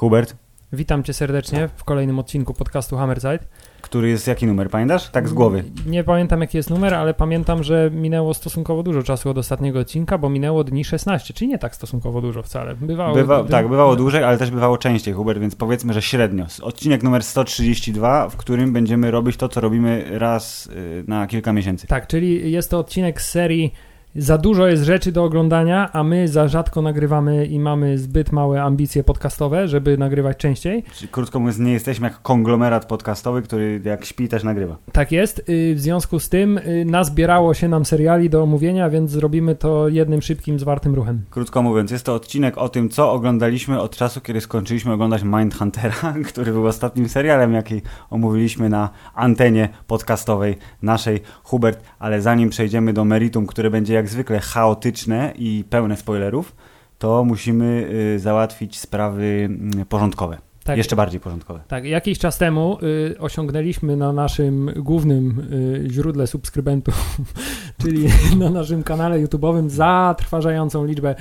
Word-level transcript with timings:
Hubert, 0.00 0.36
witam 0.72 1.02
cię 1.02 1.12
serdecznie 1.12 1.68
w 1.76 1.84
kolejnym 1.84 2.18
odcinku 2.18 2.54
podcastu 2.54 2.96
Hammerside. 2.96 3.38
który 3.80 4.08
jest 4.08 4.26
jaki 4.26 4.46
numer, 4.46 4.70
pamiętasz? 4.70 5.08
Tak 5.10 5.28
z 5.28 5.32
głowy. 5.32 5.64
Nie 5.86 6.04
pamiętam 6.04 6.40
jaki 6.40 6.56
jest 6.56 6.70
numer, 6.70 6.94
ale 6.94 7.14
pamiętam, 7.14 7.62
że 7.62 7.90
minęło 7.94 8.34
stosunkowo 8.34 8.82
dużo 8.82 9.02
czasu 9.02 9.30
od 9.30 9.38
ostatniego 9.38 9.78
odcinka, 9.80 10.18
bo 10.18 10.28
minęło 10.28 10.64
dni 10.64 10.84
16, 10.84 11.34
czyli 11.34 11.48
nie 11.48 11.58
tak 11.58 11.74
stosunkowo 11.74 12.20
dużo 12.20 12.42
wcale. 12.42 12.74
Bywało, 12.74 13.14
Bywa, 13.14 13.42
dni- 13.42 13.50
tak, 13.50 13.68
bywało 13.68 13.96
dłużej, 13.96 14.24
ale 14.24 14.38
też 14.38 14.50
bywało 14.50 14.78
częściej, 14.78 15.14
Hubert, 15.14 15.40
więc 15.40 15.54
powiedzmy, 15.54 15.92
że 15.92 16.02
średnio. 16.02 16.46
Odcinek 16.62 17.02
numer 17.02 17.22
132, 17.22 18.28
w 18.28 18.36
którym 18.36 18.72
będziemy 18.72 19.10
robić 19.10 19.36
to, 19.36 19.48
co 19.48 19.60
robimy 19.60 20.04
raz 20.10 20.66
y, 20.66 21.04
na 21.06 21.26
kilka 21.26 21.52
miesięcy. 21.52 21.86
Tak, 21.86 22.06
czyli 22.06 22.52
jest 22.52 22.70
to 22.70 22.78
odcinek 22.78 23.22
z 23.22 23.28
serii 23.30 23.72
za 24.18 24.38
dużo 24.38 24.66
jest 24.66 24.82
rzeczy 24.82 25.12
do 25.12 25.24
oglądania, 25.24 25.92
a 25.92 26.04
my 26.04 26.28
za 26.28 26.48
rzadko 26.48 26.82
nagrywamy 26.82 27.46
i 27.46 27.58
mamy 27.58 27.98
zbyt 27.98 28.32
małe 28.32 28.62
ambicje 28.62 29.04
podcastowe, 29.04 29.68
żeby 29.68 29.98
nagrywać 29.98 30.36
częściej. 30.36 30.84
Czyli, 30.94 31.08
Krótko 31.08 31.40
mówiąc, 31.40 31.58
nie 31.58 31.72
jesteśmy 31.72 32.06
jak 32.08 32.22
konglomerat 32.22 32.86
podcastowy, 32.86 33.42
który 33.42 33.80
jak 33.84 34.04
śpi 34.04 34.28
też 34.28 34.44
nagrywa. 34.44 34.76
Tak 34.92 35.12
jest. 35.12 35.38
Y, 35.48 35.74
W 35.74 35.80
związku 35.80 36.20
z 36.20 36.28
tym 36.28 36.58
y, 36.58 36.84
nazbierało 36.84 37.54
się 37.54 37.68
nam 37.68 37.84
seriali 37.84 38.30
do 38.30 38.42
omówienia, 38.42 38.90
więc 38.90 39.10
zrobimy 39.10 39.54
to 39.54 39.88
jednym 39.88 40.22
szybkim, 40.22 40.58
zwartym 40.58 40.94
ruchem. 40.94 41.22
Krótko 41.30 41.62
mówiąc, 41.62 41.90
jest 41.90 42.04
to 42.04 42.14
odcinek 42.14 42.58
o 42.58 42.68
tym, 42.68 42.88
co 42.88 43.12
oglądaliśmy 43.12 43.80
od 43.80 43.96
czasu, 43.96 44.20
kiedy 44.20 44.40
skończyliśmy 44.40 44.92
oglądać 44.92 45.22
Mindhuntera, 45.22 46.14
który 46.28 46.52
był 46.52 46.66
ostatnim 46.66 47.08
serialem, 47.08 47.52
jaki 47.52 47.82
omówiliśmy 48.10 48.68
na 48.68 48.90
antenie 49.14 49.68
podcastowej 49.86 50.56
naszej 50.82 51.20
Hubert, 51.44 51.82
ale 51.98 52.22
zanim 52.22 52.50
przejdziemy 52.50 52.92
do 52.92 53.04
meritum, 53.04 53.46
które 53.46 53.70
będzie 53.70 53.94
jak 53.94 54.07
zwykle 54.08 54.40
chaotyczne 54.40 55.32
i 55.36 55.64
pełne 55.70 55.96
spoilerów, 55.96 56.56
to 56.98 57.24
musimy 57.24 57.88
y, 58.14 58.18
załatwić 58.18 58.78
sprawy 58.78 59.48
y, 59.80 59.86
porządkowe. 59.86 60.38
Tak, 60.64 60.78
Jeszcze 60.78 60.96
bardziej 60.96 61.20
porządkowe. 61.20 61.60
tak. 61.68 61.84
Jakiś 61.84 62.18
czas 62.18 62.38
temu 62.38 62.78
y, 62.82 63.18
osiągnęliśmy 63.18 63.96
na 63.96 64.12
naszym 64.12 64.70
głównym 64.76 65.46
y, 65.86 65.90
źródle 65.90 66.26
subskrybentów, 66.26 67.16
czyli 67.82 68.06
na 68.38 68.50
naszym 68.50 68.82
kanale 68.82 69.16
YouTube'owym 69.26 69.68
zatrważającą 69.68 70.84
liczbę 70.84 71.14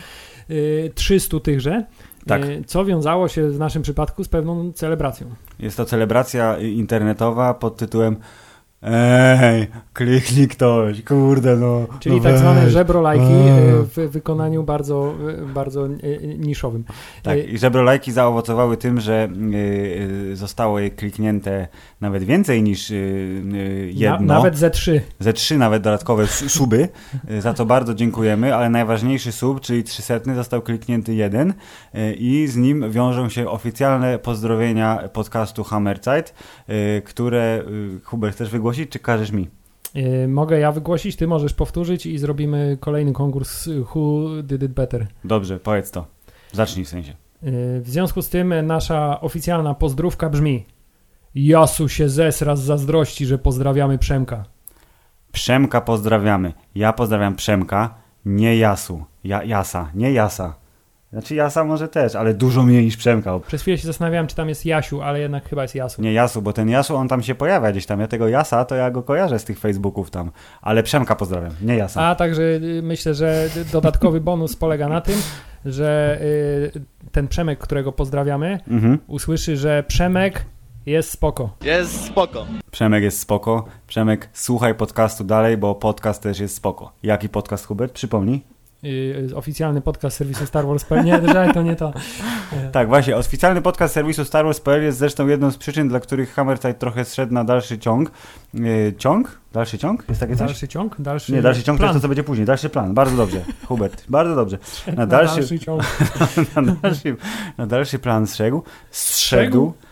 y, 0.49 0.91
300 0.95 1.39
tychże. 1.39 1.85
Tak. 2.25 2.45
y, 2.45 2.63
Co 2.67 2.85
wiązało 2.85 3.27
się 3.27 3.49
w 3.49 3.59
naszym 3.59 3.81
przypadku 3.81 4.23
z 4.23 4.27
pewną 4.27 4.71
celebracją. 4.73 5.27
Jest 5.59 5.77
to 5.77 5.85
celebracja 5.85 6.57
y, 6.57 6.69
internetowa 6.69 7.53
pod 7.53 7.77
tytułem 7.77 8.15
Ej, 8.81 9.67
kliknij 9.93 10.47
ktoś, 10.47 11.03
kurde 11.03 11.55
no. 11.55 11.87
Czyli 11.99 12.15
no 12.15 12.23
tak 12.23 12.37
zwane 12.37 12.61
weź. 12.61 12.73
żebrolajki 12.73 13.25
Eee. 13.25 13.69
y, 13.69 13.83
w 13.83 14.11
wykonaniu 14.11 14.63
bardzo, 14.63 15.13
y, 15.29 15.53
bardzo 15.53 15.87
y, 15.87 16.35
niszowym. 16.39 16.83
Tak, 17.23 17.49
i 17.49 17.57
żebrolajki 17.57 18.11
zaowocowały 18.11 18.77
tym, 18.77 18.99
że 18.99 19.29
zostało 20.33 20.79
je 20.79 20.89
kliknięte 20.89 21.67
nawet 22.01 22.23
więcej 22.23 22.63
niż 22.63 22.93
jedno. 23.87 24.19
Na, 24.19 24.33
nawet 24.33 24.57
ze 24.57 24.69
trzy. 24.69 25.01
Ze 25.19 25.33
trzy 25.33 25.57
nawet 25.57 25.83
dodatkowe 25.83 26.27
suby, 26.27 26.89
za 27.39 27.53
co 27.53 27.65
bardzo 27.65 27.93
dziękujemy, 27.93 28.55
ale 28.55 28.69
najważniejszy 28.69 29.31
sub, 29.31 29.61
czyli 29.61 29.83
300 29.83 30.35
został 30.35 30.61
kliknięty 30.61 31.15
jeden 31.15 31.53
i 32.17 32.47
z 32.47 32.55
nim 32.55 32.91
wiążą 32.91 33.29
się 33.29 33.49
oficjalne 33.49 34.19
pozdrowienia 34.19 35.09
podcastu 35.13 35.63
Hammerzeit, 35.63 36.33
które 37.05 37.63
y, 37.97 37.99
Hubert 38.03 38.35
chcesz 38.35 38.49
wygłosić, 38.49 38.89
czy 38.91 38.99
każesz 38.99 39.31
mi? 39.31 39.47
Y, 39.95 40.27
Mogę 40.27 40.59
ja 40.59 40.71
wygłosić, 40.71 41.15
ty 41.15 41.27
możesz 41.27 41.53
powtórzyć 41.53 42.05
i 42.05 42.17
zrobimy 42.17 42.77
kolejny 42.79 43.13
konkurs 43.13 43.67
y, 43.67 43.81
Who 43.95 44.29
Did 44.43 44.63
It 44.63 44.71
Better. 44.71 45.07
Dobrze, 45.23 45.59
powiedz 45.59 45.91
to. 45.91 46.05
Zacznij 46.51 46.85
w 46.85 46.89
sensie. 46.89 47.11
Y, 47.11 47.81
W 47.81 47.89
związku 47.89 48.21
z 48.21 48.29
tym 48.29 48.53
nasza 48.65 49.21
oficjalna 49.21 49.73
pozdrówka 49.73 50.29
brzmi 50.29 50.65
Jasu 51.35 51.89
się 51.89 52.09
zesra 52.09 52.55
z 52.55 52.61
zazdrości, 52.61 53.25
że 53.25 53.37
pozdrawiamy 53.37 53.97
Przemka. 53.97 54.43
Przemka 55.31 55.81
pozdrawiamy. 55.81 56.53
Ja 56.75 56.93
pozdrawiam 56.93 57.35
Przemka, 57.35 57.95
nie 58.25 58.57
Jasu. 58.57 59.03
Ja, 59.23 59.43
jasa, 59.43 59.91
nie 59.95 60.11
Jasa. 60.11 60.55
Znaczy 61.13 61.35
Jasa 61.35 61.63
może 61.63 61.87
też, 61.87 62.15
ale 62.15 62.33
dużo 62.33 62.63
mniej 62.63 62.85
niż 62.85 62.97
Przemka. 62.97 63.39
Przez 63.39 63.61
chwilę 63.61 63.77
się 63.77 63.87
zastanawiałem, 63.87 64.27
czy 64.27 64.35
tam 64.35 64.49
jest 64.49 64.65
Jasiu, 64.65 65.01
ale 65.01 65.19
jednak 65.19 65.49
chyba 65.49 65.61
jest 65.61 65.75
Jasu. 65.75 66.01
Nie 66.01 66.13
Jasu, 66.13 66.41
bo 66.41 66.53
ten 66.53 66.69
Jasu, 66.69 66.95
on 66.95 67.07
tam 67.07 67.23
się 67.23 67.35
pojawia 67.35 67.71
gdzieś 67.71 67.85
tam. 67.85 67.99
Ja 67.99 68.07
tego 68.07 68.27
Jasa, 68.27 68.65
to 68.65 68.75
ja 68.75 68.91
go 68.91 69.03
kojarzę 69.03 69.39
z 69.39 69.43
tych 69.43 69.59
Facebooków 69.59 70.11
tam. 70.11 70.31
Ale 70.61 70.83
Przemka 70.83 71.15
pozdrawiam, 71.15 71.51
nie 71.61 71.75
Jasa. 71.77 72.01
A 72.01 72.15
także 72.15 72.41
y, 72.43 72.81
myślę, 72.83 73.13
że 73.13 73.49
dodatkowy 73.71 74.21
bonus 74.21 74.55
polega 74.55 74.87
na 74.89 75.01
tym, 75.01 75.15
że 75.65 76.17
y, 76.21 76.71
ten 77.11 77.27
Przemek, 77.27 77.59
którego 77.59 77.91
pozdrawiamy, 77.91 78.59
Mhm. 78.67 78.97
usłyszy, 79.07 79.57
że 79.57 79.83
Przemek 79.87 80.45
jest 80.85 81.11
spoko. 81.11 81.49
Jest 81.63 82.05
spoko. 82.05 82.45
Przemek 82.71 83.03
jest 83.03 83.19
spoko. 83.19 83.65
Przemek, 83.87 84.29
słuchaj 84.33 84.75
podcastu 84.75 85.23
dalej, 85.23 85.57
bo 85.57 85.75
podcast 85.75 86.23
też 86.23 86.39
jest 86.39 86.55
spoko. 86.55 86.91
Jaki 87.03 87.29
podcast, 87.29 87.65
Hubert? 87.65 87.93
Przypomnij. 87.93 88.56
Y, 88.83 89.29
oficjalny 89.35 89.81
podcast 89.81 90.17
serwisu 90.17 90.45
Star 90.45 90.65
Wars. 90.67 90.85
Nie, 91.05 91.19
to 91.53 91.61
nie 91.61 91.75
to. 91.75 91.89
Y, 91.89 92.71
Tak, 92.71 92.87
właśnie. 92.87 93.17
Oficjalny 93.17 93.61
podcast 93.61 93.93
serwisu 93.93 94.25
Star 94.25 94.45
Wars.pl 94.45 94.83
jest 94.83 94.97
zresztą 94.97 95.27
jedną 95.27 95.51
z 95.51 95.57
przyczyn, 95.57 95.89
dla 95.89 95.99
których 95.99 96.33
Hammerside 96.33 96.73
trochę 96.73 97.05
zszedł 97.05 97.33
na 97.33 97.43
dalszy 97.43 97.79
ciąg. 97.79 98.11
Yy, 98.53 98.93
ciąg? 98.97 99.39
Dalszy 99.53 99.77
ciąg? 99.77 100.03
Jest 100.09 100.19
takie 100.19 100.35
coś? 100.35 100.47
Dalszy 100.47 100.67
ciąg? 100.67 100.95
Dalszy 100.99 101.33
Nie, 101.33 101.41
dalszy 101.41 101.63
ciąg 101.63 101.77
to 101.77 101.79
plan. 101.79 101.89
jest 101.89 101.97
to, 101.97 102.01
co 102.01 102.07
będzie 102.07 102.23
później. 102.23 102.45
Dalszy 102.45 102.69
plan. 102.69 102.93
Bardzo 102.93 103.17
dobrze, 103.17 103.41
Hubert. 103.67 104.03
Bardzo 104.09 104.35
dobrze. 104.35 104.57
Na 104.87 104.93
Na 104.93 105.05
dalszy, 105.05 105.35
dalszy 105.35 105.59
ciąg. 105.59 105.83
na 106.55 106.61
dalszy, 106.61 107.15
na 107.57 107.67
dalszy 107.67 107.99
plan 107.99 108.27
zszedł. 108.27 108.63
Zszedł. 108.91 109.73
Ć, 109.81 109.86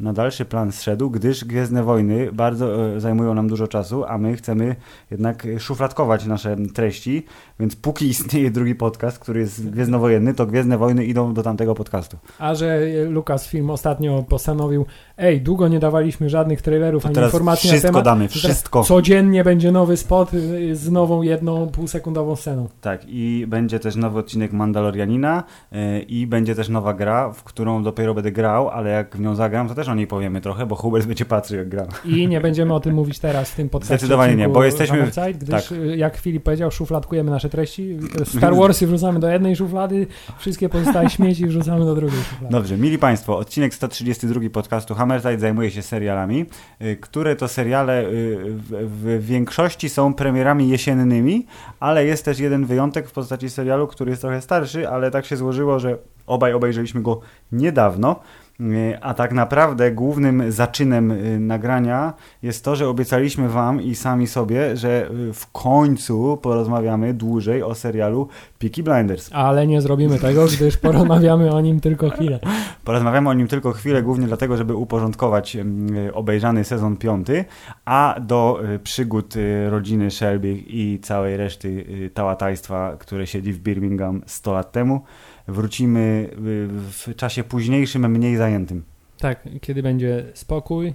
na 0.00 0.12
dalszy 0.12 0.44
plan 0.44 0.72
zszedł, 0.72 1.10
gdyż 1.10 1.44
Gwiezdne 1.44 1.82
Wojny 1.82 2.32
bardzo 2.32 2.94
e, 2.96 3.00
zajmują 3.00 3.34
nam 3.34 3.48
dużo 3.48 3.68
czasu, 3.68 4.04
a 4.04 4.18
my 4.18 4.36
chcemy 4.36 4.76
jednak 5.10 5.46
e, 5.46 5.60
szufladkować 5.60 6.26
nasze 6.26 6.56
treści, 6.74 7.24
więc 7.60 7.76
póki 7.76 8.06
istnieje 8.06 8.50
drugi 8.50 8.74
podcast, 8.74 9.18
który 9.18 9.40
jest 9.40 9.70
gwiezdnowojenny, 9.70 10.34
to 10.34 10.46
Gwiezdne 10.46 10.78
Wojny 10.78 11.04
idą 11.04 11.34
do 11.34 11.42
tamtego 11.42 11.74
podcastu. 11.74 12.16
A 12.38 12.54
że 12.54 12.80
Lucasfilm 13.08 13.70
ostatnio 13.70 14.22
postanowił, 14.28 14.86
ej, 15.18 15.40
długo 15.40 15.68
nie 15.68 15.78
dawaliśmy 15.80 16.30
żadnych 16.30 16.62
trailerów 16.62 17.02
To 17.02 17.08
ani 17.08 17.14
teraz 17.14 17.28
informacji 17.28 17.68
na 17.68 17.72
wszystko 17.72 17.88
temat. 17.88 18.04
damy, 18.04 18.28
to 18.28 18.34
teraz 18.34 18.44
wszystko. 18.44 18.82
Codziennie 18.84 19.44
będzie 19.44 19.72
nowy 19.72 19.96
spot 19.96 20.34
y, 20.34 20.76
z 20.76 20.90
nową 20.90 21.22
jedną 21.22 21.66
półsekundową 21.68 22.36
sceną. 22.36 22.68
Tak, 22.80 23.00
i 23.08 23.44
będzie 23.48 23.80
też 23.80 23.96
nowy 23.96 24.18
odcinek 24.18 24.52
Mandalorianina 24.52 25.44
e, 25.72 26.00
i 26.00 26.26
będzie 26.26 26.54
też 26.54 26.68
nowa 26.68 26.94
gra, 26.94 27.32
w 27.32 27.44
którą 27.44 27.82
dopiero 27.82 28.14
będę 28.14 28.32
grał, 28.32 28.68
ale 28.68 28.90
jak 28.90 29.16
w 29.16 29.20
nią 29.20 29.34
zagram, 29.34 29.45
to 29.68 29.74
też 29.74 29.88
o 29.88 29.94
niej 29.94 30.06
powiemy 30.06 30.40
trochę, 30.40 30.66
bo 30.66 30.74
Hubert 30.76 31.06
będzie 31.06 31.24
patrzył 31.24 31.58
jak 31.58 31.68
gram. 31.68 31.86
I 32.04 32.28
nie 32.28 32.40
będziemy 32.40 32.74
o 32.74 32.80
tym 32.80 32.94
mówić 32.94 33.18
teraz 33.18 33.50
w 33.50 33.54
tym 33.56 33.68
podcastie. 33.68 33.94
Zdecydowanie 33.98 34.36
nie, 34.36 34.48
bo 34.48 34.64
jesteśmy- 34.64 34.98
Hammerside, 34.98 35.34
gdyż 35.34 35.68
tak. 35.68 35.72
y, 35.78 35.96
jak 35.96 36.16
Filip 36.16 36.42
powiedział, 36.42 36.70
szufladkujemy 36.70 37.30
nasze 37.30 37.48
treści. 37.48 37.98
Star 38.24 38.56
Warsy 38.56 38.86
wrzucamy 38.86 39.20
do 39.20 39.28
jednej 39.28 39.56
szuflady, 39.56 40.06
wszystkie 40.38 40.68
pozostałe 40.68 41.10
śmieci 41.10 41.46
wrzucamy 41.46 41.84
do 41.84 41.94
drugiej 41.94 42.20
szuflady. 42.20 42.52
Dobrze, 42.52 42.76
mili 42.76 42.98
Państwo, 42.98 43.38
odcinek 43.38 43.74
132 43.74 44.50
podcastu 44.50 44.94
Hammerside 44.94 45.38
zajmuje 45.38 45.70
się 45.70 45.82
serialami, 45.82 46.46
y, 46.82 46.96
które 46.96 47.36
to 47.36 47.48
seriale 47.48 48.02
y, 48.04 48.38
w 48.70 49.18
większości 49.26 49.88
są 49.88 50.14
premierami 50.14 50.68
jesiennymi, 50.68 51.46
ale 51.80 52.04
jest 52.04 52.24
też 52.24 52.38
jeden 52.38 52.64
wyjątek 52.66 53.08
w 53.08 53.12
postaci 53.12 53.50
serialu, 53.50 53.86
który 53.86 54.10
jest 54.10 54.22
trochę 54.22 54.40
starszy, 54.40 54.88
ale 54.88 55.10
tak 55.10 55.26
się 55.26 55.36
złożyło, 55.36 55.78
że 55.78 55.98
obaj 56.26 56.52
obejrzeliśmy 56.52 57.02
go 57.02 57.20
niedawno. 57.52 58.20
Y, 58.60 58.98
A 59.00 59.14
tak 59.14 59.32
naprawdę 59.32 59.92
głównym 59.92 60.52
zaczynem 60.52 61.10
y, 61.10 61.40
nagrania 61.40 62.12
jest 62.42 62.64
to, 62.64 62.76
że 62.76 62.88
obiecaliśmy 62.88 63.48
Wam 63.48 63.82
i 63.82 63.94
sami 63.94 64.26
sobie, 64.26 64.76
że 64.76 65.10
y, 65.10 65.32
w 65.32 65.52
końcu 65.52 66.38
porozmawiamy 66.42 67.14
dłużej 67.14 67.62
o 67.62 67.74
serialu 67.74 68.28
Peaky 68.58 68.82
Blinders. 68.82 69.30
Ale 69.32 69.66
nie 69.66 69.80
zrobimy 69.80 70.18
tego, 70.18 70.46
gdyż 70.46 70.76
porozmawiamy 70.86 71.52
o 71.52 71.60
nim 71.60 71.80
tylko 71.80 72.10
chwilę. 72.10 72.38
Porozmawiamy 72.84 73.28
o 73.28 73.34
nim 73.34 73.48
tylko 73.48 73.72
chwilę, 73.72 74.02
głównie 74.02 74.26
dlatego, 74.26 74.56
żeby 74.56 74.74
uporządkować 74.74 75.56
em, 75.56 75.88
obejrzany 76.12 76.64
sezon 76.64 76.96
piąty, 76.96 77.44
a 77.84 78.16
do 78.20 78.60
y, 78.74 78.78
przygód 78.78 79.36
y, 79.36 79.70
rodziny 79.70 80.10
Shelby 80.10 80.62
i 80.66 80.98
całej 81.02 81.36
reszty 81.36 81.68
y, 81.68 82.10
tałatajstwa, 82.14 82.96
które 82.98 83.26
siedzi 83.26 83.52
w 83.52 83.58
Birmingham 83.58 84.22
100 84.26 84.52
lat 84.52 84.72
temu, 84.72 85.00
wrócimy 85.48 86.28
y, 86.32 86.36
w 86.70 87.14
czasie 87.16 87.44
późniejszym, 87.44 88.10
mniej 88.10 88.36
zajętym. 88.36 88.82
Tak, 89.18 89.48
kiedy 89.60 89.82
będzie 89.82 90.24
spokój, 90.34 90.94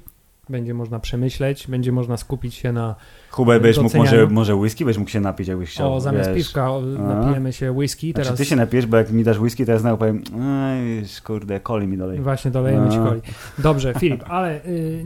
będzie 0.49 0.73
można 0.73 0.99
przemyśleć, 0.99 1.67
będzie 1.67 1.91
można 1.91 2.17
skupić 2.17 2.53
się 2.55 2.71
na 2.73 2.95
Hubert, 3.29 3.63
będziesz 3.63 3.83
mógł 3.83 3.97
może, 3.97 4.27
może 4.27 4.55
whisky, 4.55 4.85
będziesz 4.85 4.99
mógł 4.99 5.11
się 5.11 5.19
napić, 5.19 5.47
jakbyś 5.47 5.69
chciał. 5.69 5.95
o, 5.95 6.01
zamiast 6.01 6.29
wiesz. 6.29 6.37
piwka 6.37 6.71
o, 6.71 6.81
napijemy 6.81 7.53
się 7.53 7.71
whisky. 7.71 8.11
Znaczy 8.11 8.23
Teraz 8.25 8.39
ty 8.39 8.45
się 8.45 8.55
napijesz, 8.55 8.85
bo 8.85 8.97
jak 8.97 9.11
mi 9.11 9.23
dasz 9.23 9.39
whisky, 9.39 9.65
to 9.65 9.71
ja 9.71 9.77
znowu 9.79 9.97
powiem, 9.97 10.23
ej, 10.41 11.03
kurde, 11.23 11.59
coli 11.59 11.87
mi 11.87 11.97
dolej. 11.97 12.19
właśnie 12.19 12.51
dolejemy 12.51 12.89
ci 12.89 12.97
A. 12.97 13.03
coli. 13.03 13.21
Dobrze, 13.57 13.93
Filip, 13.99 14.23
ale 14.27 14.65
y, 14.65 15.05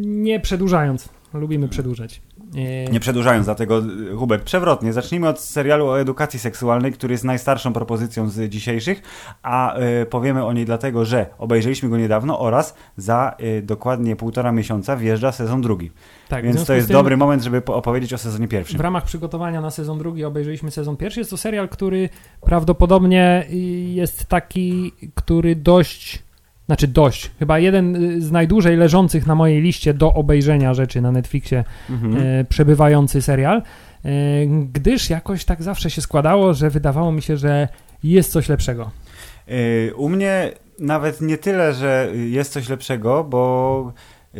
nie 0.00 0.40
przedłużając, 0.40 1.08
Lubimy 1.34 1.68
przedłużać. 1.68 2.22
E, 2.54 2.92
nie 2.92 3.00
przedłużając, 3.00 3.46
dlatego 3.46 3.82
Hubert, 4.18 4.44
przewrotnie. 4.44 4.92
Zacznijmy 4.92 5.28
od 5.28 5.40
serialu 5.40 5.86
o 5.86 6.00
edukacji 6.00 6.38
seksualnej, 6.38 6.92
który 6.92 7.14
jest 7.14 7.24
najstarszą 7.24 7.72
propozycją 7.72 8.28
z 8.28 8.50
dzisiejszych, 8.50 9.02
a 9.42 9.78
y, 9.78 10.06
powiemy 10.06 10.44
o 10.44 10.52
niej 10.52 10.64
dlatego, 10.64 11.04
że 11.04 11.26
obejrzeliśmy 11.38 11.88
go 11.88 11.96
niedawno 11.96 12.40
oraz 12.40 12.74
za 12.96 13.36
y, 13.40 13.62
dokładnie 13.62 14.16
półtora 14.16 14.52
miesiąca 14.52 14.96
wjeżdża 14.96 15.32
sezon 15.32 15.62
drugi. 15.62 15.90
Tak, 16.28 16.44
Więc 16.44 16.64
to 16.64 16.74
jest 16.74 16.86
tym, 16.86 16.94
dobry 16.94 17.16
moment, 17.16 17.42
żeby 17.42 17.64
opowiedzieć 17.64 18.12
o 18.12 18.18
sezonie 18.18 18.48
pierwszym. 18.48 18.78
W 18.78 18.80
ramach 18.80 19.04
przygotowania 19.04 19.60
na 19.60 19.70
sezon 19.70 19.98
drugi 19.98 20.24
obejrzeliśmy 20.24 20.70
sezon 20.70 20.96
pierwszy. 20.96 21.20
Jest 21.20 21.30
to 21.30 21.36
serial, 21.36 21.68
który 21.68 22.08
prawdopodobnie 22.40 23.46
jest 23.86 24.24
taki, 24.24 24.92
który 25.14 25.56
dość 25.56 26.27
znaczy 26.68 26.88
dość, 26.88 27.30
chyba 27.38 27.58
jeden 27.58 27.96
y, 27.96 28.22
z 28.22 28.30
najdłużej 28.30 28.76
leżących 28.76 29.26
na 29.26 29.34
mojej 29.34 29.62
liście 29.62 29.94
do 29.94 30.12
obejrzenia 30.12 30.74
rzeczy 30.74 31.00
na 31.00 31.12
Netflixie 31.12 31.64
mhm. 31.90 32.16
e, 32.16 32.44
przebywający 32.44 33.22
serial, 33.22 33.62
e, 34.04 34.10
gdyż 34.46 35.10
jakoś 35.10 35.44
tak 35.44 35.62
zawsze 35.62 35.90
się 35.90 36.02
składało, 36.02 36.54
że 36.54 36.70
wydawało 36.70 37.12
mi 37.12 37.22
się, 37.22 37.36
że 37.36 37.68
jest 38.02 38.32
coś 38.32 38.48
lepszego. 38.48 38.90
E, 39.46 39.94
u 39.94 40.08
mnie 40.08 40.52
nawet 40.78 41.20
nie 41.20 41.38
tyle, 41.38 41.74
że 41.74 42.12
jest 42.14 42.52
coś 42.52 42.68
lepszego, 42.68 43.24
bo 43.24 43.92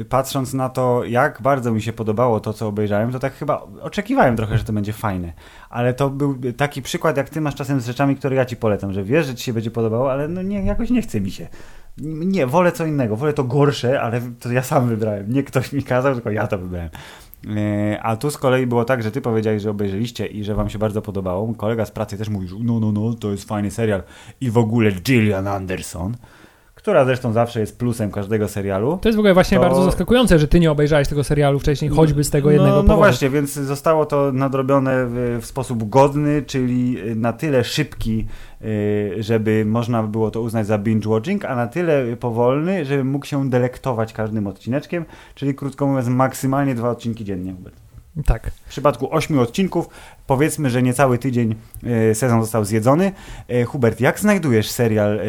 patrząc 0.09 0.55
na 0.55 0.69
to, 0.69 1.05
jak 1.05 1.43
bardzo 1.43 1.73
mi 1.73 1.83
się 1.83 1.93
podobało 1.93 2.41
to, 2.41 2.53
co 2.53 2.69
obejrzałem, 2.69 3.13
to 3.13 3.19
tak 3.19 3.35
chyba 3.35 3.67
oczekiwałem 3.81 4.37
trochę, 4.37 4.59
że 4.59 4.65
to 4.65 4.73
będzie 4.73 4.93
fajne. 4.93 5.33
Ale 5.71 5.95
to 5.95 6.11
był 6.11 6.39
taki 6.57 6.83
przykład, 6.83 7.17
jak 7.17 7.31
ty 7.31 7.41
masz 7.41 7.55
czasem 7.55 7.81
z 7.81 7.87
rzeczami, 7.87 8.17
które 8.17 8.37
ja 8.37 8.45
ci 8.45 8.57
polecam, 8.57 8.93
że 8.93 9.05
wiesz, 9.05 9.27
że 9.27 9.35
ci 9.35 9.45
się 9.45 9.53
będzie 9.53 9.71
podobało, 9.71 10.13
ale 10.13 10.29
no 10.29 10.43
nie, 10.43 10.65
jakoś 10.65 10.91
nie 10.91 11.03
chce 11.03 11.21
mi 11.21 11.31
się. 11.31 11.49
Nie, 12.03 12.47
wolę 12.47 12.73
co 12.73 12.87
innego, 12.87 13.17
wolę 13.17 13.33
to 13.33 13.45
gorsze, 13.45 14.00
ale 14.00 14.21
to 14.41 14.53
ja 14.53 14.62
sam 14.62 14.89
wybrałem. 14.89 15.33
Nie 15.33 15.43
ktoś 15.43 15.73
mi 15.73 15.83
kazał, 15.83 16.15
tylko 16.15 16.31
ja 16.31 16.47
to 16.47 16.59
wybrałem. 16.59 16.91
E, 17.56 18.03
a 18.03 18.17
tu 18.17 18.31
z 18.31 18.39
kolei 18.39 18.67
było 18.67 18.85
tak, 18.85 19.03
że 19.03 19.11
ty 19.11 19.21
powiedziałeś, 19.21 19.62
że 19.62 19.71
obejrzeliście 19.71 20.27
i 20.27 20.45
że 20.45 20.55
wam 20.55 20.71
się 20.71 20.79
bardzo 20.79 21.03
podobało. 21.03 21.55
Kolega 21.55 21.85
z 21.85 21.91
pracy 21.91 22.19
też 22.19 22.29
mówił, 22.29 22.59
no, 22.62 22.81
no, 22.81 22.93
no, 22.93 23.15
to 23.15 23.31
jest 23.31 23.49
fajny 23.49 23.71
serial. 23.71 24.03
I 24.41 24.50
w 24.50 24.59
ogóle 24.59 24.93
Gillian 24.93 25.47
Anderson 25.47 26.17
która 26.79 27.05
zresztą 27.05 27.33
zawsze 27.33 27.61
jest 27.61 27.79
plusem 27.79 28.11
każdego 28.11 28.49
serialu. 28.49 28.99
To 29.03 29.09
jest 29.09 29.17
w 29.17 29.19
ogóle 29.19 29.35
właśnie 29.35 29.59
to... 29.59 29.63
bardzo 29.63 29.85
zaskakujące, 29.85 30.39
że 30.39 30.49
ty 30.49 30.61
nie 30.61 30.71
obejrzałeś 30.71 31.09
tego 31.09 31.25
serialu 31.25 31.59
wcześniej, 31.59 31.91
choćby 31.91 32.25
z 32.25 32.31
tego 32.31 32.51
jednego 32.51 32.71
no, 32.71 32.83
powodu. 32.83 32.93
No 32.93 32.97
właśnie, 32.97 33.31
więc 33.31 33.53
zostało 33.53 34.07
to 34.07 34.33
nadrobione 34.33 35.07
w, 35.07 35.39
w 35.41 35.47
sposób 35.47 35.89
godny, 35.89 36.43
czyli 36.43 36.97
na 37.17 37.33
tyle 37.33 37.65
szybki, 37.65 38.27
y, 38.63 39.17
żeby 39.19 39.65
można 39.65 40.03
było 40.03 40.31
to 40.31 40.41
uznać 40.41 40.67
za 40.67 40.79
binge-watching, 40.79 41.47
a 41.47 41.57
na 41.57 41.67
tyle 41.67 42.17
powolny, 42.17 42.85
żeby 42.85 43.05
mógł 43.05 43.27
się 43.27 43.51
delektować 43.51 44.13
każdym 44.13 44.47
odcineczkiem, 44.47 45.05
czyli 45.35 45.55
krótko 45.55 45.87
mówiąc 45.87 46.09
maksymalnie 46.09 46.75
dwa 46.75 46.91
odcinki 46.91 47.25
dziennie. 47.25 47.55
Tak. 48.26 48.50
W 48.50 48.69
przypadku 48.69 49.15
ośmiu 49.15 49.41
odcinków, 49.41 49.88
powiedzmy, 50.26 50.70
że 50.70 50.82
niecały 50.82 51.19
tydzień 51.19 51.55
e, 51.85 52.15
sezon 52.15 52.41
został 52.41 52.65
zjedzony. 52.65 53.12
E, 53.49 53.65
Hubert, 53.65 54.00
jak 54.00 54.20
znajdujesz 54.20 54.70
serial 54.70 55.20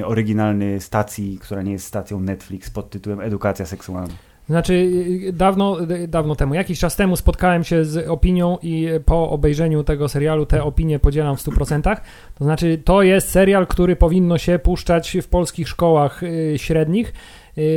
e, 0.00 0.06
oryginalny 0.06 0.80
stacji, 0.80 1.38
która 1.38 1.62
nie 1.62 1.72
jest 1.72 1.86
stacją 1.86 2.20
Netflix 2.20 2.70
pod 2.70 2.90
tytułem 2.90 3.20
Edukacja 3.20 3.66
seksualna? 3.66 4.14
Znaczy, 4.48 4.90
dawno, 5.32 5.76
dawno 6.08 6.36
temu, 6.36 6.54
jakiś 6.54 6.78
czas 6.78 6.96
temu 6.96 7.16
spotkałem 7.16 7.64
się 7.64 7.84
z 7.84 8.08
opinią 8.08 8.58
i 8.62 8.88
po 9.04 9.30
obejrzeniu 9.30 9.84
tego 9.84 10.08
serialu 10.08 10.46
te 10.46 10.62
opinie 10.62 10.98
podzielam 10.98 11.36
w 11.36 11.40
100%. 11.40 11.96
To 12.34 12.44
znaczy, 12.44 12.78
to 12.84 13.02
jest 13.02 13.30
serial, 13.30 13.66
który 13.66 13.96
powinno 13.96 14.38
się 14.38 14.58
puszczać 14.58 15.16
w 15.22 15.28
polskich 15.28 15.68
szkołach 15.68 16.20
średnich 16.56 17.12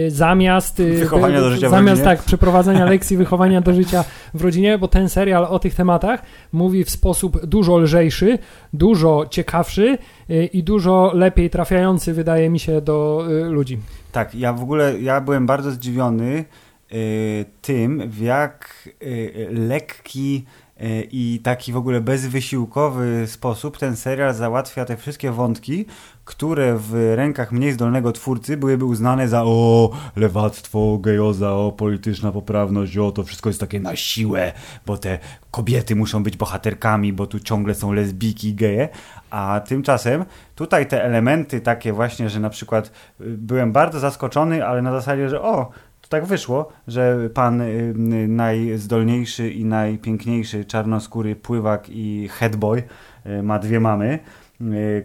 zamiast 0.08 0.80
y, 0.80 0.94
wychowania 0.94 1.42
do 1.42 1.52
życia 1.52 1.70
zamiast 1.70 2.04
tak 2.04 2.24
przeprowadzenia 2.24 2.86
lekcji 2.96 3.18
wychowania 3.18 3.62
do 3.62 3.74
życia 3.74 4.04
w 4.34 4.42
rodzinie, 4.42 4.78
bo 4.78 4.88
ten 4.88 5.10
serial 5.10 5.46
o 5.46 5.60
tych 5.60 5.76
tematach 5.76 6.22
mówi 6.52 6.84
w 6.84 6.90
sposób 6.90 7.46
dużo 7.46 7.78
lżejszy, 7.78 8.38
dużo 8.74 9.26
ciekawszy 9.30 9.98
y, 10.30 10.46
i 10.46 10.64
dużo 10.64 11.12
lepiej 11.14 11.50
trafiający 11.50 12.14
wydaje 12.14 12.50
mi 12.50 12.60
się 12.60 12.82
do 12.82 13.26
ludzi. 13.50 13.80
Tak, 14.12 14.36
ja 14.36 14.54
w 14.54 14.64
ogóle 14.64 15.02
ja 15.02 15.22
byłem 15.22 15.46
bardzo 15.46 15.72
zdziwiony 15.72 16.46
tym, 17.62 18.10
w 18.10 18.22
jak 18.22 18.90
lekki 19.52 20.46
i 21.12 21.40
taki 21.44 21.72
w 21.72 21.78
ogóle 21.78 22.02
bezwysiłkowy 22.02 23.24
sposób 23.28 23.78
ten 23.78 23.96
serial 23.96 24.34
załatwia 24.34 24.86
te 24.86 24.98
wszystkie 24.98 25.32
wątki, 25.32 25.86
które 26.26 26.76
w 26.78 27.14
rękach 27.16 27.52
mniej 27.52 27.72
zdolnego 27.72 28.12
twórcy 28.12 28.58
byłyby 28.58 28.86
uznane 28.86 29.28
za 29.28 29.44
o, 29.44 29.90
lewactwo, 30.16 30.98
gejoza, 30.98 31.52
o, 31.52 31.72
polityczna 31.72 32.32
poprawność, 32.32 32.98
o, 32.98 33.12
to 33.12 33.24
wszystko 33.24 33.50
jest 33.50 33.60
takie 33.60 33.80
na 33.80 33.96
siłę, 33.96 34.52
bo 34.86 34.98
te 34.98 35.20
kobiety 35.52 35.96
muszą 35.96 36.24
być 36.24 36.38
bohaterkami, 36.38 37.14
bo 37.14 37.28
tu 37.28 37.40
ciągle 37.40 37.76
są 37.76 37.94
lesbijki, 37.94 38.54
geje, 38.54 38.90
a 39.30 39.62
tymczasem 39.68 40.26
tutaj 40.56 40.88
te 40.88 41.04
elementy 41.04 41.62
takie 41.62 41.94
właśnie, 41.94 42.30
że 42.30 42.40
na 42.40 42.50
przykład 42.50 42.92
y, 43.22 43.24
byłem 43.38 43.72
bardzo 43.72 44.00
zaskoczony, 44.00 44.66
ale 44.66 44.82
na 44.82 44.92
zasadzie, 44.92 45.30
że 45.30 45.42
o, 45.42 45.72
to 46.02 46.10
tak 46.10 46.26
wyszło, 46.26 46.70
że 46.88 47.30
pan 47.34 47.62
y, 47.62 47.94
najzdolniejszy 48.28 49.52
i 49.52 49.66
najpiękniejszy 49.66 50.66
czarnoskóry 50.66 51.36
pływak 51.36 51.90
i 51.90 52.30
headboy 52.32 52.84
y, 53.26 53.44
ma 53.44 53.60
dwie 53.60 53.80
mamy, 53.80 54.20
Y, 54.20 54.45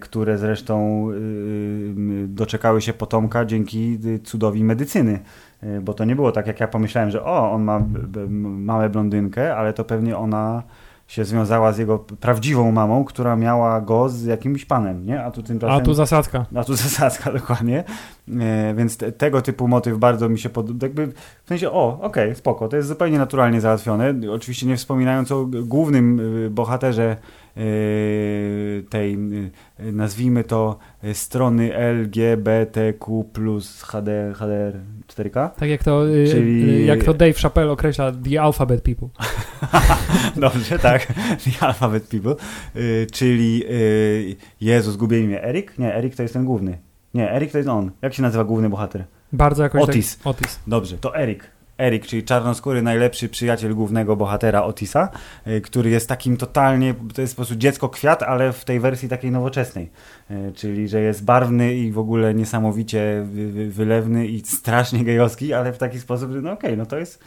które 0.01 0.39
zresztą 0.39 1.07
y, 1.11 1.15
y, 1.15 2.29
doczekały 2.29 2.81
się 2.81 2.93
potomka 2.93 3.45
dzięki 3.45 3.99
cudowi 4.25 4.65
medycyny. 4.65 5.19
Bo 5.83 5.95
to 5.95 6.05
nie 6.05 6.17
było 6.17 6.33
tak, 6.33 6.47
jak 6.47 6.61
ja 6.61 6.69
pomyślałem, 6.69 7.11
że 7.11 7.25
o, 7.25 7.53
on 7.53 7.63
ma 7.63 7.83
małe 8.41 8.89
blondynkę, 8.89 9.57
ale 9.57 9.73
to 9.73 9.85
pewnie 9.85 10.17
ona 10.19 10.63
się 11.11 11.25
związała 11.25 11.73
z 11.73 11.79
jego 11.79 11.99
prawdziwą 11.99 12.73
mamą, 12.73 13.05
która 13.05 13.37
miała 13.37 13.81
go 13.81 14.09
z 14.09 14.25
jakimś 14.25 14.65
panem, 14.65 15.07
nie? 15.07 15.25
A 15.25 15.31
tu 15.31 15.43
tymczasem... 15.43 15.77
A 15.77 15.81
tu 15.81 15.95
zasadzka. 15.95 16.47
A 16.55 16.65
tu 16.65 16.75
zasadzka, 16.85 17.33
dokładnie. 17.33 17.85
E, 18.41 18.75
więc 18.75 18.97
te, 18.97 19.13
tego 19.13 19.43
typu 19.43 19.69
motyw 19.69 19.99
bardzo 19.99 20.29
mi 20.29 20.39
się 20.39 20.49
podoba. 20.49 20.87
Jakby 20.87 21.07
w 21.45 21.49
sensie, 21.49 21.71
o, 21.71 21.99
okej, 22.03 22.25
okay, 22.25 22.35
spoko, 22.35 22.69
to 22.69 22.77
jest 22.77 22.89
zupełnie 22.89 23.19
naturalnie 23.19 23.61
załatwione. 23.61 24.15
Oczywiście 24.33 24.67
nie 24.67 24.77
wspominając 24.77 25.33
o 25.33 25.47
głównym 25.47 26.21
bohaterze 26.51 27.17
tej, 28.91 29.19
yy, 29.79 29.93
nazwijmy 29.93 30.45
to, 30.45 30.79
yy, 31.03 31.15
strony 31.15 31.77
LGBTQ 31.77 33.25
plus 33.33 33.83
HD, 33.83 34.33
HDR 34.35 34.81
4K. 35.07 35.51
Tak 35.51 35.69
jak 35.69 35.85
to, 35.85 36.05
Czyli... 36.31 36.87
jak 36.87 37.05
to 37.05 37.15
Dave 37.15 37.35
Chappelle 37.35 37.71
określa, 37.71 38.13
The 38.31 38.43
Alphabet 38.43 38.83
People. 38.83 39.09
Dobrze, 40.37 40.79
tak, 40.79 41.07
The 41.45 41.67
Alphabet 41.67 42.09
People. 42.09 42.35
Czyli, 43.13 43.65
Jezu, 44.61 44.93
zgubię 44.93 45.21
imię, 45.21 45.45
Erik? 45.45 45.79
Nie, 45.79 45.95
Erik 45.95 46.15
to 46.15 46.23
jest 46.23 46.35
ten 46.35 46.45
główny. 46.45 46.79
Nie, 47.15 47.33
Erik 47.33 47.53
to 47.53 47.59
jest 47.59 47.71
on. 47.71 47.91
Jak 48.03 48.15
się 48.15 48.23
nazywa 48.23 48.45
główny 48.45 48.71
bohater? 48.71 49.05
Bardzo 49.33 49.63
jakoś 49.63 49.83
Otis. 49.83 50.17
Tak, 50.17 50.27
Otis. 50.27 50.61
Dobrze, 50.67 50.99
to 50.99 51.17
Erik. 51.17 51.51
Erik, 51.81 52.07
czyli 52.07 52.25
czarnoskóry, 52.25 52.83
najlepszy 52.83 53.29
przyjaciel 53.29 53.75
głównego 53.75 54.17
bohatera 54.17 54.63
Otisa, 54.63 55.09
y, 55.47 55.61
który 55.61 55.91
jest 55.91 56.09
takim 56.09 56.37
totalnie, 56.37 56.95
to 57.15 57.21
jest 57.21 57.35
po 57.35 57.37
prostu 57.37 57.57
dziecko 57.57 57.89
kwiat, 57.89 58.23
ale 58.23 58.53
w 58.53 58.65
tej 58.65 58.81
wersji 58.81 59.09
takiej 59.09 59.31
nowoczesnej. 59.31 59.91
Y, 60.31 60.53
czyli, 60.55 60.89
że 60.89 61.01
jest 61.01 61.25
barwny 61.25 61.75
i 61.75 61.93
w 61.93 61.99
ogóle 61.99 62.35
niesamowicie 62.35 63.27
wylewny 63.69 64.27
i 64.27 64.41
strasznie 64.41 65.05
gejowski, 65.05 65.53
ale 65.53 65.73
w 65.73 65.79
taki 65.79 66.01
sposób, 66.01 66.33
że 66.33 66.41
no 66.41 66.53
okej, 66.53 66.71
okay, 66.71 66.77
no 66.77 66.87
to 66.87 66.99
jest 66.99 67.25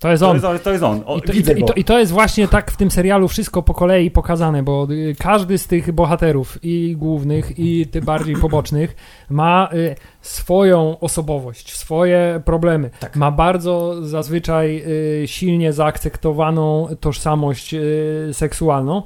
to 0.00 0.10
jest 0.10 0.22
on. 0.22 0.40
To 0.40 0.52
jest, 0.52 0.64
to 0.64 0.72
jest 0.72 0.84
on. 0.84 1.02
O, 1.06 1.16
I, 1.16 1.22
to, 1.22 1.32
i, 1.32 1.42
to, 1.42 1.72
I, 1.76 1.84
to, 1.84 1.98
jest 1.98 2.12
właśnie 2.12 2.48
tak 2.48 2.70
w 2.70 2.76
tym 2.76 2.90
serialu 2.90 3.28
wszystko 3.28 3.62
po 3.62 3.74
kolei 3.74 4.10
pokazane, 4.10 4.62
bo 4.62 4.86
y, 4.90 5.16
każdy 5.18 5.58
z 5.58 5.66
tych 5.66 5.92
bohaterów 5.92 6.58
i 6.62 6.96
głównych, 6.96 7.58
i 7.58 7.86
tych 7.86 8.04
bardziej 8.04 8.36
pobocznych 8.46 8.96
ma 9.30 9.68
y, 9.72 9.96
swoją 10.20 10.98
osobowość, 11.00 11.76
swoje 11.76 12.42
problemy. 12.44 12.90
Tak. 13.00 13.16
Ma 13.16 13.30
bardzo 13.30 14.06
zazwyczaj 14.06 14.82
y, 15.22 15.28
silnie 15.28 15.72
zaakceptowaną 15.72 16.88
tożsamość 17.00 17.74
y, 17.74 18.28
seksualną 18.32 19.02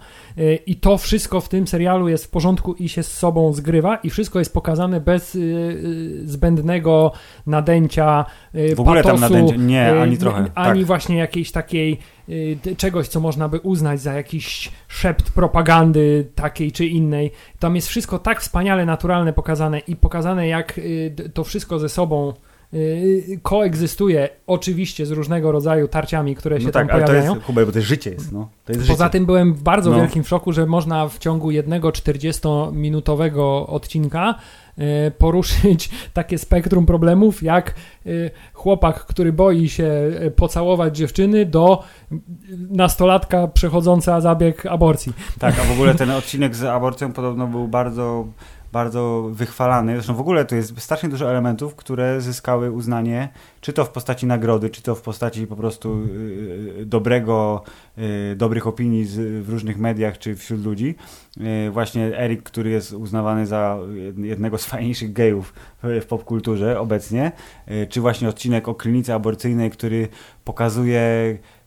i 0.67 0.77
to 0.77 0.99
wszystko 0.99 1.41
w 1.41 1.49
tym 1.49 1.67
serialu 1.67 2.09
jest 2.09 2.25
w 2.25 2.31
porządku 2.31 2.75
i 2.75 2.89
się 2.89 3.03
z 3.03 3.13
sobą 3.13 3.53
zgrywa 3.53 3.97
i 3.97 4.11
wszystko 4.11 4.39
jest 4.39 4.55
pokazane 4.55 5.01
bez 5.01 5.35
y, 5.35 5.39
y, 5.39 6.29
zbędnego 6.29 7.13
nadęcia, 7.47 8.25
w 8.77 8.81
ogóle 8.81 9.03
patosu, 9.03 9.23
tam 9.23 9.33
nadęcia, 9.33 9.57
nie, 9.57 10.01
ani 10.01 10.19
trochę. 10.19 10.51
Ani 10.55 10.81
tak. 10.81 10.87
właśnie 10.87 11.17
jakiejś 11.17 11.53
takiej 11.53 11.99
czegoś, 12.77 13.09
co 13.09 13.21
można 13.21 13.49
by 13.49 13.61
uznać 13.61 14.01
za 14.01 14.13
jakiś 14.13 14.71
szept 14.89 15.33
propagandy 15.33 16.27
takiej 16.35 16.73
czy 16.73 16.87
innej. 16.87 17.31
Tam 17.59 17.77
jest 17.77 17.89
wszystko 17.89 18.19
tak 18.19 18.41
wspaniale 18.41 18.87
naturalne 18.87 19.33
pokazane 19.33 19.79
i 19.79 19.97
pokazane, 19.97 20.49
jak 20.49 20.81
to 21.35 21.45
wszystko 21.45 21.79
ze 21.79 21.89
sobą 21.89 22.33
koegzystuje 23.43 24.29
oczywiście 24.47 25.07
z 25.07 25.11
różnego 25.11 25.53
rodzaju 25.53 25.89
tarciami, 25.89 26.37
które 26.37 26.61
się 26.61 26.67
No 26.67 26.73
tam 26.73 26.87
tak, 26.87 26.95
ale 26.95 27.03
to 27.03 27.07
pojawiają. 27.09 27.35
jest, 27.35 27.47
Kuba, 27.47 27.67
bo 27.67 27.73
to 27.73 27.79
jest 27.79 27.89
życie 27.89 28.11
jest, 28.11 28.33
no. 28.33 28.49
To 28.65 28.73
jest 28.73 28.89
Poza 28.89 29.05
życie. 29.05 29.13
tym 29.13 29.27
byłem 29.27 29.55
w 29.55 29.63
bardzo 29.63 29.91
No. 29.91 29.97
wielkim 29.97 30.25
szoku, 30.25 30.53
że 30.53 30.67
można 30.67 31.09
w 31.09 31.19
ciągu 31.19 31.51
jednego 31.51 31.89
40-minutowego 31.89 33.65
odcinka 33.67 34.35
e, 34.79 35.11
poruszyć 35.11 35.91
takie 36.13 36.39
spektrum 36.39 36.87
problemów, 36.87 37.43
jak 37.43 37.71
e, 38.07 38.11
chłopak, 38.53 39.07
który 39.07 39.33
boi 39.33 39.69
się 39.69 39.91
pocałować 40.37 40.97
dziewczyny, 40.97 41.47
do 41.47 41.83
nastolatka 42.71 43.49
przechodząca 43.49 44.21
zabieg 44.21 44.67
aborcji. 44.67 45.13
Tak, 45.39 45.59
a 45.61 45.63
w 45.65 45.73
ogóle 45.73 45.95
ten 45.95 46.11
odcinek 46.21 46.57
z 46.57 46.65
aborcją 46.65 47.13
podobno 47.13 47.47
był 47.47 47.69
bardzo, 47.69 48.27
bardzo 48.75 49.29
wychwalany. 49.33 49.95
Zresztą 49.95 50.15
w 50.15 50.21
ogóle 50.21 50.45
to 50.45 50.57
jest 50.57 50.81
strasznie 50.81 51.09
dużo 51.09 51.31
elementów, 51.31 51.75
które 51.75 52.21
zyskały 52.21 52.71
uznanie, 52.71 53.29
czy 53.61 53.73
to 53.73 53.85
w 53.85 53.91
postaci 53.91 54.27
nagrody, 54.27 54.71
czy 54.71 54.83
to 54.83 54.95
w 54.95 55.03
postaci 55.03 55.47
po 55.47 55.57
prostu 55.57 56.03
y, 56.81 56.87
dobrego, 56.87 57.63
y, 58.33 58.37
dobrych 58.37 58.67
opinii 58.67 59.05
w 59.43 59.49
różnych 59.49 59.79
mediach, 59.79 60.19
czy 60.19 60.37
wśród 60.37 60.65
ludzi. 60.65 60.95
Y, 61.67 61.71
właśnie 61.71 62.19
Erik, 62.19 62.43
który 62.43 62.71
jest 62.71 62.93
uznawany 62.93 63.47
za 63.47 63.79
jednego 64.17 64.59
z 64.59 64.65
fajniejszych 64.67 65.13
gejów 65.13 65.55
w, 65.83 66.07
popkulturze 66.07 66.81
obecnie, 66.81 67.33
y, 67.71 67.87
czy 67.87 68.01
właśnie 68.01 68.29
odcinek 68.29 68.69
o 68.69 68.75
klinice 68.75 69.15
aborcyjnej, 69.15 69.71
który 69.71 70.09
pokazuje 70.45 70.99
y, 71.01 71.64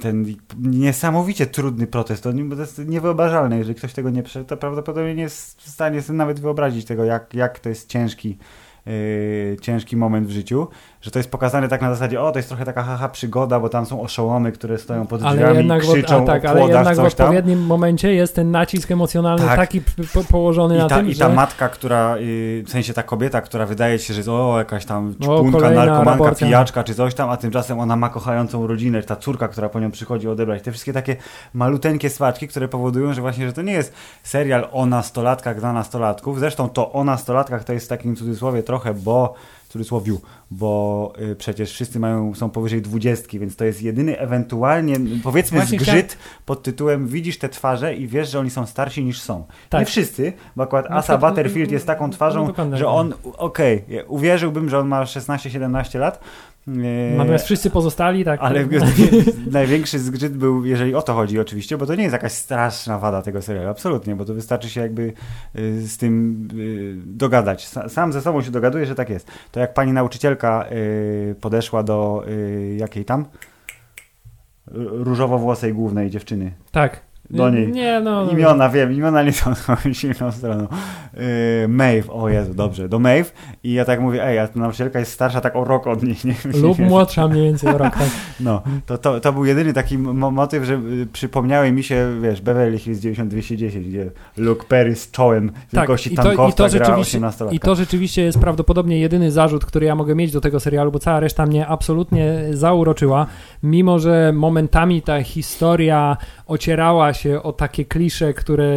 ten 0.00 0.34
niesamowicie 0.58 1.46
trudny 1.46 1.86
protest. 1.86 2.22
To, 2.22 2.30
jest 2.58 2.78
niewyobrażalne. 2.86 3.58
Jeżeli 3.58 3.74
ktoś 3.74 3.92
tego 3.92 4.10
nie 4.10 4.22
przeszedł, 4.22 4.46
to 4.46 4.56
prawdopodobnie 4.56 5.14
nie 5.14 5.22
jest 5.22 5.62
w 5.62 5.68
stanie 5.68 6.02
sobie 6.02 6.16
nawet 6.16 6.40
wyobrazić 6.40 6.84
tego, 6.84 7.04
jak, 7.04 7.34
jak 7.34 7.58
to 7.58 7.68
jest 7.68 7.88
ciężki, 7.88 8.38
yy, 8.86 9.56
ciężki 9.60 9.96
moment 9.96 10.26
w 10.26 10.30
życiu. 10.30 10.68
Że 11.02 11.10
to 11.10 11.18
jest 11.18 11.30
pokazane 11.30 11.68
tak 11.68 11.82
na 11.82 11.90
zasadzie, 11.94 12.20
o, 12.20 12.32
to 12.32 12.38
jest 12.38 12.48
trochę 12.48 12.64
taka 12.64 12.82
haha 12.82 13.08
przygoda, 13.08 13.60
bo 13.60 13.68
tam 13.68 13.86
są 13.86 14.02
oszołomy, 14.02 14.52
które 14.52 14.78
stoją 14.78 15.06
pod 15.06 15.20
drzwiami, 15.20 15.42
Ale 15.42 15.54
jednak, 15.56 15.82
krzyczą 15.82 16.22
a 16.22 16.26
tak, 16.26 16.44
ale 16.44 16.60
jednak 16.60 16.94
w 16.94 16.96
coś 16.96 17.14
tam. 17.14 17.26
odpowiednim 17.26 17.66
momencie 17.66 18.14
jest 18.14 18.34
ten 18.34 18.50
nacisk 18.50 18.90
emocjonalny 18.90 19.46
Tak. 19.46 19.56
taki 19.56 19.80
po, 20.14 20.24
położony 20.24 20.78
na 20.78 20.86
I 20.86 20.88
ta, 20.88 20.96
tym, 20.96 21.08
I 21.08 21.14
że... 21.14 21.18
ta 21.18 21.28
matka, 21.28 21.68
która, 21.68 22.16
w 22.64 22.70
sensie 22.70 22.94
ta 22.94 23.02
kobieta, 23.02 23.40
która 23.40 23.66
wydaje 23.66 23.98
się, 23.98 24.14
że 24.14 24.20
jest 24.20 24.28
o, 24.28 24.58
jakaś 24.58 24.84
tam 24.84 25.14
czpunka, 25.22 25.70
narkomanka, 25.70 26.34
pijaczka 26.34 26.84
czy 26.84 26.94
coś 26.94 27.14
tam, 27.14 27.30
a 27.30 27.36
tymczasem 27.36 27.80
ona 27.80 27.96
ma 27.96 28.08
kochającą 28.08 28.66
rodzinę, 28.66 29.02
ta 29.02 29.16
córka, 29.16 29.48
która 29.48 29.68
po 29.68 29.80
nią 29.80 29.90
przychodzi 29.90 30.28
odebrać. 30.28 30.62
Te 30.62 30.70
wszystkie 30.70 30.92
takie 30.92 31.16
maluteńkie 31.54 32.10
swaczki, 32.10 32.48
które 32.48 32.68
powodują, 32.68 33.14
że 33.14 33.20
właśnie, 33.20 33.46
że 33.46 33.52
to 33.52 33.62
nie 33.62 33.72
jest 33.72 33.92
serial 34.22 34.68
o 34.72 34.86
nastolatkach 34.86 35.60
dla 35.60 35.72
nastolatków. 35.72 36.40
Zresztą 36.40 36.68
to 36.68 36.92
o 36.92 37.04
nastolatkach 37.04 37.64
to 37.64 37.72
jest 37.72 37.86
w 37.86 37.88
takim 37.88 38.16
cudzysłowie 38.16 38.62
trochę, 38.62 38.94
bo 38.94 39.34
w 39.68 39.72
cudzysłowiu, 39.72 40.20
bo 40.58 41.12
y, 41.32 41.36
przecież 41.36 41.72
wszyscy 41.72 42.00
mają, 42.00 42.34
są 42.34 42.50
powyżej 42.50 42.82
dwudziestki, 42.82 43.38
więc 43.38 43.56
to 43.56 43.64
jest 43.64 43.82
jedyny 43.82 44.18
ewentualnie, 44.18 44.96
powiedzmy 45.22 45.58
Właśnie 45.58 45.78
zgrzyt 45.78 46.18
pod 46.46 46.62
tytułem 46.62 47.08
widzisz 47.08 47.38
te 47.38 47.48
twarze 47.48 47.94
i 47.94 48.06
wiesz, 48.06 48.30
że 48.30 48.40
oni 48.40 48.50
są 48.50 48.66
starsi 48.66 49.04
niż 49.04 49.20
są. 49.20 49.44
Tak. 49.70 49.80
Nie 49.80 49.86
wszyscy, 49.86 50.32
bo 50.56 50.62
akurat 50.62 50.86
Asa 50.86 51.00
przykład- 51.02 51.20
Butterfield 51.20 51.72
jest 51.72 51.86
taką 51.86 52.10
twarzą, 52.10 52.52
że 52.72 52.88
on, 52.88 53.14
okej, 53.38 53.84
uwierzyłbym, 54.08 54.68
że 54.68 54.78
on 54.78 54.88
ma 54.88 55.04
16-17 55.04 55.98
lat, 55.98 56.20
Natomiast 57.16 57.44
wszyscy 57.44 57.70
pozostali 57.70 58.24
tak... 58.24 58.40
ale 58.42 58.66
największy 59.50 59.98
zgrzyt 59.98 60.36
był, 60.36 60.64
jeżeli 60.64 60.94
o 60.94 61.02
to 61.02 61.14
chodzi 61.14 61.40
oczywiście, 61.40 61.76
bo 61.76 61.86
to 61.86 61.94
nie 61.94 62.02
jest 62.02 62.12
jakaś 62.12 62.32
straszna 62.32 62.98
wada 62.98 63.22
tego 63.22 63.42
serialu, 63.42 63.68
absolutnie, 63.68 64.16
bo 64.16 64.24
to 64.24 64.34
wystarczy 64.34 64.68
się 64.70 64.80
jakby 64.80 65.12
y, 65.58 65.88
z 65.88 65.96
tym 65.96 66.48
y, 66.54 66.94
dogadać. 67.06 67.68
Sa- 67.68 67.88
Sam 67.88 68.12
ze 68.12 68.20
sobą 68.20 68.42
się 68.42 68.50
dogaduje, 68.50 68.86
że 68.86 68.94
tak 68.94 69.10
jest. 69.10 69.30
To 69.52 69.60
jak 69.60 69.74
pani 69.74 69.92
nauczycielka 69.92 70.66
y, 70.72 71.34
podeszła 71.40 71.82
do 71.82 72.24
jakiej 72.76 73.04
tam? 73.04 73.24
Różowo-włosej 74.74 75.74
głównej 75.74 76.10
dziewczyny. 76.10 76.52
tak. 76.70 77.11
Do 77.32 77.50
niej. 77.50 77.72
Nie, 77.72 78.00
no... 78.00 78.30
Imiona, 78.30 78.68
wiem, 78.68 78.92
imiona 78.92 79.22
nie 79.22 79.32
są 79.32 79.54
tą 79.66 79.92
silną 79.92 80.32
stroną. 80.32 80.66
Yy, 81.14 81.68
Maeve, 81.68 82.12
o 82.12 82.28
Jezu, 82.28 82.54
dobrze, 82.54 82.88
do 82.88 82.98
Maeve 82.98 83.30
i 83.64 83.72
ja 83.72 83.84
tak 83.84 84.00
mówię, 84.00 84.24
ej, 84.24 84.38
a 84.38 84.48
ta 84.48 84.60
nauczycielka 84.60 84.98
jest 84.98 85.12
starsza 85.12 85.40
tak 85.40 85.56
o 85.56 85.64
rok 85.64 85.86
od 85.86 86.02
nich, 86.02 86.24
nie? 86.28 86.34
Lub 86.54 86.78
młodsza 86.78 87.28
mniej 87.28 87.44
więcej 87.44 87.74
o 87.74 87.78
rok, 87.78 87.94
tak. 87.94 88.08
No, 88.40 88.62
to, 88.86 88.98
to, 88.98 89.20
to 89.20 89.32
był 89.32 89.44
jedyny 89.44 89.72
taki 89.72 89.98
mo- 89.98 90.30
motyw, 90.30 90.64
że 90.64 90.74
y, 90.74 91.06
przypomniały 91.12 91.72
mi 91.72 91.82
się, 91.82 92.20
wiesz, 92.22 92.40
Beverly 92.40 92.78
Hills 92.78 92.98
9210, 92.98 93.88
gdzie 93.88 94.10
Luke 94.36 94.64
Perry 94.68 94.96
z 94.96 95.10
czołem 95.10 95.52
wielkości 95.72 96.10
Tak, 96.10 96.12
i 96.12 96.16
to, 96.16 96.22
tankowca 96.22 96.66
i 96.66 96.70
to 96.70 96.76
gra 96.76 96.84
rzeczywiście, 96.86 97.18
18 97.18 97.44
I 97.50 97.60
to 97.60 97.74
rzeczywiście 97.74 98.22
jest 98.22 98.38
prawdopodobnie 98.38 98.98
jedyny 98.98 99.30
zarzut, 99.30 99.64
który 99.64 99.86
ja 99.86 99.94
mogę 99.94 100.14
mieć 100.14 100.32
do 100.32 100.40
tego 100.40 100.60
serialu, 100.60 100.92
bo 100.92 100.98
cała 100.98 101.20
reszta 101.20 101.46
mnie 101.46 101.66
absolutnie 101.66 102.44
zauroczyła, 102.50 103.26
mimo 103.62 103.98
że 103.98 104.32
momentami 104.34 105.02
ta 105.02 105.22
historia 105.22 106.16
ocierała 106.46 107.12
się 107.14 107.42
o 107.42 107.52
takie 107.52 107.84
klisze, 107.84 108.34
które 108.34 108.68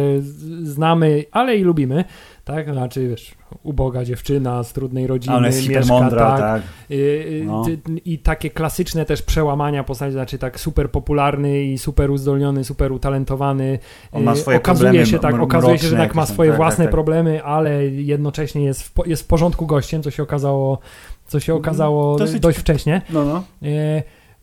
znamy, 0.62 1.24
ale 1.32 1.56
i 1.56 1.62
lubimy. 1.62 2.04
Tak, 2.44 2.72
znaczy 2.72 3.08
wiesz, 3.08 3.34
uboga 3.62 4.04
dziewczyna 4.04 4.62
z 4.62 4.72
trudnej 4.72 5.06
rodziny, 5.06 5.34
A 5.34 5.38
ona 5.38 5.46
jest 5.46 5.58
mieszka, 5.68 5.82
hipermądra, 5.82 6.30
tak, 6.30 6.40
tak. 6.40 6.62
Y, 6.90 7.42
No. 7.46 7.64
ty- 7.64 7.78
I 8.04 8.18
takie 8.18 8.50
klasyczne 8.50 9.04
też 9.04 9.22
przełamania 9.22 9.84
postaci, 9.84 10.12
znaczy 10.12 10.38
tak 10.38 10.60
super 10.60 10.90
popularny 10.90 11.62
i 11.64 11.78
super 11.78 12.10
uzdolniony, 12.10 12.64
super 12.64 12.92
utalentowany. 12.92 13.78
On 14.12 14.22
ma 14.22 14.32
Y, 14.32 14.36
swoje 14.36 14.56
okazuje 14.56 14.88
problemy 14.90 15.06
się 15.06 15.18
tak, 15.18 15.34
mr- 15.34 15.42
okazuje 15.42 15.62
się, 15.68 15.72
mroczne 15.72 15.88
że 15.88 15.94
jednak 15.96 16.14
ma 16.14 16.26
swoje 16.26 16.50
tak, 16.50 16.56
własne 16.56 16.76
tak, 16.76 16.84
tak. 16.86 16.90
problemy, 16.92 17.44
ale 17.44 17.86
jednocześnie 17.86 18.64
jest 18.64 18.82
w, 18.82 18.92
jest 19.06 19.22
w 19.22 19.26
porządku 19.26 19.66
gościem, 19.66 20.02
co 20.02 20.10
się 20.10 20.22
okazało, 20.22 20.78
co 21.26 21.40
się 21.40 21.54
okazało 21.54 22.06
Mm, 22.14 22.18
Dosyć- 22.18 22.40
dość 22.40 22.58
wcześnie. 22.58 23.02
No, 23.10 23.24
no. 23.24 23.42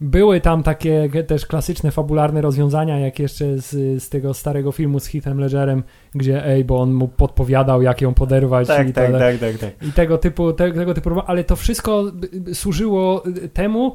Były 0.03 0.41
tam 0.41 0.63
takie 0.63 1.09
też 1.27 1.45
klasyczne, 1.45 1.91
fabularne 1.91 2.41
rozwiązania, 2.41 2.99
jak 2.99 3.19
jeszcze 3.19 3.57
z, 3.57 3.69
z 4.03 4.09
tego 4.09 4.33
starego 4.33 4.71
filmu 4.71 4.99
z 4.99 5.07
Heathem 5.07 5.39
Ledgerem, 5.39 5.83
gdzie 6.15 6.45
ej, 6.45 6.65
bo 6.65 6.81
on 6.81 6.93
mu 6.93 7.07
podpowiadał, 7.07 7.81
jak 7.81 8.01
ją 8.01 8.13
poderwać 8.13 8.67
Tak, 8.67 8.89
i 8.89 8.93
tak, 8.93 9.05
tyle. 9.05 9.19
tak, 9.19 9.37
tak, 9.37 9.57
tak. 9.57 9.87
I 9.89 9.91
tego 9.91 10.17
typu, 10.17 10.53
te, 10.53 10.71
tego 10.71 10.93
typu, 10.93 11.09
ale 11.25 11.43
to 11.43 11.55
wszystko 11.55 12.11
służyło 12.53 13.27
y, 13.27 13.49
temu, 13.49 13.93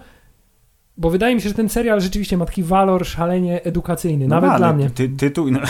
bo 0.97 1.11
wydaje 1.11 1.35
mi 1.35 1.41
się, 1.41 1.49
że 1.49 1.55
ten 1.55 1.69
serial 1.69 2.01
rzeczywiście 2.01 2.37
ma 2.37 2.47
taki 2.47 2.63
walor 2.63 3.07
szalenie 3.07 3.63
edukacyjny, 3.63 4.29
No 4.29 4.35
nawet 4.35 4.51
ma, 4.51 4.59
dla 4.59 4.73
mnie. 4.73 4.91
Ty, 4.91 5.09
tytuł, 5.09 5.51
no, 5.51 5.61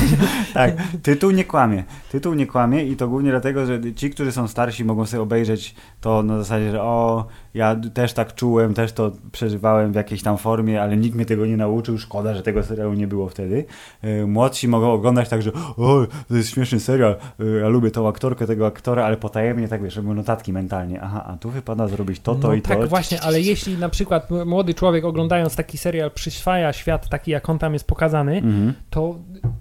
tak, 0.54 0.76
tytuł 1.02 1.30
nie 1.30 1.44
kłamie. 1.44 1.84
Tytuł 2.12 2.34
nie 2.34 2.46
kłamie 2.46 2.84
i 2.84 2.96
to 2.96 3.08
głównie 3.08 3.30
dlatego, 3.30 3.66
że 3.66 3.80
ci, 3.94 4.10
którzy 4.10 4.32
są 4.32 4.48
starsi, 4.48 4.84
mogą 4.84 5.06
sobie 5.06 5.22
obejrzeć 5.22 5.74
to 6.00 6.22
na 6.22 6.38
zasadzie, 6.38 6.70
że 6.70 6.82
o, 6.82 7.26
ja 7.56 7.76
też 7.94 8.12
tak 8.12 8.34
czułem, 8.34 8.74
też 8.74 8.92
to 8.92 9.12
przeżywałem 9.32 9.92
w 9.92 9.94
jakiejś 9.94 10.22
tam 10.22 10.38
formie, 10.38 10.82
ale 10.82 10.96
nikt 10.96 11.16
mnie 11.16 11.26
tego 11.26 11.46
nie 11.46 11.56
nauczył, 11.56 11.98
szkoda, 11.98 12.34
że 12.34 12.42
tego 12.42 12.62
serialu 12.62 12.94
nie 12.94 13.06
było 13.06 13.28
wtedy. 13.28 13.64
Y, 14.04 14.26
Młodsi 14.26 14.68
mogą 14.68 14.92
oglądać 14.92 15.28
tak, 15.28 15.42
że 15.42 15.52
o, 15.76 16.06
to 16.28 16.36
jest 16.36 16.50
śmieszny 16.50 16.80
serial, 16.80 17.16
y, 17.40 17.60
ja 17.60 17.68
lubię 17.68 17.90
tą 17.90 18.08
aktorkę, 18.08 18.46
tego 18.46 18.66
aktora, 18.66 19.04
ale 19.04 19.16
potajemnie 19.16 19.68
tak, 19.68 19.82
wiesz, 19.82 19.96
robią 19.96 20.14
notatki 20.14 20.52
mentalnie. 20.52 21.00
Aha, 21.02 21.24
a 21.26 21.36
tu 21.36 21.50
wypada 21.50 21.88
zrobić 21.88 22.20
to, 22.20 22.34
to 22.34 22.48
no 22.48 22.54
i 22.54 22.62
tak 22.62 22.78
to. 22.80 22.86
właśnie, 22.86 23.20
ale 23.20 23.40
jeśli 23.40 23.78
na 23.78 23.88
przykład 23.88 24.28
młody 24.46 24.74
człowiek 24.74 25.04
oglądając 25.04 25.56
taki 25.56 25.78
serial 25.78 26.10
przyswaja 26.10 26.72
świat 26.72 27.08
taki, 27.08 27.30
jak 27.30 27.48
on 27.50 27.58
tam 27.58 27.72
jest 27.72 27.86
pokazany, 27.86 28.36
Mhm. 28.36 28.72
to, 28.90 29.14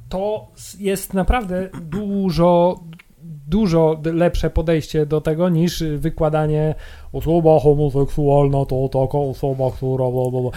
to 0.09 0.47
jest 0.79 1.13
naprawdę 1.13 1.69
dużo, 1.81 2.79
dużo 3.47 4.01
lepsze 4.13 4.49
podejście 4.49 5.05
do 5.05 5.21
tego 5.21 5.49
niż 5.49 5.83
wykładanie 5.83 6.75
osoba 7.13 7.59
homoseksualna 7.59 8.65
to 8.65 8.89
taka 8.89 9.17
osoba, 9.17 9.71
która 9.71 10.11
bla, 10.11 10.31
bla, 10.31 10.41
bla. 10.41 10.51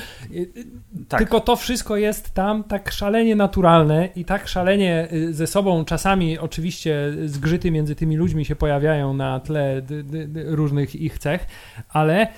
Tak. 1.09 1.21
Tylko 1.21 1.41
to 1.41 1.57
wszystko 1.57 1.97
jest 1.97 2.31
tam 2.31 2.65
tak 2.65 2.93
szalenie 2.93 3.37
naturalne 3.37 4.09
i 4.17 4.25
tak 4.25 4.49
szalenie 4.49 5.09
y, 5.13 5.35
ze 5.35 5.47
sobą 5.47 5.85
czasami 5.85 6.39
oczywiście 6.39 7.13
zgrzyty 7.25 7.71
między 7.71 7.95
tymi 7.95 8.17
ludźmi 8.17 8.45
się 8.45 8.57
pojawiają 8.57 9.15
na 9.15 9.41
tle 9.41 9.83
różnych 10.35 10.97
ich 10.97 11.19
cech, 11.19 11.47
ale 11.89 12.29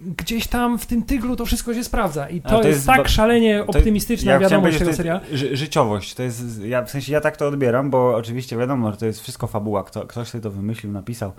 gdzieś 0.00 0.46
tam 0.46 0.78
w 0.78 0.86
tym 0.86 1.02
tyglu 1.02 1.36
to 1.36 1.46
wszystko 1.46 1.74
się 1.74 1.84
sprawdza 1.84 2.28
i 2.28 2.40
to, 2.40 2.48
to 2.48 2.56
jest, 2.56 2.68
jest 2.68 2.86
tak 2.86 3.08
szalenie 3.08 3.66
optymistyczna 3.66 4.24
chciałem 4.24 4.42
wiadomość 4.42 4.78
tego 4.78 4.92
serialu. 4.92 5.20
że 5.20 5.26
to 5.26 5.32
jest 5.32 5.44
ży- 5.50 5.56
życiowość. 5.56 6.14
To 6.14 6.22
jest, 6.22 6.64
ja, 6.64 6.82
w 6.84 6.90
sensie 6.90 7.12
ja 7.12 7.20
tak 7.20 7.36
to 7.36 7.48
odbieram, 7.48 7.90
bo 7.90 8.16
oczywiście 8.16 8.56
wiadomo, 8.56 8.90
że 8.90 8.96
to 8.96 9.06
jest 9.06 9.20
wszystko 9.20 9.46
fabuła. 9.46 9.84
Kto, 9.84 10.06
ktoś 10.06 10.28
sobie 10.28 10.42
to 10.42 10.50
wymyślił, 10.50 10.92
napisał. 10.92 11.32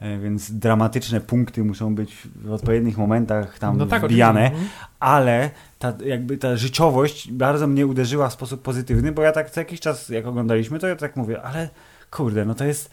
e, 0.00 0.18
Więc 0.18 0.52
dramatyczne 0.52 1.20
punkty 1.20 1.64
muszą 1.64 1.94
być 1.94 2.16
w 2.36 2.52
odpowiednich 2.52 2.98
momentach 2.98 3.58
tam 3.58 3.78
No 3.78 3.86
tak, 3.86 4.02
wbijane, 4.04 4.46
oczywiście. 4.46 4.68
ale 5.00 5.50
ta, 5.78 5.92
jakby 6.04 6.38
ta 6.38 6.56
życiowość 6.56 7.30
bardzo 7.32 7.66
mnie 7.66 7.86
uderzyła 7.86 8.28
w 8.28 8.32
sposób 8.32 8.62
pozytywny, 8.62 9.12
bo 9.12 9.22
ja 9.22 9.32
tak 9.32 9.50
co 9.50 9.60
jakiś 9.60 9.80
czas, 9.80 10.08
jak 10.08 10.26
oglądaliśmy, 10.26 10.78
to 10.78 10.86
ja 10.86 10.96
tak 10.96 11.16
mówię, 11.16 11.42
ale 11.42 11.68
kurde, 12.10 12.44
no 12.44 12.54
to 12.54 12.64
jest 12.64 12.90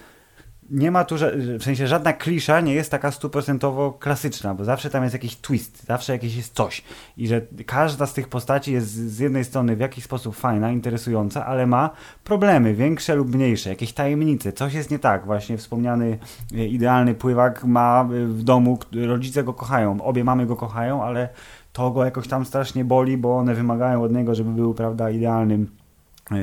nie 0.72 0.92
ma 0.92 1.04
tu, 1.04 1.16
w 1.60 1.64
sensie 1.64 1.88
żadna 1.88 2.14
klisza 2.14 2.62
nie 2.62 2.74
jest 2.74 2.92
taka 2.92 3.12
stuprocentowo 3.12 3.92
klasyczna, 3.92 4.54
bo 4.54 4.64
zawsze 4.66 4.90
tam 4.90 5.04
jest 5.04 5.14
jakiś 5.14 5.36
twist, 5.36 5.86
zawsze 5.86 6.14
jakieś 6.14 6.36
jest 6.36 6.56
coś. 6.56 6.84
I 7.18 7.28
że 7.28 7.42
każda 7.66 8.06
z 8.06 8.14
tych 8.14 8.28
postaci 8.28 8.72
jest 8.72 8.88
z 8.88 9.20
jednej 9.20 9.46
strony 9.46 9.76
w 9.76 9.80
jakiś 9.80 10.04
sposób 10.04 10.36
fajna, 10.36 10.72
interesująca, 10.72 11.46
ale 11.46 11.68
ma 11.68 11.90
problemy, 12.24 12.74
większe 12.74 13.16
lub 13.16 13.36
mniejsze, 13.36 13.70
jakieś 13.70 13.94
tajemnice, 13.94 14.54
coś 14.54 14.74
jest 14.74 14.92
nie 14.92 15.00
tak. 15.00 15.26
Właśnie 15.26 15.58
wspomniany 15.58 16.18
e, 16.54 16.66
idealny 16.66 17.16
pływak 17.16 17.64
ma 17.64 18.02
e, 18.04 18.26
w 18.26 18.44
domu, 18.44 18.80
rodzice 19.08 19.44
go 19.44 19.54
kochają, 19.54 20.02
obie 20.02 20.24
mamy 20.24 20.46
go 20.46 20.56
kochają, 20.56 21.04
ale 21.04 21.30
to 21.74 21.92
go 21.92 22.06
jakoś 22.06 22.28
tam 22.28 22.46
strasznie 22.46 22.86
boli, 22.86 23.18
bo 23.18 23.38
one 23.38 23.56
wymagają 23.56 24.04
od 24.04 24.14
niego, 24.14 24.36
żeby 24.36 24.52
był, 24.52 24.74
prawda, 24.74 25.10
idealnym 25.10 25.81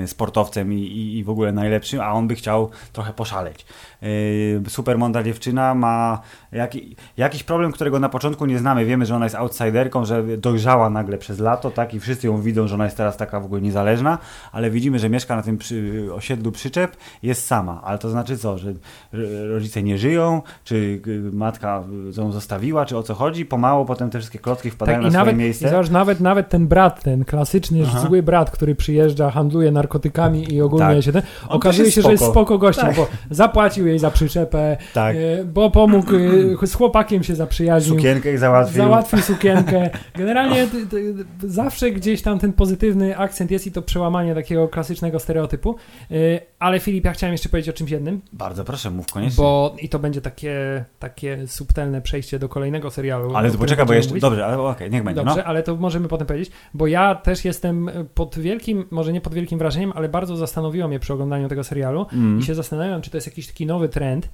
sportowcem 0.07 0.73
i, 0.73 1.17
i, 1.19 1.25
w 1.25 1.31
ogóle 1.31 1.53
najlepszym, 1.53 2.01
a 2.01 2.13
on 2.13 2.29
by 2.29 2.35
chciał 2.35 2.71
trochę 2.93 3.13
poszaleć. 3.13 3.67
Yy, 4.03 4.63
super 4.69 4.99
mądra 4.99 5.23
dziewczyna 5.23 5.75
ma 5.75 6.21
jaki, 6.53 6.97
jakiś 7.17 7.43
problem, 7.43 7.73
którego 7.73 8.01
na 8.01 8.09
początku 8.09 8.47
nie 8.47 8.59
znamy. 8.59 8.85
Wiemy, 8.85 9.07
że 9.07 9.17
ona 9.17 9.27
jest 9.27 9.37
outsiderką, 9.37 10.05
że 10.05 10.37
dojrzała 10.37 10.91
nagle 10.91 11.19
przez 11.19 11.39
lato, 11.39 11.71
tak, 11.71 11.95
i 11.95 12.01
wszyscy 12.01 12.27
ją 12.27 12.43
widzą, 12.43 12.67
że 12.67 12.75
ona 12.75 12.85
jest 12.85 12.97
teraz 12.97 13.17
taka 13.17 13.41
w 13.41 13.45
ogóle 13.45 13.61
niezależna, 13.61 14.19
ale 14.53 14.71
widzimy, 14.71 14.99
że 14.99 15.11
mieszka 15.11 15.37
na 15.37 15.43
tym 15.43 15.59
przy, 15.59 16.09
osiedlu 16.15 16.53
przyczep, 16.53 16.97
jest 17.23 17.47
sama. 17.47 17.83
Ale 17.85 17.99
to 17.99 18.11
znaczy 18.11 18.39
co, 18.39 18.59
że 18.59 18.73
rodzice 19.49 19.83
nie 19.83 19.99
żyją, 19.99 20.43
czy 20.65 21.01
y, 21.07 21.21
matka 21.33 21.85
ją 22.17 22.33
zostawiła, 22.33 22.87
czy 22.87 22.97
o 22.97 23.03
co 23.03 23.15
chodzi? 23.15 23.47
Pomału 23.47 23.85
potem 23.85 24.11
te 24.11 24.19
wszystkie 24.19 24.39
klocki 24.39 24.71
wpadają 24.71 25.03
tak, 25.03 25.13
na 25.13 25.19
nawet, 25.19 25.33
swoje 25.33 25.45
miejsce. 25.45 25.67
I 25.67 25.71
zobacz, 25.71 25.91
nawet, 25.91 26.21
nawet 26.21 26.49
ten 26.49 26.67
brat, 26.67 27.03
ten 27.03 27.25
klasyczny, 27.25 27.83
Aha. 27.87 28.01
zły 28.01 28.23
brat, 28.23 28.51
który 28.51 28.75
przyjeżdża, 28.75 29.31
handluje 29.31 29.73
narkotykami 29.79 30.55
i 30.55 30.63
ogólnie 30.63 30.95
tak. 30.95 31.05
się 31.05 31.13
ten, 31.13 31.23
okazuje 31.49 31.91
się, 31.91 32.01
spoko. 32.01 32.09
że 32.09 32.13
jest 32.13 32.25
spoko 32.25 32.59
gościem, 32.59 32.87
tak. 32.87 32.97
bo 32.97 33.07
zapłacił 33.31 33.87
jej 33.87 33.99
za 33.99 34.11
przyczepę, 34.11 34.77
tak. 34.95 35.17
E, 35.17 35.45
bo 35.45 35.71
pomógł, 35.71 36.13
e, 36.63 36.67
z 36.67 36.75
chłopakiem 36.75 37.23
się 37.23 37.35
zaprzyjaźnił. 37.35 37.97
Sukienkę 37.97 38.39
załatwił. 38.39 38.77
Załatwił 38.77 39.19
sukienkę. 39.33 39.91
Generalnie 40.15 40.67
zawsze 41.43 41.91
gdzieś 41.91 42.23
tam 42.23 42.39
ten 42.39 42.53
pozytywny 42.53 43.19
akcent 43.19 43.51
jest 43.51 43.67
i 43.67 43.73
to 43.73 43.83
przełamanie 43.83 44.35
takiego 44.35 44.69
klasycznego 44.69 45.19
stereotypu. 45.19 45.77
E, 46.11 46.15
ale 46.59 46.81
Filip, 46.81 47.05
ja 47.05 47.13
chciałem 47.13 47.33
jeszcze 47.33 47.49
powiedzieć 47.49 47.75
o 47.75 47.79
czymś 47.79 47.91
jednym. 47.91 48.21
Bardzo 48.33 48.65
proszę, 48.65 48.91
mów 48.91 49.07
koniecznie. 49.13 49.43
Bo 49.43 49.77
i 49.79 49.89
to 49.89 49.99
będzie 49.99 50.21
takie, 50.21 50.85
takie 50.99 51.47
subtelne 51.47 52.03
przejście 52.03 52.39
do 52.39 52.49
kolejnego 52.49 52.91
serialu. 52.91 53.37
Ale 53.37 53.51
to 53.51 53.59
poczekaj, 53.59 53.87
bo 53.87 53.93
jeszcze, 53.93 54.11
mówić. 54.11 54.23
dobrze, 54.23 54.47
ale 54.47 54.59
okej, 54.59 54.71
okay, 54.71 54.91
niech 54.91 55.05
będzie. 55.05 55.25
Dobrze, 55.25 55.41
no. 55.41 55.45
ale 55.45 55.63
to 55.63 55.77
możemy 55.77 56.09
potem 56.09 56.27
powiedzieć, 56.27 56.51
bo 56.75 56.87
ja 56.87 57.15
też 57.15 57.45
jestem 57.45 57.91
pod 58.15 58.39
wielkim, 58.39 58.85
może 58.91 59.13
nie 59.13 59.21
pod 59.21 59.35
wielkim 59.35 59.59
wrażeniem, 59.59 59.68
ale 59.95 60.09
bardzo 60.09 60.37
zastanowiło 60.37 60.89
mnie 60.89 60.99
przy 60.99 61.13
oglądaniu 61.13 61.49
tego 61.49 61.65
serialu 61.65 62.07
mm. 62.13 62.39
i 62.39 62.43
się 62.43 62.55
zastanawiam, 62.55 63.03
czy 63.03 63.11
to 63.11 63.17
jest 63.17 63.27
jakiś 63.27 63.47
taki 63.47 63.67
nowy 63.67 63.89
trend, 63.89 64.29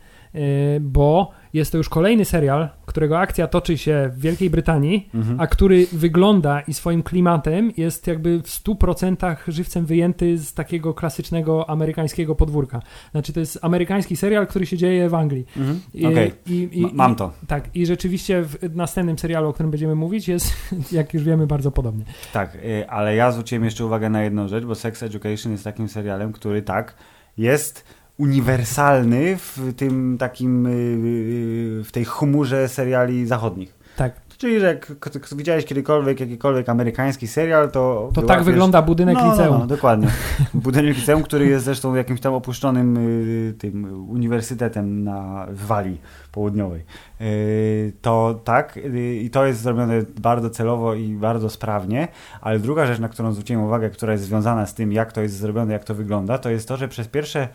bo 0.80 1.30
jest 1.54 1.72
to 1.72 1.78
już 1.78 1.88
kolejny 1.88 2.24
serial, 2.24 2.68
którego 2.86 3.18
akcja 3.18 3.46
toczy 3.46 3.78
się 3.78 4.10
w 4.14 4.20
Wielkiej 4.20 4.50
Brytanii, 4.50 5.08
mhm. 5.14 5.40
a 5.40 5.46
który 5.46 5.86
wygląda 5.92 6.60
i 6.60 6.74
swoim 6.74 7.02
klimatem 7.02 7.72
jest 7.76 8.06
jakby 8.06 8.38
w 8.38 8.46
100% 8.46 9.36
żywcem 9.48 9.86
wyjęty 9.86 10.38
z 10.38 10.54
takiego 10.54 10.94
klasycznego 10.94 11.70
amerykańskiego 11.70 12.34
podwórka. 12.34 12.82
Znaczy 13.10 13.32
to 13.32 13.40
jest 13.40 13.58
amerykański 13.62 14.16
serial, 14.16 14.46
który 14.46 14.66
się 14.66 14.76
dzieje 14.76 15.08
w 15.08 15.14
Anglii. 15.14 15.46
Mhm. 15.56 15.80
Okay. 16.12 16.32
I, 16.46 16.68
i, 16.72 16.86
Mam 16.92 17.14
to. 17.14 17.32
I, 17.42 17.46
tak, 17.46 17.76
i 17.76 17.86
rzeczywiście 17.86 18.42
w 18.42 18.76
następnym 18.76 19.18
serialu, 19.18 19.48
o 19.48 19.52
którym 19.52 19.70
będziemy 19.70 19.94
mówić, 19.94 20.28
jest, 20.28 20.52
jak 20.92 21.14
już 21.14 21.24
wiemy, 21.24 21.46
bardzo 21.46 21.70
podobnie. 21.70 22.04
Tak, 22.32 22.54
y, 22.54 22.88
ale 22.88 23.16
ja 23.16 23.32
zwróciłem 23.32 23.64
jeszcze 23.64 23.84
uwagę 23.84 24.10
na 24.10 24.22
jedną 24.22 24.48
rzecz, 24.48 24.64
bo 24.64 24.74
Sex 24.74 25.02
Education 25.02 25.52
jest 25.52 25.64
takim 25.64 25.88
serialem, 25.88 26.32
który 26.32 26.62
tak 26.62 26.94
jest 27.38 27.84
uniwersalny 28.18 29.36
w 29.36 29.74
tym 29.76 30.18
takim, 30.18 30.66
y, 30.66 30.70
y, 30.70 31.84
w 31.84 31.92
tej 31.92 32.04
chmurze 32.04 32.68
seriali 32.68 33.26
zachodnich. 33.26 33.74
Tak. 33.96 34.24
Czyli, 34.38 34.60
że 34.60 34.66
jak 34.66 34.92
widziałeś 35.36 35.64
kiedykolwiek 35.64 36.20
jakikolwiek 36.20 36.68
amerykański 36.68 37.28
serial, 37.28 37.70
to... 37.70 38.10
To 38.14 38.22
tak 38.22 38.42
wygląda 38.42 38.82
budynek 38.82 39.16
no, 39.16 39.30
liceum. 39.30 39.52
No, 39.52 39.58
no, 39.58 39.66
dokładnie. 39.66 40.08
Budynek 40.54 40.96
liceum, 40.96 41.22
który 41.22 41.46
jest 41.46 41.64
zresztą 41.64 41.94
jakimś 41.94 42.20
tam 42.20 42.34
opuszczonym 42.34 42.96
y, 42.96 43.54
tym 43.58 44.08
uniwersytetem 44.10 45.04
na, 45.04 45.46
w 45.50 45.66
Walii 45.66 46.00
Południowej. 46.32 46.84
To 48.02 48.40
tak, 48.44 48.78
i 49.22 49.30
to 49.30 49.46
jest 49.46 49.60
zrobione 49.60 50.02
bardzo 50.20 50.50
celowo 50.50 50.94
i 50.94 51.12
bardzo 51.12 51.50
sprawnie, 51.50 52.08
ale 52.40 52.58
druga 52.58 52.86
rzecz, 52.86 52.98
na 52.98 53.08
którą 53.08 53.32
zwróciłem 53.32 53.64
uwagę, 53.64 53.90
która 53.90 54.12
jest 54.12 54.24
związana 54.24 54.66
z 54.66 54.74
tym, 54.74 54.92
jak 54.92 55.12
to 55.12 55.20
jest 55.20 55.36
zrobione, 55.36 55.72
jak 55.72 55.84
to 55.84 55.94
wygląda, 55.94 56.38
to 56.38 56.50
jest 56.50 56.68
to, 56.68 56.76
że 56.76 56.88
przez 56.88 57.08
pierwsze 57.08 57.48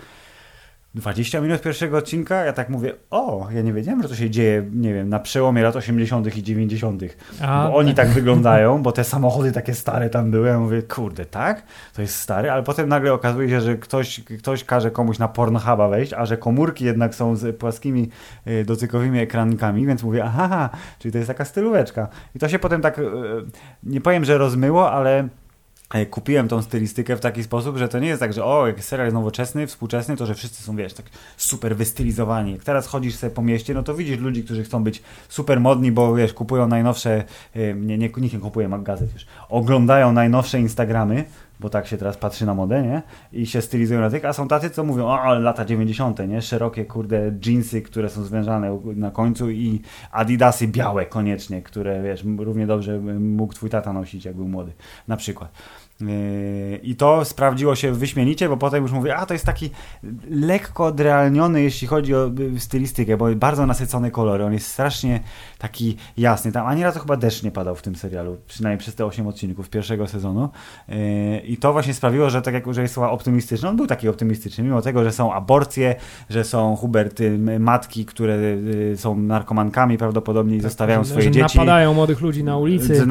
20 0.96 1.42
minut 1.42 1.62
pierwszego 1.62 1.98
odcinka, 1.98 2.36
ja 2.46 2.54
tak 2.54 2.70
mówię, 2.70 2.94
o, 3.10 3.48
ja 3.52 3.62
nie 3.62 3.74
wiedziałem, 3.74 4.02
że 4.02 4.10
to 4.10 4.16
się 4.16 4.30
dzieje, 4.30 4.66
nie 4.74 4.94
wiem, 4.94 5.10
na 5.10 5.20
przełomie 5.20 5.64
lat 5.64 5.76
80. 5.76 6.38
i 6.38 6.44
90. 6.44 7.04
A, 7.42 7.68
bo 7.68 7.76
oni 7.76 7.94
tak 7.94 8.10
wyglądają, 8.10 8.84
bo 8.84 8.92
te 8.92 9.04
samochody 9.04 9.52
takie 9.52 9.74
stare 9.74 10.10
tam 10.10 10.32
były. 10.32 10.48
Ja 10.48 10.60
mówię, 10.60 10.82
kurde, 10.82 11.26
tak? 11.26 11.64
To 11.94 12.02
jest 12.02 12.16
stary, 12.16 12.52
ale 12.52 12.64
potem 12.64 12.90
nagle 12.90 13.14
okazuje 13.14 13.50
się, 13.50 13.62
że 13.62 13.78
ktoś, 13.78 14.20
ktoś 14.40 14.64
każe 14.64 14.92
komuś 14.92 15.20
na 15.20 15.28
Pornhuba 15.28 15.88
wejść, 15.88 16.14
a 16.14 16.26
że 16.26 16.38
komórki 16.38 16.86
jednak 16.86 17.16
są 17.16 17.36
z 17.36 17.58
płaskimi 17.58 18.10
y, 18.48 18.66
dotykowymi 18.66 19.20
ekrankami, 19.20 19.86
więc 19.86 20.04
mówię, 20.04 20.24
aha, 20.24 20.70
czyli 21.00 21.12
to 21.12 21.18
jest 21.18 21.28
taka 21.28 21.46
stylóweczka. 21.46 22.08
I 22.36 22.40
to 22.40 22.50
się 22.50 22.60
potem 22.60 22.82
tak, 22.82 23.00
y, 23.00 23.04
nie 23.84 24.02
powiem, 24.02 24.26
że 24.26 24.38
rozmyło, 24.38 24.92
ale 24.92 25.28
kupiłem 26.10 26.48
tą 26.48 26.62
stylistykę 26.62 27.16
w 27.16 27.20
taki 27.20 27.44
sposób, 27.44 27.78
że 27.78 27.88
to 27.88 28.00
nie 28.00 28.08
jest 28.08 28.20
tak, 28.20 28.34
że 28.34 28.46
o, 28.46 28.68
jak 28.68 28.84
serial 28.84 29.08
jest 29.08 29.14
nowoczesny, 29.14 29.68
współczesny, 29.68 30.18
to 30.18 30.26
że 30.26 30.36
wszyscy 30.36 30.64
są, 30.64 30.76
wiesz, 30.76 30.94
tak 30.94 31.06
super 31.38 31.76
wystylizowani. 31.76 32.52
Jak 32.52 32.64
teraz 32.64 32.88
chodzisz 32.88 33.16
sobie 33.16 33.32
po 33.32 33.42
mieście, 33.42 33.74
no 33.74 33.84
to 33.84 33.96
widzisz 33.96 34.18
ludzi, 34.18 34.44
którzy 34.44 34.64
chcą 34.64 34.84
być 34.84 35.02
super 35.30 35.60
modni, 35.60 35.92
bo 35.92 36.16
wiesz, 36.16 36.34
kupują 36.34 36.68
najnowsze, 36.68 37.24
nie, 37.56 37.98
nie, 37.98 37.98
nikt 37.98 38.34
nie 38.34 38.40
kupuje 38.40 38.70
gazet, 38.84 39.14
wiesz, 39.14 39.28
oglądają 39.50 40.12
najnowsze 40.12 40.60
Instagramy, 40.60 41.26
bo 41.60 41.70
tak 41.70 41.88
się 41.88 41.98
teraz 41.98 42.18
patrzy 42.18 42.46
na 42.46 42.54
modę, 42.54 42.84
nie? 42.84 43.02
I 43.32 43.46
się 43.46 43.62
stylizują 43.62 44.02
na 44.02 44.10
tych, 44.10 44.26
a 44.26 44.34
są 44.34 44.48
tacy, 44.48 44.70
co 44.70 44.84
mówią, 44.84 45.06
o, 45.06 45.22
ale 45.22 45.40
lata 45.40 45.66
90., 45.66 46.20
nie? 46.28 46.42
Szerokie, 46.42 46.86
kurde, 46.86 47.32
jeansy, 47.46 47.82
które 47.82 48.10
są 48.10 48.24
zwężane 48.24 48.80
na 48.96 49.12
końcu 49.12 49.50
i 49.50 49.82
adidasy 50.12 50.68
białe 50.68 51.06
koniecznie, 51.06 51.62
które, 51.62 52.04
wiesz, 52.04 52.24
równie 52.38 52.68
dobrze 52.68 53.00
mógł 53.20 53.54
twój 53.54 53.70
tata 53.70 53.94
nosić, 53.94 54.26
jak 54.26 54.36
był 54.36 54.48
młody, 54.48 54.72
na 55.08 55.18
przykład. 55.18 55.52
Yy, 56.02 56.80
I 56.84 56.96
to 56.96 57.26
sprawdziło 57.26 57.76
się 57.76 57.92
wyśmienicie, 57.92 58.50
bo 58.50 58.58
potem 58.58 58.84
już 58.84 58.92
mówię, 58.92 59.16
a 59.16 59.26
to 59.26 59.34
jest 59.34 59.46
taki 59.46 59.70
lekko 60.30 60.86
odrealniony, 60.86 61.62
jeśli 61.62 61.88
chodzi 61.88 62.16
o 62.16 62.32
y, 62.56 62.60
stylistykę, 62.60 63.18
bo 63.18 63.36
bardzo 63.36 63.66
nasycone 63.66 64.12
kolory. 64.12 64.46
On 64.46 64.54
jest 64.54 64.68
strasznie 64.68 65.20
taki 65.58 65.98
jasny. 66.18 66.52
Tam 66.52 66.68
ani 66.68 66.84
razu 66.84 67.00
chyba 67.00 67.18
deszcz 67.18 67.44
nie 67.44 67.52
padał 67.52 67.76
w 67.76 67.82
tym 67.82 67.96
serialu, 67.96 68.38
przynajmniej 68.48 68.80
przez 68.80 68.96
te 68.96 69.06
8 69.06 69.28
odcinków 69.28 69.70
pierwszego 69.70 70.08
sezonu. 70.08 70.50
Yy, 70.88 71.40
I 71.40 71.58
to 71.58 71.74
właśnie 71.74 71.94
sprawiło, 71.94 72.30
że 72.30 72.42
tak 72.42 72.54
jak 72.54 72.74
że 72.74 72.82
jest 72.82 72.98
optymistyczny, 72.98 73.70
on 73.70 73.76
był 73.76 73.88
taki 73.88 74.10
optymistyczny, 74.10 74.64
mimo 74.64 74.82
tego, 74.82 75.04
że 75.04 75.12
są 75.12 75.34
aborcje, 75.34 75.96
że 76.30 76.44
są 76.44 76.76
Huberty, 76.76 77.40
matki, 77.60 78.06
które 78.06 78.36
y, 78.36 78.94
są 78.98 79.18
narkomankami 79.18 79.98
prawdopodobnie 79.98 80.56
i 80.56 80.60
tak, 80.60 80.70
zostawiają 80.70 81.06
swoje 81.06 81.22
że 81.22 81.32
dzieci. 81.32 81.58
napadają 81.58 81.94
młodych 81.94 82.22
ludzi 82.22 82.44
na 82.44 82.58
ulicy. 82.58 83.06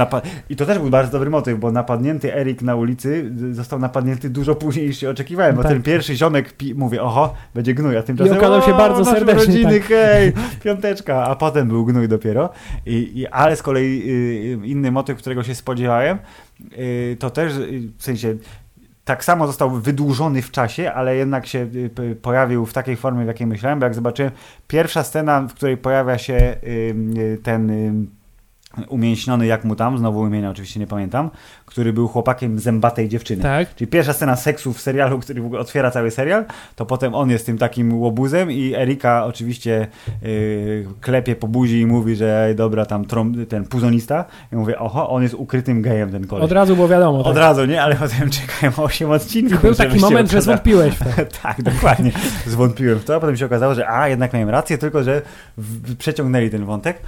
I 0.51 0.57
to 0.57 0.67
też 0.67 0.79
był 0.79 0.91
bardzo 0.91 1.13
dobry 1.13 1.31
motyw, 1.31 1.59
bo 1.59 1.73
napadnięty 1.73 2.35
Erik 2.35 2.63
na 2.63 2.78
ulicy 2.79 3.33
został 3.53 3.79
napadnięty 3.79 4.31
dużo 4.31 4.55
później 4.55 4.87
niż 4.87 4.99
się 4.99 5.11
oczekiwałem, 5.11 5.57
bo 5.57 5.63
tak. 5.63 5.73
ten 5.73 5.83
pierwszy 5.83 6.17
ziomek 6.17 6.53
pi- 6.53 6.75
mówi, 6.75 6.99
oho, 6.99 7.35
będzie 7.55 7.75
gnój, 7.75 7.97
a 7.97 8.03
tymczasem 8.03 8.35
I 8.35 8.39
okazał 8.39 8.63
się 8.63 8.73
bardzo 8.73 9.05
serdecznie. 9.05 9.47
rodziny, 9.47 9.81
tak. 9.81 9.89
hej, 9.89 10.33
piąteczka, 10.65 11.25
a 11.25 11.37
potem 11.37 11.69
był 11.69 11.85
gnój 11.85 12.09
dopiero. 12.09 12.51
I, 12.87 13.19
i 13.21 13.27
ale 13.27 13.57
z 13.57 13.63
kolei 13.63 14.03
y, 14.65 14.67
inny 14.67 14.91
motyw, 14.93 15.19
którego 15.19 15.43
się 15.43 15.55
spodziewałem, 15.55 16.19
y, 16.79 17.17
to 17.21 17.31
też 17.31 17.57
y, 17.57 17.81
w 17.99 18.03
sensie 18.03 18.35
tak 19.05 19.25
samo 19.25 19.47
został 19.47 19.71
wydłużony 19.71 20.43
w 20.43 20.51
czasie, 20.51 20.93
ale 20.93 21.17
jednak 21.17 21.47
się 21.47 21.67
y, 21.99 22.17
pojawił 22.23 22.67
w 22.67 22.73
takiej 22.73 22.97
formie, 22.97 23.25
w 23.25 23.27
jakiej 23.27 23.47
myślałem, 23.47 23.79
bo 23.79 23.87
jak 23.87 23.95
zobaczyłem, 23.95 24.33
pierwsza 24.69 25.03
scena, 25.03 25.41
w 25.41 25.55
której 25.55 25.77
pojawia 25.77 26.19
się 26.19 26.57
y, 26.65 27.39
ten 27.43 27.71
umięśniony 28.89 29.47
jak 29.47 29.65
mu 29.65 29.77
tam, 29.77 29.99
znowu 29.99 30.27
imienia 30.27 30.51
oczywiście 30.51 30.81
nie 30.81 30.87
pamiętam, 30.87 31.31
który 31.67 31.93
był 31.93 32.09
chłopakiem 32.09 32.59
zębatej 32.59 33.09
dziewczyny. 33.09 33.43
Tak. 33.43 33.75
Czyli 33.75 33.91
pierwsza 33.91 34.13
scena 34.13 34.37
seksu 34.37 34.73
w 34.73 34.81
serialu, 34.81 35.19
który 35.19 35.43
w 35.43 35.47
ogóle 35.47 35.61
otwiera 35.61 35.91
cały 35.91 36.11
serial, 36.11 36.45
to 36.77 36.87
potem 36.87 37.15
on 37.15 37.31
jest 37.31 37.47
tym 37.47 37.59
takim 37.59 38.01
łobuzem 38.01 38.53
i 38.53 38.75
Erika 38.75 39.25
oczywiście 39.25 39.87
yy, 40.23 40.87
klepie 41.01 41.37
po 41.37 41.49
buzi 41.49 41.81
i 41.81 41.87
mówi, 41.87 42.17
że 42.17 42.53
dobra, 42.57 42.87
tam 42.87 43.05
ten 43.49 43.65
puzonista. 43.65 44.25
I 44.53 44.57
mówię, 44.57 44.79
oho, 44.79 45.11
on 45.11 45.23
jest 45.23 45.35
ukrytym 45.35 45.83
gejem 45.83 46.11
ten 46.11 46.27
koleś. 46.27 46.45
Od 46.45 46.53
razu 46.53 46.77
było 46.77 46.89
wiadomo. 46.89 47.19
Tak. 47.19 47.31
Od 47.31 47.37
razu, 47.37 47.65
nie? 47.65 47.83
Ale 47.83 47.95
potem 47.95 48.31
czekałem 48.31 48.73
8 48.77 49.11
odcinków. 49.11 49.59
I 49.59 49.67
był 49.67 49.75
taki 49.75 49.99
moment, 49.99 50.31
że 50.31 50.43
zwątpiłeś 50.43 50.95
w 50.95 50.99
to. 50.99 51.05
tak, 51.43 51.63
dokładnie. 51.63 52.13
Zwątpiłem 52.47 52.99
w 52.99 53.05
to, 53.05 53.15
a 53.15 53.21
potem 53.21 53.37
się 53.37 53.47
okazało, 53.47 53.75
że 53.75 53.89
a, 53.89 54.09
jednak 54.09 54.33
miałem 54.33 54.49
rację, 54.49 54.79
tylko 54.79 55.03
że 55.03 55.23
przeciągnęli 55.99 56.51
ten 56.51 56.65
wątek. 56.65 56.99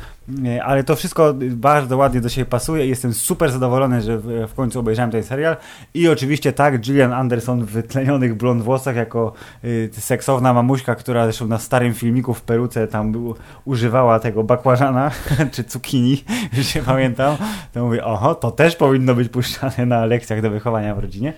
Ale 0.63 0.85
to 0.85 0.97
wszystko 0.97 1.35
bardzo 1.61 1.97
ładnie 1.97 2.21
do 2.21 2.29
siebie 2.29 2.45
pasuje 2.45 2.87
i 2.87 2.89
jestem 2.89 3.15
super 3.15 3.53
zadowolony, 3.53 4.03
że 4.03 4.19
w, 4.19 4.47
w 4.49 4.55
końcu 4.55 4.81
obejrzałem 4.81 5.11
ten 5.11 5.23
serial. 5.23 5.57
I 5.95 6.09
oczywiście 6.09 6.53
tak, 6.53 6.81
Gillian 6.81 7.13
Anderson 7.13 7.65
w 7.65 7.71
wytlenionych 7.71 8.35
blond 8.35 8.63
włosach 8.63 8.97
jako 8.97 9.33
y, 9.65 9.91
seksowna 9.93 10.53
mamuśka, 10.53 10.95
która 10.95 11.25
zresztą 11.25 11.47
na 11.47 11.59
starym 11.59 11.95
filmiku 11.95 12.35
w 12.35 12.43
peruce 12.43 12.89
tam 12.89 13.13
był, 13.13 13.35
używała 13.65 14.21
tego 14.21 14.45
bakłażana 14.45 15.11
czy 15.53 15.65
cukinii, 15.65 16.25
już 16.57 16.67
się 16.67 16.83
pamiętam. 16.83 17.37
To 17.73 17.85
mówię, 17.85 18.05
oho, 18.05 18.35
to 18.35 18.51
też 18.51 18.77
powinno 18.77 19.15
być 19.15 19.29
puszczane 19.29 19.87
na 19.87 20.07
lekcjach 20.07 20.43
do 20.43 20.51
wychowania 20.51 20.95
w 20.95 20.99
rodzinie. 20.99 21.33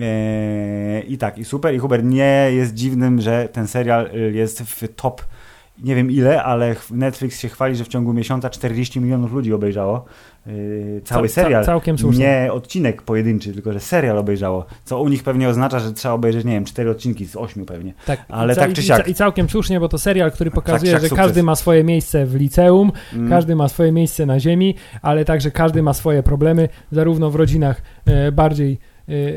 Eee, 0.00 1.12
I 1.12 1.18
tak, 1.18 1.38
i 1.38 1.44
super. 1.44 1.74
I 1.74 1.78
Hubert 1.78 2.04
nie 2.04 2.48
jest 2.52 2.74
dziwnym, 2.74 3.20
że 3.20 3.48
ten 3.52 3.66
serial 3.66 4.10
jest 4.32 4.62
w 4.62 4.94
top 4.96 5.22
nie 5.84 5.94
wiem 5.94 6.10
ile, 6.10 6.42
ale 6.42 6.76
Netflix 6.90 7.40
się 7.40 7.48
chwali, 7.48 7.76
że 7.76 7.84
w 7.84 7.88
ciągu 7.88 8.12
miesiąca 8.12 8.50
40 8.50 9.00
milionów 9.00 9.32
ludzi 9.32 9.52
obejrzało 9.52 10.04
yy, 10.46 11.00
cały 11.04 11.28
Ca- 11.28 11.34
ca- 11.34 11.42
serial. 11.42 11.64
całkiem 11.64 11.98
słusznie. 11.98 12.24
Nie 12.44 12.52
odcinek 12.52 13.02
pojedynczy, 13.02 13.52
tylko 13.52 13.72
że 13.72 13.80
serial 13.80 14.18
obejrzało. 14.18 14.66
Co 14.84 15.00
u 15.02 15.08
nich 15.08 15.22
pewnie 15.22 15.48
oznacza, 15.48 15.78
że 15.80 15.92
trzeba 15.92 16.14
obejrzeć, 16.14 16.44
nie 16.44 16.52
wiem, 16.52 16.64
4 16.64 16.90
odcinki 16.90 17.26
z 17.26 17.36
8 17.36 17.66
pewnie. 17.66 17.94
Tak, 18.06 18.24
Ale 18.28 18.52
i, 18.52 18.56
tak 18.56 18.72
czy 18.72 18.80
i, 18.80 18.84
siak. 18.84 19.08
I 19.08 19.14
całkiem 19.14 19.48
słusznie, 19.48 19.80
bo 19.80 19.88
to 19.88 19.98
serial, 19.98 20.32
który 20.32 20.50
pokazuje, 20.50 20.92
siak 20.92 21.00
że 21.02 21.08
sukces. 21.08 21.24
każdy 21.26 21.42
ma 21.42 21.56
swoje 21.56 21.84
miejsce 21.84 22.26
w 22.26 22.34
liceum, 22.34 22.92
Mm. 23.14 23.28
każdy 23.30 23.56
ma 23.56 23.68
swoje 23.68 23.92
miejsce 23.92 24.26
na 24.26 24.40
ziemi, 24.40 24.74
ale 25.02 25.24
także 25.24 25.50
każdy 25.50 25.82
ma 25.82 25.94
swoje 25.94 26.22
problemy, 26.22 26.68
zarówno 26.92 27.30
w 27.30 27.34
rodzinach 27.34 27.82
e, 28.06 28.32
bardziej 28.32 28.78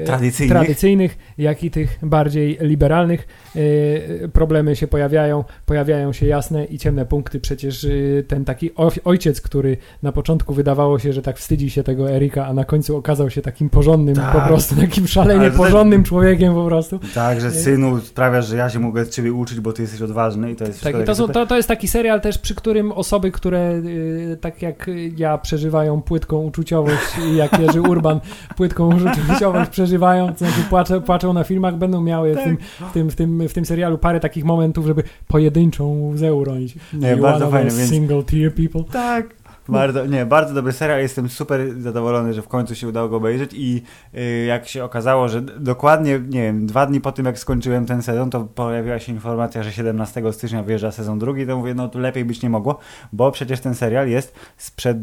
Tradycyjnych. 0.06 0.58
tradycyjnych, 0.58 1.18
jak 1.38 1.64
i 1.64 1.72
tych 1.72 2.00
bardziej 2.04 2.58
liberalnych. 2.62 3.28
E, 3.56 4.28
problemy 4.28 4.76
się 4.76 4.88
pojawiają, 4.88 5.44
pojawiają 5.66 6.14
się 6.14 6.26
jasne 6.26 6.66
i 6.66 6.78
ciemne 6.80 7.06
punkty. 7.06 7.40
Przecież 7.40 7.84
e, 7.86 7.90
ten 8.28 8.46
taki 8.46 8.72
oj- 8.72 9.00
ojciec, 9.04 9.42
który 9.42 9.78
na 10.04 10.12
początku 10.12 10.54
wydawało 10.54 11.00
się, 11.00 11.14
że 11.14 11.22
tak 11.22 11.38
wstydzi 11.38 11.70
się 11.70 11.84
tego 11.84 12.12
Erika, 12.12 12.46
a 12.48 12.54
na 12.54 12.66
końcu 12.66 12.98
okazał 12.98 13.30
się 13.30 13.42
takim 13.42 13.70
porządnym, 13.70 14.16
Tak. 14.16 14.32
po 14.34 14.42
prostu 14.42 14.76
takim 14.76 15.08
szalenie 15.08 15.52
porządnym 15.52 16.04
człowiekiem 16.04 16.54
po 16.54 16.66
prostu. 16.66 17.00
Tak, 17.16 17.42
że 17.42 17.52
synu 17.52 18.00
sprawiasz, 18.00 18.48
że 18.48 18.58
ja 18.58 18.70
się 18.70 18.80
mogę 18.80 19.06
z 19.06 19.10
ciebie 19.10 19.34
uczyć, 19.34 19.60
bo 19.60 19.74
ty 19.74 19.82
jesteś 19.82 20.02
odważny 20.02 20.52
i 20.52 20.56
to 20.56 20.66
jest 20.66 20.82
Tak, 20.84 21.02
i 21.02 21.04
to, 21.04 21.16
są, 21.16 21.28
to, 21.28 21.46
to 21.48 21.56
jest 21.56 21.68
taki 21.68 21.88
serial 21.88 22.22
też, 22.22 22.38
przy 22.38 22.56
którym 22.56 22.92
osoby, 22.92 23.32
które 23.32 23.72
y, 23.76 24.38
tak 24.42 24.62
jak 24.62 24.90
ja 25.18 25.38
przeżywają 25.38 26.02
płytką 26.02 26.44
uczuciowość 26.44 27.04
jak 27.36 27.60
Jerzy 27.60 27.82
Urban 27.82 28.20
płytką 28.58 28.96
uczuciowość 28.96 29.55
przeżywają, 29.70 30.28
to 30.34 30.38
znaczy 30.38 30.62
płaczą, 30.70 31.02
płaczą 31.02 31.34
na 31.34 31.44
filmach, 31.44 31.76
będą 31.78 32.02
miały 32.02 32.34
w, 32.34 32.36
Tak. 32.36 32.44
tym, 32.46 32.58
w, 32.90 32.92
tym, 32.94 33.10
w, 33.10 33.16
tym, 33.16 33.48
w 33.50 33.54
tym 33.54 33.66
serialu 33.66 33.98
parę 33.98 34.20
takich 34.20 34.46
momentów, 34.46 34.86
żeby 34.86 35.04
pojedynczą 35.28 36.10
łzę 36.14 36.34
uronić. 36.34 36.76
Nie, 36.94 37.12
You 37.12 37.22
bardzo 37.22 37.46
those 37.48 37.64
więc- 37.64 37.90
single 37.90 38.24
tear 38.24 38.52
people. 38.54 38.84
Tak. 38.92 39.36
Bardzo, 39.70 40.06
nie, 40.06 40.26
bardzo 40.26 40.54
dobry 40.54 40.72
serial. 40.74 41.00
Jestem 41.00 41.30
super 41.30 41.82
zadowolony, 41.82 42.34
że 42.34 42.42
w 42.42 42.48
końcu 42.48 42.76
się 42.76 42.88
udało 42.88 43.10
go 43.10 43.18
obejrzeć 43.18 43.52
i 43.54 43.82
y, 44.16 44.46
jak 44.46 44.68
się 44.68 44.84
okazało, 44.84 45.28
że 45.30 45.42
dokładnie, 45.42 46.20
nie 46.30 46.42
wiem, 46.42 46.66
dwa 46.68 46.86
dni 46.86 47.02
po 47.02 47.12
tym 47.12 47.26
jak 47.26 47.40
skończyłem 47.40 47.86
ten 47.86 48.02
sezon, 48.02 48.30
to 48.30 48.44
pojawiła 48.44 49.00
się 49.00 49.12
informacja, 49.12 49.64
że 49.64 49.72
17 49.72 50.22
stycznia 50.34 50.64
wyjeżdża 50.64 50.92
sezon 50.92 51.20
drugi, 51.20 51.48
to 51.48 51.58
mówię, 51.58 51.74
no 51.74 51.88
tu 51.90 52.00
lepiej 52.00 52.26
być 52.26 52.42
nie 52.42 52.50
mogło, 52.50 52.80
bo 53.14 53.32
przecież 53.32 53.60
ten 53.60 53.76
serial 53.76 54.10
jest 54.10 54.36
sprzed 54.58 54.98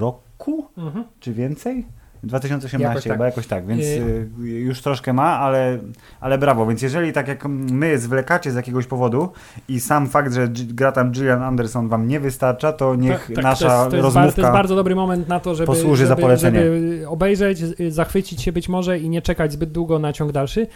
roku, 0.00 0.66
Mhm. 0.78 1.04
czy 1.20 1.32
więcej? 1.32 1.86
2018 2.22 2.88
Jakoś 2.88 3.04
tak. 3.04 3.12
chyba, 3.12 3.26
jakoś 3.26 3.46
tak, 3.46 3.66
więc 3.66 3.82
Y- 3.82 4.28
y, 4.44 4.48
już 4.48 4.82
troszkę 4.82 5.12
ma, 5.12 5.38
ale, 5.38 5.78
ale 6.20 6.38
brawo. 6.38 6.66
Więc 6.66 6.82
jeżeli 6.82 7.12
tak 7.12 7.28
jak 7.28 7.44
my 7.48 7.98
zwlekacie 7.98 8.50
z 8.50 8.54
jakiegoś 8.54 8.86
powodu 8.86 9.32
i 9.68 9.80
sam 9.80 10.08
fakt, 10.08 10.32
że 10.34 10.48
gra 10.48 10.92
tam 10.92 11.10
Gillian 11.10 11.42
Anderson 11.42 11.88
wam 11.88 12.08
nie 12.08 12.20
wystarcza, 12.20 12.72
to 12.72 12.94
niech 12.94 13.26
Tak, 13.26 13.34
tak, 13.36 13.44
nasza 13.44 13.68
to 13.68 13.74
jest, 13.74 13.90
to, 13.90 13.96
jest 13.96 14.04
rozmówka... 14.04 14.20
bardzo, 14.20 14.36
to 14.36 14.40
jest 14.42 14.52
bardzo 14.52 14.76
dobry 14.76 14.94
moment 14.94 15.28
na 15.28 15.40
to, 15.40 15.54
żeby, 15.54 15.66
posłuży 15.66 16.06
za 16.06 16.12
żeby, 16.12 16.22
polecenie. 16.22 16.58
żeby 16.60 17.04
obejrzeć, 17.08 17.58
zachwycić 17.88 18.42
się 18.42 18.52
być 18.52 18.68
może 18.68 18.98
i 18.98 19.08
nie 19.10 19.22
czekać 19.22 19.52
zbyt 19.52 19.72
długo 19.72 19.98
na 19.98 20.12
ciąg 20.12 20.32
dalszy. 20.32 20.66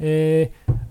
Yy, 0.00 0.08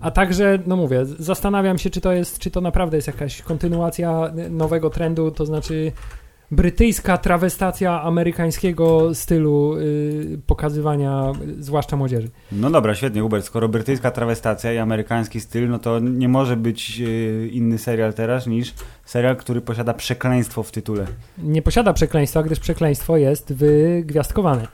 A 0.00 0.10
także, 0.10 0.58
no 0.66 0.76
mówię, 0.76 1.04
zastanawiam 1.04 1.78
się, 1.78 1.90
czy 1.90 2.00
to 2.00 2.12
jest, 2.12 2.38
czy 2.38 2.50
to 2.50 2.60
naprawdę 2.60 2.96
jest 2.96 3.06
jakaś 3.06 3.42
kontynuacja 3.42 4.32
nowego 4.50 4.90
trendu, 4.90 5.30
to 5.30 5.46
znaczy 5.46 5.92
brytyjska 6.52 7.18
trawestacja 7.18 8.02
amerykańskiego 8.02 9.14
stylu 9.14 9.76
yy, 9.78 10.38
pokazywania, 10.46 11.32
zwłaszcza 11.58 11.96
młodzieży. 11.96 12.30
No 12.52 12.70
dobra, 12.70 12.94
świetnie, 12.94 13.20
Hubert. 13.20 13.44
Skoro 13.44 13.68
brytyjska 13.68 14.10
trawestacja 14.10 14.72
i 14.72 14.78
amerykański 14.78 15.40
styl, 15.40 15.68
no 15.68 15.78
to 15.78 15.98
nie 15.98 16.28
może 16.28 16.56
być 16.56 17.00
y, 17.00 17.48
inny 17.52 17.78
serial 17.78 18.14
teraz 18.14 18.46
niż 18.46 18.74
serial, 19.04 19.36
który 19.36 19.60
posiada 19.60 19.94
przekleństwo 19.94 20.62
w 20.62 20.70
tytule. 20.70 21.06
Nie 21.38 21.62
posiada 21.62 21.92
przekleństwa, 21.92 22.42
gdyż 22.42 22.60
przekleństwo 22.60 23.16
jest 23.16 23.52
wygwiazdkowane. 23.52 24.66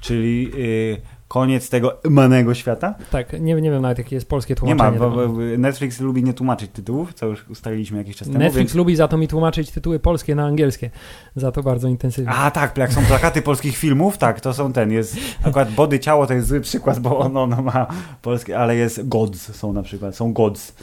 Czyli 0.00 0.50
y, 0.54 1.00
koniec 1.28 1.70
tego 1.70 2.00
manego 2.10 2.54
świata. 2.54 2.94
Tak, 3.10 3.32
nie, 3.32 3.54
nie 3.54 3.70
wiem 3.70 3.82
nawet 3.82 3.98
jakie 3.98 4.16
jest 4.16 4.28
polskie 4.28 4.54
Nie 4.62 4.74
ma, 4.74 4.90
tłumaczenie. 4.90 5.26
bo, 5.26 5.28
bo 5.28 5.40
Netflix 5.58 6.00
lubi 6.00 6.24
nie 6.24 6.34
tłumaczyć 6.34 6.70
tytułów, 6.70 7.14
co 7.14 7.26
już 7.26 7.48
ustaliliśmy 7.48 7.98
jakiś 7.98 8.16
czas 8.16 8.28
temu. 8.28 8.38
Netflix 8.38 8.58
więc... 8.58 8.74
lubi 8.74 8.96
za 8.96 9.08
to 9.08 9.18
mi 9.18 9.28
tłumaczyć 9.28 9.70
tytuły 9.70 9.98
polskie 9.98 10.34
na 10.34 10.44
angielskie. 10.44 10.90
Za 11.36 11.52
to 11.52 11.62
bardzo 11.62 11.88
intensywnie. 11.88 12.32
A 12.32 12.50
tak, 12.50 12.78
jak 12.78 12.92
są 12.92 13.02
plakaty 13.06 13.42
polskich 13.42 13.76
filmów, 13.76 14.18
tak, 14.18 14.40
to 14.40 14.54
są 14.54 14.72
ten, 14.72 14.92
jest 14.92 15.16
akurat 15.42 15.70
Body 15.70 15.98
Ciało 15.98 16.26
to 16.26 16.34
jest 16.34 16.48
zły 16.48 16.60
przykład, 16.60 16.98
bo 17.00 17.18
ono, 17.18 17.42
ono 17.42 17.62
ma 17.62 17.86
polskie, 18.22 18.58
ale 18.58 18.76
jest 18.76 19.08
Gods 19.08 19.56
są 19.56 19.72
na 19.72 19.82
przykład, 19.82 20.16
są 20.16 20.32
Gods. 20.32 20.74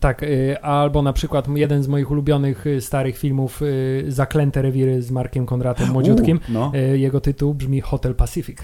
Tak, 0.00 0.22
y, 0.22 0.62
albo 0.62 1.02
na 1.02 1.12
przykład 1.12 1.48
jeden 1.48 1.82
z 1.82 1.88
moich 1.88 2.10
ulubionych 2.10 2.66
y, 2.66 2.80
starych 2.80 3.18
filmów 3.18 3.62
y, 3.62 4.04
Zaklęte 4.08 4.62
rewiry 4.62 5.02
z 5.02 5.10
Markiem 5.10 5.46
Konradem 5.46 5.88
Młodziutkim. 5.88 6.40
U, 6.48 6.52
no. 6.52 6.72
Jego 6.94 7.20
tytuł 7.20 7.54
brzmi 7.54 7.80
Hotel 7.80 8.14
Pacific. 8.14 8.58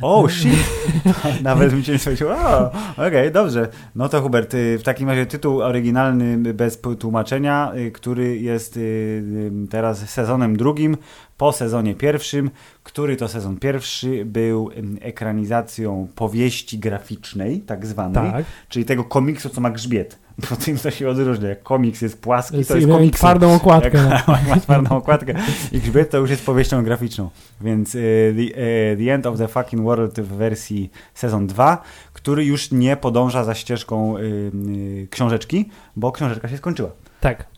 Oh 0.00 0.28
shit! 0.30 0.72
Nawet 1.42 1.72
mi 1.72 1.84
się 1.84 1.92
nie 1.92 1.98
powiedział, 1.98 2.28
o, 2.28 2.72
okej, 3.06 3.32
dobrze. 3.32 3.68
No 3.94 4.08
to 4.08 4.22
Hubert, 4.22 4.54
y, 4.54 4.78
w 4.78 4.82
takim 4.82 5.08
razie 5.08 5.26
tytuł 5.26 5.62
oryginalny 5.62 6.54
bez 6.54 6.80
tłumaczenia, 6.98 7.72
y, 7.76 7.90
który 7.90 8.38
jest 8.38 8.76
y, 8.76 9.52
teraz 9.70 10.10
sezonem 10.10 10.56
drugim, 10.56 10.96
po 11.36 11.52
sezonie 11.52 11.94
pierwszym, 11.94 12.50
który 12.82 13.16
to 13.16 13.28
sezon 13.28 13.56
pierwszy 13.56 14.24
był 14.24 14.70
ekranizacją 15.00 16.08
powieści 16.14 16.78
graficznej, 16.78 17.60
tak 17.60 17.86
zwanej, 17.86 18.32
Tak. 18.32 18.44
czyli 18.68 18.84
tego 18.84 19.04
komiksu, 19.04 19.48
co 19.48 19.60
ma 19.60 19.70
grzbiet. 19.70 20.18
Bo 20.50 20.56
tym 20.56 20.78
to 20.78 20.90
się 20.90 21.08
odróżnia. 21.08 21.48
Jak 21.48 21.62
komiks 21.62 22.02
jest 22.02 22.22
płaski, 22.22 22.56
to 22.64 22.74
Z 22.74 22.76
jest 22.76 22.88
komiks. 22.88 23.18
twardą 23.18 23.54
okładkę. 23.54 23.98
Jak 24.28 24.48
ma 24.48 24.56
twardą 24.60 24.96
okładkę 24.96 25.34
i 25.72 25.80
grzbiet 25.80 26.10
to 26.10 26.18
już 26.18 26.30
jest 26.30 26.46
powieścią 26.46 26.84
graficzną. 26.84 27.30
Więc 27.60 27.94
y, 27.94 28.34
the, 28.36 28.60
y, 28.92 28.96
the 28.96 29.14
End 29.14 29.26
of 29.26 29.38
the 29.38 29.48
Fucking 29.48 29.82
World 29.82 30.20
w 30.20 30.28
wersji 30.28 30.90
sezon 31.14 31.46
2, 31.46 31.82
który 32.12 32.44
już 32.44 32.70
nie 32.70 32.96
podąża 32.96 33.44
za 33.44 33.54
ścieżką 33.54 34.16
y, 34.16 34.20
y, 34.20 35.08
książeczki, 35.10 35.68
bo 35.96 36.12
książeczka 36.12 36.48
się 36.48 36.56
skończyła. 36.56 36.90
Tak. 37.20 37.52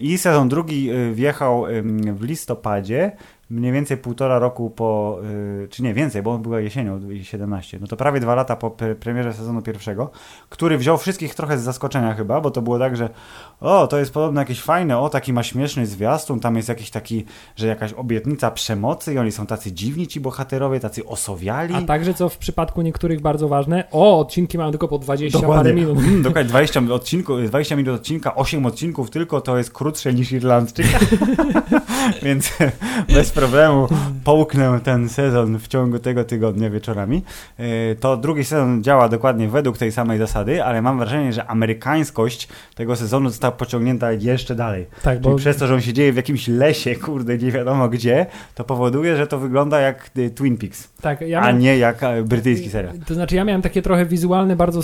I 0.00 0.18
sezon 0.18 0.48
drugi 0.48 0.90
wjechał 1.12 1.64
w 2.14 2.22
listopadzie, 2.22 3.12
mniej 3.50 3.72
więcej 3.72 3.96
półtora 3.96 4.38
roku 4.38 4.70
po, 4.70 5.18
y, 5.64 5.68
czy 5.68 5.82
nie 5.82 5.94
więcej, 5.94 6.22
bo 6.22 6.32
on 6.32 6.42
była 6.42 6.60
jesienią 6.60 7.00
2017, 7.00 7.78
no 7.80 7.86
to 7.86 7.96
prawie 7.96 8.20
dwa 8.20 8.34
lata 8.34 8.56
po 8.56 8.70
pre 8.70 8.94
premierze 8.94 9.32
sezonu 9.32 9.62
pierwszego, 9.62 10.10
który 10.48 10.78
wziął 10.78 10.98
wszystkich 10.98 11.34
trochę 11.34 11.58
z 11.58 11.62
zaskoczenia 11.62 12.14
chyba, 12.14 12.40
bo 12.40 12.50
to 12.50 12.62
było 12.62 12.78
tak, 12.78 12.96
że 12.96 13.08
o, 13.60 13.86
to 13.86 13.98
jest 13.98 14.12
podobno 14.12 14.40
jakieś 14.40 14.60
fajne, 14.60 14.98
o, 14.98 15.08
taki 15.08 15.32
ma 15.32 15.42
śmieszny 15.42 15.86
zwiastun, 15.86 16.40
tam 16.40 16.56
jest 16.56 16.68
jakiś 16.68 16.90
taki, 16.90 17.24
że 17.56 17.66
jakaś 17.66 17.92
obietnica 17.92 18.50
przemocy 18.50 19.14
i 19.14 19.18
oni 19.18 19.32
są 19.32 19.46
tacy 19.46 19.72
dziwni 19.72 20.06
ci 20.06 20.20
bohaterowie, 20.20 20.80
tacy 20.80 21.06
osowiali. 21.06 21.74
A 21.74 21.82
także, 21.82 22.14
co 22.14 22.28
w 22.28 22.38
przypadku 22.38 22.82
niektórych 22.82 23.20
bardzo 23.20 23.48
ważne, 23.48 23.84
o, 23.90 24.20
odcinki 24.20 24.58
mają 24.58 24.70
tylko 24.70 24.88
po 24.88 24.98
20 24.98 25.38
parę 25.38 25.48
Dokładnie. 25.48 25.72
minut. 25.72 25.98
Mm, 25.98 26.22
dokładnie 26.22 26.48
20 26.48 26.80
odcinku, 26.90 27.36
20 27.36 27.76
minut 27.76 27.94
odcinka, 27.94 28.34
8 28.34 28.66
odcinków 28.66 29.10
tylko 29.10 29.40
to 29.40 29.58
jest 29.58 29.72
krótsze 29.72 30.14
niż 30.14 30.32
Irlandczyk. 30.32 30.86
Więc 32.22 32.52
bez 33.14 33.30
problemu 33.30 33.88
połknę 34.24 34.80
ten 34.84 35.08
sezon 35.08 35.58
w 35.58 35.68
ciągu 35.68 35.98
tego 35.98 36.24
tygodnia 36.24 36.70
wieczorami. 36.70 37.22
Yy, 37.58 37.64
To 38.00 38.16
drugi 38.16 38.44
sezon 38.44 38.82
działa 38.82 39.08
dokładnie 39.08 39.48
według 39.48 39.78
tej 39.78 39.92
samej 39.92 40.18
zasady, 40.18 40.64
ale 40.64 40.82
mam 40.82 40.98
wrażenie, 40.98 41.32
że 41.32 41.46
amerykańskość 41.46 42.48
tego 42.74 42.96
sezonu 42.96 43.28
została 43.28 43.52
pociągnięta 43.52 44.12
jeszcze 44.12 44.54
dalej. 44.54 44.86
Tak, 45.02 45.18
Czyli 45.18 45.30
bo 45.32 45.36
przez 45.36 45.56
to, 45.56 45.66
że 45.66 45.74
on 45.74 45.80
się 45.80 45.92
dzieje 45.92 46.12
w 46.12 46.16
jakimś 46.16 46.48
lesie, 46.48 46.94
kurde, 46.94 47.38
nie 47.38 47.50
wiadomo 47.50 47.88
gdzie, 47.88 48.26
to 48.54 48.64
powoduje, 48.64 49.16
że 49.16 49.26
to 49.26 49.38
wygląda 49.38 49.80
jak 49.80 50.10
y, 50.18 50.30
Twin 50.30 50.56
Peaks, 50.56 50.88
tak, 51.02 51.20
ja 51.20 51.38
a 51.40 51.42
miałem- 51.42 51.58
nie 51.58 51.78
jak 51.78 52.02
e, 52.02 52.22
brytyjski 52.22 52.70
serial. 52.70 52.94
To 53.06 53.14
znaczy, 53.14 53.36
ja 53.36 53.44
miałem 53.44 53.62
takie 53.62 53.82
trochę 53.82 54.06
wizualne, 54.06 54.56
bardzo 54.56 54.80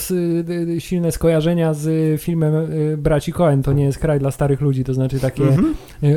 silne 0.79 1.13
skojarzenia 1.13 1.75
z 1.75 2.21
filmem 2.21 2.55
Braci 2.99 3.33
Coen. 3.33 3.63
To 3.63 3.73
nie 3.73 3.85
jest 3.85 3.99
kraj 3.99 4.19
dla 4.19 4.31
starych 4.31 4.61
ludzi, 4.61 4.85
to 4.85 4.95
znaczy 4.95 5.21
takie 5.21 5.43
Mhm. 5.43 5.75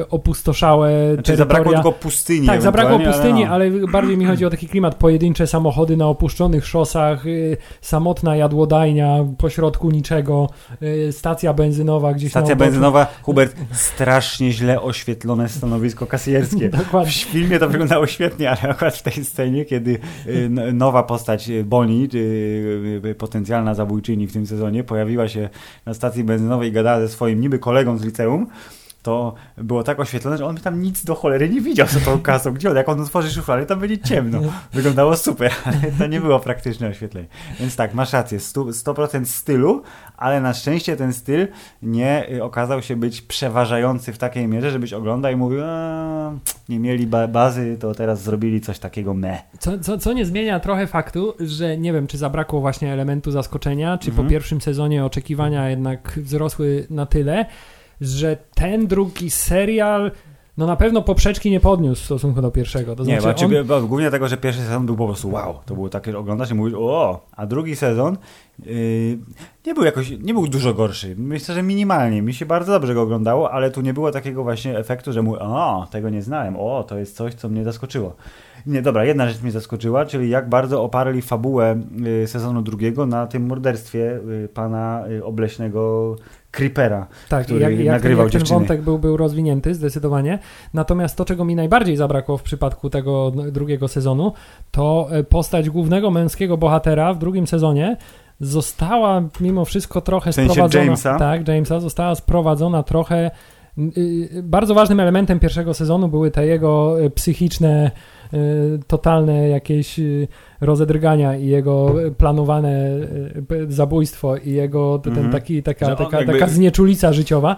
opustoszałe 0.09 0.72
całe 0.73 1.13
znaczy, 1.13 1.35
zabrakło 1.35 1.73
tylko 1.73 1.91
pustyni. 1.91 2.47
Tak, 2.47 2.61
zabrakło 2.61 2.99
pustyni, 2.99 3.45
ale, 3.45 3.69
no. 3.69 3.77
ale, 3.77 3.91
bardziej 3.91 4.17
mi 4.17 4.25
chodzi 4.25 4.45
o 4.45 4.49
taki 4.49 4.67
klimat. 4.67 4.95
Pojedyncze 4.95 5.47
samochody 5.47 5.97
na 5.97 6.07
opuszczonych 6.07 6.65
szosach, 6.67 7.25
y, 7.27 7.57
samotna 7.81 8.35
jadłodajnia 8.35 9.25
pośrodku 9.37 9.91
niczego, 9.91 10.49
y, 10.81 11.11
stacja 11.11 11.53
benzynowa 11.53 12.13
gdzieś 12.13 12.31
Stacja 12.31 12.55
benzynowa, 12.55 13.07
Hubert, 13.21 13.55
strasznie 13.71 14.51
źle 14.51 14.81
oświetlone 14.81 15.49
stanowisko 15.49 16.07
kasjerskie. 16.07 16.69
Dokładnie. 16.83 17.11
W 17.11 17.15
filmie 17.15 17.59
to 17.59 17.69
wyglądało 17.69 18.07
świetnie, 18.07 18.49
ale 18.49 18.61
akurat 18.61 18.95
w 18.95 19.03
tej 19.03 19.25
scenie, 19.25 19.65
kiedy 19.65 19.99
y, 20.27 20.49
nowa 20.73 21.03
postać 21.03 21.51
Bonnie, 21.65 22.07
potencjalna 23.17 23.73
zabójczyni 23.73 24.27
w 24.27 24.33
tym 24.33 24.47
sezonie, 24.47 24.83
pojawiła 24.83 25.27
się 25.27 25.49
na 25.85 25.93
stacji 25.93 26.23
benzynowej 26.23 26.69
i 26.69 26.71
gadała 26.71 26.99
ze 26.99 27.09
swoim 27.09 27.41
niby 27.41 27.59
kolegą 27.59 27.97
z 27.97 28.03
liceum, 28.03 28.47
to 29.03 29.33
było 29.57 29.83
tak 29.83 29.99
oświetlone, 29.99 30.37
że 30.37 30.45
on 30.45 30.57
tam 30.57 30.81
nic 30.81 31.05
do 31.05 31.15
cholery 31.15 31.49
nie 31.49 31.61
widział 31.61 31.87
za 31.87 31.99
tą 31.99 32.21
kasą. 32.21 32.53
Gdzie 32.53 32.69
on, 32.69 32.75
jak 32.75 32.89
on 32.89 33.01
otworzy 33.01 33.31
szufladę, 33.31 33.65
tam 33.65 33.79
będzie 33.79 33.97
ciemno. 33.97 34.39
Wyglądało 34.73 35.17
super, 35.17 35.51
ale 35.65 35.77
to 35.99 36.07
nie 36.07 36.21
było 36.21 36.39
praktyczne 36.39 36.87
oświetlenie. 36.87 37.27
Więc 37.59 37.75
tak, 37.75 37.93
masz 37.93 38.13
rację, 38.13 38.39
100% 38.39 39.25
stylu, 39.25 39.81
ale 40.17 40.41
na 40.41 40.53
szczęście 40.53 40.95
ten 40.95 41.13
styl 41.13 41.47
nie 41.81 42.29
y, 42.31 42.43
okazał 42.43 42.81
się 42.81 42.95
być 42.95 43.21
przeważający 43.21 44.13
w 44.13 44.17
takiej 44.17 44.47
mierze, 44.47 44.71
żebyś 44.71 44.93
oglądał 44.93 45.31
i 45.31 45.35
mówił, 45.35 45.61
nie 46.69 46.79
mieli 46.79 47.07
ba 47.07 47.27
bazy, 47.27 47.77
to 47.79 47.95
teraz 47.95 48.21
zrobili 48.21 48.61
coś 48.61 48.79
takiego 48.79 49.13
me. 49.13 49.41
Co, 49.59 49.79
co, 49.79 49.97
co 49.97 50.13
nie 50.13 50.25
zmienia 50.25 50.59
trochę 50.59 50.87
faktu, 50.87 51.33
że 51.39 51.77
nie 51.77 51.93
wiem, 51.93 52.07
czy 52.07 52.17
zabrakło 52.17 52.61
właśnie 52.61 52.93
elementu 52.93 53.31
zaskoczenia, 53.31 53.97
czy 53.97 54.09
mhm. 54.09 54.27
po 54.27 54.31
pierwszym 54.31 54.61
sezonie 54.61 55.05
oczekiwania 55.05 55.69
jednak 55.69 56.19
wzrosły 56.23 56.87
na 56.89 57.05
tyle, 57.05 57.45
że 58.09 58.37
ten 58.55 58.87
drugi 58.87 59.29
serial 59.29 60.11
no 60.57 60.67
na 60.67 60.75
pewno 60.75 61.01
poprzeczki 61.01 61.51
nie 61.51 61.59
podniósł 61.59 62.01
w 62.01 62.05
stosunku 62.05 62.41
do 62.41 62.51
pierwszego. 62.51 62.95
To 62.95 63.03
nie, 63.03 63.21
znaczy 63.21 63.45
on... 63.45 63.87
głównie 63.87 64.11
tego, 64.11 64.27
że 64.27 64.37
pierwszy 64.37 64.61
sezon 64.61 64.85
był 64.85 64.95
po 64.95 65.05
prostu 65.05 65.31
wow. 65.31 65.59
To 65.65 65.73
było 65.73 65.89
takie, 65.89 66.17
oglądasz 66.17 66.51
i 66.51 66.53
mówisz 66.53 66.73
o, 66.77 67.25
a 67.31 67.45
drugi 67.45 67.75
sezon 67.75 68.17
yy, 68.65 69.17
nie 69.65 69.73
był 69.73 69.83
jakoś, 69.83 70.09
nie 70.09 70.33
był 70.33 70.47
dużo 70.47 70.73
gorszy. 70.73 71.15
Myślę, 71.17 71.55
że 71.55 71.63
minimalnie. 71.63 72.21
Mi 72.21 72.33
się 72.33 72.45
bardzo 72.45 72.71
dobrze 72.71 72.93
go 72.93 73.01
oglądało, 73.01 73.51
ale 73.51 73.71
tu 73.71 73.81
nie 73.81 73.93
było 73.93 74.11
takiego 74.11 74.43
właśnie 74.43 74.77
efektu, 74.77 75.13
że 75.13 75.21
mówię, 75.21 75.39
o, 75.39 75.87
tego 75.91 76.09
nie 76.09 76.21
znałem, 76.21 76.55
o, 76.57 76.83
to 76.83 76.97
jest 76.97 77.15
coś, 77.15 77.33
co 77.33 77.49
mnie 77.49 77.63
zaskoczyło. 77.63 78.15
Nie, 78.65 78.81
dobra, 78.81 79.05
jedna 79.05 79.29
rzecz 79.29 79.41
mnie 79.41 79.51
zaskoczyła, 79.51 80.05
czyli 80.05 80.29
jak 80.29 80.49
bardzo 80.49 80.83
oparli 80.83 81.21
fabułę 81.21 81.81
y, 82.23 82.27
sezonu 82.27 82.61
drugiego 82.61 83.05
na 83.05 83.27
tym 83.27 83.45
morderstwie 83.45 84.19
y, 84.43 84.49
pana 84.53 85.03
y, 85.09 85.25
obleśnego 85.25 86.15
Creepera, 86.53 87.07
tak, 87.29 87.45
który 87.45 87.59
jak, 87.59 87.79
jak, 87.79 87.87
nagrywał 87.87 88.25
jak 88.25 88.33
ten 88.33 88.43
wątek 88.43 88.81
był, 88.81 88.99
był 88.99 89.17
rozwinięty 89.17 89.73
zdecydowanie. 89.75 90.39
Natomiast 90.73 91.17
to, 91.17 91.25
czego 91.25 91.45
mi 91.45 91.55
najbardziej 91.55 91.97
zabrakło 91.97 92.37
w 92.37 92.43
przypadku 92.43 92.89
tego 92.89 93.31
drugiego 93.31 93.87
sezonu, 93.87 94.33
to 94.71 95.07
e, 95.11 95.23
postać 95.23 95.69
głównego 95.69 96.11
męskiego 96.11 96.57
bohatera 96.57 97.13
w 97.13 97.17
drugim 97.17 97.47
sezonie 97.47 97.97
została 98.39 99.21
mimo 99.39 99.65
wszystko 99.65 100.01
trochę 100.01 100.31
w 100.31 100.35
sensie 100.35 100.53
sprowadzona. 100.53 100.83
Jamesa? 100.83 101.19
Tak, 101.19 101.47
Jamesa 101.47 101.79
została 101.79 102.15
sprowadzona 102.15 102.83
trochę. 102.83 103.31
Bardzo 104.43 104.73
ważnym 104.73 104.99
elementem 104.99 105.39
pierwszego 105.39 105.73
sezonu 105.73 106.07
były 106.07 106.31
te 106.31 106.45
jego 106.45 107.01
e, 107.01 107.09
psychiczne 107.09 107.91
Y, 107.91 108.22
totalne 108.87 109.49
jakieś 109.49 109.99
y, 109.99 110.27
rozedrgania 110.61 111.37
i 111.37 111.47
jego 111.47 111.95
planowane 112.17 112.89
y, 113.51 113.71
zabójstwo 113.71 114.37
i 114.37 114.51
jego 114.51 114.99
ten 114.99 115.13
mhm. 115.13 115.31
taki, 115.31 115.63
taka, 115.63 115.95
taka, 115.95 116.17
jakby... 116.17 116.33
taka 116.33 116.47
znieczulica 116.47 117.13
życiowa. 117.13 117.55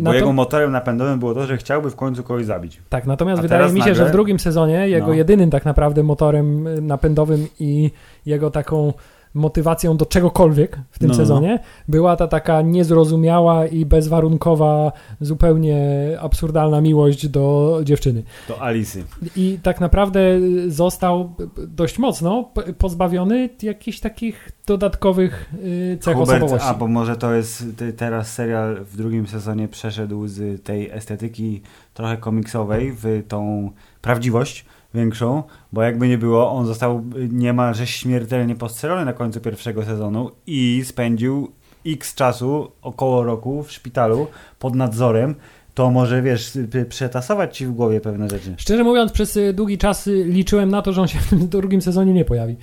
Bo 0.00 0.14
jego 0.14 0.32
motorem 0.32 0.72
napędowym 0.72 1.18
było 1.18 1.34
to, 1.34 1.46
że 1.46 1.56
chciałby 1.56 1.90
w 1.90 1.96
końcu 1.96 2.22
kogoś 2.22 2.44
zabić. 2.44 2.80
Tak, 2.88 3.06
natomiast 3.06 3.38
A 3.38 3.42
wydaje 3.42 3.64
mi 3.64 3.70
się, 3.72 3.78
nagle... 3.78 3.94
że 3.94 4.04
w 4.04 4.12
drugim 4.12 4.38
sezonie 4.38 4.88
jego 4.88 5.06
no. 5.06 5.14
jedynym 5.14 5.50
tak 5.50 5.64
naprawdę 5.64 6.02
motorem 6.02 6.68
napędowym 6.86 7.46
i 7.60 7.90
jego 8.26 8.50
taką 8.50 8.92
motywacją 9.36 9.96
do 9.96 10.06
czegokolwiek 10.06 10.78
w 10.90 10.98
tym 10.98 11.08
no. 11.08 11.14
sezonie 11.14 11.58
była 11.88 12.16
ta 12.16 12.28
taka 12.28 12.62
niezrozumiała 12.62 13.66
i 13.66 13.86
bezwarunkowa, 13.86 14.92
zupełnie 15.20 15.78
absurdalna 16.20 16.80
miłość 16.80 17.28
do 17.28 17.78
dziewczyny. 17.84 18.22
Do 18.48 18.62
Alicy. 18.62 19.04
I 19.36 19.58
tak 19.62 19.80
naprawdę 19.80 20.20
został 20.68 21.34
dość 21.68 21.98
mocno 21.98 22.50
pozbawiony 22.78 23.50
jakichś 23.62 24.00
takich 24.00 24.52
dodatkowych 24.66 25.52
y, 25.64 25.98
cech 26.00 26.16
Hubert, 26.16 26.42
osobowości. 26.42 26.68
A, 26.68 26.74
bo 26.74 26.88
może 26.88 27.16
to 27.16 27.34
jest 27.34 27.64
teraz 27.96 28.32
serial 28.32 28.84
w 28.84 28.96
drugim 28.96 29.26
sezonie 29.26 29.68
przeszedł 29.68 30.26
z 30.26 30.62
tej 30.62 30.90
estetyki 30.90 31.62
trochę 31.94 32.16
komiksowej 32.16 32.92
w 32.92 33.22
tą 33.28 33.70
prawdziwość, 34.02 34.64
większą, 34.94 35.42
bo 35.72 35.82
jakby 35.82 36.08
nie 36.08 36.18
było, 36.18 36.50
on 36.50 36.66
został 36.66 37.04
niemalże 37.30 37.86
śmiertelnie 37.86 38.54
postrzelony 38.56 39.04
na 39.04 39.12
końcu 39.12 39.40
pierwszego 39.40 39.84
sezonu 39.84 40.30
i 40.46 40.82
spędził 40.84 41.52
x 41.86 42.14
czasu, 42.14 42.72
około 42.82 43.24
roku 43.24 43.62
w 43.62 43.72
szpitalu 43.72 44.26
pod 44.58 44.74
nadzorem 44.74 45.34
to 45.76 45.90
może, 45.90 46.22
wiesz, 46.22 46.58
przetasować 46.88 47.56
ci 47.56 47.66
w 47.66 47.72
głowie 47.72 48.00
pewne 48.00 48.28
rzeczy. 48.28 48.54
Szczerze 48.56 48.84
mówiąc, 48.84 49.12
przez 49.12 49.36
y, 49.36 49.52
długi 49.52 49.78
czas 49.78 50.06
y, 50.06 50.24
liczyłem 50.24 50.68
na 50.68 50.82
to, 50.82 50.92
że 50.92 51.00
on 51.00 51.08
się 51.08 51.18
w 51.36 51.48
drugim 51.48 51.82
sezonie 51.82 52.12
nie 52.12 52.24
pojawi. 52.24 52.56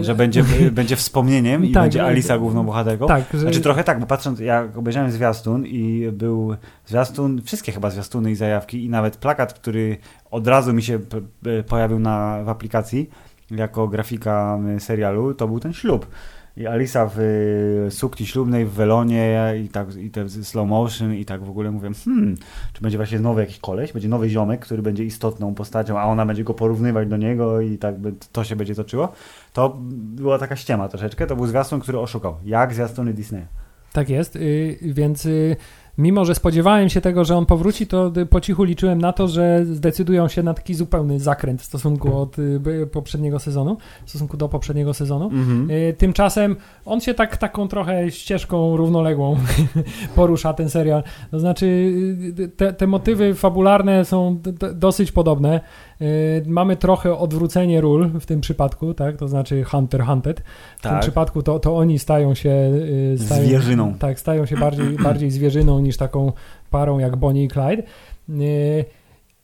Że 0.00 0.14
będzie, 0.14 0.44
będzie 0.72 0.96
wspomnieniem 0.96 1.64
i 1.64 1.72
tak, 1.72 1.82
będzie 1.82 2.04
Alisa 2.04 2.38
główną 2.38 2.66
bohaterką? 2.66 3.06
Tak. 3.06 3.24
Że... 3.32 3.40
Znaczy 3.40 3.60
trochę 3.60 3.84
tak, 3.84 4.00
bo 4.00 4.06
patrząc, 4.06 4.40
jak 4.40 4.78
obejrzałem 4.78 5.10
zwiastun 5.10 5.66
i 5.66 6.08
był 6.12 6.56
zwiastun, 6.86 7.42
wszystkie 7.42 7.72
chyba 7.72 7.90
zwiastuny 7.90 8.30
i 8.30 8.34
zajawki 8.34 8.84
i 8.84 8.88
nawet 8.88 9.16
plakat, 9.16 9.52
który 9.52 9.96
od 10.30 10.46
razu 10.46 10.72
mi 10.72 10.82
się 10.82 10.98
pojawił 11.68 11.98
na, 11.98 12.42
w 12.44 12.48
aplikacji 12.48 13.10
jako 13.50 13.88
grafika 13.88 14.58
serialu, 14.78 15.34
to 15.34 15.48
był 15.48 15.60
ten 15.60 15.72
ślub 15.72 16.06
i 16.60 16.66
Alisa 16.66 17.10
w 17.14 17.18
y, 17.86 17.90
sukni 17.90 18.26
ślubnej, 18.26 18.64
w 18.64 18.70
welonie 18.70 19.54
i 19.64 19.68
tak 19.68 19.96
i 19.96 20.10
te 20.10 20.28
slow 20.28 20.68
motion 20.68 21.14
i 21.14 21.24
tak 21.24 21.44
w 21.44 21.50
ogóle 21.50 21.70
mówię, 21.70 21.90
hmm, 22.04 22.36
czy 22.72 22.82
będzie 22.82 22.98
właśnie 22.98 23.18
nowy 23.18 23.40
jakiś 23.40 23.58
koleś, 23.58 23.92
będzie 23.92 24.08
nowy 24.08 24.28
ziomek, 24.28 24.60
który 24.60 24.82
będzie 24.82 25.04
istotną 25.04 25.54
postacią, 25.54 25.98
a 25.98 26.04
ona 26.04 26.26
będzie 26.26 26.44
go 26.44 26.54
porównywać 26.54 27.08
do 27.08 27.16
niego 27.16 27.60
i 27.60 27.78
tak 27.78 27.94
to 28.32 28.44
się 28.44 28.56
będzie 28.56 28.74
toczyło. 28.74 29.12
To 29.52 29.76
była 29.92 30.38
taka 30.38 30.56
ściema 30.56 30.88
troszeczkę, 30.88 31.26
to 31.26 31.36
był 31.36 31.46
zwiastun, 31.46 31.80
który 31.80 31.98
oszukał, 31.98 32.36
jak 32.44 32.74
zwiastuny 32.74 33.12
Disneya. 33.14 33.46
Tak 33.92 34.08
jest, 34.08 34.36
y, 34.36 34.78
więc 34.82 35.26
y, 35.26 35.56
mimo 36.00 36.24
że 36.24 36.34
spodziewałem 36.34 36.88
się 36.88 37.00
tego, 37.00 37.24
że 37.24 37.36
on 37.36 37.46
powróci, 37.46 37.86
to 37.86 38.12
po 38.30 38.40
cichu 38.40 38.64
liczyłem 38.64 39.00
na 39.00 39.12
to, 39.12 39.28
że 39.28 39.64
zdecydują 39.64 40.28
się 40.28 40.42
na 40.42 40.54
taki 40.54 40.74
zupełny 40.74 41.20
zakręt 41.20 41.62
w 41.62 41.64
stosunku 41.64 42.18
od 42.18 42.38
y, 42.38 42.86
poprzedniego 42.92 43.38
sezonu, 43.38 43.76
w 44.06 44.10
stosunku 44.10 44.36
do 44.36 44.48
poprzedniego 44.48 44.94
sezonu. 44.94 45.24
Mhm. 45.24 45.70
Y, 45.70 45.94
tymczasem 45.98 46.56
on 46.84 47.00
się 47.00 47.14
tak 47.14 47.36
taką 47.36 47.68
trochę 47.68 48.10
ścieżką 48.10 48.76
równoległą 48.76 49.36
porusza 50.16 50.52
ten 50.52 50.70
serial. 50.70 51.02
To 51.30 51.40
znaczy 51.40 51.66
y, 52.38 52.48
te, 52.48 52.72
te 52.72 52.86
motywy 52.86 53.34
fabularne 53.34 54.04
są 54.04 54.40
dosyć 54.74 55.12
podobne. 55.12 55.60
Mamy 56.46 56.76
trochę 56.76 57.18
odwrócenie 57.18 57.80
ról 57.80 58.08
w 58.08 58.26
tym 58.26 58.40
przypadku, 58.40 58.94
tak? 58.94 59.16
To 59.16 59.28
znaczy 59.28 59.64
Hunter 59.64 60.04
Hunted. 60.04 60.40
W 60.78 60.82
tak. 60.82 60.92
tym 60.92 61.00
przypadku 61.00 61.42
to, 61.42 61.58
to 61.58 61.76
oni 61.76 61.98
stają 61.98 62.34
się 62.34 62.72
stają, 63.16 63.42
zwierzyną. 63.42 63.94
Tak, 63.94 64.20
stają 64.20 64.46
się 64.46 64.56
bardziej, 64.56 64.96
bardziej 65.08 65.30
zwierzyną 65.30 65.80
niż 65.80 65.96
taką 65.96 66.32
parą 66.70 66.98
jak 66.98 67.16
Bonnie 67.16 67.44
i 67.44 67.48
Clyde. 67.48 67.82
Y, 68.30 68.84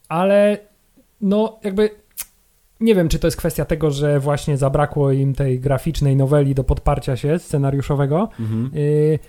ale 0.09 0.57
no 1.21 1.59
jakby 1.63 1.89
nie 2.79 2.95
wiem, 2.95 3.09
czy 3.09 3.19
to 3.19 3.27
jest 3.27 3.37
kwestia 3.37 3.65
tego, 3.65 3.91
że 3.91 4.19
właśnie 4.19 4.57
zabrakło 4.57 5.11
im 5.11 5.33
tej 5.33 5.59
graficznej 5.59 6.15
noweli 6.15 6.55
do 6.55 6.63
podparcia 6.63 7.17
się 7.17 7.39
scenariuszowego. 7.39 8.29
Mhm. 8.39 8.71
Y, 8.75 9.19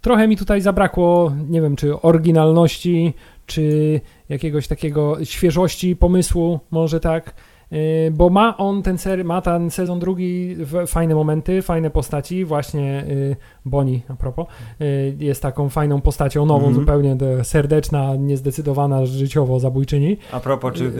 trochę 0.00 0.28
mi 0.28 0.36
tutaj 0.36 0.60
zabrakło, 0.60 1.32
nie 1.48 1.62
wiem, 1.62 1.76
czy 1.76 2.00
oryginalności, 2.00 3.14
czy 3.46 4.00
jakiegoś 4.28 4.68
takiego 4.68 5.24
świeżości 5.24 5.96
pomysłu, 5.96 6.60
może 6.70 7.00
tak. 7.00 7.34
Y, 7.72 8.10
bo 8.10 8.30
ma 8.30 8.56
on 8.56 8.82
ten, 8.82 8.98
ser, 8.98 9.24
ma 9.24 9.40
ten 9.40 9.70
sezon 9.70 9.98
drugi 9.98 10.56
fajne 10.86 11.14
momenty, 11.14 11.62
fajne 11.62 11.90
postaci, 11.90 12.44
właśnie 12.44 13.04
y, 13.08 13.36
Boni 13.64 14.02
a 14.08 14.14
propos, 14.14 14.46
y, 14.80 15.16
jest 15.18 15.42
taką 15.42 15.68
fajną 15.68 16.00
postacią, 16.00 16.46
nową 16.46 16.60
mm 16.60 16.72
-hmm. 16.72 16.80
zupełnie, 16.80 17.16
serdeczna, 17.42 18.16
niezdecydowana 18.16 19.06
życiowo 19.06 19.60
zabójczyni. 19.60 20.16
A 20.32 20.40
propos, 20.40 20.74
czy 20.74 20.92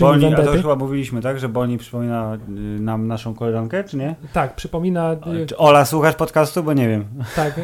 Boni, 0.00 0.34
a 0.34 0.36
to 0.36 0.52
już 0.52 0.62
chyba 0.62 0.76
mówiliśmy, 0.76 1.20
tak, 1.20 1.38
że 1.38 1.48
Boni 1.48 1.78
przypomina 1.78 2.38
nam 2.80 3.06
naszą 3.06 3.34
koleżankę, 3.34 3.84
czy 3.84 3.96
nie? 3.96 4.14
Tak, 4.32 4.56
przypomina... 4.56 5.16
Czy 5.46 5.56
Ola, 5.56 5.84
słuchasz 5.84 6.14
podcastu? 6.14 6.62
Bo 6.62 6.72
nie 6.72 6.88
wiem. 6.88 7.04
Tak. 7.36 7.60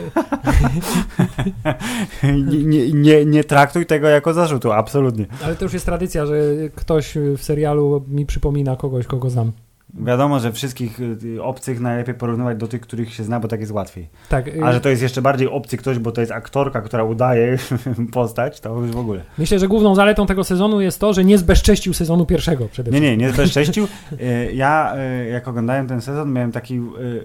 nie, 2.47 2.93
nie, 2.93 3.25
nie 3.25 3.45
traktuj 3.45 3.87
tego 3.87 4.09
jako 4.09 4.35
zarzutu, 4.35 4.73
absolutnie. 4.73 5.27
Ale 5.45 5.57
to 5.57 5.65
już 5.65 5.73
jest 5.73 5.87
tradycja, 5.87 6.27
że 6.27 6.35
ktoś 6.75 7.15
w 7.37 7.43
serialu 7.43 8.05
mi 8.09 8.27
przypomina 8.27 8.46
przypomina 8.47 8.77
kogoś, 8.77 9.07
kogo 9.07 9.31
znam. 9.31 9.53
Wiadomo, 9.95 10.41
że 10.41 10.53
wszystkich 10.53 11.01
y, 11.01 11.43
obcych 11.43 11.81
najlepiej 11.81 12.15
porównywać 12.15 12.59
do 12.59 12.69
tych, 12.69 12.81
których 12.81 13.15
się 13.15 13.25
zna, 13.25 13.41
bo 13.41 13.49
tak 13.49 13.61
jest 13.61 13.73
łatwiej. 13.73 14.09
Tak, 14.29 14.49
y, 14.49 14.65
A 14.65 14.73
że 14.73 14.81
to 14.81 14.89
jest 14.89 15.03
jeszcze 15.03 15.23
bardziej 15.23 15.49
obcy 15.49 15.77
ktoś, 15.77 15.99
bo 15.99 16.13
to 16.13 16.21
jest 16.21 16.33
aktorka, 16.33 16.81
która 16.81 17.05
udaje 17.05 17.59
postać, 18.13 18.61
to 18.61 18.81
już 18.81 18.91
w 18.91 18.99
ogóle. 18.99 19.21
Myślę, 19.39 19.59
że 19.59 19.69
główną 19.69 19.95
zaletą 19.95 20.27
tego 20.27 20.45
sezonu 20.45 20.81
jest 20.81 21.01
to, 21.01 21.13
że 21.13 21.25
nie 21.25 21.39
zbezcześcił 21.39 21.95
sezonu 21.95 22.27
pierwszego 22.27 22.69
przede 22.69 22.91
Nie, 22.91 22.97
wszystkim. 22.99 23.21
nie, 23.21 23.27
nie 23.27 23.33
zbezcześcił. 23.35 23.85
Y, 24.13 24.53
Ja, 24.55 24.95
y, 25.25 25.29
jak 25.29 25.49
oglądałem 25.49 25.87
ten 25.89 26.01
sezon, 26.01 26.33
miałem 26.33 26.53
taki 26.53 26.75
y, 26.75 26.81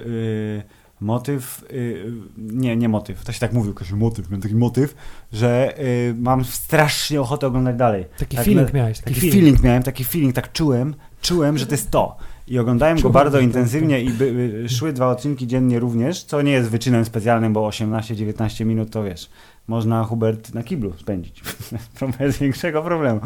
y, 0.07 0.61
motyw, 1.01 1.65
y, 1.71 2.11
nie, 2.37 2.75
nie 2.77 2.89
motyw, 2.89 3.23
to 3.25 3.31
się 3.31 3.39
tak 3.39 3.53
mówił, 3.53 3.73
Kasiu, 3.73 3.97
motyw, 3.97 4.29
miałem 4.29 4.41
taki 4.41 4.55
motyw, 4.55 4.95
że 5.33 5.79
y, 5.79 6.15
mam 6.17 6.45
strasznie 6.45 7.21
ochotę 7.21 7.47
oglądać 7.47 7.75
dalej. 7.75 8.05
Taki 8.19 8.35
Tak, 8.37 8.45
feeling 8.45 8.73
miałeś, 8.73 8.97
taki, 8.99 9.09
Taki 9.09 9.19
feeling. 9.19 9.35
feeling 9.43 9.63
miałem, 9.63 9.83
taki 9.83 10.03
feeling, 10.03 10.35
tak 10.35 10.51
czułem, 10.51 10.95
czułem, 11.21 11.57
że 11.57 11.65
to 11.65 11.71
jest 11.71 11.91
to. 11.91 12.17
I 12.47 12.59
oglądałem 12.59 12.99
go 12.99 13.09
bardzo 13.09 13.39
intensywnie 13.39 14.01
i 14.01 14.09
by, 14.09 14.25
y, 14.65 14.69
szły 14.69 14.93
dwa 14.93 15.07
odcinki 15.07 15.47
dziennie 15.47 15.79
również, 15.79 16.23
co 16.23 16.41
nie 16.41 16.51
jest 16.51 16.69
wyczynem 16.69 17.05
specjalnym, 17.05 17.53
bo 17.53 17.69
18-19 17.69 18.65
minut 18.65 18.89
to 18.89 19.03
wiesz, 19.03 19.29
można 19.67 20.03
Hubert 20.03 20.53
na 20.53 20.63
kiblu 20.63 20.93
spędzić 20.97 21.43
bez 22.19 22.37
większego 22.37 22.81
problemu. 22.81 23.19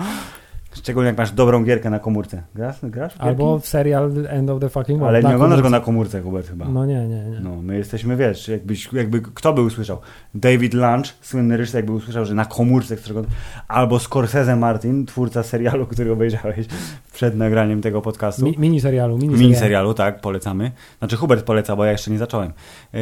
Szczególnie 0.76 1.08
jak 1.08 1.18
masz 1.18 1.32
dobrą 1.32 1.64
gierkę 1.64 1.90
na 1.90 2.00
komórce. 2.00 2.44
Grasz? 2.56 2.76
grasz 2.84 3.14
w 3.14 3.22
Albo 3.22 3.60
w 3.60 3.68
serial 3.68 4.12
End 4.28 4.50
of 4.50 4.60
the 4.62 4.70
Fucking 4.70 5.00
World. 5.00 5.16
Ale 5.16 5.30
nie 5.30 5.36
oglądasz 5.36 5.62
go 5.62 5.70
na 5.70 5.80
komórce, 5.80 6.22
Hubert, 6.22 6.50
chyba. 6.50 6.66
No 6.66 6.86
nie, 6.86 7.08
nie, 7.08 7.30
nie. 7.30 7.40
No, 7.40 7.62
my 7.62 7.78
jesteśmy, 7.78 8.16
wiesz, 8.18 8.48
jakbyś, 8.48 8.94
jakby 8.94 9.22
kto 9.22 9.54
by 9.54 9.62
usłyszał? 9.62 9.98
David 10.36 10.74
Lunch, 10.74 11.06
słynny 11.22 11.58
reżyser, 11.58 11.80
jakby 11.80 11.92
usłyszał, 11.94 12.26
że 12.26 12.34
na 12.34 12.46
komórce, 12.46 12.96
którego, 12.96 13.24
albo 13.68 14.00
Scorsese 14.00 14.56
Martin, 14.56 15.06
twórca 15.06 15.44
serialu, 15.44 15.86
który 15.86 16.12
obejrzałeś 16.12 16.66
przed 17.14 17.36
nagraniem 17.38 17.82
tego 17.82 18.02
podcastu. 18.02 18.46
Mi, 18.46 18.56
mini 18.58 18.82
serialu, 18.82 19.18
mini, 19.18 19.36
Mini 19.36 19.56
serialu. 19.56 19.94
tak, 19.94 20.22
polecamy. 20.22 20.72
Znaczy 21.00 21.18
Hubert 21.18 21.46
poleca, 21.46 21.76
bo 21.76 21.86
ja 21.86 21.92
jeszcze 21.92 22.12
nie 22.12 22.18
zacząłem. 22.18 22.52
Yy, 22.94 23.00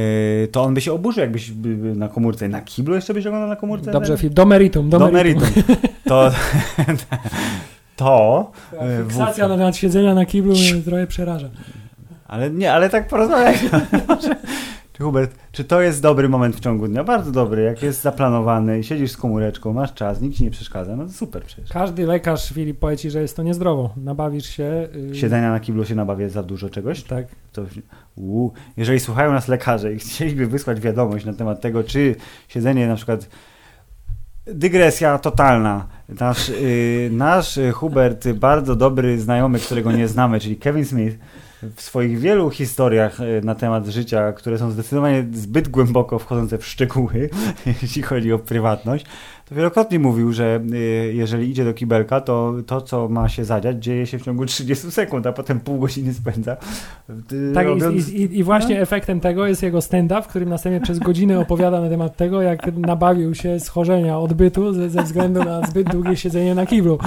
to 0.51 0.63
on 0.63 0.73
by 0.73 0.81
się 0.81 0.93
oburzył, 0.93 1.21
jakbyś 1.21 1.51
by, 1.51 1.75
by 1.75 1.95
na 1.95 2.07
komórce. 2.07 2.47
Na 2.47 2.61
kiblu 2.61 2.95
jeszcze 2.95 3.13
byś 3.13 3.25
oglądał 3.27 3.49
na 3.49 3.55
komórce? 3.55 3.91
Dobrze, 3.91 4.17
film. 4.17 4.33
Do 4.33 4.45
meritum, 4.45 4.89
do, 4.89 4.99
Do 4.99 5.11
meritum. 5.11 5.41
meritum. 5.43 5.75
To, 6.07 6.31
to 7.95 8.51
Ta 8.71 8.85
yy, 8.85 9.03
Fiksacja 9.03 9.45
wówczas- 9.45 9.49
na 9.49 9.57
temat 9.57 9.75
siedzenia 9.75 10.13
na 10.13 10.25
kiblu 10.25 10.51
mnie 10.51 10.81
trochę 10.85 11.07
przeraża. 11.07 11.49
Ale 12.27 12.49
nie, 12.51 12.73
ale 12.73 12.89
tak 12.89 13.07
porozmawiajmy. 13.07 13.69
Czy 14.93 15.03
Hubert, 15.03 15.35
czy 15.51 15.63
to 15.63 15.81
jest 15.81 16.01
dobry 16.01 16.29
moment 16.29 16.55
w 16.55 16.59
ciągu 16.59 16.87
dnia? 16.87 17.03
Bardzo 17.03 17.31
dobry, 17.31 17.63
jak 17.63 17.83
jest 17.83 18.01
zaplanowany 18.01 18.79
i 18.79 18.83
siedzisz 18.83 19.11
z 19.11 19.17
komóreczką, 19.17 19.73
masz 19.73 19.93
czas, 19.93 20.21
nikt 20.21 20.37
ci 20.37 20.43
nie 20.43 20.51
przeszkadza, 20.51 20.95
no 20.95 21.05
to 21.05 21.11
super 21.11 21.43
przecież. 21.43 21.69
Każdy 21.69 22.05
lekarz, 22.05 22.49
Filip, 22.49 22.79
powie 22.79 22.97
ci, 22.97 23.09
że 23.11 23.21
jest 23.21 23.35
to 23.35 23.43
niezdrowo. 23.43 23.89
Nabawisz 23.97 24.45
się... 24.45 24.87
Yy, 25.09 25.15
Siedzenia 25.15 25.51
na 25.51 25.59
kiblu 25.59 25.85
się 25.85 25.95
nabawię 25.95 26.29
za 26.29 26.43
dużo 26.43 26.69
czegoś? 26.69 27.03
Tak. 27.03 27.25
To, 27.53 27.61
uu, 28.15 28.51
jeżeli 28.77 28.99
słuchają 28.99 29.31
nas 29.31 29.47
lekarze 29.47 29.93
i 29.93 29.97
chcieliby 29.99 30.47
wysłać 30.47 30.79
wiadomość 30.79 31.25
na 31.25 31.33
temat 31.33 31.61
tego, 31.61 31.83
czy 31.83 32.15
siedzenie 32.47 32.87
na 32.87 32.95
przykład 32.95 33.29
Dygresja 34.47 35.17
totalna. 35.19 35.87
Nasz, 36.19 36.49
y, 36.49 37.09
nasz 37.11 37.59
Hubert, 37.73 38.27
bardzo 38.27 38.75
dobry 38.75 39.19
znajomy, 39.19 39.59
którego 39.59 39.91
nie 39.91 40.07
znamy, 40.07 40.39
czyli 40.39 40.57
Kevin 40.57 40.85
Smith, 40.85 41.17
w 41.75 41.81
swoich 41.81 42.19
wielu 42.19 42.49
historiach 42.49 43.19
y, 43.19 43.41
na 43.43 43.55
temat 43.55 43.87
życia, 43.87 44.33
które 44.33 44.57
są 44.57 44.71
zdecydowanie 44.71 45.25
zbyt 45.33 45.67
głęboko 45.67 46.19
wchodzące 46.19 46.57
w 46.57 46.65
szczegóły, 46.65 47.29
jeśli 47.81 48.01
chodzi 48.01 48.33
o 48.33 48.39
prywatność, 48.39 49.05
wielokrotnie 49.55 49.99
mówił, 49.99 50.31
że 50.33 50.61
y, 50.73 51.11
jeżeli 51.13 51.49
idzie 51.49 51.65
do 51.65 51.73
kibelka, 51.73 52.21
to 52.21 52.53
to, 52.67 52.81
co 52.81 53.09
ma 53.09 53.29
się 53.29 53.45
zadziać, 53.45 53.83
dzieje 53.83 54.07
się 54.07 54.19
w 54.19 54.21
ciągu 54.21 54.45
30 54.45 54.91
sekund, 54.91 55.27
a 55.27 55.33
potem 55.33 55.59
pół 55.59 55.79
godziny 55.79 56.13
spędza. 56.13 56.57
y, 57.31 57.53
Tak, 57.53 57.67
robiąc- 57.67 58.09
i, 58.09 58.21
i, 58.21 58.37
i 58.39 58.43
właśnie 58.43 58.81
efektem 58.81 59.19
tego 59.19 59.47
jest 59.47 59.63
jego 59.63 59.81
stand-up, 59.81 60.21
w 60.21 60.27
którym 60.27 60.49
następnie 60.49 60.81
przez 60.81 60.99
godzinę 60.99 61.39
opowiada 61.39 61.81
na 61.81 61.89
temat 61.89 62.17
tego, 62.17 62.41
jak 62.41 62.77
nabawił 62.77 63.35
się 63.35 63.59
schorzenia 63.59 64.19
odbytu 64.19 64.73
ze, 64.73 64.89
ze 64.89 65.03
względu 65.03 65.43
na 65.43 65.67
zbyt 65.67 65.89
długie 65.91 66.15
siedzenie 66.15 66.55
na 66.55 66.65
kiblu. 66.65 66.97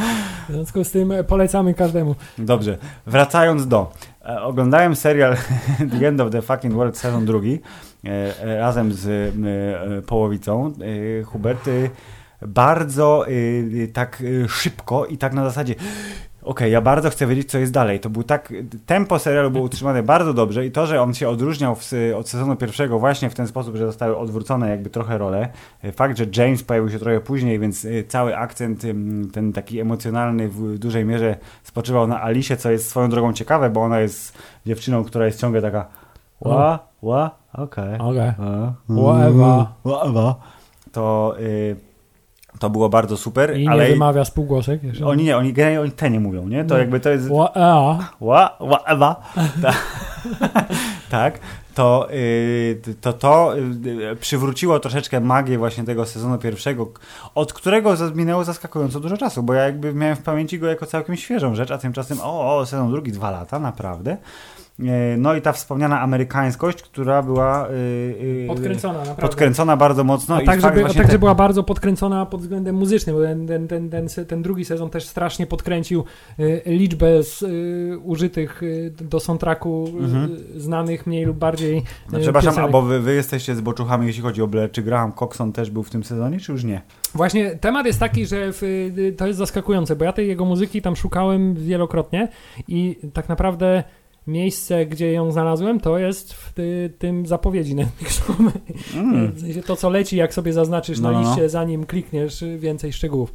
W 0.48 0.52
związku 0.52 0.85
z 0.85 0.90
tym 0.90 1.12
polecamy 1.28 1.74
każdemu. 1.74 2.14
Dobrze, 2.38 2.78
wracając 3.06 3.66
do. 3.68 3.92
E, 4.24 4.42
oglądałem 4.42 4.96
serial 4.96 5.37
The 6.00 6.09
End 6.09 6.20
of 6.20 6.30
the 6.30 6.42
Fucking 6.42 6.74
World 6.74 6.98
sezon 6.98 7.26
drugi 7.26 7.61
e, 8.04 8.09
e, 8.42 8.59
razem 8.59 8.92
z 8.92 9.35
połowicą. 10.06 10.72
Hubert 11.24 11.68
e, 11.68 11.70
bardzo 12.42 13.27
e, 13.29 13.31
e, 13.85 13.88
tak 13.88 14.22
e, 14.44 14.49
szybko 14.49 15.07
i 15.07 15.18
tak 15.18 15.33
na 15.33 15.44
zasadzie 15.44 15.75
okej, 16.42 16.72
ja 16.72 16.81
bardzo 16.81 17.11
chcę 17.11 17.27
wiedzieć, 17.27 17.51
co 17.51 17.59
jest 17.59 17.72
dalej. 17.72 18.01
To 18.01 18.11
był 18.11 18.22
tak, 18.22 18.53
tempo 18.87 19.18
serialu 19.18 19.51
było 19.51 19.64
utrzymane 19.64 20.03
bardzo 20.03 20.35
dobrze 20.35 20.66
i 20.66 20.70
to, 20.70 20.87
że 20.87 21.03
on 21.03 21.14
się 21.14 21.29
odróżniał 21.29 21.75
w, 21.75 21.92
od 22.16 22.29
sezonu 22.29 22.57
pierwszego 22.57 22.99
właśnie 22.99 23.31
w 23.31 23.35
ten 23.35 23.46
sposób, 23.46 23.77
że 23.77 23.87
zostały 23.87 24.16
odwrócone 24.16 24.70
jakby 24.70 24.90
trochę 24.90 25.18
role. 25.18 25.49
E, 25.83 25.92
Fakt, 25.92 26.18
że 26.18 26.27
James 26.37 26.62
pojawił 26.62 26.90
się 26.90 26.99
trochę 26.99 27.20
później, 27.20 27.59
więc 27.59 27.87
cały 28.09 28.37
akcent 28.37 28.83
ten 29.33 29.53
taki 29.53 29.81
emocjonalny 29.81 30.49
w 30.49 30.79
dużej 30.79 31.05
mierze 31.05 31.37
spoczywał 31.62 32.07
na 32.07 32.22
Alicie, 32.22 32.57
co 32.57 32.70
jest 32.70 32.88
swoją 32.88 33.11
drogą 33.11 33.33
ciekawe, 33.33 33.70
bo 33.70 33.83
ona 33.83 34.01
jest 34.01 34.38
dziewczyną, 34.66 35.05
która 35.05 35.27
jest 35.27 35.40
ciągle 35.40 35.62
taka 35.62 35.87
ła, 36.40 36.79
ła, 37.03 37.31
okej. 37.53 37.99
Okej. 37.99 38.29
a, 38.38 38.72
Whatever. 38.88 39.66
whatever. 39.85 40.35
To, 40.92 41.35
y, 41.40 41.77
to 42.58 42.70
było 42.70 42.88
bardzo 42.88 43.16
super, 43.16 43.56
I 43.56 43.62
nie 43.62 43.70
ale 43.70 43.88
wymawia 43.88 44.24
spółgłosek. 44.24 44.82
jeszcze. 44.82 45.06
oni 45.06 45.24
nie, 45.24 45.36
oni 45.36 45.52
generalnie 45.52 45.80
oni 45.80 45.90
te 45.90 46.10
nie 46.10 46.20
mówią, 46.20 46.48
nie? 46.48 46.64
To 46.64 46.74
No. 46.74 46.78
jakby 46.80 47.00
to 47.00 47.10
jest 47.10 47.30
Ła, 47.30 47.50
a. 47.54 47.98
Ła, 48.20 48.56
ła, 48.60 48.78
ewa. 48.86 49.16
Ta, 49.62 49.72
tak, 51.10 51.38
to 51.74 52.08
y, 52.12 52.80
to, 53.00 53.12
to 53.12 53.52
y, 54.12 54.16
przywróciło 54.20 54.80
troszeczkę 54.80 55.20
magię 55.20 55.58
właśnie 55.58 55.84
tego 55.84 56.06
sezonu 56.06 56.38
pierwszego, 56.38 56.88
od 57.34 57.52
którego 57.52 57.94
minęło 58.14 58.44
zaskakująco 58.44 59.00
dużo 59.00 59.16
czasu, 59.16 59.42
bo 59.42 59.54
ja 59.54 59.62
jakby 59.62 59.94
miałem 59.94 60.16
w 60.16 60.22
pamięci 60.22 60.58
go 60.58 60.66
jako 60.66 60.86
całkiem 60.86 61.16
świeżą 61.16 61.54
rzecz, 61.54 61.70
a 61.70 61.78
tymczasem 61.78 62.18
o, 62.22 62.56
o 62.58 62.66
sezon 62.66 62.90
drugi, 62.90 63.12
dwa 63.12 63.30
lata, 63.30 63.58
naprawdę. 63.58 64.16
Y, 64.80 65.16
No 65.18 65.34
i 65.34 65.42
ta 65.42 65.52
wspomniana 65.52 66.00
amerykańskość, 66.00 66.82
która 66.82 67.22
była 67.22 67.68
y, 67.68 67.72
y, 67.72 68.44
Podkręcona, 68.48 68.98
naprawdę. 68.98 69.22
podkręcona 69.22 69.76
bardzo 69.76 70.04
mocno. 70.04 70.36
a 70.36 70.40
tak, 70.40 70.60
żeby, 70.60 70.84
a 70.84 70.94
tak, 70.94 71.10
że 71.12 71.18
była 71.18 71.34
bardzo 71.34 71.62
podkręcona 71.62 72.26
pod 72.26 72.40
względem 72.40 72.74
muzycznym, 72.76 73.16
bo 73.16 73.22
ten, 73.22 73.46
ten, 73.46 73.68
ten, 73.68 73.90
ten, 73.90 74.08
ten 74.26 74.42
drugi 74.42 74.64
sezon 74.64 74.90
też 74.90 75.04
strasznie 75.06 75.46
podkręcił 75.46 76.04
y, 76.40 76.62
liczbę 76.66 77.22
z, 77.22 77.42
y, 77.42 77.98
użytych 78.04 78.62
y, 78.62 78.92
do 79.00 79.20
soundtracku 79.20 79.86
Mhm. 79.98 80.36
znanych 80.56 81.06
mniej 81.06 81.24
lub 81.24 81.36
bardziej 81.36 81.82
No, 82.12 82.18
przepraszam, 82.18 82.50
piosenek. 82.52 82.70
bo 82.72 82.82
wy, 82.82 83.00
wy 83.00 83.14
jesteście 83.14 83.54
zboczuchami, 83.54 84.06
jeśli 84.06 84.22
chodzi 84.22 84.42
o 84.42 84.46
Blair. 84.46 84.70
Czy 84.70 84.82
Graham 84.82 85.12
Coxon 85.12 85.52
też 85.52 85.70
był 85.70 85.82
w 85.82 85.90
tym 85.90 86.04
sezonie, 86.04 86.40
czy 86.40 86.52
już 86.52 86.64
nie? 86.64 86.82
Właśnie 87.14 87.50
temat 87.50 87.86
jest 87.86 88.00
taki, 88.00 88.26
że 88.26 88.36
w, 88.52 88.62
to 89.16 89.26
jest 89.26 89.38
zaskakujące, 89.38 89.96
bo 89.96 90.04
ja 90.04 90.12
tej 90.12 90.28
jego 90.28 90.44
muzyki 90.44 90.82
tam 90.82 90.96
szukałem 90.96 91.54
wielokrotnie 91.54 92.28
i 92.68 92.98
tak 93.12 93.28
naprawdę 93.28 93.84
miejsce, 94.26 94.86
gdzie 94.86 95.12
ją 95.12 95.30
znalazłem, 95.32 95.80
to 95.80 95.98
jest 95.98 96.32
w 96.32 96.52
ty, 96.52 96.92
tym 96.98 97.26
zapowiedzi 97.26 97.74
Netflixowej. 97.74 98.52
Mm. 98.96 99.32
W 99.32 99.40
sensie 99.40 99.62
to, 99.62 99.76
co 99.76 99.90
leci, 99.90 100.16
jak 100.16 100.34
sobie 100.34 100.52
zaznaczysz 100.52 101.00
No, 101.00 101.10
na 101.12 101.18
no, 101.18 101.24
no. 101.24 101.28
liście, 101.30 101.48
zanim 101.48 101.86
klikniesz 101.86 102.44
więcej 102.58 102.92
szczegółów. 102.92 103.32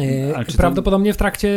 E, 0.00 0.36
Ale 0.36 0.44
czy 0.44 0.52
to- 0.52 0.58
Prawdopodobnie 0.58 1.12
w 1.12 1.16
trakcie 1.16 1.48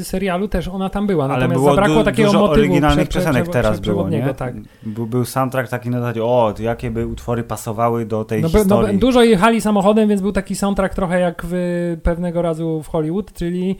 e, 0.00 0.04
serialu 0.04 0.48
też 0.48 0.68
ona 0.68 0.90
tam 0.90 1.06
była, 1.06 1.24
Ale 1.24 1.34
natomiast 1.34 1.54
było 1.60 1.70
zabrakło 1.70 1.96
du- 1.96 2.04
takiego 2.04 2.28
dużo 2.28 2.40
motywu 2.40 2.60
oryginalnych 2.60 3.08
prze- 3.08 3.18
piosenek 3.18 3.42
prze- 3.42 3.52
teraz 3.52 3.80
było, 3.80 4.08
nie? 4.08 4.34
Tak. 4.36 4.54
Był, 4.82 5.06
był 5.06 5.24
soundtrack 5.24 5.70
taki 5.70 5.90
na 5.90 6.00
zasadzie, 6.00 6.24
o, 6.24 6.54
jakie 6.60 6.90
by 6.90 7.06
utwory 7.06 7.42
pasowały 7.42 8.06
do 8.06 8.24
tej 8.24 8.42
No, 8.42 8.48
no, 8.52 8.58
historii. 8.58 8.98
dużo 8.98 9.22
jechali 9.22 9.60
samochodem, 9.60 10.08
więc 10.08 10.20
był 10.22 10.32
taki 10.32 10.54
soundtrack 10.56 10.94
trochę 10.94 11.20
jak 11.20 11.42
w 11.50 11.96
pewnego 12.02 12.42
razu 12.42 12.82
w 12.82 12.88
Hollywood, 12.88 13.32
czyli 13.32 13.76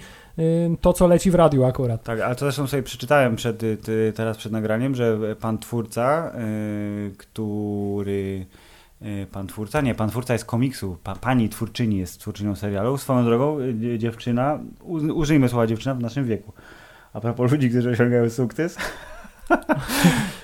to, 0.81 0.93
co 0.93 1.07
leci 1.07 1.31
w 1.31 1.35
radiu 1.35 1.65
akurat. 1.65 2.03
Tak, 2.03 2.21
ale 2.21 2.35
to 2.35 2.41
zresztą 2.41 2.67
sobie 2.67 2.83
przeczytałem 2.83 3.37
przed, 3.37 3.63
y, 3.63 3.77
ty, 3.77 4.13
teraz 4.17 4.37
przed 4.37 4.53
nagraniem, 4.53 4.95
że 4.95 5.19
pan 5.41 5.59
twórca, 5.59 6.33
y, 6.39 7.13
który... 7.19 8.47
y, 9.03 9.27
Pan 9.33 9.47
twórca? 9.47 9.81
Nie, 9.81 9.95
pan 9.95 10.11
twórca 10.11 10.33
jest 10.33 10.45
komiksu. 10.45 10.97
Pa, 11.05 11.15
pani 11.15 11.49
twórczyni 11.49 11.99
jest 11.99 12.21
twórczynią 12.21 12.55
serialu. 12.55 12.99
Swoją 12.99 13.25
drogą 13.25 13.61
y, 13.61 13.75
dzie- 13.75 13.99
dziewczyna, 13.99 14.59
użyjmy 15.15 15.49
słowa 15.49 15.67
dziewczyna 15.67 15.95
w 15.95 16.01
naszym 16.01 16.25
wieku. 16.25 16.53
A 17.13 17.21
propos 17.21 17.53
ludzi, 17.53 17.71
którzy 17.71 17.91
osiągają 17.91 18.31
sukces, 18.31 18.77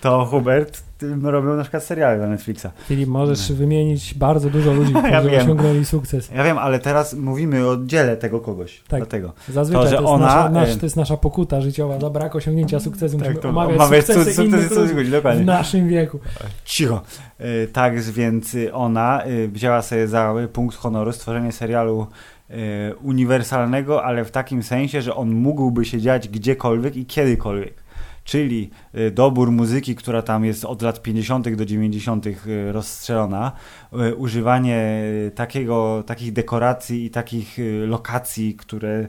to 0.01 0.25
Hubert 0.25 0.83
tym 0.99 1.27
robią 1.27 1.57
na 1.57 1.63
przykład 1.63 1.83
seriale 1.85 2.19
na 2.19 2.27
Netflixa. 2.27 2.67
Filip, 2.89 3.09
możesz 3.09 3.53
wymienić 3.53 4.15
bardzo 4.15 4.51
dużo 4.51 4.73
ludzi, 4.73 4.93
którzy 4.99 5.13
Ja 5.13 5.23
wiem. 5.23 5.43
osiągnęli 5.43 5.85
sukces. 5.85 6.31
Ja 6.35 6.45
wiem, 6.45 6.59
ale 6.59 6.79
teraz 6.79 7.15
mówimy 7.15 7.69
o 7.69 7.77
dziele 7.77 8.17
tego 8.17 8.41
kogoś. 8.41 8.83
Tak. 8.89 9.01
Dlatego. 9.01 9.33
Zazwyczaj 9.49 9.85
To, 9.85 9.91
to, 9.91 9.97
że 9.97 10.03
jest 10.03 10.09
ona, 10.15 10.27
nasza, 10.27 10.49
nasz, 10.49 10.71
e, 10.71 10.77
to 10.77 10.87
jest 10.87 10.97
nasza 10.97 11.17
pokuta 11.17 11.61
życiowa. 11.61 12.01
Za 12.01 12.11
brak 12.11 12.37
osiągnięcia 12.37 12.81
sukcesu 12.81 13.19
musimy 13.19 13.35
Tak, 13.35 13.43
to 13.43 13.49
omawiać, 13.49 13.77
omawiać 13.77 14.07
sukcesy 14.07 14.25
sukcesy 14.25 14.45
innych 14.45 14.61
sukcesy 14.61 14.81
ludzi 14.81 14.95
ludzi, 14.95 15.09
w 15.09 15.13
dokładnie. 15.13 15.45
naszym 15.45 15.89
wieku. 15.89 16.19
Cicho. 16.65 17.01
Y, 17.41 17.69
Tak, 17.73 18.01
więc 18.01 18.55
y, 18.55 18.75
ona 18.75 19.27
y, 19.27 19.49
wzięła 19.49 19.83
sobie 19.83 20.09
za 20.09 20.35
punkt 20.53 20.77
honoru 20.77 21.13
stworzenie 21.13 21.53
serialu 21.53 22.07
y, 22.51 22.55
uniwersalnego, 23.03 24.05
ale 24.05 24.25
w 24.25 24.31
takim 24.31 24.63
sensie, 24.63 25.03
że 25.03 25.15
on 25.15 25.31
mógłby 25.35 25.85
się 25.85 26.01
dziać 26.01 26.29
gdziekolwiek 26.29 26.97
i 26.97 27.07
kiedykolwiek. 27.07 27.82
Czyli 28.25 28.71
y, 28.95 29.11
dobór 29.11 29.51
muzyki, 29.51 29.97
która 29.97 30.23
tam 30.23 30.45
jest 30.45 30.65
od 30.65 30.83
lat 30.83 31.03
50. 31.03 31.55
do 31.55 31.65
90. 31.65 32.27
y, 32.27 32.73
rozstrzelona, 32.73 33.53
y, 33.93 34.15
używanie 34.17 35.03
takiego, 35.35 36.03
takich 36.07 36.33
dekoracji 36.33 37.05
i 37.05 37.11
takich 37.11 37.57
lokacji, 37.87 38.55
które 38.55 39.09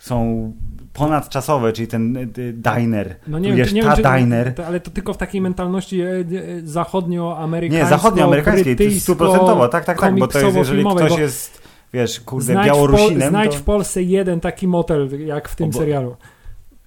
są 0.00 0.52
ponadczasowe, 0.92 1.72
czyli 1.72 1.88
ten 1.88 2.32
diner, 2.52 3.16
no 3.26 3.38
nie 3.38 3.52
wiesz, 3.52 3.72
nie 3.72 3.82
ta 3.82 3.96
wiem, 3.96 4.12
diner. 4.12 4.54
To, 4.54 4.66
ale 4.66 4.80
to 4.80 4.90
tylko 4.90 5.14
w 5.14 5.16
takiej 5.16 5.40
mentalności 5.40 6.00
e, 6.00 6.10
e, 6.10 6.24
zachodnioamerykańskiej. 6.64 7.84
Nie, 7.84 7.90
zachodnioamerykańskiej, 7.90 9.00
stuprocentowo, 9.00 9.68
tak, 9.68 9.84
tak, 9.84 10.00
tak, 10.00 10.18
bo 10.18 10.28
to 10.28 10.38
jest, 10.38 10.56
jeżeli 10.56 10.84
ktoś 10.84 11.18
jest, 11.18 11.62
wiesz, 11.92 12.20
kurde, 12.20 12.52
znajdź 12.52 12.66
Białorusinem. 12.66 13.28
W 13.28 13.30
znajdź 13.30 13.52
to... 13.52 13.58
w 13.58 13.62
Polsce 13.62 14.02
jeden 14.02 14.40
taki 14.40 14.68
motel, 14.68 15.26
jak 15.26 15.48
w 15.48 15.56
tym 15.56 15.68
Obo... 15.68 15.78
serialu. 15.78 16.16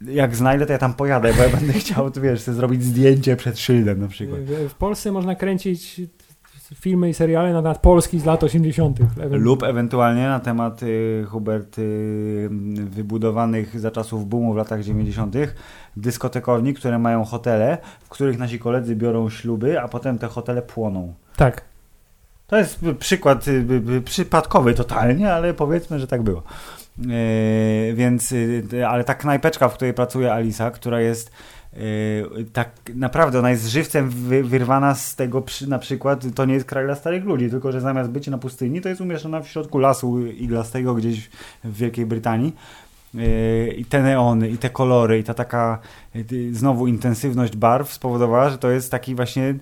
Jak 0.05 0.35
znajdę, 0.35 0.65
to 0.65 0.71
ja 0.73 0.79
tam 0.79 0.93
pojadę, 0.93 1.33
bo 1.33 1.43
ja 1.43 1.49
będę 1.49 1.73
chciał, 1.83 2.11
wiesz, 2.21 2.41
zrobić 2.41 2.83
zdjęcie 2.83 3.35
przed 3.35 3.59
szyldem 3.59 3.99
na 3.99 4.07
przykład. 4.07 4.39
W 4.69 4.73
Polsce 4.73 5.11
można 5.11 5.35
kręcić 5.35 6.01
filmy 6.75 7.09
i 7.09 7.13
seriale 7.13 7.53
na 7.53 7.61
temat 7.61 7.77
Polski 7.77 8.19
z 8.19 8.25
lat 8.25 8.43
80. 8.43 8.99
Lub 9.31 9.63
ewentualnie 9.63 10.27
na 10.27 10.39
temat 10.39 10.83
y, 10.83 11.25
Hubert 11.29 11.79
y, 11.79 12.49
wybudowanych 12.75 13.79
za 13.79 13.91
czasów 13.91 14.29
boomu 14.29 14.53
w 14.53 14.57
latach 14.57 14.83
90. 14.83 15.35
dyskotekowni, 15.97 16.73
które 16.73 16.99
mają 16.99 17.23
hotele, 17.23 17.77
w 18.03 18.09
których 18.09 18.39
nasi 18.39 18.59
koledzy 18.59 18.95
biorą 18.95 19.29
śluby, 19.29 19.81
a 19.81 19.87
potem 19.87 20.17
te 20.17 20.27
hotele 20.27 20.61
płoną. 20.61 21.13
Tak. 21.35 21.61
To 22.47 22.57
jest 22.57 22.79
przykład 22.99 23.47
y, 23.47 23.65
y 23.89 24.01
przypadkowy 24.01 24.73
totalnie, 24.73 25.33
ale 25.33 25.53
powiedzmy, 25.53 25.99
że 25.99 26.07
tak 26.07 26.21
było. 26.21 26.43
Yy, 26.97 27.93
więc, 27.93 28.31
y, 28.31 28.87
ale 28.87 29.03
ta 29.03 29.15
knajpeczka, 29.15 29.69
w 29.69 29.73
której 29.73 29.93
pracuje 29.93 30.33
Alisa, 30.33 30.71
która 30.71 31.01
jest 31.01 31.31
Yy, 31.77 32.45
tak 32.53 32.69
naprawdę 32.95 33.39
ona 33.39 33.49
jest 33.49 33.67
żywcem 33.67 34.09
wy, 34.09 34.43
wyrwana 34.43 34.95
z 34.95 35.15
tego 35.15 35.41
przy, 35.41 35.69
na 35.69 35.79
przykład, 35.79 36.25
to 36.35 36.45
nie 36.45 36.53
jest 36.53 36.65
kraj 36.65 36.85
dla 36.85 36.95
starych 36.95 37.25
ludzi, 37.25 37.49
tylko 37.49 37.71
że 37.71 37.81
zamiast 37.81 38.09
być 38.09 38.27
na 38.27 38.37
pustyni, 38.37 38.81
to 38.81 38.89
jest 38.89 39.01
umieszczona 39.01 39.41
w 39.41 39.47
środku 39.47 39.77
lasu 39.77 40.27
iglastego 40.27 40.93
gdzieś 40.93 41.29
w 41.63 41.77
Wielkiej 41.77 42.05
Brytanii. 42.05 42.55
Yy, 43.13 43.73
I 43.77 43.85
te 43.85 44.03
neony, 44.03 44.49
i 44.49 44.57
te 44.57 44.69
kolory, 44.69 45.19
i 45.19 45.23
ta 45.23 45.33
taka 45.33 45.79
yy, 46.15 46.53
znowu 46.53 46.87
intensywność 46.87 47.55
barw 47.55 47.93
spowodowała, 47.93 48.49
że 48.49 48.57
to 48.57 48.71
jest 48.71 48.91
taki 48.91 49.15
właśnie 49.15 49.55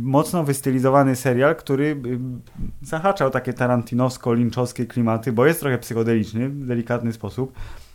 mocno 0.00 0.44
wystylizowany 0.44 1.16
serial, 1.16 1.56
który 1.56 2.00
zahaczał 2.82 3.30
takie 3.30 3.52
tarantinowsko-linczowskie 3.52 4.86
klimaty, 4.86 5.32
bo 5.32 5.46
jest 5.46 5.60
trochę 5.60 5.78
psychodeliczny 5.78 6.48
w 6.48 6.66
delikatny 6.66 7.12
sposób. 7.12 7.52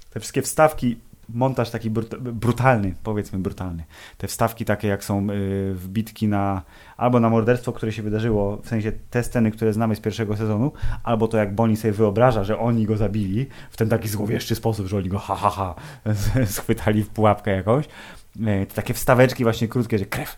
Te 0.10 0.20
wszystkie 0.20 0.42
wstawki 0.42 0.98
montaż 1.30 1.70
taki 1.70 1.90
brutalny, 2.18 2.94
powiedzmy 3.04 3.40
brutalny. 3.40 3.84
Te 4.18 4.28
wstawki 4.28 4.66
takie 4.66 4.88
jak 4.88 5.04
są 5.04 5.28
y, 5.30 5.74
wbitki 5.74 6.28
na 6.28 6.62
albo 6.98 7.20
na 7.20 7.30
morderstwo, 7.30 7.74
które 7.74 7.92
się 7.92 8.04
wydarzyło, 8.04 8.58
w 8.58 8.68
sensie 8.68 8.92
te 9.10 9.24
sceny, 9.24 9.52
które 9.52 9.74
znamy 9.74 9.96
z 9.96 10.00
pierwszego 10.00 10.38
sezonu, 10.38 10.72
albo 11.04 11.28
to 11.28 11.38
jak 11.38 11.56
Bonnie 11.56 11.78
sobie 11.78 11.92
wyobraża, 11.92 12.44
że 12.44 12.60
oni 12.60 12.86
go 12.86 12.98
zabili 12.98 13.46
w 13.72 13.78
ten 13.78 13.90
taki 13.90 14.08
złowieszczy 14.08 14.56
sposób, 14.56 14.88
że 14.88 14.98
oni 14.98 15.10
go 15.10 15.20
ha 15.20 15.36
ha 15.36 15.50
ha 15.50 15.76
schwytali 16.46 17.04
w 17.04 17.10
pułapkę 17.10 17.52
jakąś. 17.52 17.86
Y, 17.86 18.68
takie 18.76 18.94
wstaweczki 18.94 19.44
właśnie 19.44 19.68
krótkie, 19.68 20.00
że 20.00 20.06
krew, 20.06 20.38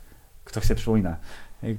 ktoś 0.55 0.67
sobie 0.67 0.77
przypomina 0.77 1.15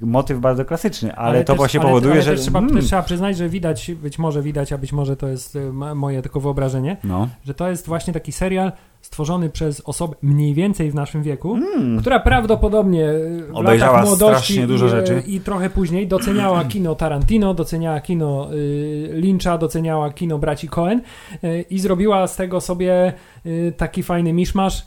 motyw 0.01 0.39
bardzo 0.39 0.64
klasyczny, 0.64 1.16
ale, 1.16 1.29
ale 1.29 1.45
to 1.45 1.53
też, 1.53 1.57
właśnie 1.57 1.81
ale, 1.81 1.89
powoduje, 1.89 2.14
ale 2.14 2.22
że... 2.22 2.37
Trzeba, 2.37 2.59
mm. 2.59 2.74
też 2.74 2.85
trzeba 2.85 3.03
przyznać, 3.03 3.37
że 3.37 3.49
widać, 3.49 3.91
być 4.03 4.18
może 4.18 4.43
widać, 4.43 4.72
a 4.72 4.79
być 4.79 4.93
może 4.93 5.16
to 5.16 5.29
jest 5.29 5.57
y, 5.57 5.72
moje 5.72 6.22
tylko 6.22 6.41
wyobrażenie, 6.41 6.97
no. 7.05 7.29
że 7.45 7.55
to 7.55 7.70
jest 7.70 7.87
właśnie 7.87 8.12
taki 8.12 8.33
serial 8.33 8.72
stworzony 9.01 9.51
przez 9.51 9.83
osobę 9.85 10.14
mniej 10.22 10.55
więcej 10.55 10.91
w 10.91 10.95
naszym 10.95 11.22
wieku, 11.22 11.55
mm. 11.55 12.01
która 12.01 12.20
prawdopodobnie 12.20 13.09
w 13.49 13.57
Obejrzała 13.57 13.93
latach 13.93 14.07
młodości 14.07 14.66
dużo 14.66 14.89
rzeczy. 14.89 15.22
I, 15.27 15.35
i 15.35 15.41
trochę 15.41 15.70
później 15.70 16.09
doceniała 16.09 16.64
kino 16.72 16.95
Tarantino, 16.95 17.55
doceniała 17.55 18.01
kino 18.01 18.49
y, 18.53 19.11
Lyncha, 19.12 19.59
doceniała 19.59 20.11
kino 20.11 20.39
braci 20.39 20.68
Cohen 20.68 21.01
y, 21.45 21.64
i 21.70 21.79
zrobiła 21.79 22.27
z 22.27 22.37
tego 22.37 22.61
sobie 22.61 23.12
y, 23.47 23.72
taki 23.77 24.03
fajny 24.03 24.33
miszmasz, 24.33 24.87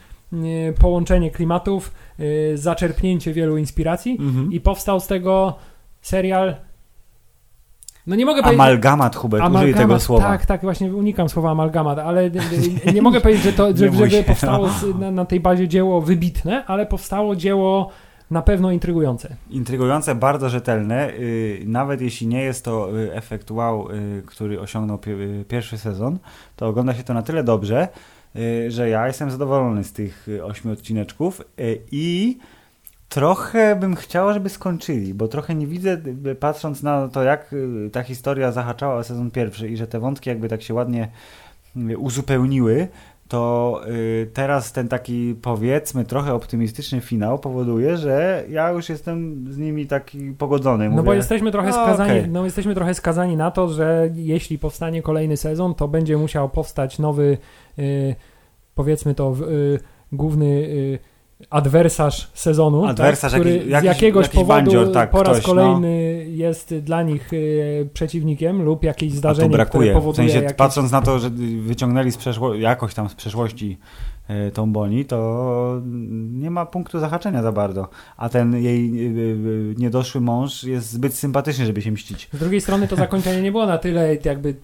połączenie 0.79 1.31
klimatów, 1.31 1.91
y, 2.19 2.51
zaczerpnięcie 2.57 3.33
wielu 3.33 3.57
inspiracji 3.57 4.17
-hmm. 4.19 4.53
i 4.53 4.61
powstał 4.61 4.99
z 4.99 5.07
tego 5.07 5.55
serial 6.01 6.55
no 8.09 8.15
nie 8.15 8.25
mogę 8.25 8.41
powiedzieć... 8.41 8.61
Amalgamat, 8.61 9.15
Hubert, 9.15 9.43
amalgamat, 9.43 9.63
użyj 9.63 9.81
tego 9.81 9.99
słowa. 9.99 10.23
Tak, 10.23 10.45
tak, 10.45 10.61
właśnie 10.61 10.95
unikam 10.95 11.29
słowa 11.29 11.51
amalgamat, 11.51 11.99
ale 11.99 12.31
nie 12.93 13.01
mogę 13.01 13.21
powiedzieć, 13.25 13.43
że 13.43 13.53
to 13.53 13.77
że, 13.77 13.91
żeby 13.91 14.23
powstało 14.23 14.67
no. 14.67 14.73
z, 14.73 14.99
na, 14.99 15.11
na, 15.11 15.25
tej 15.25 15.39
bazie 15.39 15.67
dzieło 15.67 16.01
wybitne, 16.01 16.65
ale 16.65 16.85
powstało 16.85 17.35
dzieło 17.35 17.89
na 18.31 18.41
pewno 18.41 18.71
intrygujące. 18.71 19.35
Intrygujące, 19.49 20.15
bardzo 20.15 20.49
rzetelne. 20.49 21.11
Nawet 21.65 22.01
jeśli 22.01 22.27
nie 22.27 22.41
jest 22.41 22.65
to 22.65 22.97
y, 22.99 23.13
efekt 23.13 23.51
wow, 23.51 23.87
który 24.25 24.59
osiągnął 24.59 24.97
pi 24.97 25.11
y, 25.11 25.45
pierwszy 25.47 25.77
sezon, 25.77 26.19
to 26.55 26.67
ogląda 26.67 26.93
się 26.93 27.03
to 27.03 27.13
na 27.13 27.21
tyle 27.21 27.43
dobrze, 27.43 27.87
że 28.67 28.89
ja 28.89 29.07
jestem 29.07 29.31
zadowolony 29.31 29.83
z 29.83 29.93
tych 29.93 30.27
y, 30.27 30.43
ośmiu 30.43 30.71
odcineczków 30.71 31.41
i 31.91 32.37
Trochę 33.09 33.75
bym 33.75 33.95
chciał, 33.95 34.33
żeby 34.33 34.49
skończyli, 34.49 35.13
bo 35.13 35.27
trochę 35.27 35.55
nie 35.55 35.67
widzę, 35.67 36.01
patrząc 36.39 36.83
na 36.83 37.07
to, 37.07 37.23
jak 37.23 37.53
y, 37.53 37.89
ta 37.93 38.03
historia 38.03 38.51
zahaczała 38.51 39.03
sezon 39.03 39.31
pierwszy 39.31 39.69
i 39.69 39.77
że 39.77 39.87
te 39.87 39.99
wątki 39.99 40.29
jakby 40.29 40.49
tak 40.49 40.61
się 40.61 40.73
ładnie 40.73 41.11
y, 41.77 41.97
uzupełniły, 41.97 42.87
to 43.29 43.81
y, 43.87 44.29
teraz 44.33 44.71
ten 44.71 44.87
taki 44.87 45.35
powiedzmy 45.41 46.05
trochę 46.05 46.33
optymistyczny 46.33 47.01
finał 47.01 47.39
powoduje, 47.39 47.97
że 47.97 48.43
ja 48.49 48.71
już 48.71 48.89
jestem 48.89 49.45
z 49.49 49.57
nimi 49.57 49.87
taki 49.87 50.31
pogodzony. 50.31 50.85
Mówię, 50.85 50.97
no 50.97 51.03
bo 51.03 51.13
jesteśmy 51.13 51.51
trochę, 51.51 51.69
no, 51.69 51.73
skazani, 51.73 52.19
okay. 52.19 52.27
no, 52.27 52.45
jesteśmy 52.45 52.75
trochę 52.75 52.93
skazani 52.93 53.37
na 53.37 53.51
to, 53.51 53.67
że 53.67 54.09
jeśli 54.15 54.59
powstanie 54.59 55.01
kolejny 55.01 55.37
sezon, 55.37 55.75
to 55.75 55.87
będzie 55.87 56.17
musiał 56.17 56.49
powstać 56.49 56.99
nowy, 56.99 57.37
powiedzmy 58.75 59.15
to, 59.15 59.35
główny 60.11 60.67
adwersarz 61.49 62.31
sezonu, 62.33 62.85
adwersarz, 62.85 63.31
tak, 63.31 63.41
który 63.41 63.57
jakiś, 63.57 63.79
z 63.79 63.83
jakiegoś 63.83 64.23
jakiś 64.23 64.39
powodu 64.39 64.47
bandzior, 64.47 64.91
tak, 64.91 65.09
po 65.09 65.23
raz 65.23 65.37
ktoś, 65.37 65.45
kolejny 65.45 66.23
no. 66.25 66.35
jest 66.35 66.75
dla 66.75 67.03
nich 67.03 67.33
y, 67.33 67.89
przeciwnikiem 67.93 68.61
lub 68.61 68.83
jakieś 68.83 69.13
zdarzenie, 69.13 69.49
brakuje. 69.49 69.89
które 69.89 70.01
powoduje... 70.01 70.27
W 70.27 70.31
sensie, 70.31 70.43
jakieś... 70.43 70.57
patrząc 70.57 70.91
na 70.91 71.01
to, 71.01 71.19
że 71.19 71.29
wyciągnęli 71.61 72.11
z 72.11 72.17
przeszło- 72.17 72.53
jakoś 72.53 72.93
tam 72.93 73.09
z 73.09 73.15
przeszłości 73.15 73.77
y, 74.29 74.51
tą 74.51 74.73
Boni, 74.73 75.05
to 75.05 75.81
nie 76.31 76.51
ma 76.51 76.65
punktu 76.65 76.99
zahaczenia 76.99 77.43
za 77.43 77.51
bardzo. 77.51 77.87
A 78.17 78.29
ten 78.29 78.55
jej 78.55 79.07
y, 79.07 79.75
niedoszły 79.77 80.21
mąż 80.21 80.63
jest 80.63 80.91
zbyt 80.91 81.13
sympatyczny, 81.13 81.65
żeby 81.65 81.81
się 81.81 81.91
mścić. 81.91 82.29
Z 82.33 82.39
drugiej 82.39 82.61
strony 82.61 82.87
to 82.87 82.95
zakończenie 82.95 83.41
nie 83.41 83.51
było 83.51 83.65
na 83.65 83.77
tyle 83.77 84.17
jakby 84.25 84.55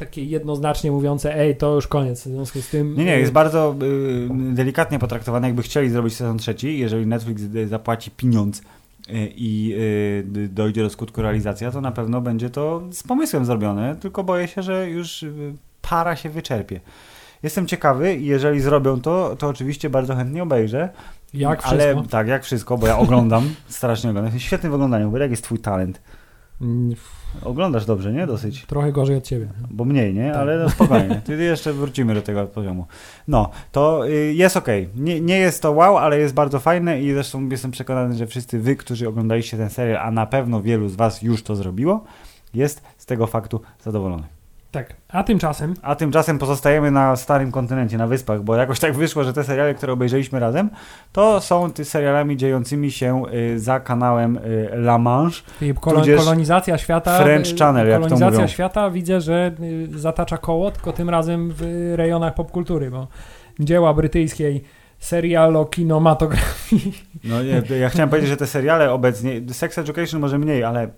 takie 0.00 0.24
jednoznacznie 0.24 0.90
mówiące, 0.90 1.36
ej, 1.36 1.56
to 1.56 1.74
już 1.74 1.86
koniec. 1.86 2.20
W 2.20 2.24
związku 2.24 2.60
z 2.60 2.68
tym. 2.68 2.96
Nie, 2.96 3.04
nie, 3.04 3.18
jest 3.18 3.30
y, 3.30 3.32
bardzo 3.32 3.74
y, 3.82 4.54
delikatnie 4.54 4.98
potraktowane. 4.98 5.48
Jakby 5.48 5.62
chcieli 5.62 5.90
zrobić 5.90 6.16
sezon 6.16 6.38
trzeci, 6.38 6.78
jeżeli 6.78 7.06
Netflix 7.06 7.42
y, 7.42 7.68
zapłaci 7.68 8.10
pieniądz 8.10 8.58
y, 8.58 8.62
i 9.36 9.74
y, 10.34 10.48
dojdzie 10.48 10.82
do 10.82 10.90
skutku 10.90 11.22
realizacja, 11.22 11.70
to 11.70 11.80
na 11.80 11.92
pewno 11.92 12.20
będzie 12.20 12.50
to 12.50 12.82
z 12.90 13.02
pomysłem 13.02 13.44
zrobione, 13.44 13.96
tylko 13.96 14.24
boję 14.24 14.48
się, 14.48 14.62
że 14.62 14.90
już 14.90 15.24
para 15.82 16.16
się 16.16 16.28
wyczerpie. 16.28 16.80
Jestem 17.42 17.66
ciekawy 17.66 18.14
i 18.14 18.26
jeżeli 18.26 18.60
zrobią 18.60 19.00
to, 19.00 19.36
to 19.36 19.48
oczywiście 19.48 19.90
bardzo 19.90 20.16
chętnie 20.16 20.42
obejrzę. 20.42 20.88
Jak 21.34 21.62
wszystko? 21.62 21.84
Ale 21.84 22.02
tak, 22.10 22.28
jak 22.28 22.44
wszystko, 22.44 22.78
bo 22.78 22.86
ja 22.86 22.98
oglądam, 22.98 23.54
strasznie 23.68 24.10
oglądam. 24.10 24.38
Świetny 24.38 24.70
w 24.70 24.74
oglądaniu, 24.74 25.10
bo 25.10 25.18
jak 25.18 25.30
jest 25.30 25.44
twój 25.44 25.58
talent? 25.58 26.00
Oglądasz 27.42 27.86
dobrze, 27.86 28.12
nie? 28.12 28.26
Dosyć. 28.26 28.66
Trochę 28.66 28.92
gorzej 28.92 29.16
od 29.16 29.24
ciebie. 29.24 29.48
Bo 29.70 29.84
mniej, 29.84 30.14
nie? 30.14 30.30
Tak. 30.30 30.40
Ale 30.40 30.58
no 30.58 30.70
spokojnie. 30.70 31.22
Jeszcze 31.38 31.72
wrócimy 31.72 32.14
do 32.14 32.22
tego 32.22 32.46
poziomu. 32.46 32.86
No, 33.28 33.50
to 33.72 34.08
y, 34.08 34.34
jest 34.34 34.56
ok. 34.56 34.66
Nie, 34.96 35.20
nie 35.20 35.38
jest 35.38 35.62
to 35.62 35.72
wow, 35.72 35.96
ale 35.96 36.18
jest 36.18 36.34
bardzo 36.34 36.60
fajne 36.60 37.02
i 37.02 37.12
zresztą 37.12 37.48
jestem 37.48 37.70
przekonany, 37.70 38.14
że 38.14 38.26
wszyscy 38.26 38.58
wy, 38.58 38.76
którzy 38.76 39.08
oglądaliście 39.08 39.56
ten 39.56 39.70
serial, 39.70 40.06
a 40.06 40.10
na 40.10 40.26
pewno 40.26 40.62
wielu 40.62 40.88
z 40.88 40.96
was 40.96 41.22
już 41.22 41.42
to 41.42 41.56
zrobiło, 41.56 42.04
jest 42.54 42.82
z 42.98 43.06
tego 43.06 43.26
faktu 43.26 43.60
zadowolony. 43.82 44.39
Tak, 44.70 44.94
a 45.08 45.22
tymczasem? 45.22 45.74
A 45.82 45.94
tymczasem 45.94 46.38
pozostajemy 46.38 46.90
na 46.90 47.16
starym 47.16 47.52
kontynencie, 47.52 47.98
na 47.98 48.06
wyspach, 48.06 48.42
bo 48.42 48.56
jakoś 48.56 48.80
tak 48.80 48.94
wyszło, 48.94 49.24
że 49.24 49.32
te 49.32 49.44
seriale, 49.44 49.74
które 49.74 49.92
obejrzeliśmy 49.92 50.40
razem, 50.40 50.70
to 51.12 51.40
są 51.40 51.72
ty 51.72 51.84
serialami 51.84 52.36
dziejącymi 52.36 52.90
się 52.90 53.22
y, 53.34 53.58
za 53.58 53.80
kanałem 53.80 54.36
y, 54.36 54.70
La 54.72 54.98
Manche. 54.98 55.42
Czyli 55.58 55.74
kolon, 55.74 56.04
kolonizacja 56.16 56.78
świata. 56.78 57.18
French 57.18 57.58
Channel, 57.58 57.88
jak 57.88 58.06
to 58.06 58.18
mówią. 58.18 58.46
świata 58.46 58.90
widzę, 58.90 59.20
że 59.20 59.52
y, 59.60 59.98
zatacza 59.98 60.38
koło, 60.38 60.70
tylko 60.70 60.92
tym 60.92 61.10
razem 61.10 61.52
w 61.56 61.92
rejonach 61.96 62.34
popkultury, 62.34 62.90
bo 62.90 63.08
dzieła 63.60 63.94
brytyjskiej 63.94 64.64
serialo-kinematografii. 65.00 66.92
No 67.24 67.42
nie, 67.42 67.62
ja 67.80 67.88
chciałem 67.88 68.08
powiedzieć, 68.08 68.30
że 68.30 68.36
te 68.36 68.46
seriale 68.46 68.92
obecnie, 68.92 69.40
Sex 69.52 69.78
Education 69.78 70.20
może 70.20 70.38
mniej, 70.38 70.64
ale 70.64 70.88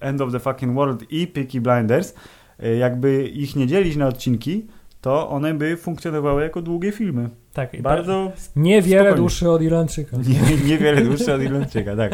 End 0.00 0.20
of 0.20 0.32
the 0.32 0.38
Fucking 0.40 0.74
World 0.74 1.12
i 1.12 1.26
Peaky 1.26 1.60
Blinders 1.60 2.14
Y, 2.14 2.47
jakby 2.78 3.28
ich 3.28 3.56
nie 3.56 3.66
dzielić 3.66 3.96
na 3.96 4.06
odcinki, 4.06 4.66
to 5.00 5.28
one 5.30 5.54
by 5.54 5.76
funkcjonowały 5.76 6.42
jako 6.42 6.62
długie 6.62 6.92
filmy. 6.92 7.28
Tak, 7.52 7.82
Bardzo 7.82 8.32
Niewiele 8.56 9.00
spokojnie. 9.00 9.16
dłuższy 9.16 9.50
od 9.50 9.62
Irlandczyka. 9.62 10.16
nie, 10.28 10.68
niewiele 10.68 11.02
dłuższe 11.02 11.34
od 11.34 11.42
Irlandczyka, 11.42 11.96
tak. 11.96 12.12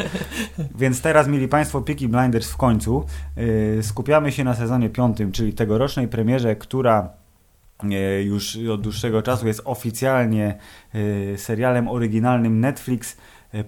Więc 0.78 1.00
teraz, 1.00 1.28
mieli 1.28 1.48
Państwo, 1.48 1.80
Peaky 1.80 2.08
Blinders 2.08 2.50
w 2.50 2.56
końcu. 2.56 3.04
Yy, 3.36 3.82
skupiamy 3.82 4.32
się 4.32 4.44
na 4.44 4.54
sezonie 4.54 4.88
piątym, 4.90 5.32
czyli 5.32 5.52
tegorocznej 5.52 6.08
premierze, 6.08 6.56
która 6.56 7.08
yy, 7.82 8.22
już 8.22 8.58
od 8.72 8.80
dłuższego 8.80 9.22
czasu 9.22 9.46
jest 9.46 9.62
oficjalnie 9.64 10.58
yy, 10.94 11.38
serialem 11.38 11.88
oryginalnym 11.88 12.60
Netflix 12.60 13.16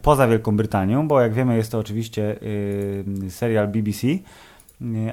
poza 0.02 0.28
Wielką 0.28 0.56
Brytanią, 0.56 1.08
bo 1.08 1.20
jak 1.20 1.34
wiemy 1.34 1.56
jest 1.56 1.72
to 1.72 1.78
oczywiście 1.78 2.36
serial 3.28 3.68
BBC. 3.68 4.06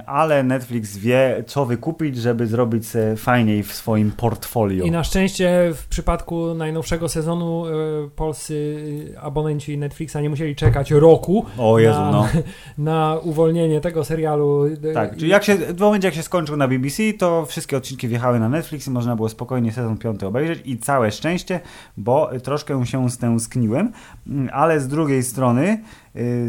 Ale 0.05 0.43
Netflix 0.43 0.97
wie, 0.97 1.43
co 1.47 1.66
wykupić, 1.66 2.18
żeby 2.18 2.47
zrobić 2.47 2.84
fajniej 3.18 3.64
w 3.64 3.74
swoim 3.74 4.11
portfolio. 4.11 4.86
I 4.86 4.91
na 4.91 5.03
szczęście 5.03 5.72
w 5.76 5.88
przypadku 5.88 6.53
najnowszego 6.53 7.09
sezonu 7.09 7.66
e, 7.68 7.72
polscy 8.16 9.16
abonenci 9.22 9.78
Netflixa 9.78 10.16
nie 10.22 10.30
musieli 10.30 10.55
czekać 10.55 10.91
roku 10.91 11.45
O 11.57 11.80
Jezu, 11.80 11.99
na, 11.99 12.11
no. 12.11 12.28
na 12.78 13.18
uwolnienie 13.24 13.82
tego 13.82 14.03
serialu. 14.03 14.66
E, 14.66 14.93
Tak, 14.93 15.18
czyli 15.18 15.30
jak 15.30 15.43
się, 15.43 15.55
w 15.55 15.80
momencie 15.80 16.07
jak 16.07 16.16
się 16.16 16.24
skończył 16.24 16.57
na 16.57 16.68
BBC, 16.68 17.03
to 17.20 17.45
wszystkie 17.45 17.78
odcinki 17.78 18.07
wjechały 18.07 18.39
na 18.39 18.49
Netflix 18.49 18.88
i 18.88 18.91
można 18.91 19.16
było 19.16 19.30
spokojnie 19.30 19.72
sezon 19.72 19.97
piąty 19.97 20.28
obejrzeć 20.28 20.61
i 20.66 20.78
całe 20.78 21.11
szczęście, 21.11 21.59
bo 21.97 22.30
troszkę 22.43 22.86
się 22.86 23.09
stęskniłem, 23.09 23.91
Mm, 24.28 24.49
ale 24.53 24.80
z 24.80 24.88
drugiej 24.88 25.24
strony 25.24 25.64
y, 25.68 25.78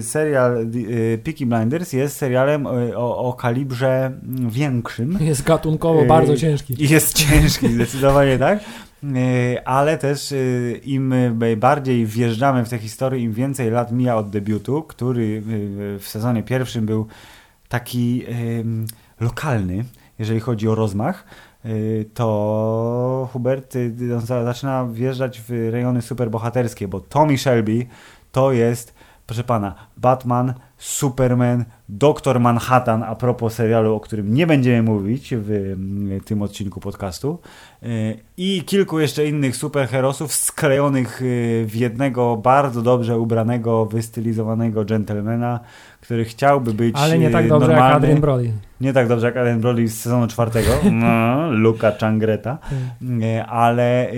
serial 0.00 0.66
y, 0.74 1.20
Peaky 1.24 1.46
Blinders 1.46 1.92
jest 1.92 2.16
serialem 2.16 2.66
y, 2.66 2.96
o, 2.98 3.18
o 3.18 3.32
kalibrze 3.32 4.06
mm, 4.06 4.50
większym 4.50 5.18
Jest 5.30 5.42
gatunkowo 5.42 6.04
bardzo 6.04 6.36
ciężki. 6.36 6.74
jest 6.78 7.12
ciężki, 7.16 7.68
zdecydowanie 7.68 8.38
tak. 8.38 8.60
Y, 9.04 9.64
Ale 9.64 9.98
też 9.98 10.32
y, 10.32 10.80
im 10.84 11.12
y, 11.12 11.56
bardziej 11.56 12.06
wjeżdżamy 12.06 12.64
w 12.64 12.68
tę 12.68 12.78
historię, 12.78 13.20
im 13.20 13.32
więcej 13.32 13.70
lat 13.70 13.92
mija 13.92 14.16
od 14.16 14.30
debiutu, 14.30 14.82
który 14.82 15.22
y, 15.22 15.42
w 15.98 16.08
sezonie 16.08 16.42
pierwszym 16.42 16.86
był 16.86 17.06
taki 17.68 18.24
lokalny, 19.20 19.84
jeżeli 20.18 20.40
chodzi 20.40 20.68
o 20.68 20.74
rozmach, 20.74 21.24
y, 21.66 22.04
to 22.14 23.28
Hubert 23.32 23.76
y, 23.76 23.94
zaczyna 24.44 24.86
wjeżdżać 24.86 25.40
w 25.48 25.68
rejony 25.70 26.02
superbohaterskie, 26.02 26.88
bo 26.88 27.00
Tommy 27.00 27.38
Shelby 27.38 27.86
to 28.32 28.52
jest, 28.52 28.94
proszę 29.27 29.45
pana, 29.45 29.75
Batman, 29.97 30.55
Superman, 30.79 31.64
Doktor 31.89 32.41
Manhattan, 32.41 33.03
a 33.03 33.14
propos 33.14 33.55
serialu, 33.55 33.95
o 33.95 34.01
którym 34.01 34.35
nie 34.35 34.47
będziemy 34.47 34.83
mówić 34.83 35.35
w 35.35 35.51
mm, 35.51 36.20
tym 36.20 36.43
odcinku 36.43 36.81
podcastu, 36.81 37.39
y, 37.83 38.18
i 38.37 38.62
kilku 38.66 39.01
jeszcze 39.01 39.27
innych 39.27 39.57
superherosów 39.57 40.35
sklejonych 40.35 41.22
y, 41.22 41.64
w 41.68 41.77
jednego 41.77 42.37
bardzo 42.37 42.83
dobrze 42.83 43.18
ubranego, 43.18 43.87
wystylizowanego 43.87 44.85
gentlemana, 44.85 45.61
który 46.01 46.25
chciałby 46.25 46.75
być 46.75 46.97
Ale 46.99 47.18
nie 47.18 47.31
tak 47.31 47.45
y, 47.45 47.49
dobrze 47.49 47.70
jak 47.70 47.77
normalny. 47.77 47.97
Adrian 47.97 48.20
Brody. 48.20 48.53
Nie 48.81 48.93
tak 48.93 49.09
dobrze 49.09 49.27
jak 49.27 49.37
Adrian 49.37 49.61
Brody 49.61 49.89
z 49.89 50.01
sezonu 50.01 50.27
czwartego, 50.27 50.70
no, 50.93 51.51
Luka 51.51 51.93
Changreta, 52.01 52.59
Nie, 53.01 53.47
ale 53.47 54.12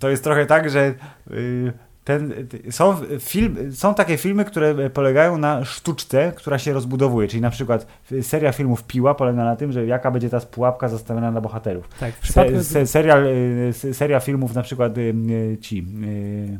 to 0.00 0.08
jest 0.08 0.24
trochę 0.24 0.46
tak, 0.46 0.70
że 0.70 0.94
ten, 2.06 2.48
są, 2.70 2.96
film, 3.20 3.72
są 3.72 3.94
takie 3.94 4.16
filmy, 4.16 4.44
które 4.44 4.90
polegają 4.90 5.38
na 5.38 5.64
sztuczce, 5.64 6.32
która 6.36 6.58
się 6.58 6.72
rozbudowuje, 6.72 7.28
czyli 7.28 7.40
na 7.40 7.50
przykład 7.50 7.86
seria 8.22 8.52
filmów 8.52 8.84
Piła 8.84 9.14
polega 9.14 9.44
na 9.44 9.56
tym, 9.56 9.72
że 9.72 9.86
jaka 9.86 10.10
będzie 10.10 10.30
ta 10.30 10.40
pułapka 10.40 10.88
zastawiona 10.88 11.30
na 11.30 11.40
bohaterów. 11.40 11.88
Tak, 12.00 12.14
w 12.14 12.20
przypadku... 12.20 12.52
Se, 12.52 12.64
se, 12.64 12.86
serial, 12.86 13.26
se- 13.72 13.94
seria 13.94 14.20
filmów 14.20 14.54
na 14.54 14.62
przykład 14.62 14.98
y, 14.98 15.00
y, 15.00 15.58
ci 15.60 15.86
y, 16.04 16.58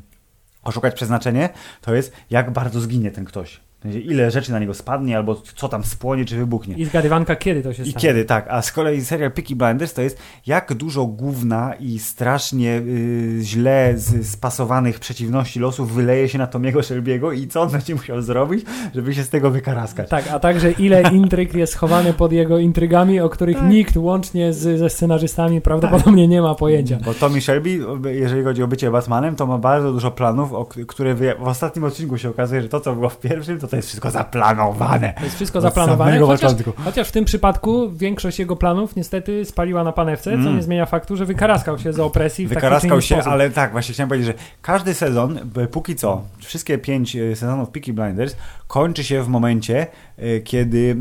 Oszukać 0.62 0.94
Przeznaczenie, 0.94 1.48
to 1.80 1.94
jest 1.94 2.12
jak 2.30 2.50
bardzo 2.50 2.80
zginie 2.80 3.10
ten 3.10 3.24
ktoś. 3.24 3.60
Ile 3.84 4.30
rzeczy 4.30 4.52
na 4.52 4.58
niego 4.58 4.74
spadnie, 4.74 5.16
albo 5.16 5.34
co 5.34 5.68
tam 5.68 5.84
spłonie, 5.84 6.24
czy 6.24 6.36
wybuchnie. 6.36 6.74
I 6.74 6.84
zgadywanka, 6.84 7.36
kiedy 7.36 7.62
to 7.62 7.72
się 7.72 7.82
I 7.82 7.90
stanie. 7.90 8.02
kiedy, 8.02 8.24
tak. 8.24 8.46
A 8.50 8.62
z 8.62 8.72
kolei 8.72 9.00
serial 9.00 9.30
Peaky 9.32 9.56
Blinders 9.56 9.92
to 9.94 10.02
jest 10.02 10.18
jak 10.46 10.74
dużo 10.74 11.06
gówna 11.06 11.74
i 11.74 11.98
strasznie 11.98 12.76
y, 12.78 13.38
źle 13.42 13.92
z, 13.96 14.28
spasowanych 14.30 15.00
przeciwności 15.00 15.60
losów 15.60 15.94
wyleje 15.94 16.28
się 16.28 16.38
na 16.38 16.46
Tomiego 16.46 16.80
Shelby'ego 16.80 17.34
i 17.34 17.48
co 17.48 17.62
on 17.62 17.70
będzie 17.70 17.94
musiał 17.94 18.22
zrobić, 18.22 18.64
żeby 18.94 19.14
się 19.14 19.22
z 19.22 19.28
tego 19.28 19.50
wykaraskać. 19.50 20.08
Tak, 20.08 20.28
a 20.32 20.38
także 20.38 20.72
ile 20.72 21.02
intryg 21.20 21.54
jest 21.54 21.72
schowane 21.72 22.12
pod 22.12 22.32
jego 22.32 22.58
intrygami, 22.58 23.20
o 23.20 23.28
których 23.28 23.56
Tak. 23.56 23.68
nikt 23.68 23.96
łącznie 23.96 24.52
z, 24.52 24.78
ze 24.78 24.90
scenarzystami 24.90 25.60
prawdopodobnie 25.60 26.28
nie 26.28 26.42
ma 26.42 26.54
pojęcia. 26.54 26.98
Bo 27.04 27.14
Tommy 27.14 27.40
Shelby, 27.40 27.78
jeżeli 28.04 28.44
chodzi 28.44 28.62
o 28.62 28.68
bycie 28.68 28.90
Batmanem, 28.90 29.36
to 29.36 29.46
ma 29.46 29.58
bardzo 29.58 29.92
dużo 29.92 30.10
planów, 30.10 30.52
o, 30.52 30.64
które 30.86 31.14
w, 31.14 31.20
w 31.38 31.46
ostatnim 31.48 31.84
odcinku 31.84 32.18
się 32.18 32.30
okazuje, 32.30 32.62
że 32.62 32.68
to, 32.68 32.80
co 32.80 32.94
było 32.94 33.08
w 33.08 33.20
pierwszym, 33.20 33.58
to 33.58 33.65
to 33.66 33.76
jest 33.76 33.88
wszystko 33.88 34.10
zaplanowane. 34.10 35.14
To 35.18 35.24
jest 35.24 35.36
wszystko 35.36 35.60
zaplanowane, 35.60 36.18
chociaż, 36.20 36.52
chociaż 36.84 37.08
w 37.08 37.12
tym 37.12 37.24
przypadku 37.24 37.90
większość 37.90 38.38
jego 38.38 38.56
planów 38.56 38.96
niestety 38.96 39.44
spaliła 39.44 39.84
na 39.84 39.92
panewce, 39.92 40.30
co 40.30 40.36
Mm. 40.36 40.56
nie 40.56 40.62
zmienia 40.62 40.86
faktu, 40.86 41.16
że 41.16 41.24
wykaraskał 41.26 41.78
się 41.78 41.92
z 41.92 42.00
opresji 42.00 42.46
w 42.46 42.48
Wykaraskał 42.48 43.00
się, 43.00 43.14
sposób. 43.14 43.32
ale 43.32 43.50
tak, 43.50 43.72
właśnie 43.72 43.92
chciałem 43.94 44.08
powiedzieć, 44.08 44.26
że 44.26 44.34
każdy 44.62 44.94
sezon, 44.94 45.38
póki 45.70 45.96
co, 45.96 46.22
wszystkie 46.38 46.78
pięć 46.78 47.16
e, 47.16 47.36
sezonów 47.36 47.70
Peaky 47.70 47.92
Blinders 47.92 48.36
kończy 48.66 49.04
się 49.04 49.22
w 49.22 49.28
momencie, 49.28 49.86
e, 50.18 50.40
kiedy 50.40 50.96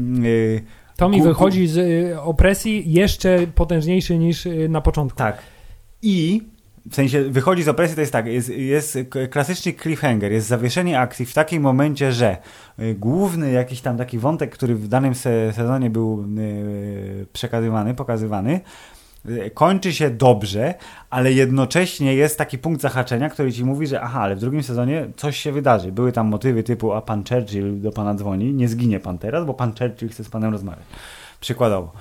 e, 0.59 0.95
Tommy 0.97 1.23
wychodzi 1.23 1.67
z 1.67 2.13
opresji 2.19 2.93
jeszcze 2.93 3.39
potężniejszy 3.55 4.17
niż 4.17 4.47
na 4.69 4.81
początku. 4.81 5.17
Tak. 5.17 5.37
I 6.01 6.41
w 6.89 6.95
sensie 6.95 7.21
wychodzi 7.21 7.63
z 7.63 7.67
opresji, 7.67 7.95
to 7.95 8.01
jest 8.01 8.13
tak, 8.13 8.25
jest, 8.25 8.49
jest 8.49 8.97
klasyczny 9.29 9.73
cliffhanger, 9.73 10.31
jest 10.31 10.47
zawieszenie 10.47 10.99
akcji 10.99 11.25
w 11.25 11.33
takim 11.33 11.63
momencie, 11.63 12.11
że 12.11 12.37
y, 12.79 12.95
główny 12.95 13.51
jakiś 13.51 13.81
tam 13.81 13.97
taki 13.97 14.19
wątek, 14.19 14.51
który 14.51 14.75
w 14.75 14.87
danym 14.87 15.15
se, 15.15 15.53
sezonie 15.53 15.89
był 15.89 16.25
y, 16.37 17.25
przekazywany, 17.33 17.93
pokazywany, 17.93 18.59
y, 19.29 19.51
kończy 19.53 19.93
się 19.93 20.09
dobrze, 20.09 20.73
ale 21.09 21.31
jednocześnie 21.33 22.15
jest 22.15 22.37
taki 22.37 22.57
punkt 22.57 22.81
zahaczenia, 22.81 23.29
który 23.29 23.53
ci 23.53 23.65
mówi, 23.65 23.87
że 23.87 24.01
aha, 24.01 24.21
ale 24.21 24.35
w 24.35 24.39
drugim 24.39 24.63
sezonie 24.63 25.07
coś 25.15 25.37
się 25.37 25.51
wydarzy. 25.51 25.91
Były 25.91 26.11
tam 26.11 26.27
motywy 26.27 26.63
typu, 26.63 26.93
a 26.93 27.01
pan 27.01 27.23
Churchill 27.29 27.81
do 27.81 27.91
pana 27.91 28.15
dzwoni, 28.15 28.53
nie 28.53 28.67
zginie 28.67 28.99
pan 28.99 29.17
teraz, 29.17 29.45
bo 29.45 29.53
pan 29.53 29.73
Churchill 29.79 30.09
chce 30.09 30.23
z 30.23 30.29
panem 30.29 30.51
rozmawiać. 30.51 30.85
Przykładowo. 31.39 31.91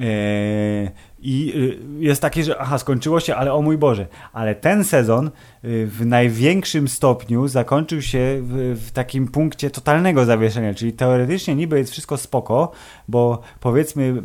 Eee, 0.00 0.90
I 1.20 1.52
y, 2.00 2.04
jest 2.04 2.22
takie, 2.22 2.44
że 2.44 2.58
aha, 2.58 2.78
skończyło 2.78 3.20
się, 3.20 3.36
ale 3.36 3.52
o 3.52 3.62
mój 3.62 3.78
Boże. 3.78 4.06
Ale 4.32 4.54
ten 4.54 4.84
sezon 4.84 5.26
y, 5.26 5.86
w 5.86 6.06
największym 6.06 6.88
stopniu 6.88 7.48
zakończył 7.48 8.02
się 8.02 8.40
w, 8.42 8.80
w 8.86 8.90
takim 8.90 9.28
punkcie 9.28 9.70
totalnego 9.70 10.24
zawieszenia, 10.24 10.74
czyli 10.74 10.92
teoretycznie 10.92 11.54
niby 11.54 11.78
jest 11.78 11.92
wszystko 11.92 12.16
spoko, 12.16 12.72
bo 13.08 13.40
powiedzmy 13.60 14.22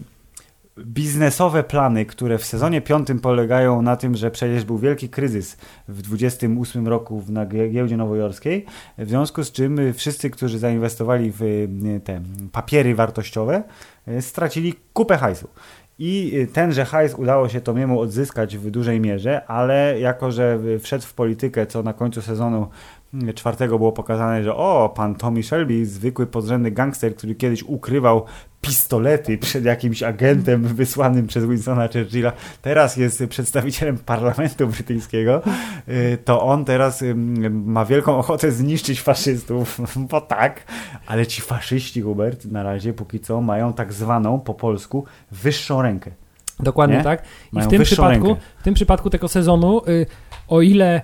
biznesowe 0.79 1.63
plany, 1.63 2.05
które 2.05 2.37
w 2.37 2.45
sezonie 2.45 2.81
piątym 2.81 3.19
polegają 3.19 3.81
na 3.81 3.95
tym, 3.95 4.15
że 4.15 4.31
przecież 4.31 4.65
był 4.65 4.77
wielki 4.77 5.09
kryzys 5.09 5.57
w 5.87 6.01
28 6.01 6.87
roku 6.87 7.23
na 7.29 7.45
gie- 7.45 7.71
giełdzie 7.71 7.97
nowojorskiej, 7.97 8.65
w 8.97 9.09
związku 9.09 9.43
z 9.43 9.51
czym 9.51 9.93
wszyscy, 9.93 10.29
którzy 10.29 10.59
zainwestowali 10.59 11.31
w 11.31 11.41
y, 11.41 12.01
te 12.03 12.21
papiery 12.51 12.95
wartościowe, 12.95 13.63
stracili 14.19 14.73
kupę 14.93 15.17
hajsu. 15.17 15.47
I 15.99 16.31
y, 16.33 16.47
tenże 16.47 16.85
hajs 16.85 17.13
udało 17.15 17.49
się 17.49 17.61
Tomiemu 17.61 17.99
odzyskać 17.99 18.57
w 18.57 18.71
dużej 18.71 18.99
mierze, 18.99 19.45
ale 19.45 19.99
jako, 19.99 20.31
że 20.31 20.59
wszedł 20.79 21.05
w 21.05 21.13
politykę, 21.13 21.67
co 21.67 21.83
na 21.83 21.93
końcu 21.93 22.21
sezonu 22.21 22.67
czwartego 23.35 23.77
było 23.77 23.91
pokazane, 23.91 24.43
że 24.43 24.55
o, 24.55 24.93
pan 24.95 25.15
Tommy 25.15 25.43
Shelby, 25.43 25.85
zwykły 25.85 26.27
podrzędny 26.27 26.71
gangster, 26.71 27.15
który 27.15 27.35
kiedyś 27.35 27.63
ukrywał 27.63 28.25
pistolety 28.61 29.37
przed 29.37 29.65
jakimś 29.65 30.03
agentem 30.03 30.63
wysłanym 30.63 31.27
przez 31.27 31.45
Winstona 31.45 31.87
Churchilla, 31.87 32.31
teraz 32.61 32.97
jest 32.97 33.23
przedstawicielem 33.29 33.97
parlamentu 33.97 34.67
brytyjskiego, 34.67 35.41
y, 35.87 36.17
to 36.25 36.41
on 36.41 36.65
teraz 36.65 37.03
ma 37.49 37.85
wielką 37.85 38.17
ochotę 38.17 38.51
zniszczyć 38.51 39.01
faszystów, 39.01 39.81
bo 40.09 40.21
tak, 40.21 40.63
ale 41.07 41.27
ci 41.27 41.41
faszyści, 41.41 42.01
Hubert, 42.01 42.45
na 42.45 42.63
razie 42.63 42.93
póki 42.93 43.19
co 43.19 43.41
mają 43.41 43.73
tak 43.73 43.93
zwaną 43.93 44.39
po 44.39 44.53
polsku 44.53 45.05
wyższą 45.31 45.81
rękę. 45.81 46.11
Dokładnie 46.59 46.97
Nie? 46.97 47.03
tak. 47.03 47.23
I 47.53 47.55
Mają 47.55 47.67
w 47.67 47.71
tym, 47.71 47.83
przypadku, 47.83 48.27
rękę. 48.27 48.41
w 48.59 48.63
tym 48.63 48.73
przypadku 48.73 49.09
tego 49.09 49.27
sezonu, 49.27 49.81
y, 49.87 50.05
o 50.47 50.61
ile 50.61 51.01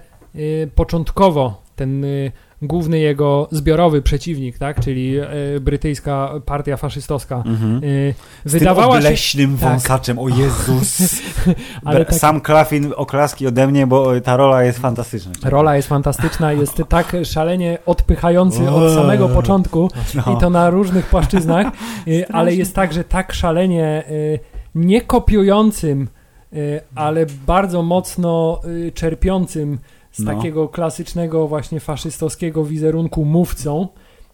początkowo 0.75 1.61
ten 1.75 2.03
y, 2.03 2.31
główny 2.61 2.99
jego 2.99 3.47
zbiorowy 3.51 4.01
przeciwnik, 4.01 4.57
tak, 4.57 4.79
czyli 4.79 5.19
y, 5.55 5.59
brytyjska 5.59 6.31
partia 6.45 6.77
faszystowska, 6.77 7.43
y, 7.83 8.13
Z 8.45 8.51
wydawała 8.51 8.93
tym 8.93 9.01
się, 9.01 9.07
obleśnym 9.07 9.57
tak. 9.57 9.69
wąsaczem, 9.69 10.19
o 10.19 10.29
Jezus. 10.29 10.97
ale 11.85 12.05
tak, 12.05 12.15
Sam 12.15 12.41
Klafin 12.41 12.93
oklaski 12.95 13.47
ode 13.47 13.67
mnie, 13.67 13.87
bo 13.87 14.21
ta 14.21 14.37
rola 14.37 14.63
jest 14.63 14.79
fantastyczna. 14.79 15.31
rola 15.43 15.75
jest 15.75 15.87
fantastyczna, 15.87 16.53
jest 16.53 16.81
tak 16.89 17.15
szalenie 17.23 17.77
odpychający 17.85 18.69
od 18.69 18.93
samego 18.93 19.29
początku 19.29 19.89
No. 20.15 20.33
i 20.33 20.37
to 20.39 20.49
na 20.49 20.69
różnych 20.69 21.05
płaszczyznach, 21.05 21.67
y, 22.07 22.27
ale 22.33 22.55
jest 22.55 22.75
także 22.75 23.03
tak 23.03 23.33
szalenie 23.33 24.03
y, 24.11 24.39
nie 24.75 25.01
kopiującym 25.01 26.07
y, 26.53 26.81
ale 26.95 27.25
bardzo 27.47 27.81
mocno 27.83 28.61
y, 28.87 28.91
czerpiącym 28.91 29.79
z 30.11 30.19
No. 30.19 30.35
takiego 30.35 30.69
klasycznego 30.69 31.47
właśnie 31.47 31.79
faszystowskiego 31.79 32.65
wizerunku 32.65 33.25
mówcą. 33.25 33.87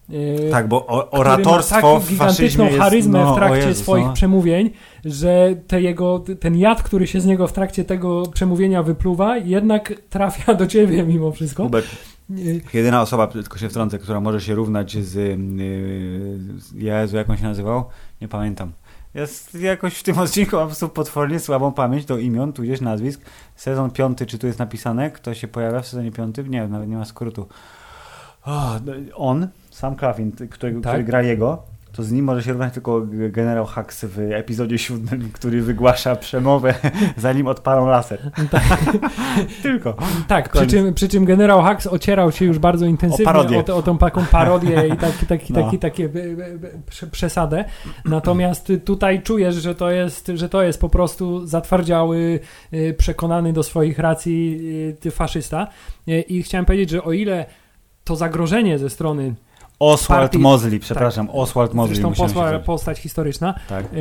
y, 0.10 0.48
Tak, 0.52 0.68
bo 0.68 0.86
o, 0.86 1.04
który 1.04 1.20
oratorstwo 1.22 1.76
ma 1.76 1.82
taką 1.82 2.00
gigantyczną 2.00 2.26
faszyzmie 2.28 2.66
jest, 2.66 2.80
charyzmę 2.80 3.20
no, 3.20 3.34
w 3.34 3.36
trakcie 3.36 3.68
Jezus, 3.68 3.84
swoich 3.84 4.06
no. 4.06 4.14
przemówień, 4.14 4.70
że 5.06 5.56
te 5.68 5.82
jego, 5.82 6.24
ten 6.40 6.58
jad, 6.58 6.84
który 6.84 7.08
się 7.08 7.22
z 7.22 7.26
niego 7.26 7.48
w 7.48 7.54
trakcie 7.54 7.84
tego 7.86 8.24
przemówienia 8.34 8.84
wypluwa, 8.84 9.38
jednak 9.38 9.94
trafia 10.10 10.54
do 10.54 10.68
ciebie 10.68 11.04
mimo 11.04 11.32
wszystko. 11.32 11.64
Hubert, 11.64 11.88
Y, 12.38 12.62
jedyna 12.74 13.02
osoba, 13.02 13.28
tylko 13.28 13.58
się 13.58 13.70
wtrącę, 13.70 14.00
która 14.00 14.20
może 14.20 14.42
się 14.42 14.56
równać 14.56 14.98
z... 14.98 15.16
Yy, 15.16 16.60
z- 16.62 16.74
Jezu, 16.74 17.18
jak 17.18 17.30
on 17.30 17.38
się 17.38 17.44
nazywał? 17.44 17.84
Nie 18.22 18.28
pamiętam. 18.28 18.72
Jest 19.16 19.56
jakoś 19.56 19.96
w 19.96 20.04
tym 20.04 20.18
odcinku 20.20 20.56
mam 20.56 20.66
po 20.66 20.68
prostu 20.68 20.90
potwornie 20.90 21.40
słabą 21.40 21.72
pamięć 21.72 22.06
do 22.06 22.18
imion, 22.18 22.54
tudzież 22.54 22.82
nazwisk. 22.82 23.22
Sezon 23.56 23.92
piąty, 23.92 24.26
czy 24.26 24.40
tu 24.40 24.48
jest 24.48 24.60
napisane? 24.60 25.12
Kto 25.12 25.34
się 25.34 25.48
pojawia 25.48 25.82
w 25.82 25.88
sezonie 25.88 26.12
piątym? 26.12 26.48
Nie, 26.52 26.68
nawet 26.68 26.90
nie 26.90 26.96
ma 26.96 27.06
skrótu. 27.06 27.48
O, 28.46 28.76
on, 29.16 29.48
sam 29.72 29.96
Claflin, 29.96 30.32
który, 30.32 30.74
Tak. 30.82 30.92
który 30.92 31.04
gra 31.04 31.22
jego, 31.22 31.64
to 31.96 32.04
z 32.04 32.12
nim 32.12 32.26
może 32.26 32.44
się 32.44 32.52
równać 32.52 32.74
tylko 32.74 33.02
generał 33.30 33.66
Hux 33.66 34.06
w 34.06 34.20
epizodzie 34.20 34.78
siódmym, 34.78 35.30
który 35.34 35.62
wygłasza 35.62 36.16
przemowę, 36.16 36.74
zanim 37.18 37.48
odpalą 37.48 37.88
laser. 37.88 38.32
tylko. 39.64 39.96
Tak, 40.28 40.50
przy 40.50 40.68
czym, 40.68 40.94
przy 40.94 41.08
czym 41.08 41.26
generał 41.26 41.64
Hux 41.64 41.88
ocierał 41.88 42.32
się 42.32 42.46
już 42.46 42.60
bardzo 42.60 42.86
intensywnie 42.86 43.34
O 43.34 43.74
o, 43.74 43.78
o 43.78 43.82
tą 43.82 43.98
taką 43.98 44.26
parodię 44.26 44.88
i 44.94 44.98
taki, 44.98 45.26
taki, 45.26 45.54
No. 45.54 45.64
taki, 45.64 45.80
takie 45.80 46.04
e, 46.04 46.08
e, 46.08 46.12
prze- 46.90 47.08
przesadę. 47.08 47.66
Natomiast 48.06 48.72
tutaj 48.86 49.22
czujesz, 49.22 49.56
że 49.56 49.76
to 49.76 49.92
jest, 49.92 50.32
że 50.36 50.50
to 50.50 50.64
jest 50.64 50.82
po 50.82 50.90
prostu 50.90 51.48
zatwardziały, 51.48 52.40
e, 52.72 52.94
przekonany 52.94 53.54
do 53.54 53.64
swoich 53.64 54.00
racji 54.00 54.60
e, 55.06 55.12
faszysta. 55.12 55.68
E, 56.08 56.20
I 56.20 56.44
chciałem 56.44 56.66
powiedzieć, 56.66 56.90
że 56.90 57.04
o 57.04 57.12
ile 57.12 57.46
to 58.04 58.16
zagrożenie 58.16 58.80
ze 58.80 58.90
strony, 58.90 59.36
Oswald 59.80 60.32
Partii- 60.32 60.40
Mosley, 60.40 60.80
przepraszam, 60.80 61.30
Oswald 61.30 61.74
Mosley. 61.74 61.96
zresztą 61.96 62.14
posła, 62.24 62.60
postać 62.60 63.00
historyczna, 63.00 63.54
Tak. 63.70 63.86
zo- 63.86 63.96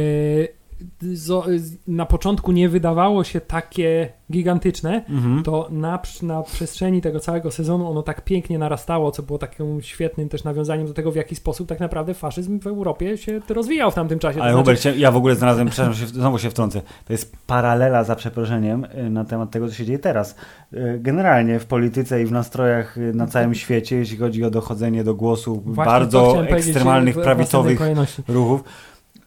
na 1.89 2.07
początku 2.07 2.53
nie 2.53 2.69
wydawało 2.69 3.25
się 3.25 3.41
takie 3.41 4.09
gigantyczne, 4.33 5.05
Mhm. 5.09 5.43
to 5.43 5.69
na, 5.71 5.99
na 6.23 6.43
przestrzeni 6.43 7.01
tego 7.01 7.21
całego 7.21 7.51
sezonu 7.51 7.91
ono 7.91 8.03
tak 8.03 8.25
pięknie 8.25 8.59
narastało, 8.59 9.11
co 9.11 9.23
było 9.23 9.39
takim 9.39 9.83
świetnym 9.83 10.29
też 10.29 10.45
nawiązaniem 10.45 10.87
do 10.87 10.95
tego, 10.95 11.13
w 11.13 11.17
jaki 11.17 11.37
sposób 11.37 11.69
tak 11.69 11.81
naprawdę 11.81 12.15
faszyzm 12.15 12.61
w 12.61 12.67
Europie 12.67 13.19
się 13.19 13.41
rozwijał 13.49 13.91
w 13.91 13.95
tamtym 13.95 14.19
czasie. 14.19 14.43
Ale 14.43 14.53
znaczy- 14.53 14.63
Hubert, 14.65 14.81
się- 14.83 14.97
ja 14.97 15.11
w 15.11 15.17
ogóle 15.17 15.35
znalazłem, 15.35 15.69
przepraszam, 15.69 15.95
się, 15.95 16.07
znowu 16.07 16.39
się 16.39 16.51
wtrącę, 16.51 16.83
to 17.07 17.13
jest 17.13 17.37
paralela 17.47 18.05
za 18.05 18.17
przeproszeniem 18.17 18.85
y, 18.85 19.11
na 19.11 19.25
temat 19.25 19.51
tego, 19.51 19.69
co 19.69 19.75
się 19.75 19.85
dzieje 19.85 19.99
teraz. 19.99 20.37
Y, 20.73 20.99
Generalnie 21.01 21.59
w 21.59 21.67
polityce 21.67 22.23
i 22.23 22.27
w 22.27 22.33
nastrojach 22.33 22.99
y, 22.99 23.13
na 23.15 23.27
całym 23.27 23.55
świecie, 23.55 23.97
jeśli 23.97 24.17
chodzi 24.17 24.45
o 24.45 24.51
dochodzenie 24.51 25.05
do 25.05 25.15
głosu 25.15 25.63
Właśnie 25.65 25.85
bardzo 25.93 26.47
ekstremalnych, 26.47 27.15
prawicowych 27.21 27.81
ruchów, 28.29 28.65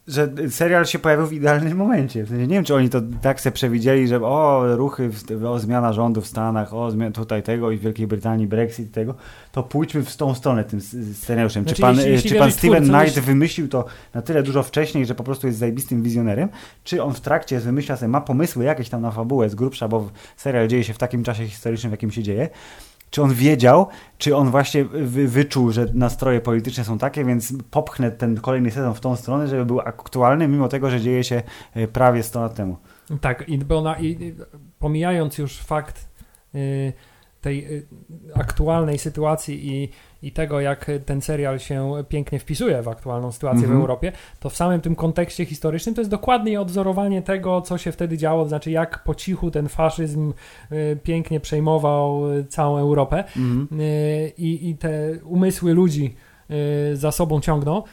że 0.07 0.29
serial 0.49 0.85
się 0.85 0.99
pojawił 0.99 1.25
w 1.27 1.33
idealnym 1.33 1.77
momencie. 1.77 2.23
W 2.23 2.29
sensie, 2.29 2.47
nie 2.47 2.55
wiem, 2.55 2.63
czy 2.63 2.75
oni 2.75 2.89
to 2.89 3.01
tak 3.21 3.41
sobie 3.41 3.53
przewidzieli, 3.53 4.07
że 4.07 4.21
o, 4.21 4.63
ruchy, 4.75 5.09
o, 5.47 5.59
zmiana 5.59 5.93
rządu 5.93 6.21
w 6.21 6.27
Stanach, 6.27 6.73
o, 6.73 6.89
tutaj 7.13 7.43
tego 7.43 7.71
i 7.71 7.77
w 7.77 7.81
Wielkiej 7.81 8.07
Brytanii, 8.07 8.47
Brexit 8.47 8.91
tego, 8.91 9.15
to 9.51 9.63
pójdźmy 9.63 10.03
w 10.03 10.15
tą 10.17 10.35
stronę 10.35 10.63
tym 10.63 10.81
scenariuszem. 11.13 11.63
Znaczy, 11.63 11.75
czy 11.75 11.81
pan, 11.81 11.95
jeśli- 11.95 12.11
jeśli 12.11 12.29
czy 12.29 12.35
pan 12.35 12.51
Steven 12.51 12.77
twórcom, 12.83 12.95
Knight 12.99 13.07
jeśli- 13.17 13.21
wymyślił 13.21 13.67
to 13.67 13.85
na 14.13 14.21
tyle 14.21 14.43
dużo 14.43 14.63
wcześniej, 14.63 15.05
że 15.05 15.15
po 15.15 15.23
prostu 15.23 15.47
jest 15.47 15.59
zajebistym 15.59 16.03
wizjonerem, 16.03 16.49
czy 16.83 17.03
on 17.03 17.13
w 17.13 17.21
trakcie 17.21 17.59
wymyśla 17.59 17.97
sobie, 17.97 18.09
ma 18.09 18.21
pomysły 18.21 18.63
jakieś 18.65 18.89
tam 18.89 19.01
na 19.01 19.11
fabułę 19.11 19.49
z 19.49 19.55
grubsza, 19.55 19.87
bo 19.87 20.09
serial 20.37 20.67
dzieje 20.67 20.83
się 20.83 20.93
w 20.93 20.97
takim 20.97 21.23
czasie 21.23 21.47
historycznym, 21.47 21.89
w 21.89 21.93
jakim 21.93 22.11
się 22.11 22.23
dzieje, 22.23 22.49
czy 23.09 23.21
on 23.21 23.33
wiedział, 23.33 23.87
czy 24.17 24.35
on 24.35 24.51
właśnie 24.51 24.85
wy, 24.85 25.27
wyczuł, 25.27 25.71
że 25.71 25.85
nastroje 25.93 26.41
polityczne 26.41 26.83
są 26.83 26.97
takie, 26.97 27.25
więc 27.25 27.53
popchnę 27.71 28.11
ten 28.11 28.41
kolejny 28.41 28.71
sezon 28.71 28.93
w 28.93 28.99
tą 28.99 29.15
stronę, 29.15 29.47
żeby 29.47 29.65
był 29.65 29.79
aktualny, 29.79 30.47
mimo 30.47 30.67
tego, 30.67 30.89
że 30.89 31.01
dzieje 31.01 31.23
się 31.23 31.43
e, 31.73 31.87
prawie 31.87 32.23
100 32.23 32.41
lat 32.41 32.55
temu. 32.55 32.77
Tak, 33.21 33.49
i, 33.49 33.57
bo 33.57 33.77
ona, 33.77 33.95
i, 33.95 34.05
i 34.05 34.35
pomijając 34.79 35.37
już 35.37 35.57
fakt 35.57 36.09
y, 36.55 36.93
tej 37.41 37.75
y, 37.75 37.87
aktualnej 38.35 38.97
sytuacji 38.97 39.67
i, 39.67 39.89
i 40.21 40.31
tego, 40.31 40.59
jak 40.59 40.91
ten 41.05 41.21
serial 41.21 41.59
się 41.59 41.93
pięknie 42.09 42.39
wpisuje 42.39 42.81
w 42.81 42.87
aktualną 42.87 43.31
sytuację 43.31 43.59
Mhm. 43.59 43.77
w 43.77 43.81
Europie, 43.81 44.11
to 44.39 44.49
w 44.49 44.55
samym 44.55 44.81
tym 44.81 44.95
kontekście 44.95 45.45
historycznym 45.45 45.95
to 45.95 46.01
jest 46.01 46.11
dokładnie 46.11 46.61
odwzorowanie 46.61 47.21
tego, 47.21 47.61
co 47.61 47.77
się 47.77 47.91
wtedy 47.91 48.17
działo, 48.17 48.43
to 48.43 48.49
znaczy 48.49 48.71
jak 48.71 49.03
po 49.03 49.15
cichu 49.15 49.51
ten 49.51 49.69
faszyzm 49.69 50.33
y, 50.71 50.97
pięknie 51.03 51.39
przejmował 51.39 52.33
y, 52.33 52.45
całą 52.45 52.77
Europę 52.77 53.23
Mhm. 53.37 53.67
y, 53.81 54.31
i, 54.37 54.69
i 54.69 54.75
te 54.77 54.91
umysły 55.23 55.73
ludzi 55.73 56.15
y, 56.91 56.95
za 56.95 57.11
sobą 57.11 57.41
ciągną. 57.41 57.83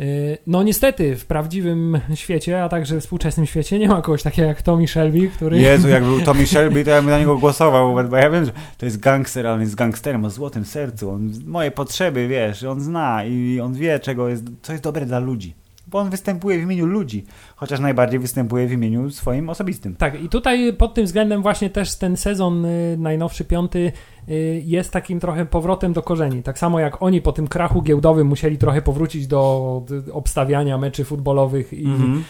Y, 0.00 0.38
No 0.46 0.62
niestety 0.62 1.16
w 1.16 1.26
prawdziwym 1.26 2.00
świecie, 2.14 2.64
a 2.64 2.68
także 2.68 3.00
współczesnym 3.00 3.46
świecie 3.46 3.78
nie 3.78 3.88
ma 3.88 4.02
kogoś 4.02 4.22
takiego 4.22 4.48
jak 4.48 4.62
Tommy 4.62 4.88
Shelby, 4.88 5.28
który... 5.28 5.58
Jezu, 5.58 5.88
jak 5.88 6.04
był 6.04 6.20
Tommy 6.20 6.46
Shelby, 6.52 6.84
to 6.84 6.90
ja 6.90 7.02
bym 7.02 7.10
na 7.10 7.18
niego 7.18 7.38
głosował, 7.38 7.94
bo 8.10 8.16
ja 8.16 8.30
wiem, 8.30 8.44
że 8.44 8.52
to 8.78 8.86
jest 8.86 9.00
gangster, 9.00 9.46
ale 9.46 9.54
on 9.54 9.60
jest 9.60 9.74
gangsterem 9.74 10.24
o 10.24 10.30
złotym 10.30 10.64
sercu. 10.64 11.10
On 11.10 11.32
moje 11.46 11.70
potrzeby, 11.70 12.28
wiesz, 12.28 12.62
on 12.62 12.80
zna 12.80 13.24
i 13.24 13.60
on 13.60 13.74
wie, 13.74 14.00
czego 14.00 14.28
jest, 14.28 14.44
co 14.62 14.72
jest 14.72 14.84
dobre 14.84 15.06
dla 15.06 15.18
ludzi. 15.18 15.54
Bo 15.94 16.00
on 16.00 16.10
występuje 16.10 16.58
w 16.58 16.62
imieniu 16.62 16.86
ludzi, 16.86 17.24
chociaż 17.56 17.80
najbardziej 17.80 18.20
występuje 18.20 18.66
w 18.66 18.72
imieniu 18.72 19.10
swoim 19.10 19.48
osobistym. 19.48 19.96
Tak, 19.96 20.22
i 20.22 20.28
tutaj 20.28 20.72
pod 20.72 20.94
tym 20.94 21.04
względem 21.04 21.42
właśnie 21.42 21.70
też 21.70 21.94
ten 21.96 22.16
sezon 22.16 22.64
y, 22.64 22.96
najnowszy, 22.98 23.44
piąty, 23.44 23.92
y, 24.28 24.62
jest 24.64 24.92
takim 24.92 25.20
trochę 25.20 25.46
powrotem 25.46 25.92
do 25.92 26.02
korzeni. 26.02 26.42
Tak 26.42 26.58
samo 26.58 26.80
jak 26.80 27.02
oni 27.02 27.22
po 27.22 27.32
tym 27.32 27.48
krachu 27.48 27.82
giełdowym 27.82 28.26
musieli 28.26 28.58
trochę 28.58 28.82
powrócić 28.82 29.26
do 29.26 29.82
obstawiania 30.12 30.78
meczy 30.78 31.04
futbolowych 31.04 31.72
i, 31.72 31.84
Mhm. 31.86 32.24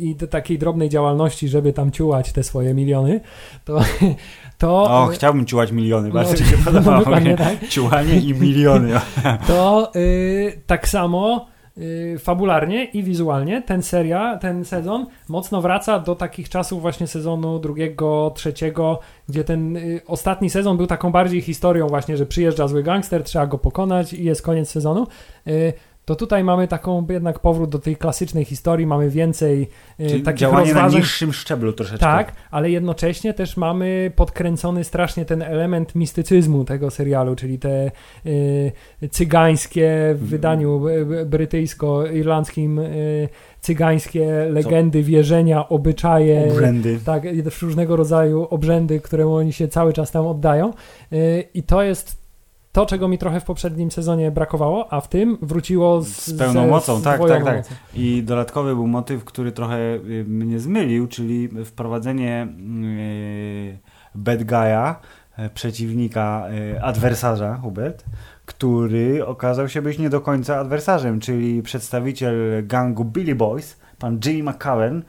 i, 0.00 0.16
do 0.18 0.26
takiej 0.26 0.58
drobnej 0.58 0.88
działalności, 0.88 1.48
żeby 1.48 1.72
tam 1.72 1.90
ciułać 1.90 2.32
te 2.32 2.42
swoje 2.42 2.74
miliony, 2.74 3.20
to... 3.64 3.80
to 4.58 4.82
O, 4.82 5.06
chciałbym 5.06 5.46
ciułać 5.46 5.72
miliony, 5.72 6.08
No, 6.08 6.14
bardzo 6.14 6.32
mi 6.32 6.38
się 6.50 6.56
podobało. 6.64 6.98
dokładnie 6.98 7.36
tak. 7.36 7.68
Ciułanie 7.68 8.14
i 8.20 8.34
miliony. 8.34 8.90
to 9.48 9.92
y, 9.96 10.62
tak 10.66 10.88
samo 10.88 11.51
fabularnie 12.18 12.84
i 12.84 13.02
wizualnie 13.02 13.62
ten 13.62 13.82
seria, 13.82 14.38
ten 14.38 14.64
sezon 14.64 15.06
mocno 15.28 15.62
wraca 15.62 15.98
do 15.98 16.14
takich 16.14 16.48
czasów 16.48 16.80
właśnie 16.80 17.06
sezonu 17.06 17.58
drugiego, 17.58 18.32
trzeciego, 18.34 18.98
gdzie 19.28 19.44
ten 19.44 19.76
y, 19.76 20.00
ostatni 20.06 20.50
sezon 20.50 20.76
był 20.76 20.86
taką 20.86 21.12
bardziej 21.12 21.40
historią 21.40 21.88
właśnie, 21.88 22.16
że 22.16 22.26
przyjeżdża 22.26 22.68
zły 22.68 22.82
gangster, 22.82 23.24
trzeba 23.24 23.46
go 23.46 23.58
pokonać 23.58 24.12
i 24.12 24.24
jest 24.24 24.42
koniec 24.42 24.70
sezonu. 24.70 25.06
To 26.04 26.16
tutaj 26.16 26.44
mamy 26.44 26.68
taką 26.68 27.06
jednak 27.10 27.38
powrót 27.38 27.70
do 27.70 27.78
tej 27.78 27.96
klasycznej 27.96 28.44
historii, 28.44 28.86
mamy 28.86 29.10
więcej 29.10 29.68
y, 30.00 30.08
Czyli 30.08 30.22
takich 30.22 30.40
działanie 30.40 30.66
na 30.66 30.72
rozważań. 30.72 31.00
niższym 31.00 31.32
szczeblu 31.32 31.72
troszeczkę. 31.72 31.98
Tak, 31.98 32.32
ale 32.50 32.70
jednocześnie 32.70 33.34
też 33.34 33.56
mamy 33.56 34.12
podkręcony 34.16 34.84
strasznie 34.84 35.24
ten 35.24 35.42
element 35.42 35.94
mistycyzmu 35.94 36.64
tego 36.64 36.90
serialu, 36.90 37.36
czyli 37.36 37.58
te 37.58 37.90
y, 38.26 38.72
cygańskie 39.10 40.14
w 40.14 40.26
wydaniu 40.28 40.88
y, 40.88 41.26
brytyjsko-irlandzkim 41.26 42.78
y, 42.78 43.28
cygańskie 43.60 44.46
legendy, 44.50 45.02
wierzenia, 45.02 45.68
obyczaje. 45.68 46.48
Obrzędy. 46.52 46.98
Tak, 47.04 47.22
różnego 47.62 47.96
rodzaju 47.96 48.46
obrzędy, 48.50 49.00
któremu 49.00 49.34
oni 49.34 49.52
się 49.52 49.68
cały 49.68 49.92
czas 49.92 50.10
tam 50.10 50.26
oddają. 50.26 50.72
Y, 51.12 51.44
I 51.54 51.62
to 51.62 51.82
jest 51.82 52.21
to, 52.72 52.86
czego 52.86 53.08
mi 53.08 53.18
trochę 53.18 53.40
w 53.40 53.44
poprzednim 53.44 53.90
sezonie 53.90 54.30
brakowało, 54.30 54.92
a 54.92 55.00
w 55.00 55.08
tym 55.08 55.38
wróciło 55.42 56.02
z, 56.02 56.08
Z 56.08 56.38
pełną 56.38 56.68
mocą, 56.68 56.98
z 56.98 57.02
tak, 57.02 57.20
tak, 57.20 57.44
tak. 57.44 57.56
mocą. 57.56 57.74
I 57.94 58.22
dodatkowy 58.22 58.74
był 58.74 58.86
motyw, 58.86 59.24
który 59.24 59.52
trochę 59.52 59.78
y, 59.78 60.24
mnie 60.28 60.58
zmylił, 60.58 61.06
czyli 61.06 61.48
wprowadzenie 61.64 62.48
y, 62.84 63.78
bad 64.14 64.42
guy'a, 64.42 64.94
y, 65.38 65.50
przeciwnika, 65.50 66.46
y, 66.74 66.82
adwersarza, 66.82 67.56
Hubert, 67.56 68.04
który 68.46 69.26
okazał 69.26 69.68
się 69.68 69.82
być 69.82 69.98
nie 69.98 70.10
do 70.10 70.20
końca 70.20 70.58
adwersarzem, 70.58 71.20
czyli 71.20 71.62
przedstawiciel 71.62 72.66
gangu 72.66 73.04
Billy 73.04 73.34
Boys, 73.34 73.76
pan 73.98 74.20
Jimmy 74.26 74.50
McCaven, 74.50 74.98
y, 74.98 75.04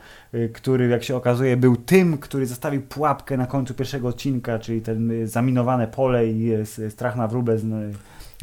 który 0.54 0.88
jak 0.88 1.04
się 1.04 1.16
okazuje 1.16 1.58
był 1.58 1.76
tym, 1.76 2.18
który 2.18 2.46
zostawił 2.46 2.82
pułapkę 2.82 3.38
na 3.38 3.46
końcu 3.46 3.74
pierwszego 3.74 4.08
odcinka, 4.08 4.60
czyli 4.60 4.82
ten 4.82 5.12
y, 5.12 5.28
zaminowane 5.28 5.88
pole 5.88 6.28
i 6.28 6.54
y, 6.54 6.92
strach 6.92 7.16
na 7.16 7.28
wróbę 7.28 7.58
z, 7.58 7.96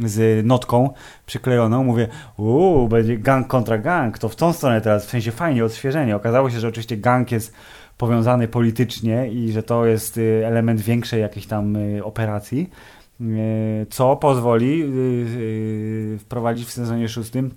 z 0.04 0.46
notką 0.46 0.90
przyklejoną. 1.26 1.84
Mówię, 1.84 2.08
uuu, 2.36 2.88
będzie 2.88 3.18
gang 3.18 3.46
kontra 3.46 3.78
gang, 3.78 4.18
to 4.18 4.28
w 4.28 4.36
tą 4.36 4.52
stronę 4.52 4.80
teraz, 4.80 5.06
w 5.06 5.10
sensie 5.10 5.30
fajnie, 5.30 5.64
odświeżenie. 5.64 6.16
Okazało 6.16 6.50
się, 6.50 6.60
że 6.60 6.68
oczywiście 6.68 6.96
gang 6.96 7.32
jest 7.32 7.54
powiązany 7.98 8.48
politycznie 8.48 9.28
i 9.28 9.52
że 9.52 9.62
to 9.62 9.86
jest 9.86 10.18
y, 10.18 10.42
element 10.46 10.80
większej 10.80 11.20
jakiejś 11.20 11.46
tam 11.46 11.76
y, 11.76 12.04
operacji, 12.04 12.70
y, 13.20 13.86
co 13.90 14.16
pozwoli 14.16 14.82
y, 14.82 14.86
y, 16.14 16.18
wprowadzić 16.18 16.68
w 16.68 16.72
sezonie 16.72 17.08
szóstym 17.08 17.50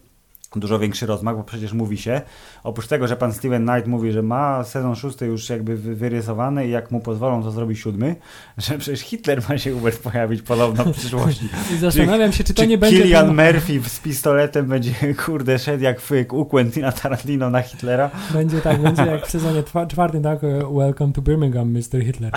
dużo 0.60 0.80
większy 0.80 1.06
rozmach, 1.06 1.38
bo 1.38 1.43
przecież 1.43 1.74
mówi 1.74 1.97
się, 1.97 2.22
oprócz 2.64 2.88
tego, 2.88 3.08
że 3.08 3.16
pan 3.16 3.34
Steven 3.34 3.68
Knight 3.68 3.88
mówi, 3.88 4.12
że 4.12 4.22
ma 4.22 4.64
sezon 4.64 4.95
szósty 4.95 5.26
już 5.26 5.49
jakby 5.49 5.78
wyrysowany 5.78 6.68
i 6.68 6.72
jak 6.72 6.91
mu 6.91 6.99
pozwolą, 6.99 7.43
to 7.43 7.51
zrobi 7.51 7.76
siódmy, 7.76 8.16
że 8.58 8.78
przecież 8.78 8.99
Hitler 8.99 9.41
ma 9.49 9.58
się 9.58 9.72
Hubert 9.74 10.04
pojawić 10.04 10.41
podobno 10.41 10.84
w 10.86 10.91
przyszłości. 10.91 11.49
I 11.76 11.78
zastanawiam 11.78 12.32
się, 12.32 12.43
czy 12.43 12.54
to 12.54 12.62
czy 12.62 12.68
nie 12.68 12.78
będzie... 12.78 13.01
Killian 13.01 13.36
ten... 13.36 13.36
Murphy 13.36 13.89
z 13.89 13.99
pistoletem 13.99 14.66
będzie, 14.66 14.91
kurde, 15.26 15.60
szedł 15.60 15.84
jak 15.84 16.01
w, 16.01 16.12
u 16.32 16.45
Quentina 16.45 16.91
Tarantino 16.91 17.49
na 17.49 17.62
Hitlera. 17.62 18.10
Będzie 18.34 18.62
tak, 18.62 18.82
będzie 18.82 19.06
jak 19.06 19.28
w 19.28 19.32
sezonie 19.32 19.64
czwartym, 19.88 20.24
tak, 20.24 20.39
Welcome 20.78 21.14
to 21.14 21.22
Birmingham, 21.22 21.72
Mr. 21.72 22.04
Hitler. 22.06 22.32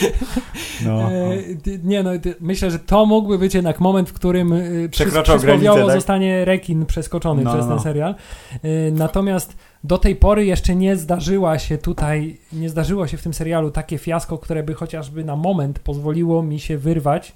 No. 0.84 1.12
E, 1.12 1.36
nie 1.84 2.02
no, 2.02 2.10
myślę, 2.40 2.70
że 2.70 2.78
to 2.78 3.06
mógłby 3.06 3.38
być 3.38 3.54
jednak 3.54 3.80
moment, 3.80 4.10
w 4.10 4.12
którym 4.12 4.52
e, 4.52 4.88
Przekroczą 4.88 5.38
granicę, 5.38 5.74
tak? 5.86 5.92
zostanie 5.92 6.44
rekin 6.44 6.86
przeskoczony 6.86 7.42
no, 7.42 7.52
przez 7.52 7.66
ten 7.66 7.76
no. 7.76 7.82
serial. 7.82 8.14
E, 8.62 8.90
natomiast 8.92 9.56
do 9.84 9.98
tej 9.98 10.16
pory 10.16 10.44
jeszcze 10.44 10.76
nie 10.76 10.96
zdarzyła 10.96 11.58
się 11.58 11.78
tutaj, 11.78 12.38
nie 12.52 12.68
zdarzyło 12.68 13.06
się 13.06 13.16
w 13.16 13.22
tym 13.22 13.34
serialu 13.34 13.70
takie 13.70 13.98
fiasko, 13.98 14.38
które 14.38 14.62
by 14.62 14.74
chociażby 14.74 15.24
na 15.24 15.36
moment 15.36 15.78
pozwoliło 15.78 16.42
mi 16.42 16.60
się 16.60 16.78
wyrwać 16.78 17.32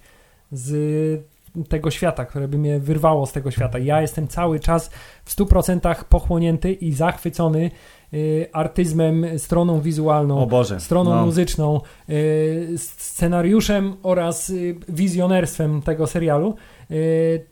z 0.52 1.34
tego 1.68 1.90
świata, 1.90 2.24
które 2.24 2.48
by 2.48 2.58
mnie 2.58 2.78
wyrwało 2.78 3.26
z 3.26 3.32
tego 3.32 3.50
świata. 3.50 3.78
Ja 3.78 4.00
jestem 4.00 4.28
cały 4.28 4.60
czas 4.60 4.90
w 5.24 5.36
100% 5.36 6.04
pochłonięty 6.04 6.72
i 6.72 6.92
zachwycony 6.92 7.70
artyzmem, 8.52 9.38
stroną 9.38 9.80
wizualną, 9.80 10.48
stroną 10.78 11.10
no. 11.10 11.26
muzyczną, 11.26 11.80
y, 12.08 12.74
scenariuszem 12.76 13.96
oraz 14.02 14.50
y, 14.50 14.76
wizjonerstwem 14.88 15.82
tego 15.82 16.06
serialu, 16.06 16.54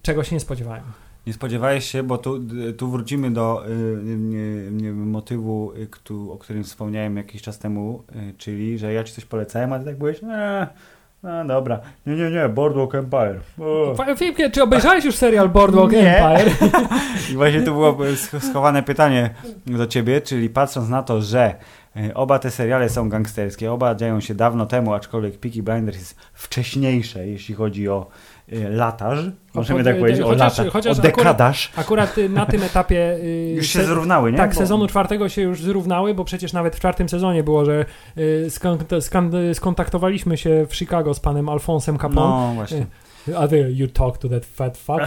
czego 0.03 0.25
się 0.25 0.37
nie 0.37 0.41
spodziewałem. 0.41 0.85
Nie 1.27 1.33
spodziewałeś 1.33 1.91
się, 1.91 2.03
bo 2.03 2.19
tu, 2.19 2.41
tu 2.79 2.91
wrócimy 2.91 3.31
do 3.31 3.69
y, 3.69 4.93
motywu, 4.93 5.73
y, 5.77 6.31
o 6.31 6.39
którym 6.39 6.65
wspomniałem 6.65 7.17
jakiś 7.17 7.43
czas 7.43 7.59
temu, 7.59 8.03
y, 8.17 8.35
czyli, 8.39 8.79
że 8.79 8.93
ja 8.93 9.05
ci 9.05 9.13
coś 9.13 9.25
polecałem, 9.25 9.73
a 9.73 9.79
ty 9.79 9.85
tak 9.85 9.99
byłeś, 9.99 10.21
eee, 10.23 10.67
no 11.23 11.45
dobra. 11.45 11.81
Nie, 12.07 12.15
nie, 12.15 12.31
nie, 12.31 12.49
Boardwalk 12.49 12.95
Empire. 12.95 13.41
Filipie, 14.17 14.51
czy 14.51 14.63
obejrzałeś 14.63 15.05
już 15.05 15.17
serial 15.17 15.49
Boardwalk 15.49 15.93
nie. 15.93 16.19
Empire? 16.19 16.71
I 17.33 17.35
właśnie 17.35 17.63
tu 17.63 17.73
było 17.73 17.97
schowane 18.41 18.83
pytanie 18.83 19.31
do 19.67 19.87
ciebie, 19.87 20.21
czyli 20.21 20.51
patrząc 20.51 20.89
na 20.89 21.03
to, 21.03 21.23
że 21.23 21.55
e, 21.97 22.15
oba 22.15 22.39
te 22.39 22.51
seriale 22.51 22.89
są 22.89 23.09
gangsterskie, 23.09 23.73
oba 23.73 23.95
dzieją 23.95 24.21
się 24.21 24.35
dawno 24.35 24.67
temu, 24.67 24.95
aczkolwiek 24.95 25.39
Peaky 25.39 25.63
Blinders 25.63 25.99
jest 25.99 26.17
wcześniejsze, 26.33 27.27
jeśli 27.27 27.55
chodzi 27.55 27.89
o 27.89 28.07
latarz, 28.49 29.19
możemy 29.55 29.85
tak 29.85 29.99
powiedzieć, 29.99 30.23
o 30.23 30.33
lata, 30.33 30.65
chociaż 30.71 30.99
o 30.99 31.03
dekadarz. 31.03 31.71
Akurat, 31.77 32.11
akurat, 32.11 32.31
na 32.31 32.47
tym 32.47 32.63
etapie... 32.63 33.19
Y, 33.23 33.55
już 33.57 33.67
się 33.67 33.85
zrównały, 33.85 34.33
nie? 34.33 34.39
Tak, 34.39 34.51
bo... 34.51 34.57
sezonu 34.57 34.87
czwartego 34.87 35.29
się 35.29 35.43
już 35.43 35.63
zrównały, 35.63 36.15
bo 36.15 36.25
przecież 36.25 36.53
nawet 36.53 36.77
w 36.77 36.79
czwartym 36.79 37.09
sezonie 37.09 37.43
było, 37.43 37.65
że 37.65 37.85
y, 38.19 38.51
skontaktowaliśmy 39.55 40.37
się 40.37 40.67
w 40.69 40.77
Chicago 40.77 41.15
z 41.15 41.21
panem 41.21 41.49
Alfonsem 41.49 41.99
Capone. 41.99 42.15
No, 42.21 42.53
właśnie. 42.55 42.87
Y, 43.29 43.39
Other 43.39 43.71
you 43.71 43.89
talk 43.89 44.19
to 44.19 44.29
that 44.29 44.47
fat 44.47 44.79
fuck. 44.79 45.01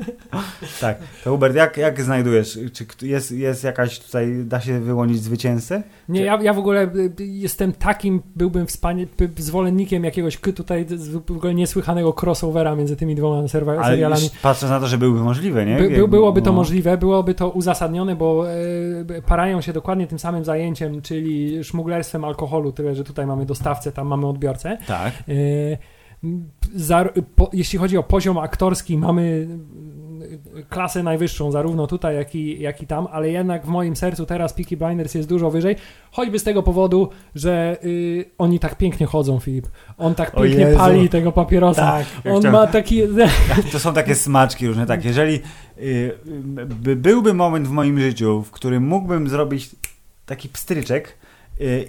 tak. 0.80 0.98
To 1.24 1.30
Hubert, 1.30 1.54
jak, 1.54 1.76
jak 1.76 2.02
znajdujesz? 2.02 2.58
Czy 2.72 3.06
jest, 3.06 3.32
jest 3.32 3.64
jakaś 3.64 3.98
tutaj, 3.98 4.44
da 4.44 4.60
się 4.60 4.80
wyłonić 4.80 5.22
zwycięzcę? 5.22 5.82
Nie, 6.08 6.22
ja, 6.22 6.38
ja 6.42 6.54
w 6.54 6.58
ogóle 6.58 6.82
y, 6.94 7.12
jestem 7.18 7.72
takim, 7.72 8.22
byłbym 8.36 8.66
wspania- 8.66 9.06
zwolennikiem 9.36 10.04
jakiegoś 10.04 10.36
tutaj 10.36 10.86
w 11.26 11.30
ogóle 11.30 11.54
niesłychanego 11.54 12.14
crossovera 12.22 12.76
między 12.76 12.96
tymi 12.96 13.14
dwoma 13.14 13.42
serwa- 13.42 13.84
serialami. 13.84 14.22
Ale 14.22 14.30
patrząc 14.42 14.70
na 14.70 14.80
to, 14.80 14.86
że 14.86 14.98
byłby 14.98 15.20
możliwe, 15.20 15.66
nie? 15.66 15.76
By, 15.76 15.90
by, 15.90 16.08
byłoby 16.08 16.42
to 16.42 16.50
no. 16.50 16.56
możliwe, 16.56 16.98
byłoby 16.98 17.34
to 17.34 17.50
uzasadnione, 17.50 18.16
bo 18.16 18.46
e, 18.50 19.22
parają 19.22 19.60
się 19.60 19.72
dokładnie 19.72 20.06
tym 20.06 20.18
samym 20.18 20.44
zajęciem, 20.44 21.02
czyli 21.02 21.64
szmuglerstwem 21.64 22.24
alkoholu, 22.24 22.72
tyle, 22.72 22.94
że 22.94 23.04
tutaj 23.04 23.26
mamy 23.26 23.46
dostawcę, 23.46 23.92
tam 23.92 24.06
mamy 24.06 24.26
odbiorcę. 24.26 24.78
Tak. 24.86 25.12
E, 25.28 25.32
za, 26.74 27.08
po, 27.36 27.50
jeśli 27.52 27.78
chodzi 27.78 27.96
o 27.96 28.02
poziom 28.02 28.38
aktorski, 28.38 28.98
mamy 28.98 29.48
klasę 30.68 31.02
najwyższą, 31.02 31.52
zarówno 31.52 31.86
tutaj, 31.86 32.16
jak 32.16 32.34
i, 32.34 32.60
jak 32.60 32.82
i 32.82 32.86
tam, 32.86 33.06
ale 33.12 33.30
jednak 33.30 33.66
w 33.66 33.68
moim 33.68 33.96
sercu 33.96 34.26
teraz 34.26 34.52
Peaky 34.52 34.76
Blinders 34.76 35.14
jest 35.14 35.28
dużo 35.28 35.50
wyżej, 35.50 35.76
choćby 36.10 36.38
z 36.38 36.44
tego 36.44 36.62
powodu, 36.62 37.08
że 37.34 37.76
y, 37.84 38.24
oni 38.38 38.58
tak 38.58 38.74
pięknie 38.74 39.06
chodzą, 39.06 39.38
Filip. 39.38 39.68
On 39.98 40.14
tak 40.14 40.36
pięknie 40.36 40.66
pali 40.66 41.08
tego 41.08 41.32
papierosa. 41.32 41.82
Tak, 41.82 42.06
On 42.32 42.40
chciałem... 42.40 42.52
ma 42.52 42.66
taki... 42.66 43.02
To 43.72 43.78
są 43.78 43.94
takie 43.94 44.14
smaczki 44.14 44.66
różne, 44.66 44.86
tak. 44.86 45.04
Jeżeli 45.04 45.40
y, 45.78 46.18
by, 46.66 46.96
byłby 46.96 47.34
moment 47.34 47.68
w 47.68 47.70
moim 47.70 48.00
życiu, 48.00 48.42
w 48.42 48.50
którym 48.50 48.86
mógłbym 48.86 49.28
zrobić 49.28 49.70
taki 50.26 50.48
pstryczek, 50.48 51.16
Y, 51.18 51.29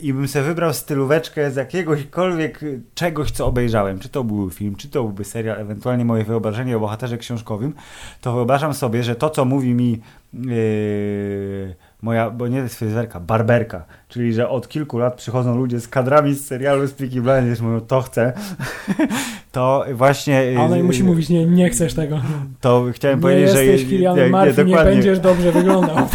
i 0.01 0.13
bym 0.13 0.27
sobie 0.27 0.45
wybrał 0.45 0.73
stylóweczkę 0.73 1.51
z 1.51 1.55
jakiegośkolwiek 1.55 2.59
czegoś, 2.93 3.31
co 3.31 3.45
obejrzałem, 3.45 3.99
czy 3.99 4.09
to 4.09 4.23
był 4.23 4.49
film, 4.49 4.75
czy 4.75 4.89
to 4.89 5.03
byłby 5.03 5.23
serial, 5.23 5.59
ewentualnie 5.59 6.05
moje 6.05 6.23
wyobrażenie 6.23 6.77
o 6.77 6.79
bohaterze 6.79 7.17
książkowym, 7.17 7.73
to 8.21 8.33
wyobrażam 8.33 8.73
sobie, 8.73 9.03
że 9.03 9.15
to, 9.15 9.29
co 9.29 9.45
mówi 9.45 9.73
mi 9.73 10.01
yy, 10.33 11.75
moja, 12.01 12.29
bo 12.29 12.47
nie 12.47 12.57
jest 12.57 12.75
fryzjerka, 12.75 13.19
barberka, 13.19 13.85
czyli, 14.07 14.33
że 14.33 14.49
od 14.49 14.67
kilku 14.67 14.97
lat 14.97 15.15
przychodzą 15.15 15.57
ludzie 15.57 15.79
z 15.79 15.87
kadrami 15.87 16.33
z 16.33 16.45
serialu 16.45 16.87
z 16.87 16.93
Peaky 16.93 17.21
Blinders, 17.21 17.61
mówią, 17.61 17.81
to 17.81 18.01
chcę, 18.01 18.33
to 19.51 19.85
właśnie... 19.93 20.55
A 20.57 20.61
ona 20.61 20.83
musi 20.83 21.03
mówić, 21.03 21.29
nie, 21.29 21.45
nie 21.45 21.69
chcesz 21.69 21.93
tego. 21.93 22.21
To 22.61 22.85
chciałem 22.93 23.17
nie 23.17 23.21
powiedzieć, 23.21 23.49
że... 23.49 23.65
jesteś 23.65 23.89
Kilian 23.89 24.31
Murphy, 24.31 24.65
nie, 24.65 24.71
nie 24.71 24.83
będziesz 24.83 25.19
dobrze 25.19 25.51
wyglądał. 25.51 25.97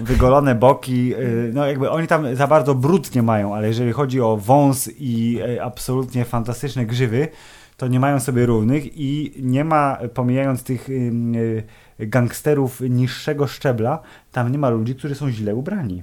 wygolone 0.00 0.54
boki, 0.54 1.14
y, 1.14 1.50
no 1.54 1.66
jakby 1.66 1.90
oni 1.90 2.06
tam 2.06 2.36
za 2.36 2.46
bardzo 2.46 2.74
brudnie 2.74 3.22
mają, 3.22 3.54
ale 3.54 3.68
jeżeli 3.68 3.92
chodzi 3.92 4.20
o 4.20 4.36
wąs 4.36 4.90
i 4.98 5.38
y, 5.56 5.62
absolutnie 5.62 6.24
fantastyczne 6.24 6.86
grzywy, 6.86 7.28
to 7.76 7.88
nie 7.88 8.00
mają 8.00 8.20
sobie 8.20 8.46
równych 8.46 8.98
i 8.98 9.32
nie 9.42 9.64
ma, 9.64 9.98
pomijając 10.14 10.62
tych 10.62 10.88
y, 10.90 11.62
gangsterów 11.98 12.80
niższego 12.80 13.46
szczebla, 13.46 14.02
tam 14.32 14.52
nie 14.52 14.58
ma 14.58 14.70
ludzi, 14.70 14.94
którzy 14.94 15.14
są 15.14 15.30
źle 15.30 15.54
ubrani. 15.54 16.02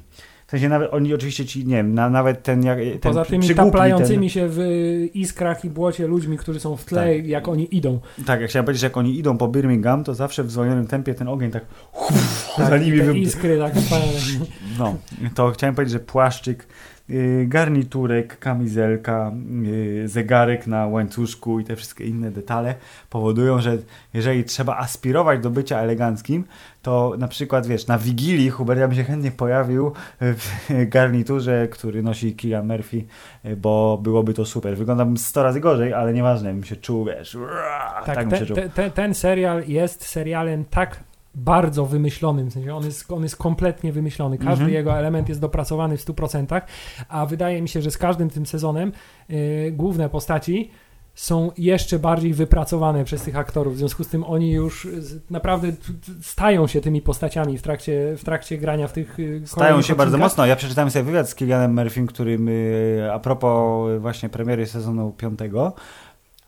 W 0.50 0.52
sensie 0.52 0.70
nawet 0.70 0.94
oni 0.94 1.14
oczywiście 1.14 1.46
ci, 1.46 1.66
nie 1.66 1.76
wiem, 1.76 1.94
na, 1.94 2.10
nawet 2.10 2.44
ten, 2.44 2.64
jak, 2.64 2.80
ten 2.80 3.00
Poza 3.00 3.26
tymi 3.26 3.50
taplającymi 3.56 4.28
ten... 4.28 4.30
się 4.30 4.48
w 4.50 4.60
iskrach 5.14 5.66
i 5.66 5.70
błocie 5.70 6.08
ludźmi, 6.08 6.38
którzy 6.38 6.60
są 6.60 6.78
w 6.78 6.86
tle, 6.86 7.16
tak. 7.16 7.28
jak 7.28 7.48
oni 7.48 7.76
idą. 7.76 8.00
Tak, 8.26 8.42
jak 8.42 8.50
chciałem 8.50 8.66
powiedzieć, 8.66 8.82
że 8.82 8.86
jak 8.86 8.98
oni 8.98 9.20
idą 9.20 9.38
po 9.38 9.48
Birmingham, 9.48 10.04
to 10.04 10.16
zawsze 10.16 10.44
w 10.44 10.52
zwolnionym 10.52 10.88
tempie 10.88 11.14
ten 11.14 11.28
ogień 11.28 11.52
tak, 11.52 11.66
uff, 12.10 12.54
tak 12.58 12.70
za 12.70 12.78
nimi... 12.78 13.00
Te 13.00 13.18
iskry 13.18 13.60
tak 13.60 13.74
No, 14.80 14.98
to 15.36 15.52
chciałem 15.52 15.76
powiedzieć, 15.76 15.94
że 15.94 16.00
płaszczyk 16.00 16.68
garniturek, 17.46 18.40
kamizelka, 18.40 19.32
y, 19.66 20.08
zegarek 20.08 20.68
na 20.68 20.88
łańcuszku 20.88 21.60
i 21.60 21.64
te 21.64 21.76
wszystkie 21.76 22.06
inne 22.06 22.32
detale 22.32 22.76
powodują, 23.10 23.62
że 23.62 23.78
jeżeli 24.14 24.44
trzeba 24.44 24.78
aspirować 24.78 25.40
do 25.40 25.50
bycia 25.50 25.80
eleganckim, 25.80 26.44
to 26.82 27.16
na 27.18 27.28
przykład, 27.28 27.68
wiesz, 27.68 27.88
na 27.88 27.98
Wigilii 27.98 28.50
Hubert 28.50 28.80
ja 28.80 28.88
bym 28.88 28.98
się 28.98 29.04
chętnie 29.04 29.32
pojawił 29.32 29.92
w 30.22 30.50
garniturze, 30.90 31.68
który 31.68 32.04
nosi 32.04 32.36
Killian 32.36 32.68
Murphy, 32.68 33.06
y, 33.46 33.56
bo 33.56 34.00
byłoby 34.04 34.34
to 34.34 34.46
super. 34.46 34.78
Wyglądałbym 34.78 35.18
100 35.18 35.44
razy 35.44 35.60
gorzej, 35.60 35.94
ale 35.94 36.14
nieważne, 36.14 36.54
bym 36.54 36.64
się 36.64 36.76
czuł, 36.76 37.06
wiesz, 37.06 37.38
tak, 38.06 38.16
tak 38.16 38.30
te, 38.30 38.46
te, 38.46 38.70
te, 38.70 38.92
ten 38.92 39.14
serial 39.14 39.64
jest 39.68 40.06
serialem 40.06 40.66
tak 40.66 41.09
bardzo 41.36 41.86
wymyślonym, 41.86 42.50
w 42.50 42.54
sensie 42.54 42.76
on 42.76 42.86
jest, 42.86 43.12
on 43.12 43.24
jest 43.24 43.36
kompletnie 43.36 43.92
wymyślony. 43.92 44.38
Każdy 44.38 44.52
mhm. 44.52 44.74
jego 44.74 44.98
element 44.98 45.30
jest 45.30 45.42
dopracowany 45.42 45.98
w 45.98 46.06
100%, 46.06 46.62
a 47.10 47.26
wydaje 47.26 47.62
mi 47.62 47.70
się, 47.70 47.82
że 47.82 47.92
z 47.92 47.98
każdym 47.98 48.30
tym 48.30 48.46
sezonem 48.46 48.92
yy, 49.30 49.72
główne 49.72 50.10
postaci 50.10 50.70
są 51.20 51.52
jeszcze 51.58 52.00
bardziej 52.00 52.34
wypracowane 52.34 53.04
przez 53.04 53.22
tych 53.22 53.36
aktorów. 53.36 53.74
W 53.74 53.78
związku 53.78 54.04
z 54.04 54.08
tym 54.08 54.24
oni 54.24 54.52
już 54.52 54.88
naprawdę 55.30 55.72
stają 56.22 56.68
się 56.68 56.82
tymi 56.82 57.02
postaciami 57.02 57.58
w 57.58 57.62
trakcie, 57.62 58.16
w 58.18 58.24
trakcie 58.24 58.58
grania 58.58 58.88
w 58.88 58.94
tych. 58.94 59.20
Y, 59.20 59.42
stają 59.46 59.82
się 59.82 59.96
bardzo 59.96 60.18
mocno. 60.18 60.46
Ja 60.46 60.56
przeczytałem 60.56 60.92
sobie 60.92 61.06
wywiad 61.06 61.30
z 61.30 61.36
Kilianem 61.36 61.76
Murphym, 61.76 62.08
którym 62.08 62.50
y, 62.50 63.10
a 63.14 63.20
propos 63.20 63.90
właśnie 64.02 64.30
premiery 64.30 64.66
sezonu 64.66 65.12
piątego 65.12 65.74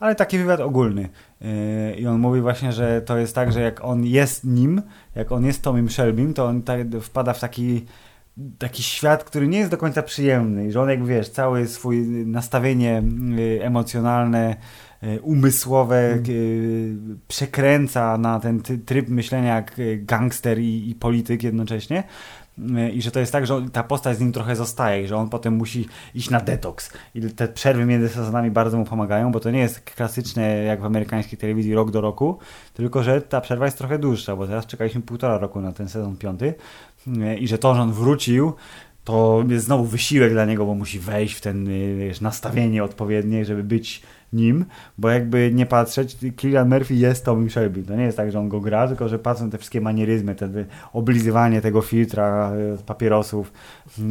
ale 0.02 0.14
taki 0.14 0.38
wywiad 0.38 0.60
ogólny. 0.60 1.08
Yy, 1.40 1.48
I 1.94 2.06
on 2.06 2.20
mówi 2.20 2.40
właśnie, 2.40 2.72
że 2.72 3.02
to 3.02 3.18
jest 3.18 3.34
tak, 3.34 3.52
że 3.52 3.60
jak 3.60 3.84
on 3.84 4.04
jest 4.04 4.44
nim, 4.44 4.82
jak 5.14 5.32
on 5.32 5.44
jest 5.44 5.62
Tomim 5.62 5.90
Shelbym, 5.90 6.34
to 6.34 6.46
on 6.46 6.62
tak 6.62 6.80
wpada 7.00 7.32
w 7.32 7.40
taki 7.40 7.86
taki 8.58 8.82
świat, 8.82 9.24
który 9.24 9.48
nie 9.48 9.58
jest 9.58 9.70
do 9.70 9.76
końca 9.76 10.02
przyjemny 10.02 10.66
i 10.66 10.72
że 10.72 10.80
on 10.82 10.88
jak 10.88 11.04
wiesz, 11.06 11.28
całe 11.28 11.66
swój 11.66 12.06
nastawienie 12.26 13.02
yy, 13.36 13.64
emocjonalne, 13.64 14.56
yy, 15.02 15.20
umysłowe 15.20 16.12
mm. 16.12 17.20
przekręca 17.28 18.18
na 18.18 18.40
ten 18.40 18.62
tryb 18.62 19.08
myślenia 19.08 19.54
jak 19.54 19.76
gangster 19.96 20.58
i, 20.58 20.90
i 20.90 20.94
polityk 20.94 21.42
jednocześnie 21.42 22.04
i 22.92 23.02
że 23.02 23.10
to 23.10 23.20
jest 23.20 23.32
tak, 23.32 23.46
że 23.46 23.62
ta 23.72 23.82
postać 23.82 24.16
z 24.16 24.20
nim 24.20 24.32
trochę 24.32 24.56
zostaje 24.56 25.04
i 25.04 25.06
że 25.06 25.16
on 25.16 25.28
potem 25.28 25.56
musi 25.56 25.88
iść 26.14 26.30
na 26.30 26.40
detoks. 26.40 26.92
I 27.14 27.20
te 27.20 27.48
przerwy 27.48 27.84
między 27.84 28.08
sezonami 28.08 28.50
bardzo 28.50 28.78
mu 28.78 28.84
pomagają, 28.84 29.32
bo 29.32 29.40
to 29.40 29.50
nie 29.50 29.58
jest 29.58 29.80
klasyczne 29.80 30.48
jak 30.48 30.80
w 30.80 30.84
amerykańskiej 30.84 31.38
telewizji 31.38 31.74
rok 31.74 31.90
do 31.90 32.00
roku, 32.00 32.38
tylko 32.74 33.02
że 33.02 33.22
ta 33.22 33.40
przerwa 33.40 33.64
jest 33.64 33.78
trochę 33.78 33.98
dłuższa, 33.98 34.36
bo 34.36 34.46
teraz 34.46 34.66
czekaliśmy 34.66 35.00
półtora 35.00 35.38
roku 35.38 35.60
na 35.60 35.72
ten 35.72 35.88
sezon 35.88 36.16
piąty 36.16 36.54
i 37.38 37.48
że 37.48 37.58
to, 37.58 37.74
że 37.74 37.80
on 37.80 37.92
wrócił, 37.92 38.52
to 39.04 39.44
jest 39.48 39.66
znowu 39.66 39.84
wysiłek 39.84 40.32
dla 40.32 40.44
niego, 40.44 40.66
bo 40.66 40.74
musi 40.74 40.98
wejść 40.98 41.34
w 41.34 41.40
ten 41.40 41.68
wiesz, 41.98 42.20
nastawienie 42.20 42.84
odpowiednie, 42.84 43.44
żeby 43.44 43.64
być 43.64 44.02
nim, 44.32 44.64
bo 44.98 45.10
jakby 45.10 45.50
nie 45.54 45.66
patrzeć, 45.66 46.16
Killian 46.36 46.68
Murphy 46.68 46.94
jest 46.94 47.24
Tommy 47.24 47.50
Shelby. 47.50 47.82
To 47.82 47.96
nie 47.96 48.04
jest 48.04 48.16
tak, 48.16 48.32
że 48.32 48.38
on 48.38 48.48
go 48.48 48.60
gra, 48.60 48.88
tylko 48.88 49.08
że 49.08 49.18
patrzą 49.18 49.50
te 49.50 49.58
wszystkie 49.58 49.80
manieryzmy, 49.80 50.34
te 50.34 50.48
oblizywanie 50.92 51.60
tego 51.60 51.82
filtra 51.82 52.52
e, 52.52 52.78
papierosów, 52.86 53.52
e, 53.98 54.02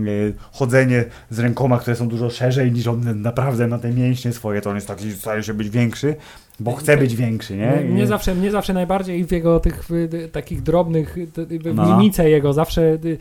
chodzenie 0.52 1.06
z 1.30 1.40
rękoma, 1.40 1.80
które 1.80 1.96
są 1.96 2.08
dużo 2.08 2.30
szerzej 2.30 2.72
niż 2.72 2.88
on 2.88 3.22
naprawdę 3.22 3.68
ma 3.68 3.78
te 3.78 3.92
mięśnie 3.92 4.34
swoje, 4.34 4.62
to 4.62 4.70
on 4.70 4.76
jest 4.76 4.88
taki, 4.88 5.12
staje 5.12 5.44
się 5.44 5.54
być 5.54 5.70
większy. 5.70 6.16
Bo 6.60 6.76
chce 6.76 6.98
być 6.98 7.16
większy, 7.16 7.58
nie? 7.58 7.72
Mnie 7.90 8.08
zawsze, 8.08 8.36
mnie 8.36 8.52
zawsze 8.52 8.74
najbardziej 8.74 9.26
w 9.26 9.32
jego 9.32 9.60
tych 9.60 9.84
w, 9.90 10.08
takich 10.32 10.62
drobnych, 10.62 11.16
w 11.36 11.76
no. 11.76 11.98
mimice 11.98 12.30
jego 12.30 12.54
zawsze 12.54 12.82
y, 12.82 13.18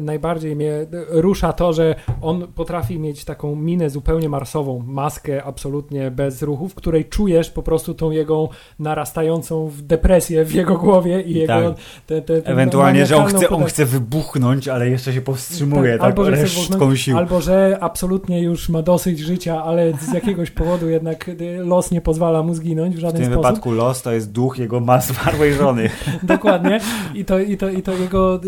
najbardziej 0.00 0.56
mnie 0.56 0.86
rusza 1.08 1.52
to, 1.52 1.72
że 1.72 1.94
on 2.22 2.46
potrafi 2.54 2.98
mieć 2.98 3.24
taką 3.24 3.56
minę 3.56 3.90
zupełnie 3.90 4.28
marsową, 4.28 4.82
maskę 4.86 5.44
absolutnie 5.44 6.10
bez 6.10 6.42
ruchu, 6.42 6.68
w 6.68 6.74
której 6.74 7.04
czujesz 7.04 7.50
po 7.50 7.62
prostu 7.62 7.94
tą 7.94 8.10
jego 8.10 8.48
narastającą 8.78 9.70
depresję 9.82 10.44
w 10.44 10.54
jego 10.54 10.76
głowie 10.76 11.22
i 11.22 11.34
jego... 11.34 11.52
Tak. 11.52 11.74
Te, 12.06 12.22
te, 12.22 12.34
Ewentualnie, 12.50 13.06
że 13.06 13.16
on 13.16 13.26
chce, 13.26 13.48
on 13.48 13.64
chce 13.64 13.86
wybuchnąć, 13.86 14.68
ale 14.68 14.90
jeszcze 14.90 15.12
się 15.12 15.20
powstrzymuje 15.20 15.92
tak, 15.92 16.00
tak 16.00 16.06
albo, 16.06 16.24
że 16.24 16.36
chce 16.36 16.96
sił. 16.96 17.18
Albo, 17.18 17.40
że 17.40 17.78
absolutnie 17.80 18.42
już 18.42 18.68
ma 18.68 18.82
dosyć 18.82 19.18
życia, 19.18 19.64
ale 19.64 19.92
z 19.92 20.12
jakiegoś 20.12 20.50
powodu 20.50 20.88
jednak 20.88 21.30
los 21.58 21.90
nie 21.90 22.00
pozwala 22.00 22.42
mu 22.42 22.54
zginąć 22.54 22.96
w 22.96 22.98
żaden 22.98 23.16
sposób. 23.16 23.32
W 23.32 23.34
tym 23.34 23.42
sposób. 23.42 23.46
wypadku 23.46 23.72
los 23.72 24.02
to 24.02 24.12
jest 24.12 24.32
duch 24.32 24.58
jego 24.58 24.80
ma 24.80 25.00
zmarłej 25.00 25.54
żony. 25.54 25.90
Dokładnie. 26.22 26.80
I 27.14 27.24
to, 27.24 27.38
i, 27.38 27.56
to, 27.56 27.70
I 27.70 27.82
to 27.82 27.92
jego, 27.92 28.40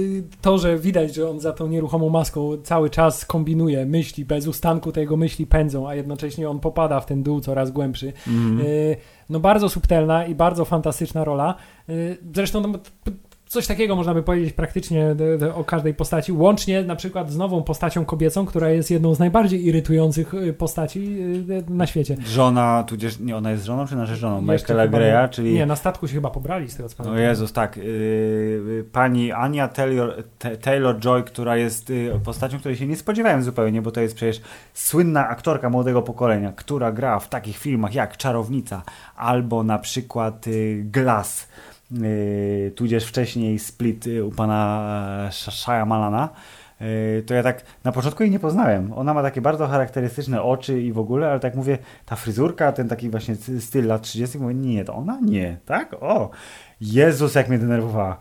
to, 0.42 0.58
że 0.58 0.78
widać, 0.78 1.05
że 1.14 1.30
on 1.30 1.40
za 1.40 1.52
tą 1.52 1.66
nieruchomą 1.66 2.08
maską 2.08 2.56
cały 2.62 2.90
czas 2.90 3.24
kombinuje, 3.24 3.86
myśli, 3.86 4.24
bez 4.24 4.46
ustanku 4.46 4.92
te 4.92 5.00
jego 5.00 5.16
myśli 5.16 5.46
pędzą, 5.46 5.88
a 5.88 5.94
jednocześnie 5.94 6.50
on 6.50 6.60
popada 6.60 7.00
w 7.00 7.06
ten 7.06 7.22
dół 7.22 7.40
coraz 7.40 7.70
głębszy. 7.70 8.12
Mm. 8.28 8.66
No 9.30 9.40
bardzo 9.40 9.68
subtelna 9.68 10.26
i 10.26 10.34
bardzo 10.34 10.64
fantastyczna 10.64 11.24
rola. 11.24 11.54
Y, 11.88 12.18
zresztą 12.34 12.60
no, 12.60 12.78
Coś 13.56 13.66
takiego 13.66 13.96
można 13.96 14.14
by 14.14 14.22
powiedzieć 14.22 14.52
praktycznie 14.52 15.16
o 15.54 15.64
każdej 15.64 15.94
postaci, 15.94 16.32
łącznie 16.32 16.82
na 16.82 16.96
przykład 16.96 17.30
z 17.30 17.36
nową 17.36 17.62
postacią 17.62 18.04
kobiecą, 18.04 18.46
która 18.46 18.70
jest 18.70 18.90
jedną 18.90 19.14
z 19.14 19.18
najbardziej 19.18 19.66
irytujących 19.66 20.34
y, 20.34 20.52
postaci 20.52 21.18
y, 21.50 21.64
na 21.68 21.86
świecie. 21.86 22.16
Żona, 22.26 22.84
tudzież 22.88 23.18
nie, 23.20 23.36
ona 23.36 23.50
jest 23.50 23.64
żoną 23.64 23.86
czy 23.86 23.96
narzeczoną? 23.96 24.42
Michaela 24.42 24.88
Greya, 24.88 25.28
czyli... 25.30 25.54
Nie, 25.54 25.66
na 25.66 25.76
statku 25.76 26.08
się 26.08 26.14
chyba 26.14 26.30
pobrali 26.30 26.70
z 26.70 26.76
tego 26.76 26.88
co 26.88 26.96
pamiętam. 26.96 27.18
O 27.18 27.22
Jezus, 27.22 27.52
tak. 27.52 27.76
Yy, 27.76 28.84
pani 28.92 29.32
Ania 29.32 29.68
Taylor, 29.68 30.22
Taylor-Joy, 30.38 31.24
która 31.24 31.56
jest 31.56 31.90
yy, 31.90 32.20
postacią, 32.24 32.58
której 32.58 32.76
się 32.76 32.86
nie 32.86 32.96
spodziewałem 32.96 33.42
zupełnie, 33.42 33.82
bo 33.82 33.90
to 33.90 34.00
jest 34.00 34.14
przecież 34.14 34.40
słynna 34.74 35.28
aktorka 35.28 35.70
młodego 35.70 36.02
pokolenia, 36.02 36.52
która 36.52 36.92
gra 36.92 37.18
w 37.18 37.28
takich 37.28 37.56
filmach 37.56 37.94
jak 37.94 38.16
Czarownica 38.16 38.82
albo 39.16 39.62
na 39.62 39.78
przykład 39.78 40.46
Glass 40.82 41.48
tudzież 42.74 43.06
wcześniej 43.06 43.58
Split 43.58 44.04
u 44.24 44.30
pana 44.30 45.28
Shyamalana, 45.30 46.28
yy, 46.80 47.22
to 47.26 47.34
ja 47.34 47.42
tak 47.42 47.62
na 47.84 47.92
początku 47.92 48.22
jej 48.22 48.32
nie 48.32 48.38
poznałem. 48.38 48.92
Ona 48.92 49.14
ma 49.14 49.22
takie 49.22 49.40
bardzo 49.40 49.66
charakterystyczne 49.66 50.42
oczy 50.42 50.82
i 50.82 50.92
w 50.92 50.98
ogóle, 50.98 51.30
ale 51.30 51.40
tak 51.40 51.54
mówię, 51.54 51.78
ta 52.06 52.16
fryzurka, 52.16 52.72
ten 52.72 52.88
taki 52.88 53.10
właśnie 53.10 53.36
styl 53.60 53.86
lat 53.86 54.02
30, 54.02 54.38
mówię, 54.38 54.54
nie, 54.54 54.84
to 54.84 54.94
ona 54.94 55.18
nie, 55.22 55.56
tak? 55.66 55.94
O, 56.00 56.30
Jezus, 56.80 57.34
jak 57.34 57.48
mnie 57.48 57.58
denerwowała. 57.58 58.16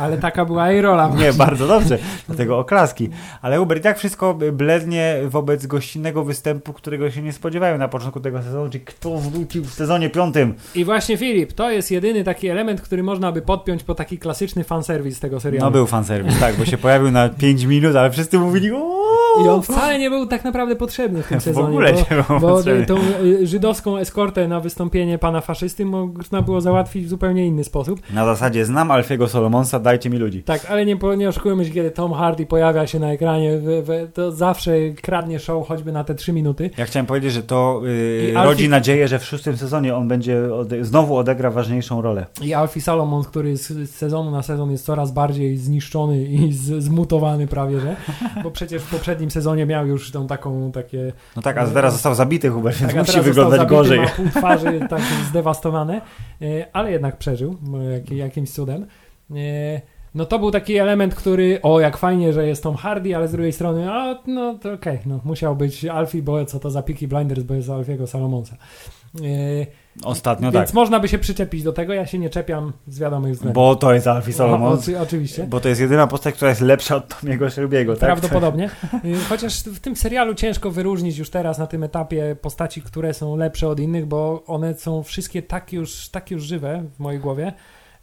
Ale 0.00 0.18
taka 0.18 0.44
była 0.44 0.70
jej 0.70 0.82
rola. 0.82 1.12
Nie, 1.18 1.32
bardzo 1.32 1.66
dobrze, 1.66 1.98
dlatego 2.26 2.58
oklaski. 2.58 3.08
Ale 3.42 3.60
Uber 3.60 3.78
i 3.78 3.80
tak 3.80 3.98
wszystko 3.98 4.38
blednie 4.52 5.16
wobec 5.26 5.66
gościnnego 5.66 6.24
występu, 6.24 6.72
którego 6.72 7.10
się 7.10 7.22
nie 7.22 7.32
spodziewają 7.32 7.78
na 7.78 7.88
początku 7.88 8.20
tego 8.20 8.42
sezonu, 8.42 8.70
czyli 8.70 8.84
kto 8.84 9.18
wrócił 9.18 9.64
w 9.64 9.74
sezonie 9.74 10.10
piątym. 10.10 10.54
I 10.74 10.84
właśnie 10.84 11.16
Filip, 11.16 11.52
to 11.52 11.70
jest 11.70 11.90
jedyny 11.90 12.24
taki 12.24 12.48
element, 12.48 12.80
który 12.80 13.02
można 13.02 13.32
by 13.32 13.42
podpiąć 13.42 13.82
po 13.82 13.94
taki 13.94 14.18
klasyczny 14.18 14.64
fanserwis 14.64 15.20
tego 15.20 15.40
serialu. 15.40 15.64
No 15.64 15.70
był 15.70 15.86
fanserwis, 15.86 16.40
tak, 16.40 16.56
bo 16.56 16.64
się 16.64 16.78
pojawił 16.78 17.10
na 17.10 17.28
5 17.28 17.64
minut, 17.64 17.96
ale 17.96 18.10
wszyscy 18.10 18.38
mówili 18.38 18.72
o 18.72 18.98
i 19.44 19.48
on 19.48 19.62
wcale 19.62 19.98
nie 19.98 20.10
był 20.10 20.26
tak 20.26 20.44
naprawdę 20.44 20.76
potrzebny 20.76 21.22
w 21.22 21.28
tym 21.28 21.40
sezonie. 21.40 21.66
W 21.66 21.70
ogóle 21.70 21.92
bo, 21.92 21.98
nie 21.98 22.22
był 22.22 22.40
Bo 22.40 22.62
tą 22.86 22.98
y, 23.24 23.46
żydowską 23.46 23.96
eskortę 23.96 24.48
na 24.48 24.60
wystąpienie 24.60 25.18
pana 25.18 25.40
faszysty 25.40 25.84
można 25.84 26.42
było 26.42 26.60
załatwić 26.60 27.04
w 27.04 27.08
zupełnie 27.08 27.46
inny 27.46 27.64
sposób. 27.64 27.87
Na 28.10 28.24
zasadzie 28.24 28.64
znam 28.64 28.90
Alfiego 28.90 29.28
Solomonsa, 29.28 29.80
dajcie 29.80 30.10
mi 30.10 30.18
ludzi. 30.18 30.42
Tak, 30.42 30.66
ale 30.70 30.86
nie, 30.86 30.96
nie 31.16 31.28
oszukujmy 31.28 31.64
się, 31.64 31.70
kiedy 31.70 31.90
Tom 31.90 32.12
Hardy 32.12 32.46
pojawia 32.46 32.86
się 32.86 32.98
na 32.98 33.12
ekranie, 33.12 33.60
to 34.14 34.32
zawsze 34.32 34.72
kradnie 35.02 35.38
show 35.38 35.68
choćby 35.68 35.92
na 35.92 36.04
te 36.04 36.14
trzy 36.14 36.32
minuty. 36.32 36.70
Ja 36.76 36.84
chciałem 36.84 37.06
powiedzieć, 37.06 37.32
że 37.32 37.42
to 37.42 37.80
yy, 37.84 38.44
rodzi 38.44 38.68
nadzieję, 38.68 39.08
że 39.08 39.18
w 39.18 39.24
szóstym 39.24 39.56
sezonie 39.56 39.96
on 39.96 40.08
będzie 40.08 40.54
ode 40.54 40.84
znowu 40.84 41.16
odegra 41.16 41.50
ważniejszą 41.50 42.02
rolę. 42.02 42.26
I 42.42 42.54
Alfie 42.54 42.80
Solomon, 42.80 43.24
który 43.24 43.56
z, 43.56 43.90
sezonu 43.90 44.30
na 44.30 44.42
sezon 44.42 44.70
jest 44.70 44.84
coraz 44.84 45.12
bardziej 45.12 45.56
zniszczony 45.56 46.24
i 46.24 46.52
z, 46.52 46.82
zmutowany 46.82 47.46
prawie, 47.46 47.80
że, 47.80 47.96
bo 48.42 48.50
przecież 48.50 48.82
w 48.82 48.90
poprzednim 48.90 49.30
sezonie 49.30 49.66
miał 49.66 49.86
już 49.86 50.10
tą 50.10 50.26
taką 50.26 50.72
takie... 50.72 51.12
No 51.36 51.42
tak, 51.42 51.58
a 51.58 51.66
teraz 51.66 51.92
został 51.92 52.14
zabity 52.14 52.50
Hubert, 52.50 52.76
więc 52.78 52.94
tak, 52.94 53.06
musi 53.06 53.20
wyglądać 53.20 53.60
zabity, 53.60 53.76
gorzej. 53.76 54.00
Ma 54.00 54.08
pół 54.08 54.28
twarzy 54.28 54.80
tak 54.90 55.02
zdewastowane, 55.28 56.00
e, 56.42 56.66
ale 56.72 56.92
jednak 56.92 57.18
przeżył 57.18 57.56
jakimś 58.10 58.50
cudem. 58.50 58.86
E, 59.30 59.80
no 60.14 60.26
to 60.26 60.38
był 60.38 60.50
taki 60.50 60.76
element, 60.76 61.14
który, 61.14 61.62
o 61.62 61.80
jak 61.80 61.96
fajnie, 61.96 62.32
że 62.32 62.46
jest 62.46 62.62
Tom 62.62 62.76
Hardy, 62.76 63.16
ale 63.16 63.28
z 63.28 63.32
drugiej 63.32 63.52
strony, 63.52 63.92
a 63.92 64.18
no 64.26 64.54
to 64.54 64.72
okej, 64.72 64.94
okay, 64.94 65.06
no 65.06 65.20
musiał 65.24 65.56
być 65.56 65.84
Alfie, 65.84 66.22
bo 66.22 66.44
co 66.44 66.60
to 66.60 66.70
za 66.70 66.82
Peaky 66.82 67.08
Blinders, 67.08 67.42
bo 67.42 67.54
jest 67.54 67.70
Alfiego 67.70 68.06
Salomonsa. 68.06 68.56
E, 69.24 69.88
Ostatnio 70.04 70.52
Więc 70.52 70.66
tak. 70.66 70.74
można 70.74 71.00
by 71.00 71.08
się 71.08 71.18
przyczepić 71.18 71.62
do 71.62 71.72
tego, 71.72 71.92
ja 71.92 72.06
się 72.06 72.18
nie 72.18 72.30
czepiam 72.30 72.72
z 72.88 72.98
wiadomych 72.98 73.32
względów. 73.32 73.54
Bo 73.54 73.76
to 73.76 73.94
jest 73.94 74.06
Alfie 74.06 74.32
Solomon. 74.32 74.78
O, 74.78 75.02
oczywiście. 75.02 75.44
Bo 75.44 75.60
to 75.60 75.68
jest 75.68 75.80
jedyna 75.80 76.06
postać, 76.06 76.34
która 76.34 76.48
jest 76.48 76.60
lepsza 76.60 76.96
od 76.96 77.20
Tomiego 77.20 77.46
Shelby'ego, 77.46 77.90
tak? 77.90 77.98
Prawdopodobnie. 77.98 78.70
Y, 79.04 79.14
chociaż 79.28 79.62
w 79.62 79.80
tym 79.80 79.96
serialu 79.96 80.34
ciężko 80.34 80.70
wyróżnić 80.70 81.18
już 81.18 81.30
teraz 81.30 81.58
na 81.58 81.66
tym 81.66 81.82
etapie 81.82 82.36
postaci, 82.42 82.82
które 82.82 83.14
są 83.14 83.36
lepsze 83.36 83.68
od 83.68 83.80
innych, 83.80 84.06
bo 84.06 84.42
one 84.46 84.74
są 84.74 85.02
wszystkie 85.02 85.42
tak 85.42 85.72
już, 85.72 86.08
tak 86.08 86.30
już 86.30 86.42
żywe 86.42 86.84
w 86.96 86.98
mojej 86.98 87.20
głowie. 87.20 87.52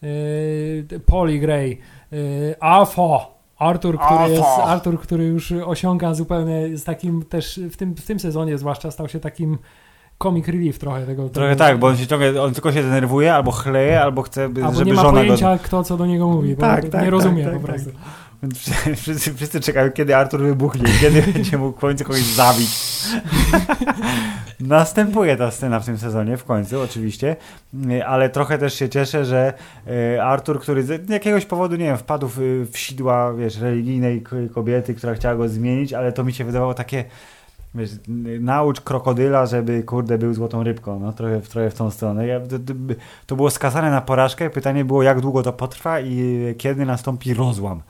Yy, 0.01 0.99
Polly 1.05 1.39
Gray, 1.39 1.77
yy, 2.11 2.55
Alpha, 2.59 3.27
Arthur, 3.57 3.99
który, 3.99 4.29
jest, 4.29 4.43
Arthur, 4.65 4.99
który 4.99 5.25
już 5.25 5.51
osiąga 5.51 6.13
zupełnie 6.13 6.77
z 6.77 6.83
takim 6.83 7.25
też 7.25 7.59
w 7.71 7.77
tym, 7.77 7.95
w 7.95 8.05
tym 8.05 8.19
sezonie 8.19 8.57
zwłaszcza 8.57 8.91
stał 8.91 9.09
się 9.09 9.19
takim 9.19 9.57
comic 10.17 10.47
relief 10.47 10.79
trochę 10.79 11.05
tego. 11.05 11.29
Trochę 11.29 11.49
tego, 11.49 11.59
tak, 11.59 11.79
bo 11.79 11.87
on 11.87 11.97
się 11.97 12.07
ciągle, 12.07 12.41
on 12.41 12.53
tylko 12.53 12.71
się 12.71 12.83
denerwuje, 12.83 13.33
albo 13.33 13.51
chleje, 13.51 14.01
albo 14.01 14.21
chce, 14.21 14.43
albo 14.43 14.73
żeby 14.73 14.85
nie 14.85 14.93
ma 14.93 15.01
żona 15.01 15.19
pojęcia, 15.19 15.57
go... 15.57 15.63
kto 15.63 15.83
co 15.83 15.97
do 15.97 16.05
niego 16.05 16.27
mówi, 16.27 16.55
tak, 16.55 16.75
tak, 16.75 16.83
nie 16.83 16.89
tak, 16.91 17.09
rozumie 17.09 17.45
tak, 17.45 17.53
po 17.53 17.59
prostu. 17.59 17.89
Wszyscy, 18.95 19.33
wszyscy 19.33 19.59
czekają, 19.59 19.91
kiedy 19.91 20.15
Artur 20.15 20.41
wybuchnie, 20.41 20.83
kiedy 21.01 21.21
będzie 21.33 21.57
mógł 21.57 21.77
w 21.77 21.81
końcu 21.81 22.03
kogoś 22.03 22.21
zabić. 22.21 22.69
Następuje 24.59 25.37
ta 25.37 25.51
scena 25.51 25.79
w 25.79 25.85
tym 25.85 25.97
sezonie, 25.97 26.37
w 26.37 26.43
końcu 26.43 26.81
oczywiście, 26.81 27.35
ale 28.05 28.29
trochę 28.29 28.57
też 28.57 28.73
się 28.73 28.89
cieszę, 28.89 29.25
że 29.25 29.53
e, 29.87 30.23
Artur, 30.23 30.61
który 30.61 30.83
z 30.83 31.09
jakiegoś 31.09 31.45
powodu, 31.45 31.75
nie 31.75 31.85
wiem, 31.85 31.97
wpadł 31.97 32.27
w, 32.27 32.37
w 32.71 32.77
sidła, 32.77 33.33
wiesz, 33.33 33.59
religijnej 33.59 34.23
kobiety, 34.53 34.93
która 34.93 35.13
chciała 35.13 35.35
go 35.35 35.49
zmienić, 35.49 35.93
ale 35.93 36.11
to 36.11 36.23
mi 36.23 36.33
się 36.33 36.43
wydawało 36.43 36.73
takie 36.73 37.05
wiesz, 37.75 37.91
naucz 38.39 38.81
krokodyla, 38.81 39.45
żeby 39.45 39.83
kurde 39.83 40.17
był 40.17 40.33
złotą 40.33 40.63
rybką, 40.63 40.99
no 40.99 41.13
trochę, 41.13 41.41
trochę 41.41 41.69
w 41.69 41.73
tą 41.73 41.91
stronę. 41.91 42.27
Ja, 42.27 42.39
to, 42.39 42.55
to, 43.25 43.35
było 43.35 43.49
skazane 43.49 43.91
na 43.91 44.01
porażkę, 44.01 44.49
pytanie 44.49 44.85
było 44.85 45.03
jak 45.03 45.21
długo 45.21 45.43
to 45.43 45.53
potrwa 45.53 45.99
i 45.99 46.45
kiedy 46.57 46.85
nastąpi 46.85 47.33
rozłam. 47.33 47.81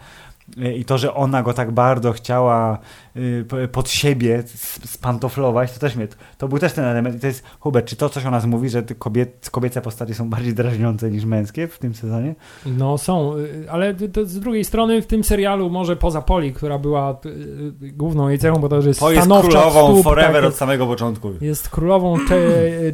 I 0.76 0.86
to, 0.86 0.98
że 0.98 1.14
ona 1.14 1.43
go 1.43 1.54
tak 1.54 1.72
bardzo 1.72 2.12
chciała 2.12 2.78
y, 3.16 3.46
pod 3.72 3.89
siebie 3.89 4.43
spantoflować, 4.86 5.74
to 5.74 5.80
też 5.80 5.96
mnie, 5.96 6.08
to 6.38 6.48
był 6.48 6.60
też 6.60 6.74
ten 6.74 6.86
element. 6.86 7.16
I 7.16 7.20
to 7.20 7.28
jest, 7.28 7.43
Hubert, 7.60 7.88
czy 7.88 7.96
to 7.96 8.10
coś 8.10 8.26
o 8.26 8.32
nas 8.32 8.46
mówi, 8.46 8.70
że 8.70 8.84
kobiet, 8.84 9.50
kobiece 9.52 9.82
postacie 9.82 10.14
są 10.14 10.30
bardziej 10.30 10.54
drażniące 10.54 11.12
niż 11.12 11.26
męskie 11.26 11.68
w 11.68 11.80
tym 11.80 11.93
sezonie? 11.93 12.36
No 12.66 12.98
są, 12.98 13.38
y, 13.38 13.68
ale 13.72 13.96
z 14.24 14.39
drugiej 14.39 14.66
strony 14.66 15.02
w 15.02 15.08
tym 15.08 15.24
serialu, 15.24 15.70
może 15.70 15.96
poza 15.96 16.22
Poli, 16.22 16.54
która 16.54 16.80
była 16.80 17.18
y, 17.26 17.91
główną 17.91 18.30
jej 18.30 18.39
cechą, 18.39 18.60
bo 18.60 18.70
to 18.70 18.76
już 18.76 18.86
jest 18.86 19.00
To 19.00 19.12
jest 19.12 19.28
królową 19.28 19.93
stóp, 19.93 20.04
forever 20.04 20.41
tak, 20.41 20.43
od 20.43 20.56
samego 20.56 20.88
początku. 20.88 21.32
Jest 21.41 21.70
królową, 21.70 22.18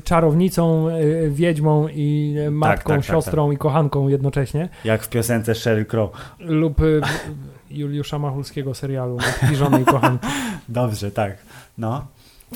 czarownicą, 0.04 0.88
wiedźmą 1.30 1.88
i 1.88 2.36
matką, 2.52 2.76
tak, 2.76 2.84
tak, 2.84 2.98
tak 2.98 3.06
siostrą 3.06 3.48
tak. 3.48 3.56
i 3.56 3.58
kochanką 3.58 4.08
jednocześnie. 4.08 4.70
Jak 4.86 5.04
w 5.04 5.10
piosence 5.10 5.56
Sheryl 5.56 5.86
Crow. 5.86 6.12
Lub 6.40 6.82
Juliusza 7.72 8.20
Machulskiego 8.20 8.74
serialu 8.74 9.16
Matki, 9.16 9.56
żony 9.56 9.82
i 9.82 9.86
kochanki. 9.86 10.28
Dobrze, 10.70 11.12
tak. 11.12 11.38
No. 11.78 12.08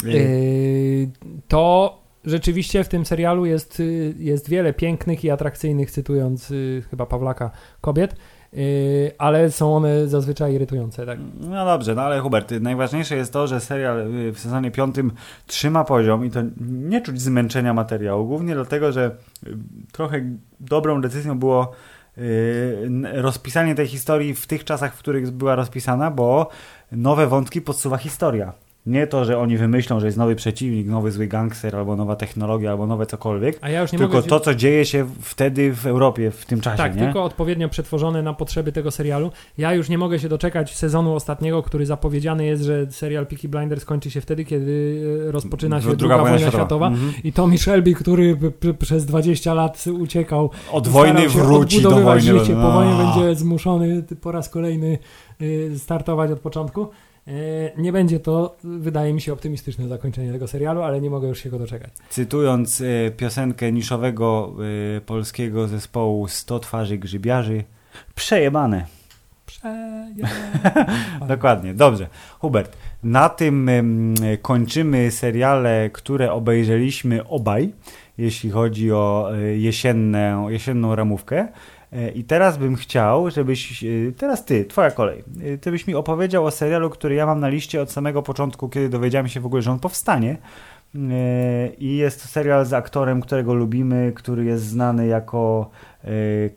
Yy, 0.04 1.10
to 1.48 1.98
rzeczywiście 2.26 2.84
w 2.84 2.90
tym 2.90 3.06
serialu 3.06 3.46
jest, 3.46 3.80
y, 3.80 4.16
jest 4.18 4.50
wiele 4.50 4.74
pięknych 4.74 5.24
i 5.24 5.30
atrakcyjnych, 5.30 5.92
cytując 5.92 6.52
y, 6.52 6.84
chyba 6.90 7.06
Pawlaka, 7.06 7.52
kobiet, 7.82 8.16
y, 8.54 9.12
ale 9.18 9.52
są 9.52 9.76
one 9.76 10.08
zazwyczaj 10.08 10.54
irytujące. 10.54 11.06
Tak? 11.06 11.20
No 11.40 11.66
dobrze, 11.66 11.96
no 11.96 12.02
ale 12.02 12.20
Hubert, 12.20 12.52
najważniejsze 12.52 13.16
jest 13.16 13.34
to, 13.34 13.48
że 13.48 13.60
serial 13.60 14.16
y, 14.16 14.32
w 14.32 14.40
sezonie 14.40 14.72
piątym 14.72 15.12
trzyma 15.48 15.84
poziom 15.84 16.26
i 16.26 16.30
to 16.30 16.40
nie 16.60 17.02
czuć 17.02 17.22
zmęczenia 17.22 17.74
materiału, 17.74 18.28
głównie 18.28 18.56
dlatego, 18.56 18.92
że 18.92 19.16
y, 19.48 19.58
trochę 19.92 20.22
dobrą 20.60 21.02
decyzją 21.02 21.40
było 21.40 21.72
rozpisanie 23.14 23.76
tej 23.76 23.88
historii 23.88 24.36
w 24.36 24.48
tych 24.48 24.64
czasach, 24.64 24.96
w 24.96 25.00
których 25.00 25.32
była 25.32 25.56
rozpisana, 25.56 26.12
bo 26.12 26.50
nowe 26.92 27.28
wątki 27.28 27.62
podsuwa 27.62 27.98
historia. 27.98 28.54
Nie 28.86 29.08
to, 29.08 29.26
że 29.26 29.40
oni 29.40 29.58
wymyślą, 29.58 30.00
że 30.00 30.06
jest 30.06 30.18
nowy 30.18 30.36
przeciwnik, 30.36 30.88
nowy 30.88 31.12
zły 31.12 31.28
gangster, 31.28 31.76
albo 31.76 31.96
nowa 31.96 32.16
technologia, 32.16 32.72
albo 32.72 32.88
nowe 32.88 33.06
cokolwiek, 33.06 33.58
A 33.62 33.70
ja 33.70 33.82
już 33.82 33.92
nie 33.92 34.00
tylko 34.00 34.16
mogę... 34.16 34.30
to, 34.30 34.40
co 34.40 34.56
dzieje 34.56 34.86
się 34.86 35.06
wtedy 35.22 35.74
w 35.74 35.86
Europie 35.86 36.32
w 36.32 36.46
tym 36.46 36.62
czasie, 36.62 36.78
tak, 36.78 36.96
nie? 36.96 37.02
tylko 37.02 37.24
odpowiednio 37.24 37.70
przetworzone 37.70 38.22
na 38.22 38.34
potrzeby 38.34 38.72
tego 38.72 38.92
serialu. 38.92 39.32
Ja 39.58 39.74
już 39.74 39.90
nie 39.90 39.98
mogę 39.98 40.20
się 40.20 40.30
doczekać 40.30 40.76
sezonu 40.76 41.16
ostatniego, 41.16 41.64
który 41.64 41.86
zapowiedziany 41.86 42.46
jest, 42.46 42.64
że 42.64 42.92
serial 42.92 43.28
Peaky 43.28 43.48
Blinders 43.50 43.86
kończy 43.86 44.12
się 44.12 44.22
wtedy, 44.22 44.46
kiedy 44.46 45.02
e, 45.28 45.32
rozpoczyna 45.32 45.82
się 45.82 45.96
druga, 45.96 46.18
wojna 46.18 46.40
światowa. 46.52 46.88
Mhm. 46.88 47.14
I 47.24 47.34
Tommy 47.34 47.58
Shelby, 47.58 47.94
który 47.94 48.38
przez 48.80 49.06
20 49.06 49.54
lat 49.54 49.86
uciekał, 50.00 50.50
Od 50.72 50.88
wojny 50.88 51.30
wróci 51.30 51.82
do 51.82 51.92
wojny. 51.92 52.22
życie, 52.22 52.56
no. 52.56 52.62
po 52.62 52.72
wojnie 52.72 52.94
będzie 53.04 53.36
zmuszony 53.36 54.04
po 54.22 54.32
raz 54.32 54.50
kolejny 54.50 54.98
y, 55.42 55.80
startować 55.80 56.32
od 56.32 56.40
początku. 56.40 56.88
Y, 57.28 57.72
Nie 57.78 57.92
będzie 57.92 58.20
to, 58.20 58.58
wydaje 58.64 59.14
mi 59.14 59.22
się, 59.22 59.34
optymistyczne 59.34 59.88
zakończenie 59.88 60.32
tego 60.32 60.48
serialu, 60.48 60.82
ale 60.82 61.02
nie 61.02 61.10
mogę 61.10 61.28
już 61.28 61.40
się 61.40 61.50
go 61.50 61.60
doczekać. 61.60 61.92
Cytując 62.10 62.82
e, 62.82 63.12
piosenkę 63.12 63.72
niszowego 63.72 64.56
e, 64.98 65.02
polskiego 65.02 65.68
zespołu 65.68 66.28
100 66.28 66.60
twarzy 66.60 66.98
grzybiarzy, 66.98 67.64
przejebane. 68.16 68.86
Dokładnie, 71.28 71.74
dobrze. 71.74 72.08
Hubert, 72.40 72.78
na 73.04 73.30
tym 73.30 73.70
kończymy 74.42 75.12
seriale, 75.12 75.90
które 75.90 76.32
obejrzeliśmy 76.32 77.28
obaj, 77.28 77.74
jeśli 78.18 78.50
chodzi 78.50 78.92
o 78.92 79.32
e, 79.34 79.58
jesienne, 79.58 80.46
jesienną 80.50 80.96
ramówkę. 80.96 81.48
E, 81.94 82.10
I 82.10 82.24
teraz 82.24 82.58
bym 82.58 82.76
chciał, 82.76 83.32
żebyś, 83.32 83.84
e, 83.84 83.88
teraz 84.18 84.46
ty, 84.46 84.66
twoja 84.66 84.92
kolej, 84.92 85.24
e, 85.44 85.58
ty 85.58 85.72
byś 85.72 85.88
mi 85.88 85.96
opowiedział 85.96 86.46
o 86.46 86.52
serialu, 86.52 86.90
który 86.90 87.16
ja 87.16 87.26
mam 87.26 87.40
na 87.40 87.48
liście 87.48 87.82
od 87.82 87.92
samego 87.92 88.22
początku, 88.22 88.70
kiedy 88.70 88.90
dowiedziałem 88.90 89.28
się 89.28 89.40
w 89.40 89.46
ogóle, 89.46 89.62
że 89.62 89.72
on 89.72 89.80
powstanie. 89.80 90.38
I 91.78 91.98
jest 91.98 92.22
to 92.22 92.28
serial 92.28 92.66
z 92.66 92.74
aktorem, 92.74 93.22
którego 93.22 93.54
lubimy, 93.54 94.12
który 94.16 94.46
jest 94.46 94.64
znany 94.64 95.08
jako 95.08 95.70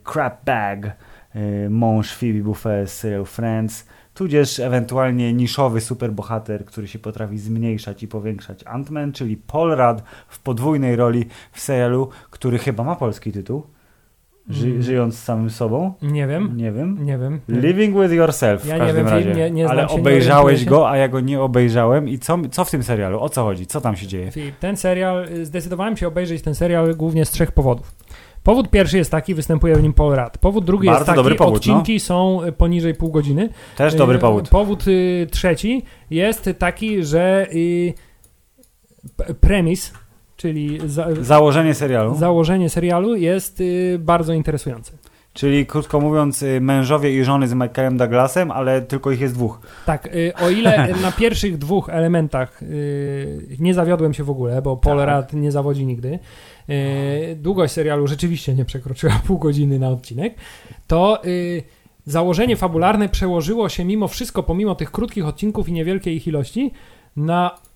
Crap 0.03 0.45
Bag, 0.45 0.95
mąż 1.69 2.13
Phoebe 2.13 2.39
Buffet 2.39 2.89
z 2.89 2.93
serialu 2.93 3.25
Friends, 3.25 3.87
tudzież 4.13 4.59
ewentualnie 4.59 5.33
niszowy 5.33 5.81
superbohater, 5.81 6.65
który 6.65 6.87
się 6.87 6.99
potrafi 6.99 7.37
zmniejszać 7.37 8.03
i 8.03 8.07
powiększać. 8.07 8.63
Ant-Man, 8.63 9.11
czyli 9.11 9.37
Paul 9.37 9.75
Rudd 9.75 10.03
w 10.27 10.39
podwójnej 10.39 10.95
roli 10.95 11.25
w 11.51 11.59
serialu, 11.59 12.09
który 12.29 12.57
chyba 12.57 12.83
ma 12.83 12.95
polski 12.95 13.31
tytuł, 13.31 13.63
ży, 14.49 14.67
Mm. 14.67 14.81
żyjąc 14.81 15.15
z 15.17 15.23
samym 15.23 15.49
sobą. 15.49 15.93
Nie 16.01 16.27
wiem, 16.27 16.57
Nie 16.57 16.71
wiem. 16.71 16.97
nie 17.05 17.17
wiem. 17.17 17.39
Living 17.49 18.01
with 18.01 18.13
Yourself 18.13 18.65
Ja 18.65 18.75
w 18.75 18.79
nie 18.79 18.85
każdym 18.85 19.05
wiem, 19.05 19.13
razie. 19.13 19.33
nie- 19.33 19.51
nie 19.51 19.69
Ale 19.69 19.87
obejrzałeś 19.87 20.65
go, 20.65 20.89
a 20.89 20.97
ja 20.97 21.07
go 21.07 21.19
nie 21.19 21.41
obejrzałem. 21.41 22.09
I 22.09 22.19
co, 22.19 22.37
co 22.51 22.65
w 22.65 22.71
tym 22.71 22.83
serialu? 22.83 23.19
O 23.19 23.29
co 23.29 23.43
chodzi? 23.43 23.67
Co 23.67 23.81
tam 23.81 23.95
się 23.95 24.07
dzieje? 24.07 24.31
Filip, 24.31 24.55
Ten 24.59 24.77
serial, 24.77 25.25
y, 25.31 25.45
zdecydowałem 25.45 25.97
się 25.97 26.07
obejrzeć 26.07 26.41
ten 26.41 26.55
serial 26.55 26.95
głównie 26.95 27.25
z 27.25 27.31
trzech 27.31 27.51
powodów. 27.51 27.95
Powód 28.43 28.69
pierwszy 28.69 28.97
jest 28.97 29.11
taki, 29.11 29.33
występuje 29.35 29.75
w 29.75 29.81
nim 29.83 29.93
Paul 29.93 30.15
Rudd. 30.15 30.37
Powód 30.37 30.65
drugi 30.65 30.85
Bardzo 30.85 30.99
jest 30.99 31.05
taki, 31.05 31.15
dobry 31.15 31.35
powód, 31.35 31.53
no. 31.67 31.73
odcinki 31.73 31.99
są 31.99 32.43
y, 32.43 32.51
poniżej 32.51 32.93
pół 32.95 33.11
godziny. 33.11 33.49
Też 33.77 33.95
dobry 33.95 34.17
Y, 34.17 34.19
powód. 34.19 34.49
Powód 34.49 34.85
trzeci 35.31 35.83
jest 36.09 36.49
taki, 36.59 37.03
że 37.03 37.47
premis, 39.41 39.93
czyli 40.39 40.79
za, 40.85 41.07
Założenie 41.21 41.73
serialu. 41.73 42.15
założenie 42.15 42.69
serialu 42.69 43.15
jest 43.15 43.61
y, 43.61 43.97
bardzo 43.99 44.33
interesujące. 44.33 44.91
Czyli 45.33 45.65
krótko 45.65 45.99
mówiąc, 45.99 46.41
y, 46.43 46.61
mężowie 46.61 47.19
i 47.19 47.23
żony 47.23 47.47
z 47.47 47.53
Michaelem 47.53 47.97
Douglasem, 47.97 48.51
ale 48.51 48.81
tylko 48.81 49.11
ich 49.11 49.19
jest 49.21 49.33
dwóch. 49.33 49.59
Tak, 49.85 50.05
y, 50.15 50.33
o 50.41 50.49
ile 50.49 50.87
na 51.01 51.11
pierwszych 51.11 51.57
dwóch 51.57 51.89
elementach 51.89 52.61
nie 53.59 53.73
zawiodłem 53.73 54.13
się 54.13 54.23
w 54.23 54.29
ogóle, 54.29 54.61
bo 54.61 54.77
Paul 54.77 54.97
Tak. 54.97 55.09
Rudd 55.17 55.33
nie 55.33 55.51
zawodzi 55.51 55.85
nigdy, 55.85 56.19
długość 57.35 57.73
serialu 57.73 58.07
rzeczywiście 58.07 58.53
nie 58.53 58.65
przekroczyła 58.65 59.21
pół 59.27 59.37
godziny 59.37 59.79
na 59.79 59.89
odcinek, 59.89 60.35
to 60.87 61.21
założenie 62.05 62.55
fabularne 62.55 63.09
przełożyło 63.09 63.69
się 63.69 63.85
mimo 63.85 64.07
wszystko, 64.07 64.43
pomimo 64.43 64.75
tych 64.75 64.91
krótkich 64.91 65.25
odcinków 65.25 65.69
i 65.69 65.73
niewielkiej 65.73 66.15
ich 66.15 66.27
ilości, 66.27 66.71
na 67.15 67.68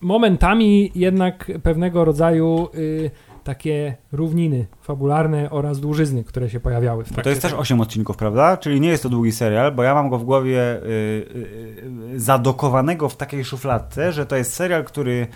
momentami 0.00 0.92
jednak 0.94 1.50
pewnego 1.62 2.04
rodzaju 2.04 2.68
y, 2.74 3.10
takie 3.44 3.96
równiny 4.12 4.66
fabularne 4.82 5.50
oraz 5.50 5.80
dłużyzny, 5.80 6.24
które 6.24 6.50
się 6.50 6.60
pojawiały. 6.60 7.04
W 7.04 7.12
to 7.22 7.28
jest 7.28 7.42
też 7.42 7.50
tego. 7.50 7.62
8 7.62 7.80
odcinków, 7.80 8.16
prawda? 8.16 8.56
Czyli 8.56 8.80
nie 8.80 8.88
jest 8.88 9.02
to 9.02 9.08
długi 9.08 9.32
serial, 9.32 9.72
bo 9.72 9.82
ja 9.82 9.94
mam 9.94 10.08
go 10.10 10.18
w 10.18 10.24
głowie 10.24 10.76
y, 10.76 10.86
y, 10.86 12.12
y, 12.14 12.20
zadokowanego 12.20 13.08
w 13.08 13.16
takiej 13.16 13.44
szufladce, 13.44 14.12
że 14.12 14.26
to 14.26 14.36
jest 14.36 14.52
serial, 14.52 14.84
który 14.84 15.26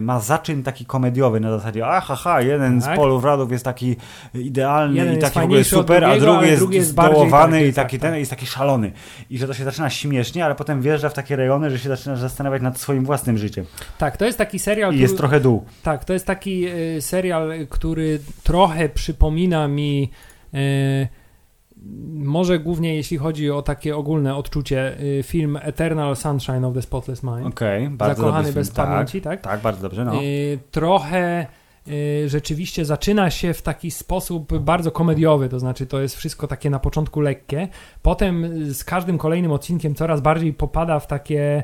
ma 0.00 0.20
zaczyn 0.20 0.62
taki 0.62 0.84
komediowy 0.84 1.40
na 1.40 1.50
zasadzie 1.50 1.86
aha, 1.86 2.16
ha, 2.16 2.40
jeden 2.40 2.80
Tak. 2.80 2.94
z 2.94 2.96
Polów 2.96 3.24
Radów 3.24 3.52
jest 3.52 3.64
taki 3.64 3.96
idealny 4.34 4.96
Jeden 4.96 5.14
i 5.14 5.18
taki 5.18 5.40
w 5.40 5.42
ogóle 5.42 5.64
super, 5.64 6.04
a 6.04 6.08
drugiego, 6.08 6.26
drugi 6.26 6.38
ale 6.38 6.46
jest, 6.48 6.60
drugi 6.62 6.76
jest 6.76 6.88
zdołowany 6.88 7.66
i 7.66 7.72
taki 7.72 7.96
tak, 7.96 8.02
ten 8.02 8.10
tak. 8.10 8.18
jest 8.18 8.30
taki 8.30 8.46
szalony. 8.46 8.92
I 9.30 9.38
że 9.38 9.46
to 9.46 9.54
się 9.54 9.64
zaczyna 9.64 9.90
śmiesznie, 9.90 10.44
ale 10.44 10.54
potem 10.54 10.82
wjeżdża 10.82 11.08
w 11.08 11.14
takie 11.14 11.36
rejony, 11.36 11.70
że 11.70 11.78
się 11.78 11.88
zaczynasz 11.88 12.18
zastanawiać 12.18 12.62
nad 12.62 12.78
swoim 12.78 13.04
własnym 13.04 13.38
życiem. 13.38 13.64
Tak, 13.98 14.16
to 14.16 14.24
jest 14.24 14.38
taki 14.38 14.58
serial, 14.58 14.94
I 14.94 14.98
jest 14.98 15.16
trochę 15.16 15.40
dół. 15.40 15.64
Tak, 15.82 16.04
to 16.04 16.12
jest 16.12 16.26
taki 16.26 16.66
y, 16.68 17.02
serial, 17.02 17.52
który 17.68 18.20
trochę 18.42 18.88
przypomina 18.88 19.68
mi, 19.68 20.10
y, 20.54 21.08
może 22.14 22.58
głównie 22.58 22.94
jeśli 22.94 23.16
chodzi 23.18 23.50
o 23.50 23.62
takie 23.62 23.96
ogólne 23.96 24.36
odczucie, 24.36 25.00
y, 25.00 25.22
film 25.22 25.58
Eternal 25.62 26.16
Sunshine 26.16 26.64
of 26.64 26.74
the 26.74 26.82
Spotless 26.82 27.22
Mind. 27.22 27.46
Okej, 27.46 27.88
bardzo 27.88 28.22
Zakochany 28.22 28.52
bez 28.52 28.68
film. 28.72 28.86
pamięci, 28.86 29.20
tak? 29.20 29.40
Tak, 29.40 29.60
bardzo 29.60 29.82
dobrze, 29.82 30.04
no. 30.04 30.22
Y, 30.22 30.58
trochę 30.70 31.46
y, 31.88 32.28
rzeczywiście 32.28 32.84
zaczyna 32.84 33.30
się 33.30 33.54
w 33.54 33.62
taki 33.62 33.90
sposób 33.90 34.58
bardzo 34.58 34.90
komediowy, 34.90 35.48
to 35.48 35.58
znaczy 35.58 35.86
to 35.86 36.00
jest 36.00 36.16
wszystko 36.16 36.46
takie 36.46 36.70
na 36.70 36.78
początku 36.78 37.20
lekkie, 37.20 37.68
potem 38.02 38.46
z 38.74 38.84
każdym 38.84 39.18
kolejnym 39.18 39.52
odcinkiem 39.52 39.94
coraz 39.94 40.20
bardziej 40.20 40.52
popada 40.52 41.00
w 41.00 41.06
takie 41.06 41.62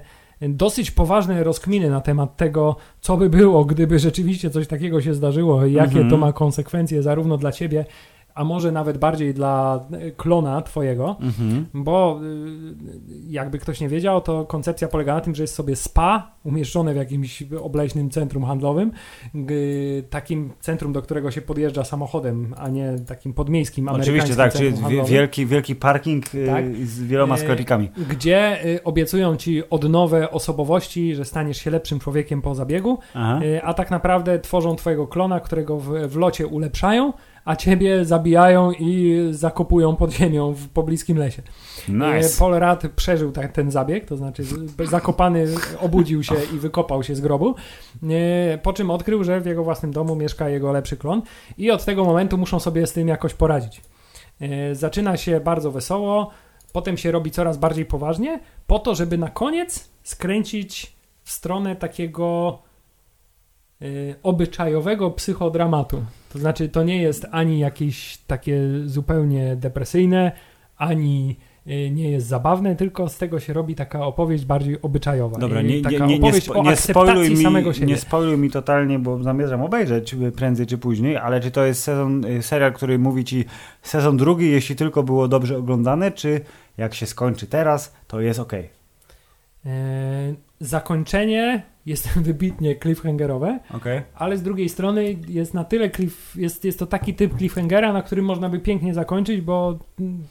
dosyć 0.49 0.91
poważne 0.91 1.45
rozkminy 1.45 1.91
na 1.91 2.01
temat 2.01 2.37
tego, 2.37 2.77
co 3.01 3.17
by 3.17 3.31
było, 3.31 3.65
gdyby 3.65 3.99
rzeczywiście 3.99 4.51
coś 4.51 4.67
takiego 4.67 5.01
się 5.01 5.15
zdarzyło, 5.15 5.67
i 5.67 5.73
jakie 5.73 5.91
Mhm. 5.91 6.11
to 6.11 6.17
ma 6.17 6.33
konsekwencje 6.33 7.03
zarówno 7.03 7.37
dla 7.37 7.53
ciebie, 7.53 7.85
a 8.41 8.45
może 8.45 8.73
nawet 8.73 8.99
bardziej 8.99 9.35
dla 9.35 9.81
y, 10.07 10.13
klona 10.17 10.63
twojego. 10.63 11.17
Mhm. 11.21 11.67
Bo 11.75 12.21
y, 12.23 13.29
jakby 13.29 13.59
ktoś 13.59 13.81
nie 13.81 13.89
wiedział, 13.89 14.21
to 14.21 14.45
koncepcja 14.45 14.89
polega 14.89 15.15
na 15.15 15.21
tym, 15.21 15.35
że 15.35 15.43
jest 15.43 15.55
sobie 15.55 15.77
spa 15.77 16.31
umieszczone 16.45 16.95
w 16.95 16.97
jakimś 16.97 17.43
obleśnym 17.63 18.11
centrum 18.11 18.45
handlowym, 18.45 18.93
takim 20.11 20.53
centrum, 20.61 20.93
do 20.93 21.03
którego 21.03 21.31
się 21.31 21.43
podjeżdża 21.43 21.85
samochodem, 21.85 22.55
a 22.59 22.69
nie 22.69 22.93
takim 23.09 23.33
podmiejskim 23.33 23.89
Oczywiście 23.89 24.37
tak, 24.37 24.53
czyli 24.53 24.73
wielki, 25.07 25.47
wielki 25.47 25.77
parking 25.77 26.35
y, 26.35 26.47
Tak. 26.47 26.65
z 26.87 27.03
wieloma 27.03 27.35
E, 27.35 27.39
sklepikami. 27.39 27.91
gdzie 28.11 28.59
obiecują 28.85 29.37
ci 29.37 29.71
odnowę 29.71 30.31
osobowości, 30.31 31.15
że 31.15 31.25
staniesz 31.25 31.57
się 31.59 31.71
lepszym 31.71 31.99
człowiekiem 31.99 32.43
po 32.43 32.55
zabiegu, 32.55 32.99
Aha. 33.15 33.41
a 33.63 33.75
tak 33.75 33.91
naprawdę 33.91 34.39
tworzą 34.39 34.77
twojego 34.77 35.07
klona, 35.07 35.41
którego 35.41 35.79
w, 35.79 36.09
w 36.09 36.17
locie 36.17 36.47
ulepszają, 36.47 37.13
a 37.45 37.57
ciebie 37.57 38.05
zabijają 38.05 38.73
i 38.73 39.19
zakopują 39.31 39.97
pod 39.97 40.13
ziemią 40.13 40.53
w 40.53 40.69
pobliskim 40.69 41.19
lesie. 41.19 41.43
Nice. 41.89 42.19
E, 42.19 42.39
Paul 42.39 42.55
Rudd 42.55 42.93
przeżył 42.97 43.33
ta, 43.33 43.49
ten 43.49 43.71
zabieg, 43.71 44.05
to 44.05 44.17
znaczy 44.17 44.43
zakopany 44.85 45.47
obudził 45.81 46.23
się 46.23 46.35
i 46.55 46.59
wykopał 46.59 47.03
się 47.03 47.15
z 47.15 47.21
grobu, 47.21 47.55
e, 48.03 48.59
po 48.59 48.73
czym 48.73 48.91
odkrył, 48.91 49.25
że 49.25 49.41
w 49.41 49.47
jego 49.47 49.65
własnym 49.65 49.93
domu 49.93 50.17
mieszka 50.17 50.49
jego 50.49 50.73
lepszy 50.73 50.97
klon 50.97 51.23
i 51.59 51.71
od 51.71 51.85
tego 51.85 52.05
momentu 52.05 52.39
muszą 52.39 52.61
sobie 52.61 52.87
z 52.87 52.93
tym 52.93 53.09
jakoś 53.09 53.35
poradzić. 53.35 53.81
E, 54.41 54.75
Zaczyna 54.75 55.17
się 55.17 55.41
bardzo 55.41 55.71
wesoło, 55.71 56.31
potem 56.73 56.97
się 56.97 57.11
robi 57.11 57.31
coraz 57.31 57.59
bardziej 57.59 57.87
poważnie, 57.87 58.41
po 58.67 58.79
to, 58.79 58.95
żeby 58.95 59.19
na 59.19 59.29
koniec 59.29 59.89
skręcić 60.03 60.93
w 61.23 61.31
stronę 61.31 61.77
takiego 61.77 62.59
obyczajowego 64.23 65.11
psychodramatu. 65.11 66.03
To 66.33 66.39
znaczy, 66.39 66.69
to 66.69 66.83
nie 66.83 67.03
jest 67.03 67.27
ani 67.31 67.59
jakieś 67.59 68.19
takie 68.27 68.61
zupełnie 68.85 69.57
depresyjne, 69.57 70.33
ani 70.77 71.37
y, 71.67 71.91
nie 71.91 72.11
jest 72.11 72.27
zabawne, 72.27 72.77
tylko 72.77 73.09
z 73.09 73.19
tego 73.19 73.41
się 73.41 73.53
robi 73.53 73.75
taka 73.75 74.07
opowieść 74.07 74.45
bardziej 74.45 74.83
obyczajowa. 74.83 75.39
Dobra, 75.39 75.63
nie, 75.63 75.83
taka 75.83 75.97
nie, 75.97 76.07
nie, 76.07 76.19
nie, 76.19 76.19
opowieść 76.19 76.47
spo, 76.47 76.61
o 76.61 76.63
nie, 76.63 76.77
spoiluj 76.77 77.31
mi, 77.31 77.43
samego 77.43 77.73
siebie. 77.73 77.87
nie 77.87 77.97
spoiluj 77.97 78.39
mi 78.39 78.51
totalnie, 78.51 78.99
bo 78.99 79.23
zamierzam 79.23 79.63
obejrzeć 79.63 80.17
prędzej 80.37 80.67
czy 80.67 80.79
później, 80.79 81.17
ale 81.17 81.41
czy 81.41 81.51
to 81.51 81.65
jest 81.65 81.83
sezon, 81.83 82.25
y, 82.25 82.43
serial, 82.43 82.73
który 82.73 82.99
mówi 82.99 83.25
ci 83.25 83.45
sezon 83.83 84.17
drugi, 84.17 84.51
jeśli 84.51 84.77
tylko 84.77 85.03
było 85.03 85.29
dobrze 85.29 85.59
oglądane, 85.59 86.13
czy 86.13 86.41
jak 86.79 86.95
się 86.95 87.07
skończy 87.07 87.47
teraz, 87.47 87.95
to 88.09 88.21
jest 88.21 88.41
ok. 88.41 88.53
E, 88.53 90.50
zakończenie 90.61 91.63
jest 91.87 92.09
wybitnie 92.29 92.77
cliffhangerowe, 92.77 93.61
okay. 93.75 94.03
ale 94.15 94.37
z 94.37 94.43
drugiej 94.43 94.69
strony 94.69 95.17
jest 95.29 95.55
na 95.55 95.65
tyle 95.65 95.91
cliff, 95.91 96.37
jest, 96.37 96.65
jest 96.65 96.79
to 96.79 96.87
taki 96.87 97.15
typ 97.15 97.39
cliffhangera, 97.39 97.93
na 97.93 98.03
którym 98.03 98.25
można 98.25 98.49
by 98.49 98.59
pięknie 98.59 98.95
zakończyć, 98.95 99.41
bo 99.41 99.79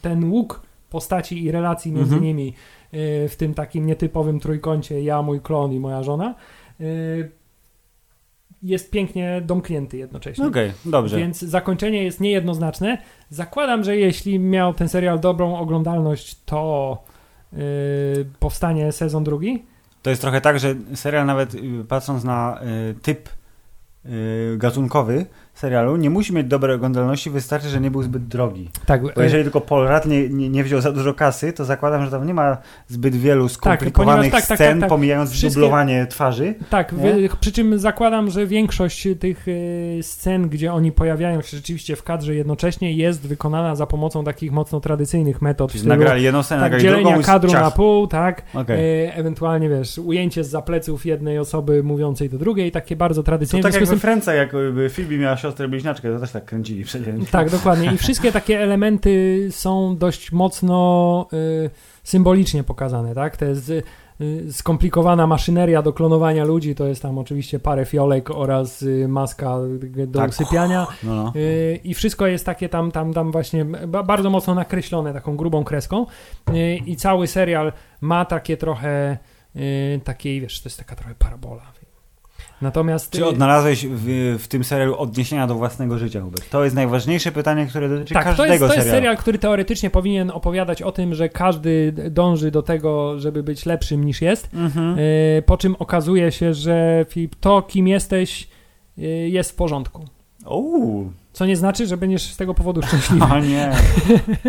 ten 0.02 0.32
łuk 0.32 0.62
postaci 0.90 1.44
i 1.44 1.52
relacji 1.52 1.92
między 1.92 2.16
Mhm. 2.16 2.24
nimi 2.24 2.54
y, 2.94 3.30
w 3.30 3.36
tym 3.36 3.54
takim 3.54 3.86
nietypowym 3.86 4.40
trójkącie 4.40 5.02
ja, 5.02 5.22
mój 5.22 5.42
klon 5.42 5.74
i 5.74 5.80
moja 5.80 6.04
żona 6.04 6.36
y, 6.82 7.32
jest 8.64 8.92
pięknie 8.92 9.42
domknięty 9.46 9.98
jednocześnie. 9.98 10.48
Okej, 10.48 10.72
dobrze. 10.86 11.18
Więc 11.18 11.40
zakończenie 11.40 12.04
jest 12.04 12.20
niejednoznaczne. 12.20 12.98
Zakładam, 13.30 13.84
że 13.84 13.98
jeśli 13.98 14.40
miał 14.40 14.74
ten 14.74 14.90
serial 14.90 15.20
dobrą 15.20 15.58
oglądalność, 15.58 16.44
to 16.46 17.04
y, 17.54 17.58
powstanie 18.40 18.92
sezon 18.92 19.24
drugi. 19.24 19.66
To 20.02 20.10
jest 20.10 20.22
trochę 20.22 20.42
tak, 20.42 20.60
że 20.60 20.76
serial 20.96 21.26
nawet 21.26 21.56
y, 21.56 21.86
patrząc 21.88 22.24
na 22.24 22.60
y, 22.92 22.96
typ 23.02 23.30
y, 24.06 24.56
gatunkowy 24.58 25.26
serialu, 25.60 25.96
nie 25.96 26.10
musi 26.10 26.34
mieć 26.34 26.48
dobrej 26.48 26.76
oglądalności, 26.76 27.30
wystarczy, 27.30 27.70
że 27.70 27.82
nie 27.82 27.92
był 27.92 28.04
zbyt 28.04 28.28
drogi. 28.28 28.70
Tak, 28.86 29.02
Bo 29.16 29.22
jeżeli 29.22 29.44
tylko 29.44 29.62
Paul 29.62 29.88
Rudd 29.88 30.06
nie, 30.06 30.30
nie, 30.30 30.50
nie 30.50 30.64
wziął 30.64 30.82
za 30.82 30.92
dużo 30.92 31.14
kasy, 31.14 31.54
to 31.54 31.66
zakładam, 31.66 32.06
że 32.06 32.12
tam 32.12 32.28
nie 32.28 32.34
ma 32.34 32.58
zbyt 32.88 33.16
wielu 33.16 33.50
skomplikowanych 33.50 34.20
ponieważ 34.20 34.42
tak, 34.42 34.48
tak, 34.48 34.58
scen, 34.58 34.72
tak, 34.72 34.80
tak. 34.80 34.90
pomijając 34.90 35.32
Wszystkie- 35.32 35.50
dublowanie 35.62 36.08
twarzy. 36.10 36.56
Tak, 36.70 36.94
wy, 36.94 37.30
przy 37.40 37.52
czym 37.52 37.80
zakładam, 37.80 38.30
że 38.30 38.48
większość 38.48 39.08
tych 39.20 39.48
y, 39.48 40.00
scen, 40.02 40.50
gdzie 40.50 40.74
oni 40.74 40.92
pojawiają 40.92 41.42
się 41.42 41.58
rzeczywiście 41.58 41.96
w 41.96 42.04
kadrze 42.04 42.36
jednocześnie, 42.36 42.94
jest 42.94 43.28
wykonana 43.28 43.76
za 43.76 43.86
pomocą 43.86 44.24
takich 44.24 44.52
mocno 44.52 44.80
tradycyjnych 44.80 45.42
metod. 45.42 45.70
w 45.70 45.72
Czyli 45.72 45.80
stylu, 45.80 45.96
nagrali 45.96 46.24
jedną 46.24 46.44
scenę, 46.44 46.62
tak, 46.62 46.72
nagrali 46.72 47.04
drugą 47.04 47.22
kadru 47.22 47.52
ciach. 47.52 47.62
na 47.62 47.72
pół, 47.72 48.08
tak. 48.08 48.42
Okej. 48.54 49.06
Y, 49.08 49.14
ewentualnie 49.14 49.70
wiesz, 49.70 49.98
ujęcie 49.98 50.44
z 50.44 50.66
pleców 50.66 51.06
jednej 51.06 51.40
osoby 51.40 51.84
mówiącej 51.84 52.30
do 52.30 52.38
drugiej, 52.38 52.72
takie 52.72 52.96
bardzo 52.96 53.22
To 53.22 53.26
tradycyjne. 53.26 53.64
tak 53.64 53.72
W 53.72 53.76
jak 53.76 53.84
tym- 54.00 54.34
jak 54.36 54.54
y, 54.54 54.90
Phoebe 54.90 55.18
miała 55.18 55.36
siostrę 55.50 55.68
bliźniaczkę, 55.68 56.14
to 56.14 56.20
też 56.20 56.32
tak 56.32 56.46
kręcili 56.46 56.84
przecież. 56.84 57.30
Tak, 57.32 57.50
dokładnie. 57.50 57.92
I 57.94 57.98
wszystkie 57.98 58.32
takie 58.32 58.60
elementy 58.60 59.48
są 59.52 59.98
dość 59.98 60.32
mocno 60.32 61.28
y, 61.34 61.70
symbolicznie 62.04 62.64
pokazane, 62.64 63.16
tak? 63.16 63.38
To 63.38 63.46
jest 63.46 63.70
y, 63.70 63.84
skomplikowana 64.52 65.28
maszyneria 65.28 65.82
do 65.82 65.94
klonowania 65.94 66.46
ludzi, 66.46 66.76
to 66.76 66.88
jest 66.88 67.02
tam 67.02 67.18
oczywiście 67.18 67.60
parę 67.60 67.86
fiolek 67.86 68.32
oraz 68.32 68.82
y, 68.82 69.08
maska 69.08 69.56
do 70.08 70.20
Tak. 70.20 70.30
usypiania. 70.30 70.88
No, 71.04 71.16
no. 71.16 71.34
Y, 71.36 71.80
I 71.84 71.94
wszystko 71.94 72.28
jest 72.28 72.46
takie 72.46 72.70
tam, 72.70 72.92
tam, 72.92 73.14
tam 73.14 73.32
właśnie 73.32 73.66
ba- 73.66 74.04
bardzo 74.04 74.30
mocno 74.30 74.56
nakreślone 74.56 75.14
taką 75.14 75.38
grubą 75.38 75.64
kreską. 75.64 76.06
Y, 76.50 76.76
I 76.86 76.96
cały 76.96 77.28
serial 77.28 77.74
ma 78.02 78.26
takie 78.26 78.58
trochę 78.58 79.18
takiej, 80.04 80.42
wiesz, 80.42 80.62
to 80.62 80.70
jest 80.70 80.78
taka 80.80 80.96
trochę 80.96 81.16
parabola. 81.16 81.62
Natomiast 82.62 83.12
Czy 83.12 83.22
y, 83.22 83.26
odnalazłeś 83.26 83.86
w, 83.86 84.38
w 84.40 84.48
tym 84.48 84.64
serialu 84.64 84.98
odniesienia 84.98 85.48
do 85.48 85.56
własnego 85.56 85.98
życia, 85.98 86.22
Hubert? 86.22 86.50
To 86.50 86.64
jest 86.64 86.76
najważniejsze 86.76 87.32
pytanie, 87.32 87.66
które 87.66 87.90
dotyczy 87.90 88.14
tak, 88.14 88.24
to 88.24 88.30
każdego 88.30 88.54
jest, 88.54 88.60
to 88.60 88.66
jest 88.66 88.76
serialu. 88.76 88.98
serial, 88.98 89.18
który 89.18 89.40
teoretycznie 89.40 89.90
powinien 89.90 90.32
opowiadać 90.32 90.82
o 90.82 90.92
tym, 90.92 91.16
że 91.16 91.30
każdy 91.30 91.94
dąży 92.12 92.52
do 92.52 92.62
tego, 92.62 93.20
żeby 93.20 93.44
być 93.44 93.66
lepszym 93.66 94.04
niż 94.04 94.22
jest. 94.22 94.50
Mhm. 94.54 95.00
Y, 95.00 95.44
po 95.46 95.58
czym 95.58 95.76
okazuje 95.80 96.32
się, 96.32 96.54
że 96.54 97.06
Filip, 97.10 97.36
to 97.36 97.62
kim 97.62 97.88
jesteś 97.88 98.48
y, 98.98 99.02
jest 99.30 99.52
w 99.52 99.56
porządku. 99.56 100.06
Uuu, 100.46 101.12
Co 101.34 101.46
nie 101.46 101.56
znaczy, 101.56 101.88
że 101.88 101.98
będziesz 101.98 102.34
z 102.34 102.38
tego 102.38 102.54
powodu 102.54 102.82
szczęśliwy. 102.82 103.26
o 103.34 103.40
nie, 103.40 103.72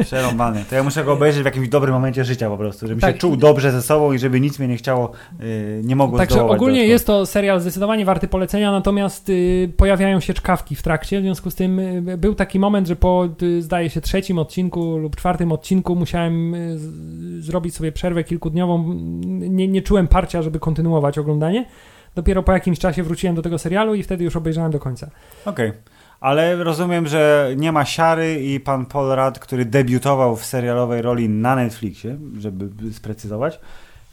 przerąbany. 0.05 0.65
To 0.71 0.75
ja 0.75 0.83
muszę 0.83 1.05
go 1.05 1.13
obejrzeć 1.13 1.43
w 1.43 1.45
jakimś 1.45 1.69
dobrym 1.69 1.95
momencie 1.95 2.25
życia 2.25 2.51
po 2.51 2.57
prostu, 2.57 2.87
żebym 2.87 3.01
Tak. 3.01 3.15
się 3.15 3.19
czuł 3.19 3.37
dobrze 3.37 3.73
ze 3.73 3.83
sobą 3.83 4.13
i 4.13 4.19
żeby 4.19 4.41
nic 4.41 4.59
mnie 4.59 4.69
nie 4.69 4.77
chciało, 4.77 5.13
y, 5.41 5.81
nie 5.85 5.97
mogło 5.97 6.19
Także 6.19 6.45
ogólnie 6.45 6.87
jest 6.87 7.07
to 7.07 7.27
serial 7.27 7.61
zdecydowanie 7.61 8.05
warty 8.05 8.29
polecenia, 8.29 8.73
natomiast 8.73 9.29
y, 9.29 9.73
pojawiają 9.77 10.21
się 10.21 10.35
czkawki 10.35 10.77
w 10.77 10.83
trakcie, 10.83 11.21
w 11.21 11.23
związku 11.23 11.51
z 11.51 11.55
tym 11.55 11.79
y, 11.79 12.19
był 12.19 12.35
taki 12.35 12.59
moment, 12.59 12.89
że 12.89 12.97
po 12.97 13.29
zdaje 13.61 13.91
się 13.91 14.01
trzecim 14.01 14.39
odcinku 14.39 14.97
lub 14.97 15.17
czwartym 15.17 15.53
odcinku 15.53 15.97
musiałem 15.97 16.55
z, 16.77 17.45
zrobić 17.45 17.75
sobie 17.75 17.93
przerwę 17.93 18.25
kilkudniową. 18.25 18.95
Nie, 19.29 19.69
nie 19.69 19.83
czułem 19.83 20.09
parcia, 20.09 20.43
żeby 20.43 20.61
kontynuować 20.61 21.19
oglądanie. 21.19 21.67
Dopiero 22.15 22.43
po 22.43 22.53
jakimś 22.53 22.79
czasie 22.79 23.03
wróciłem 23.03 23.37
do 23.37 23.43
tego 23.43 23.59
serialu 23.59 23.95
i 23.95 24.03
wtedy 24.03 24.25
już 24.25 24.37
obejrzałem 24.37 24.73
do 24.73 24.79
końca. 24.79 25.11
Okej. 25.45 25.73
Ale 26.21 26.65
rozumiem, 26.65 27.07
że 27.07 27.53
nie 27.57 27.73
ma 27.73 27.85
siary 27.85 28.41
i 28.43 28.61
pan 28.61 28.87
Paul 28.87 29.17
Rudd, 29.17 29.39
który 29.39 29.65
debiutował 29.65 30.37
w 30.37 30.45
serialowej 30.45 31.03
roli 31.03 31.29
na 31.29 31.57
Netflixie, 31.57 32.19
żeby 32.39 32.93
sprecyzować, 32.93 33.61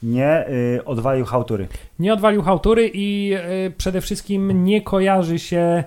nie 0.03 0.47
y, 0.49 0.85
odwalił 0.85 1.25
hałtury. 1.25 1.67
Nie 1.99 2.13
odwalił 2.13 2.41
hałtury 2.41 2.91
i 2.93 3.33
y, 3.67 3.71
przede 3.77 4.01
wszystkim 4.01 4.63
nie 4.63 4.81
kojarzy 4.81 5.39
się 5.39 5.83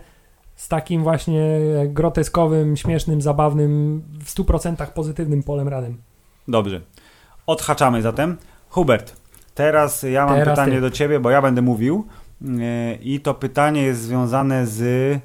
z 0.57 0.69
takim 0.69 1.03
właśnie 1.03 1.43
groteskowym, 1.87 2.77
śmiesznym, 2.77 3.23
zabawnym, 3.23 4.03
w 4.25 4.35
100% 4.35 4.87
pozytywnym 4.87 5.43
polem 5.43 5.69
radem. 5.69 5.97
Dobrze. 6.49 6.81
Odhaczamy 7.47 8.03
zatem. 8.03 8.37
Hubert, 8.69 9.17
teraz 9.55 10.03
ja 10.03 10.27
mam 10.27 10.35
Teraz 10.35 10.59
pytanie 10.59 10.75
ty. 10.75 10.81
do 10.81 10.91
ciebie, 10.91 11.21
bo 11.21 11.31
ja 11.31 11.43
będę 11.43 11.63
mówił. 11.63 12.07
Yy, 12.41 12.51
I 13.03 13.21
to 13.21 13.35
pytanie 13.35 13.83
jest 13.83 14.01
związane 14.01 14.67
z 14.67 15.21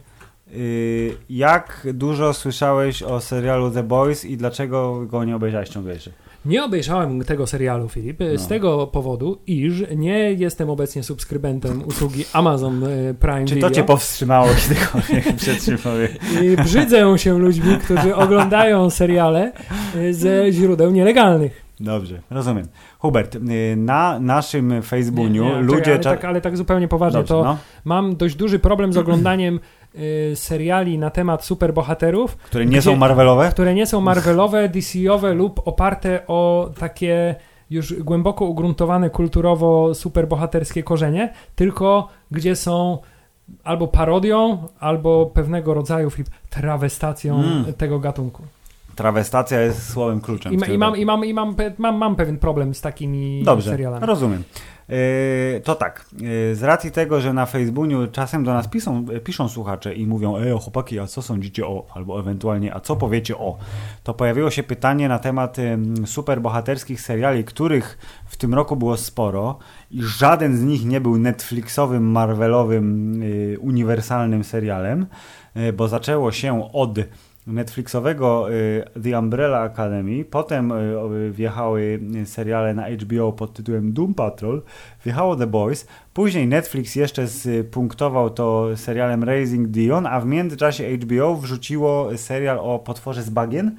jak 1.30 1.88
dużo 1.94 2.34
słyszałeś 2.34 3.04
o 3.04 3.22
serialu 3.22 3.72
The 3.72 3.84
Boys 3.84 4.26
i 4.26 4.38
dlaczego 4.38 5.06
go 5.06 5.24
nie 5.24 5.36
obejrzałeś 5.36 5.70
ciągle 5.70 5.94
jeszcze? 5.94 6.12
Nie 6.46 6.64
obejrzałem 6.64 7.24
tego 7.24 7.48
serialu, 7.48 7.90
Filip, 7.90 8.20
z 8.36 8.42
No. 8.42 8.50
tego 8.50 8.88
powodu, 8.88 9.38
iż 9.48 9.84
nie 9.96 10.34
jestem 10.34 10.70
obecnie 10.70 11.04
subskrybentem 11.04 11.84
usługi 11.88 12.26
Amazon 12.34 12.84
e, 12.84 13.14
Prime 13.14 13.46
Czy 13.46 13.56
Video. 13.56 13.70
to 13.70 13.76
cię 13.76 13.84
powstrzymało 13.84 14.48
kiedykolwiek 14.68 15.36
przed 15.36 15.64
czym? 15.66 15.78
I 16.44 16.64
brzydzę 16.64 17.18
się 17.18 17.40
ludźmi, 17.40 17.78
którzy 17.84 18.16
oglądają 18.16 18.90
seriale 18.90 19.52
ze 20.12 20.52
źródeł 20.52 20.92
nielegalnych. 20.92 21.66
Dobrze, 21.80 22.22
rozumiem. 22.30 22.68
Hubert, 23.00 23.38
na 23.76 24.20
naszym 24.20 24.82
Facebooku 24.82 25.28
ludzie... 25.28 25.62
ludzie 25.62 25.94
ale, 25.94 26.04
tak, 26.04 26.26
ale 26.26 26.42
tak 26.42 26.58
zupełnie 26.58 26.88
poważnie, 26.88 27.20
Dobrze, 27.20 27.34
to 27.34 27.44
no, 27.44 27.58
mam 27.86 28.16
dość 28.16 28.36
duży 28.36 28.60
problem 28.60 28.94
z 28.94 28.98
oglądaniem 28.98 29.60
seriali 30.36 30.98
na 30.98 31.10
temat 31.10 31.46
superbohaterów, 31.46 32.36
które 32.38 32.66
nie 32.66 32.72
gdzie- 32.72 32.82
są 32.82 32.96
Marvelowe? 32.96 33.50
które 33.50 33.74
nie 33.74 33.86
są 33.88 34.02
Marvelowe, 34.02 34.70
DC-owe 34.70 35.34
lub 35.34 35.62
oparte 35.68 36.28
o 36.28 36.70
takie 36.80 37.36
już 37.70 37.94
głęboko 37.94 38.46
ugruntowane 38.46 39.10
kulturowo 39.10 39.94
superbohaterskie 39.94 40.84
korzenie, 40.84 41.34
tylko 41.56 42.08
gdzie 42.32 42.56
są 42.56 42.98
albo 43.64 43.88
parodią, 43.88 44.58
albo 44.80 45.26
pewnego 45.26 45.74
rodzaju 45.74 46.10
trawestacją 46.50 47.36
Mm. 47.44 47.74
tego 47.74 48.00
gatunku. 48.00 48.44
Trawestacja 48.96 49.62
jest 49.62 49.90
słowem 49.94 50.22
kluczem. 50.22 50.54
I, 50.54 50.58
ma, 50.58 50.66
i, 50.66 50.78
mam, 50.78 50.96
i, 50.98 51.06
mam, 51.06 51.26
i 51.26 51.34
mam, 51.34 51.56
mam, 51.78 51.98
mam 51.98 52.16
pewien 52.16 52.38
problem 52.38 52.74
z 52.76 52.82
takimi 52.82 53.44
Dobrze, 53.44 53.70
serialami. 53.72 54.06
rozumiem. 54.06 54.44
Yy, 54.90 55.62
to 55.64 55.76
tak, 55.76 56.06
yy, 56.18 56.56
z 56.56 56.64
racji 56.64 56.92
tego, 56.92 57.22
że 57.22 57.34
na 57.34 57.46
Facebooku 57.46 58.08
czasem 58.12 58.44
do 58.44 58.54
nas 58.54 58.68
piszą, 58.68 59.06
piszą 59.24 59.50
słuchacze 59.50 59.96
i 59.96 60.08
mówią, 60.08 60.38
ej 60.38 60.52
chłopaki, 60.60 61.00
a 61.00 61.08
co 61.08 61.22
sądzicie 61.22 61.68
o, 61.68 61.86
albo 61.94 62.20
ewentualnie, 62.20 62.76
a 62.76 62.80
co 62.80 62.96
powiecie 62.96 63.38
o, 63.38 63.58
to 64.04 64.14
pojawiło 64.14 64.52
się 64.52 64.64
pytanie 64.64 65.10
na 65.10 65.20
temat 65.20 65.58
superbohaterskich 66.06 67.02
seriali, 67.02 67.44
których 67.44 67.98
w 68.26 68.38
tym 68.38 68.54
roku 68.54 68.76
było 68.76 68.98
sporo 68.98 69.60
i 69.92 70.04
żaden 70.04 70.58
z 70.58 70.64
nich 70.64 70.86
nie 70.86 71.02
był 71.02 71.18
Netflixowym, 71.18 72.04
Marvelowym, 72.12 73.14
yy, 73.24 73.60
uniwersalnym 73.60 74.44
serialem, 74.44 75.06
bo 75.74 75.88
zaczęło 75.88 76.32
się 76.32 76.72
od 76.74 77.00
Netflixowego 77.48 78.52
y, 78.52 78.84
The 79.04 79.20
Umbrella 79.20 79.62
Academy, 79.62 80.26
potem 80.26 80.72
y, 80.72 80.76
y, 81.28 81.32
wjechały 81.32 82.00
seriale 82.26 82.74
na 82.74 82.90
HBO 82.90 83.34
pod 83.34 83.54
tytułem 83.54 83.94
Doom 83.94 84.14
Patrol, 84.14 84.62
wjechało 85.04 85.36
The 85.36 85.48
Boys, 85.48 85.88
później 86.14 86.48
Netflix 86.48 86.96
jeszcze 86.96 87.28
punktował 87.72 88.30
to 88.30 88.68
serialem 88.76 89.24
Raising 89.24 89.68
Dion, 89.68 90.08
a 90.08 90.20
w 90.20 90.26
międzyczasie 90.26 90.98
HBO 90.98 91.36
wrzuciło 91.36 92.18
serial 92.18 92.60
o 92.60 92.80
potworze 92.80 93.24
z 93.24 93.30
bagien, 93.30 93.76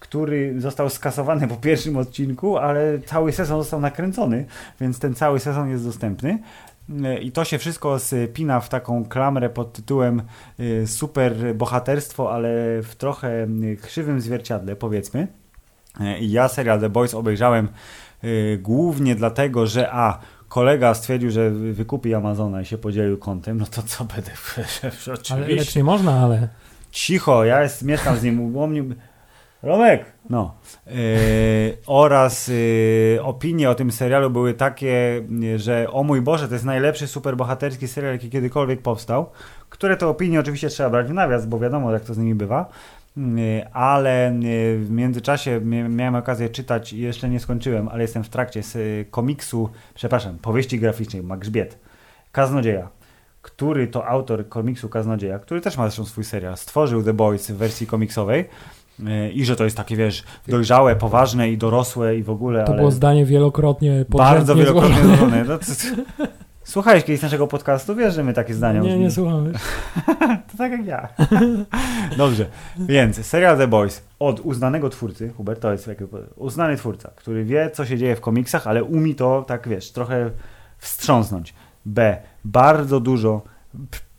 który 0.00 0.60
został 0.60 0.90
skasowany 0.90 1.48
po 1.48 1.56
pierwszym 1.56 1.96
odcinku, 1.96 2.56
ale 2.56 2.98
cały 3.06 3.32
sezon 3.32 3.60
został 3.60 3.80
nakręcony, 3.80 4.46
więc 4.80 4.98
ten 4.98 5.14
cały 5.14 5.40
sezon 5.40 5.70
jest 5.70 5.84
dostępny. 5.84 6.38
I 7.20 7.32
to 7.32 7.44
się 7.44 7.58
wszystko 7.58 7.98
spina 7.98 8.60
w 8.60 8.68
taką 8.68 9.04
klamrę 9.04 9.50
pod 9.50 9.72
tytułem 9.72 10.22
y, 10.60 10.86
super 10.86 11.54
bohaterstwo, 11.54 12.32
ale 12.32 12.48
w 12.82 12.94
trochę 12.96 13.44
y, 13.44 13.76
krzywym 13.82 14.20
zwierciadle, 14.20 14.76
powiedzmy. 14.76 15.28
E, 16.00 16.18
I 16.18 16.30
ja 16.30 16.48
serial 16.48 16.80
The 16.80 16.88
Boys 16.88 17.14
obejrzałem 17.14 17.68
y, 18.24 18.58
głównie 18.62 19.14
dlatego, 19.14 19.66
że 19.66 19.92
a 19.92 20.18
kolega 20.48 20.94
stwierdził, 20.94 21.30
że 21.30 21.50
wykupi 21.50 22.14
Amazona 22.14 22.62
i 22.62 22.64
się 22.64 22.78
podzielił 22.78 23.18
kontem, 23.18 23.58
no 23.58 23.66
to 23.66 23.82
co 23.82 24.04
będę 24.04 24.30
oczywiście. 25.12 25.34
Ale 25.34 25.48
lecz 25.48 25.76
nie 25.76 25.84
można, 25.84 26.12
ale... 26.12 26.48
Cicho, 26.90 27.44
ja 27.44 27.62
jest, 27.62 27.82
mieszkam 27.82 28.16
z 28.16 28.22
nim, 28.22 28.68
mnie... 28.68 28.82
Romek! 29.62 30.04
No. 30.30 30.54
Yy, 30.86 30.92
oraz 31.86 32.48
yy, 32.48 33.18
opinie 33.22 33.70
o 33.70 33.74
tym 33.74 33.92
serialu 33.92 34.30
były 34.30 34.54
takie, 34.54 35.22
że 35.56 35.90
o 35.90 36.02
mój 36.02 36.20
Boże, 36.20 36.48
to 36.48 36.54
jest 36.54 36.64
najlepszy 36.64 37.06
superbohaterski 37.06 37.88
serial, 37.88 38.12
jaki 38.12 38.30
kiedykolwiek 38.30 38.82
powstał. 38.82 39.30
Które 39.68 39.96
to 39.96 40.10
opinie 40.10 40.40
oczywiście 40.40 40.68
trzeba 40.68 40.90
brać 40.90 41.06
w 41.06 41.14
nawias, 41.14 41.46
bo 41.46 41.58
wiadomo, 41.58 41.92
jak 41.92 42.04
to 42.04 42.14
z 42.14 42.18
nimi 42.18 42.34
bywa. 42.34 42.68
Yy, 43.16 43.72
ale 43.72 44.34
w 44.78 44.90
międzyczasie 44.90 45.60
miałem 45.88 46.14
okazję 46.14 46.48
czytać 46.48 46.92
jeszcze 46.92 47.28
nie 47.28 47.40
skończyłem, 47.40 47.88
ale 47.88 48.02
jestem 48.02 48.24
w 48.24 48.28
trakcie 48.28 48.62
z 48.62 48.78
komiksu, 49.10 49.68
przepraszam, 49.94 50.38
powieści 50.38 50.78
graficznej 50.78 51.22
Grzbiet, 51.22 51.78
Kaznodzieja 52.32 52.88
który 53.42 53.86
to 53.86 54.06
autor 54.06 54.48
komiksu 54.48 54.88
Kaznodzieja, 54.88 55.38
który 55.38 55.60
też 55.60 55.76
ma 55.76 55.84
zresztą 55.84 56.04
swój 56.04 56.24
serial, 56.24 56.56
stworzył 56.56 57.02
The 57.02 57.12
Boys 57.12 57.50
w 57.50 57.56
wersji 57.56 57.86
komiksowej 57.86 58.40
E, 58.40 58.79
i 59.32 59.44
że 59.44 59.56
to 59.56 59.64
jest 59.64 59.76
takie, 59.76 59.96
wiesz, 59.96 60.24
dojrzałe, 60.48 60.96
poważne 60.96 61.50
i 61.50 61.58
dorosłe 61.58 62.16
i 62.16 62.22
w 62.22 62.30
ogóle. 62.30 62.64
To 62.64 62.74
było 62.74 62.90
zdanie 62.90 63.24
wielokrotnie 63.24 64.04
Bardzo 64.08 64.54
wielokrotnie 64.54 65.02
złożone. 65.06 65.44
No, 65.44 65.58
Słuchałeś 66.64 67.04
kiedyś 67.04 67.22
naszego 67.22 67.46
podcastu? 67.46 67.94
Wiesz, 67.94 68.14
że 68.14 68.24
my 68.24 68.32
takie 68.32 68.54
zdania 68.54 68.80
Nie, 68.80 68.98
nie 68.98 69.10
słuchamy. 69.10 69.52
to 70.50 70.58
tak 70.58 70.72
jak 70.72 70.86
ja. 70.86 71.08
Dobrze, 72.16 72.46
więc 72.78 73.26
serial 73.26 73.58
The 73.58 73.68
Boys 73.68 74.02
od 74.18 74.40
uznanego 74.40 74.90
twórcy, 74.90 75.32
Hubert 75.36 75.60
to 75.60 75.72
jest 75.72 75.86
jakby 75.86 76.06
uznany 76.36 76.76
twórca, 76.76 77.10
który 77.16 77.44
wie, 77.44 77.70
co 77.70 77.86
się 77.86 77.98
dzieje 77.98 78.16
w 78.16 78.20
komiksach, 78.20 78.66
ale 78.66 78.84
umie 78.84 79.14
to, 79.14 79.42
tak 79.42 79.68
wiesz, 79.68 79.92
trochę 79.92 80.30
wstrząsnąć. 80.78 81.54
B. 81.86 82.16
Bardzo 82.44 83.00
dużo, 83.00 83.42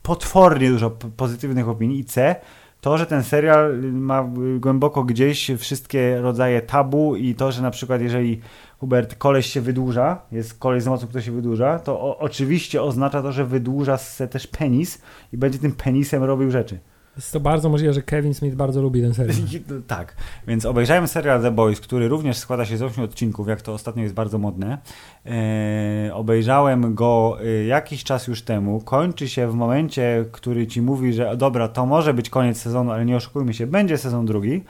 potwornie 0.02 0.70
dużo 0.70 0.90
pozytywnych 0.90 1.68
opinii. 1.68 1.98
I 1.98 2.04
C 2.04 2.36
to, 2.82 2.98
że 2.98 3.06
ten 3.06 3.22
serial 3.22 3.82
ma 3.92 4.30
głęboko 4.60 5.04
gdzieś 5.04 5.50
wszystkie 5.58 6.20
rodzaje 6.20 6.62
tabu 6.62 7.16
i 7.16 7.34
to, 7.34 7.52
że 7.52 7.62
na 7.62 7.70
przykład 7.70 8.00
jeżeli 8.00 8.40
Hubert 8.78 9.14
koleś 9.14 9.46
się 9.46 9.60
wydłuża, 9.60 10.22
jest 10.32 10.58
koleś 10.58 10.82
z 10.82 10.86
mocą, 10.86 11.06
kto 11.06 11.20
się 11.20 11.32
wydłuża, 11.32 11.78
to 11.78 12.00
o, 12.00 12.18
oczywiście 12.18 12.82
oznacza 12.82 13.22
to, 13.22 13.32
że 13.32 13.44
wydłuża 13.44 13.96
se 13.96 14.28
też 14.28 14.46
penis 14.46 15.02
i 15.32 15.36
będzie 15.36 15.58
tym 15.58 15.72
penisem 15.72 16.24
robił 16.24 16.50
rzeczy. 16.50 16.78
Jest 17.16 17.32
to 17.32 17.40
bardzo 17.40 17.68
możliwe, 17.68 17.92
że 17.92 18.02
Kevin 18.02 18.34
Smith 18.34 18.56
bardzo 18.56 18.82
lubi 18.82 19.02
ten 19.02 19.14
serial. 19.14 19.36
tak, 19.86 20.16
więc 20.46 20.66
obejrzałem 20.66 21.08
serial 21.08 21.42
The 21.42 21.50
Boys, 21.50 21.80
który 21.80 22.08
również 22.08 22.36
składa 22.36 22.64
się 22.64 22.76
z 22.76 22.82
8 22.82 23.04
odcinków, 23.04 23.48
jak 23.48 23.62
to 23.62 23.72
ostatnio 23.72 24.02
jest 24.02 24.14
bardzo 24.14 24.38
modne. 24.38 24.78
Eee, 25.26 26.10
obejrzałem 26.10 26.94
go 26.94 27.38
e, 27.40 27.64
jakiś 27.64 28.04
czas 28.04 28.26
już 28.26 28.42
temu. 28.42 28.80
Kończy 28.80 29.28
się 29.28 29.48
w 29.48 29.54
momencie, 29.54 30.24
który 30.32 30.66
ci 30.66 30.82
mówi, 30.82 31.12
że 31.12 31.36
dobra, 31.36 31.68
to 31.68 31.86
może 31.86 32.14
być 32.14 32.30
koniec 32.30 32.60
sezonu, 32.60 32.90
ale 32.90 33.04
nie 33.04 33.16
oszukujmy 33.16 33.54
się, 33.54 33.66
będzie 33.66 33.98
sezon 33.98 34.26
drugi. 34.26 34.64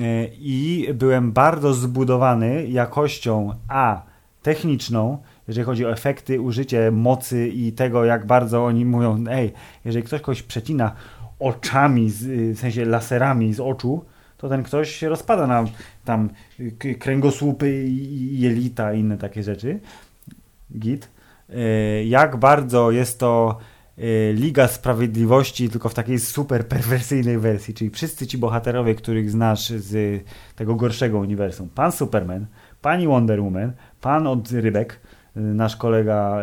Eee, 0.00 0.30
I 0.40 0.88
byłem 0.94 1.32
bardzo 1.32 1.74
zbudowany 1.74 2.66
jakością 2.68 3.54
A 3.68 4.02
techniczną, 4.42 5.18
jeżeli 5.48 5.64
chodzi 5.64 5.86
o 5.86 5.92
efekty, 5.92 6.40
użycie 6.40 6.90
mocy 6.90 7.48
i 7.48 7.72
tego, 7.72 8.04
jak 8.04 8.26
bardzo 8.26 8.64
oni 8.64 8.84
mówią, 8.84 9.24
ej, 9.30 9.52
jeżeli 9.84 10.04
ktoś 10.04 10.20
kogoś 10.20 10.42
przecina 10.42 10.92
oczami, 11.38 12.10
w 12.54 12.58
sensie 12.58 12.84
laserami 12.84 13.54
z 13.54 13.60
oczu, 13.60 14.04
to 14.36 14.48
ten 14.48 14.62
ktoś 14.62 14.90
się 14.96 15.08
rozpada 15.08 15.46
na 15.46 15.64
tam 16.04 16.30
kręgosłupy 16.98 17.84
i 17.84 18.40
jelita 18.40 18.92
i 18.92 19.00
inne 19.00 19.18
takie 19.18 19.42
rzeczy. 19.42 19.80
Git. 20.78 21.10
E, 21.50 22.04
jak 22.04 22.36
bardzo 22.36 22.90
jest 22.90 23.18
to 23.18 23.58
e, 23.98 24.32
Liga 24.32 24.68
Sprawiedliwości, 24.68 25.68
tylko 25.68 25.88
w 25.88 25.94
takiej 25.94 26.18
super 26.18 26.68
perwersyjnej 26.68 27.38
wersji, 27.38 27.74
czyli 27.74 27.90
wszyscy 27.90 28.26
ci 28.26 28.38
bohaterowie, 28.38 28.94
których 28.94 29.30
znasz 29.30 29.68
z 29.68 30.24
tego 30.56 30.74
gorszego 30.74 31.18
uniwersum. 31.18 31.68
Pan 31.68 31.92
Superman, 31.92 32.46
pani 32.82 33.06
Wonder 33.06 33.40
Woman, 33.42 33.72
pan 34.00 34.26
od 34.26 34.50
Rybek, 34.50 35.00
e, 35.36 35.40
nasz 35.40 35.76
kolega 35.76 36.40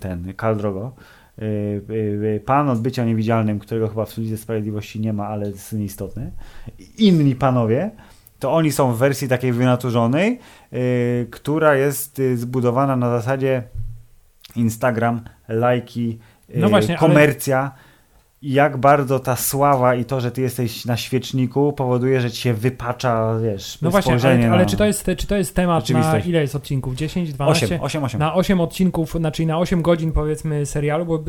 ten, 0.00 0.34
Kal 0.34 0.56
Drogo, 0.56 0.92
Y, 0.92 1.10
y, 1.10 1.17
y, 1.17 1.17
pan 2.44 2.68
od 2.68 2.80
bycia 2.80 3.04
niewidzialnym, 3.04 3.58
którego 3.58 3.88
chyba 3.88 4.04
w 4.04 4.18
Lidze 4.18 4.36
Sprawiedliwości 4.36 5.00
nie 5.00 5.12
ma, 5.12 5.26
ale 5.26 5.50
jest 5.50 5.72
nieistotny, 5.72 6.32
inni 6.98 7.36
panowie, 7.36 7.90
to 8.38 8.52
oni 8.52 8.72
są 8.72 8.92
w 8.92 8.98
wersji 8.98 9.28
takiej 9.28 9.52
wynaturzonej, 9.52 10.38
która 11.30 11.74
jest 11.74 12.22
zbudowana 12.34 12.96
na 12.96 13.10
zasadzie 13.10 13.62
Instagram, 14.56 15.20
lajki, 15.48 16.18
no 16.54 16.68
właśnie, 16.68 16.96
komercja. 16.96 17.60
Ale 17.60 17.87
jak 18.42 18.76
bardzo 18.76 19.18
ta 19.18 19.36
sława 19.36 19.94
i 19.94 20.04
to, 20.04 20.20
że 20.20 20.30
ty 20.30 20.40
jesteś 20.40 20.84
na 20.84 20.96
świeczniku 20.96 21.72
powoduje, 21.72 22.20
że 22.20 22.30
ci 22.30 22.40
się 22.42 22.54
wypacza, 22.54 23.38
wiesz, 23.42 23.80
No 23.82 23.90
właśnie, 23.90 24.14
ale, 24.22 24.50
ale, 24.50 24.66
czy, 24.66 24.76
to 24.76 24.84
jest, 24.84 25.10
czy 25.16 25.26
to 25.26 25.36
jest 25.36 25.54
temat 25.54 25.90
na 25.90 26.18
ile 26.18 26.40
jest 26.40 26.56
odcinków? 26.56 26.94
10, 26.94 27.32
12? 27.32 27.66
8, 27.66 27.80
8, 27.82 28.04
8. 28.04 28.20
Na 28.20 28.34
8 28.34 28.60
odcinków, 28.60 29.12
znaczy 29.12 29.46
na 29.46 29.58
8 29.58 29.82
godzin 29.82 30.12
powiedzmy 30.12 30.66
serialu, 30.66 31.06
bo 31.06 31.24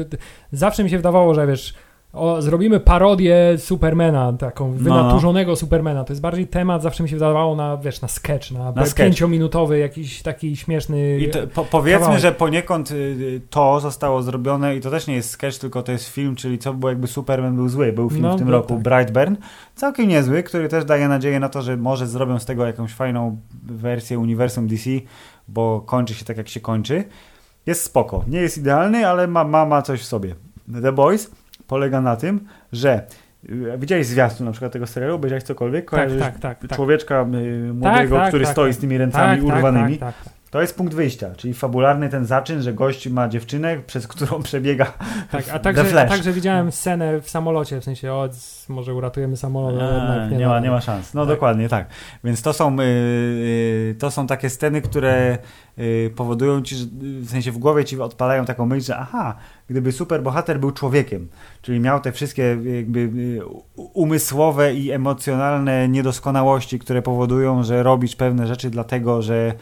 zawsze 0.52 0.84
mi 0.84 0.90
się 0.90 0.98
wydawało, 0.98 1.34
że 1.34 1.48
wiesz, 1.48 1.74
o, 2.14 2.42
zrobimy 2.42 2.80
parodię 2.80 3.58
Supermana, 3.58 4.34
taką 4.34 4.68
no. 4.68 4.74
wynaturzonego 4.74 5.52
no. 5.52 5.56
Supermana. 5.56 6.04
To 6.04 6.14
jest 6.14 6.22
bardziej 6.22 6.48
temat, 6.48 6.82
zawsze 6.82 7.04
mi 7.04 7.10
się 7.10 7.16
wydawało 7.16 7.56
na, 7.56 7.78
wiesz, 7.78 8.02
na 8.02 8.08
sketch, 8.08 8.52
na, 8.52 8.72
na 8.72 8.84
pięciominutowy 8.96 9.80
jakiś 9.80 10.22
taki 10.22 10.58
śmieszny 10.58 11.20
I 11.20 11.30
to, 11.30 11.48
po, 11.48 11.66
powiedzmy, 11.66 12.00
kawałek. 12.00 12.22
że 12.22 12.32
poniekąd 12.32 12.92
y, 12.92 13.42
to 13.50 13.80
zostało 13.80 14.22
zrobione 14.22 14.76
i 14.76 14.82
to 14.82 14.92
też 14.92 15.08
nie 15.08 15.16
jest 15.16 15.30
sketch, 15.30 15.58
tylko 15.58 15.84
to 15.84 15.92
jest 15.92 16.08
film, 16.08 16.36
czyli 16.36 16.58
co 16.58 16.74
było 16.74 16.90
jakby 16.90 17.08
Superman 17.08 17.56
był 17.56 17.70
zły. 17.70 17.94
Był 17.94 18.10
film 18.10 18.22
no, 18.22 18.36
w 18.36 18.40
tym 18.40 18.50
roku 18.50 18.74
tak. 18.74 18.84
Brightburn, 18.84 19.36
całkiem 19.76 20.08
niezły, 20.08 20.44
który 20.44 20.70
też 20.70 20.86
daje 20.86 21.08
nadzieję 21.08 21.40
na 21.40 21.50
to, 21.50 21.62
że 21.62 21.78
może 21.78 22.08
zrobią 22.08 22.40
z 22.40 22.46
tego 22.46 22.66
jakąś 22.66 22.94
fajną 22.94 23.38
wersję 23.64 24.20
uniwersum 24.20 24.68
DC, 24.68 24.90
bo 25.48 25.82
kończy 25.82 26.14
się 26.14 26.26
tak, 26.26 26.38
jak 26.38 26.50
się 26.50 26.60
kończy. 26.60 27.04
Jest 27.66 27.84
spoko. 27.84 28.24
Nie 28.28 28.40
jest 28.40 28.58
idealny, 28.58 29.08
ale 29.08 29.28
ma, 29.28 29.44
ma, 29.44 29.66
ma 29.66 29.82
coś 29.82 30.02
w 30.02 30.06
sobie. 30.06 30.36
The 30.82 30.92
Boys 30.92 31.32
polega 31.70 32.02
na 32.02 32.16
tym, 32.16 32.40
że 32.72 33.02
y, 33.50 33.78
Widziałeś 33.78 34.08
zwiastun 34.08 34.46
na 34.46 34.52
przykład 34.52 34.72
tego 34.72 34.88
serialu? 34.88 35.16
Obejrzałeś 35.16 35.44
cokolwiek? 35.44 35.92
Tak, 35.92 36.10
tak, 36.20 36.40
tak, 36.40 36.60
tak. 36.60 36.76
Człowieczka 36.76 37.22
y, 37.22 37.74
młodego, 37.74 38.16
tak, 38.16 38.28
który 38.28 38.44
tak, 38.44 38.52
stoi 38.52 38.74
z 38.74 38.78
tymi 38.78 38.98
ręcami 38.98 39.42
urwanymi. 39.42 40.00
To 40.52 40.62
jest 40.62 40.78
punkt 40.78 40.94
wyjścia, 40.94 41.36
czyli 41.38 41.54
fabularny 41.54 42.10
ten 42.10 42.26
zaczyn, 42.26 42.62
że 42.62 42.74
gość 42.74 43.08
ma 43.08 43.28
dziewczynę, 43.28 43.78
przez 43.88 44.08
którą 44.08 44.42
przebiega 44.44 44.94
tak, 45.32 45.50
a 45.54 45.60
także, 45.60 46.02
a 46.02 46.06
także 46.06 46.34
widziałem 46.34 46.72
scenę 46.72 47.22
w 47.22 47.30
samolocie, 47.30 47.82
w 47.82 47.84
sensie 47.84 48.14
o, 48.14 48.30
może 48.70 48.94
uratujemy 48.94 49.38
samolot, 49.38 49.74
nie, 50.32 50.38
nie, 50.38 50.48
ma, 50.48 50.60
nie 50.60 50.72
ma 50.72 50.82
szans. 50.82 51.14
No 51.14 51.22
tak. 51.22 51.36
dokładnie, 51.36 51.70
tak. 51.70 51.88
Więc 52.24 52.42
to 52.42 52.54
są, 52.54 52.76
yy, 52.76 53.96
to 54.00 54.12
są 54.12 54.28
takie 54.28 54.50
sceny, 54.50 54.82
które 54.82 55.38
yy, 55.78 56.12
powodują 56.16 56.62
ci, 56.62 56.76
że, 56.76 56.86
w 57.02 57.30
sensie 57.30 57.52
w 57.52 57.58
głowie 57.58 57.86
ci 57.86 58.02
odpalają 58.02 58.46
taką 58.46 58.66
myśl, 58.66 58.86
że 58.86 58.98
aha, 58.98 59.36
gdyby 59.70 59.92
superbohater 59.92 60.60
był 60.60 60.72
człowiekiem, 60.72 61.28
czyli 61.62 61.80
miał 61.80 62.00
te 62.00 62.12
wszystkie 62.12 62.44
jakby 62.76 63.00
y, 63.00 63.42
umysłowe 63.76 64.74
i 64.74 64.92
emocjonalne 64.92 65.90
niedoskonałości, 65.90 66.80
które 66.80 67.02
powodują, 67.02 67.64
że 67.64 67.84
robisz 67.84 68.16
pewne 68.16 68.48
rzeczy 68.48 68.70
dlatego, 68.70 69.22
że 69.22 69.54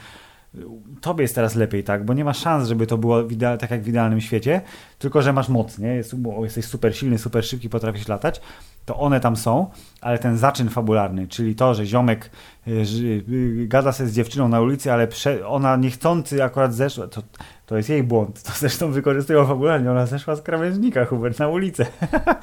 tobie 1.02 1.22
jest 1.22 1.36
teraz 1.36 1.56
lepiej, 1.56 1.84
tak? 1.84 2.06
Bo 2.06 2.14
nie 2.14 2.26
ma 2.26 2.34
szans, 2.34 2.68
żeby 2.68 2.88
to 2.88 2.98
było 2.98 3.24
tak 3.60 3.72
jak 3.72 3.84
w 3.84 3.88
idealnym 3.88 4.22
świecie, 4.22 4.62
tylko 5.00 5.22
że 5.22 5.34
masz 5.34 5.50
moc, 5.50 5.78
nie? 5.78 5.88
Jest, 5.88 6.16
jesteś 6.44 6.66
super 6.66 6.96
silny, 6.98 7.18
super 7.18 7.46
szybki, 7.46 7.70
potrafisz 7.70 8.08
latać, 8.08 8.42
to 8.88 8.98
one 8.98 9.20
tam 9.20 9.36
są, 9.36 9.68
ale 10.02 10.20
ten 10.20 10.38
zaczyn 10.38 10.70
fabularny, 10.70 11.28
czyli 11.28 11.56
to, 11.56 11.74
że 11.74 11.86
ziomek 11.86 12.32
y, 12.68 12.72
y, 13.30 13.68
gada 13.68 13.92
się 13.92 14.08
z 14.08 14.14
dziewczyną 14.14 14.48
na 14.50 14.62
ulicy, 14.62 14.92
ale 14.94 15.08
ona 15.48 15.76
niechcący 15.76 16.44
akurat 16.44 16.74
zeszła, 16.74 17.08
to, 17.08 17.22
to 17.66 17.78
jest 17.78 17.90
jej 17.90 18.04
błąd, 18.04 18.44
to 18.44 18.52
zresztą 18.56 18.92
wykorzystują 18.92 19.46
fabularnie, 19.46 19.92
ona 19.92 20.06
zeszła 20.06 20.36
z 20.36 20.42
krawężnika, 20.42 21.06
Hubert, 21.06 21.40
na 21.40 21.48
ulicę. 21.48 21.86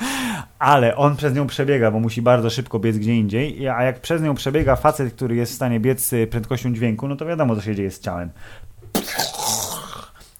ale 0.58 0.96
on 0.96 1.16
przez 1.16 1.34
nią 1.34 1.46
przebiega, 1.46 1.90
bo 1.90 2.00
musi 2.00 2.22
bardzo 2.22 2.50
szybko 2.50 2.78
biec 2.78 2.98
gdzie 2.98 3.14
indziej, 3.14 3.68
a 3.68 3.82
jak 3.82 4.00
przez 4.00 4.22
nią 4.22 4.34
przebiega 4.34 4.76
facet, 4.76 5.14
który 5.14 5.36
jest 5.36 5.52
w 5.52 5.54
stanie 5.54 5.80
biec 5.80 6.10
prędkością 6.30 6.74
dźwięku, 6.74 7.08
no 7.08 7.16
to 7.16 7.26
wiadomo, 7.26 7.56
co 7.56 7.62
się 7.62 7.74
dzieje 7.74 7.90
z 7.90 8.00
ciałem 8.00 8.30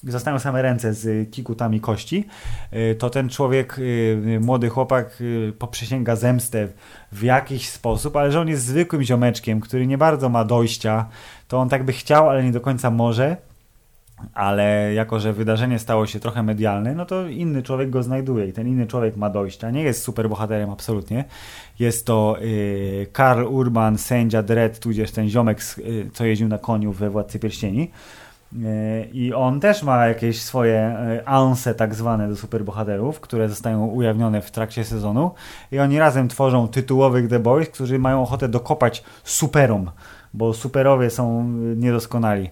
zostają 0.06 0.38
same 0.38 0.62
ręce 0.62 0.94
z 0.94 1.30
kikutami 1.30 1.80
kości, 1.80 2.24
y, 2.72 2.94
to 2.94 3.10
ten 3.10 3.28
człowiek, 3.28 3.78
y, 3.78 4.38
młody 4.40 4.68
chłopak 4.68 5.20
y, 5.20 5.52
poprzysięga 5.58 6.16
zemstę 6.16 6.68
w 7.12 7.22
jakiś 7.22 7.68
sposób, 7.68 8.16
ale 8.16 8.32
że 8.32 8.40
on 8.40 8.48
jest 8.48 8.64
zwykłym 8.64 9.02
ziomeczkiem, 9.02 9.60
który 9.60 9.86
nie 9.86 9.98
bardzo 9.98 10.28
ma 10.28 10.44
dojścia, 10.44 11.08
to 11.48 11.58
on 11.58 11.68
tak 11.68 11.84
by 11.84 11.92
chciał, 11.92 12.30
ale 12.30 12.44
nie 12.44 12.52
do 12.52 12.60
końca 12.60 12.90
może 12.90 13.36
ale 14.34 14.94
jako, 14.94 15.20
że 15.20 15.32
wydarzenie 15.32 15.78
stało 15.78 16.06
się 16.06 16.20
trochę 16.20 16.42
medialne, 16.42 16.94
no 16.94 17.06
to 17.06 17.28
inny 17.28 17.62
człowiek 17.62 17.90
go 17.90 18.02
znajduje 18.02 18.48
i 18.48 18.52
ten 18.52 18.68
inny 18.68 18.86
człowiek 18.86 19.16
ma 19.16 19.30
dojścia. 19.30 19.70
Nie 19.70 19.82
jest 19.82 20.02
super 20.02 20.28
bohaterem 20.28 20.70
absolutnie. 20.70 21.24
Jest 21.78 22.06
to 22.06 22.36
y, 22.42 23.06
Karl 23.12 23.44
Urban, 23.44 23.98
sędzia 23.98 24.42
Dredd, 24.42 24.78
tudzież 24.78 25.10
ten 25.10 25.28
ziomek, 25.28 25.60
y, 25.78 26.10
co 26.12 26.24
jeździł 26.24 26.48
na 26.48 26.58
koniu 26.58 26.92
we 26.92 27.10
Władcy 27.10 27.38
Pierścieni. 27.38 27.90
Y, 28.54 29.08
I 29.12 29.32
on 29.32 29.60
też 29.60 29.82
ma 29.82 30.06
jakieś 30.06 30.42
swoje 30.42 30.96
y, 31.20 31.26
anse 31.26 31.74
tak 31.74 31.94
zwane 31.94 32.28
do 32.28 32.36
superbohaterów, 32.36 33.20
które 33.20 33.48
zostają 33.48 33.86
ujawnione 33.86 34.42
w 34.42 34.50
trakcie 34.50 34.84
sezonu. 34.84 35.30
I 35.72 35.78
oni 35.78 35.98
razem 35.98 36.28
tworzą 36.28 36.68
tytułowych 36.68 37.28
The 37.28 37.38
Boys, 37.38 37.68
którzy 37.68 37.98
mają 37.98 38.22
ochotę 38.22 38.48
dokopać 38.48 39.04
superom, 39.24 39.90
bo 40.34 40.54
superowie 40.54 41.10
są 41.10 41.40
y, 41.72 41.76
niedoskonali. 41.76 42.50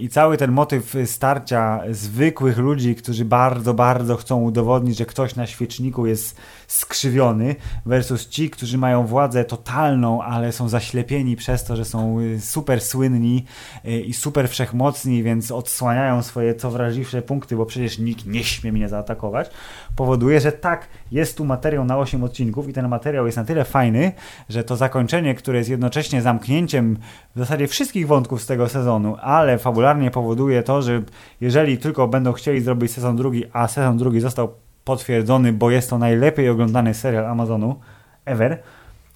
I 0.00 0.08
cały 0.08 0.36
ten 0.36 0.52
motyw 0.52 0.94
starcia 1.06 1.80
zwykłych 1.90 2.58
ludzi, 2.58 2.94
którzy 2.94 3.24
bardzo, 3.24 3.74
bardzo 3.74 4.16
chcą 4.16 4.42
udowodnić, 4.42 4.98
że 4.98 5.06
ktoś 5.06 5.36
na 5.36 5.46
świeczniku 5.46 6.06
jest 6.06 6.36
skrzywiony, 6.66 7.56
versus 7.86 8.28
ci, 8.28 8.50
którzy 8.50 8.78
mają 8.78 9.06
władzę 9.06 9.44
totalną, 9.44 10.22
ale 10.22 10.52
są 10.52 10.68
zaślepieni 10.68 11.36
przez 11.36 11.64
to, 11.64 11.76
że 11.76 11.84
są 11.84 12.20
y, 12.20 12.40
super 12.40 12.80
słynni 12.80 13.44
y, 13.84 14.00
i 14.00 14.12
super 14.12 14.48
wszechmocni, 14.48 15.22
więc 15.22 15.50
odsłaniają 15.50 16.22
swoje 16.22 16.54
co 16.54 16.70
wrażliwsze 16.70 17.22
punkty, 17.22 17.56
bo 17.56 17.66
przecież 17.66 17.98
nikt 17.98 18.26
nie 18.26 18.44
śmie 18.44 18.72
mnie 18.72 18.88
zaatakować, 18.88 19.50
powoduje, 19.96 20.40
że 20.40 20.52
tak, 20.52 20.88
jest 21.12 21.36
tu 21.36 21.44
materiał 21.44 21.84
na 21.84 21.98
8 21.98 22.24
odcinków 22.24 22.68
i 22.68 22.72
ten 22.72 22.88
materiał 22.88 23.26
jest 23.26 23.36
na 23.36 23.44
tyle 23.44 23.64
fajny, 23.64 24.12
że 24.48 24.64
to 24.64 24.76
zakończenie, 24.76 25.34
które 25.34 25.58
jest 25.58 25.70
jednocześnie 25.70 26.22
zamknięciem 26.22 26.98
w 27.34 27.38
zasadzie 27.38 27.66
wszystkich 27.66 28.06
wątków 28.06 28.42
z 28.42 28.46
tego 28.46 28.68
sezonu, 28.68 29.16
ale 29.20 29.58
fabularnie 29.64 30.10
powoduje 30.10 30.62
to, 30.62 30.82
że 30.82 31.02
jeżeli 31.40 31.78
tylko 31.78 32.08
będą 32.08 32.32
chcieli 32.32 32.60
zrobić 32.60 32.92
sezon 32.92 33.16
drugi, 33.16 33.44
a 33.52 33.68
sezon 33.68 33.96
drugi 33.98 34.20
został 34.20 34.48
potwierdzony, 34.84 35.52
bo 35.52 35.70
jest 35.70 35.90
to 35.90 35.98
najlepiej 35.98 36.48
oglądany 36.48 36.94
serial 36.94 37.26
Amazonu 37.26 37.76
ever, 38.24 38.62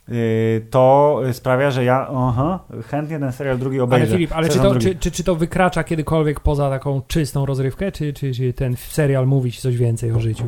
y, 0.09 0.67
to 0.71 1.21
sprawia, 1.33 1.71
że 1.71 1.85
ja 1.85 2.09
aha, 2.17 2.59
chętnie 2.91 3.19
ten 3.19 3.33
serial 3.33 3.59
drugi 3.59 3.81
obejrzę. 3.81 4.07
Ale 4.07 4.15
Filip, 4.15 4.33
ale 4.33 4.49
czy 4.49 4.59
to, 4.59 4.75
czy, 4.75 4.97
czy, 4.97 5.11
czy 5.11 5.25
to 5.25 5.35
wykracza 5.35 5.85
kiedykolwiek 5.85 6.41
poza 6.41 6.71
taką 6.71 7.03
czystą 7.07 7.47
rozrywkę, 7.47 7.93
czy, 7.93 8.13
czy, 8.13 8.33
czy 8.33 8.53
ten 8.53 8.77
serial 8.77 9.27
mówi 9.27 9.53
ci 9.53 9.61
coś 9.61 9.77
więcej 9.77 10.13
o 10.13 10.21
życiu? 10.21 10.45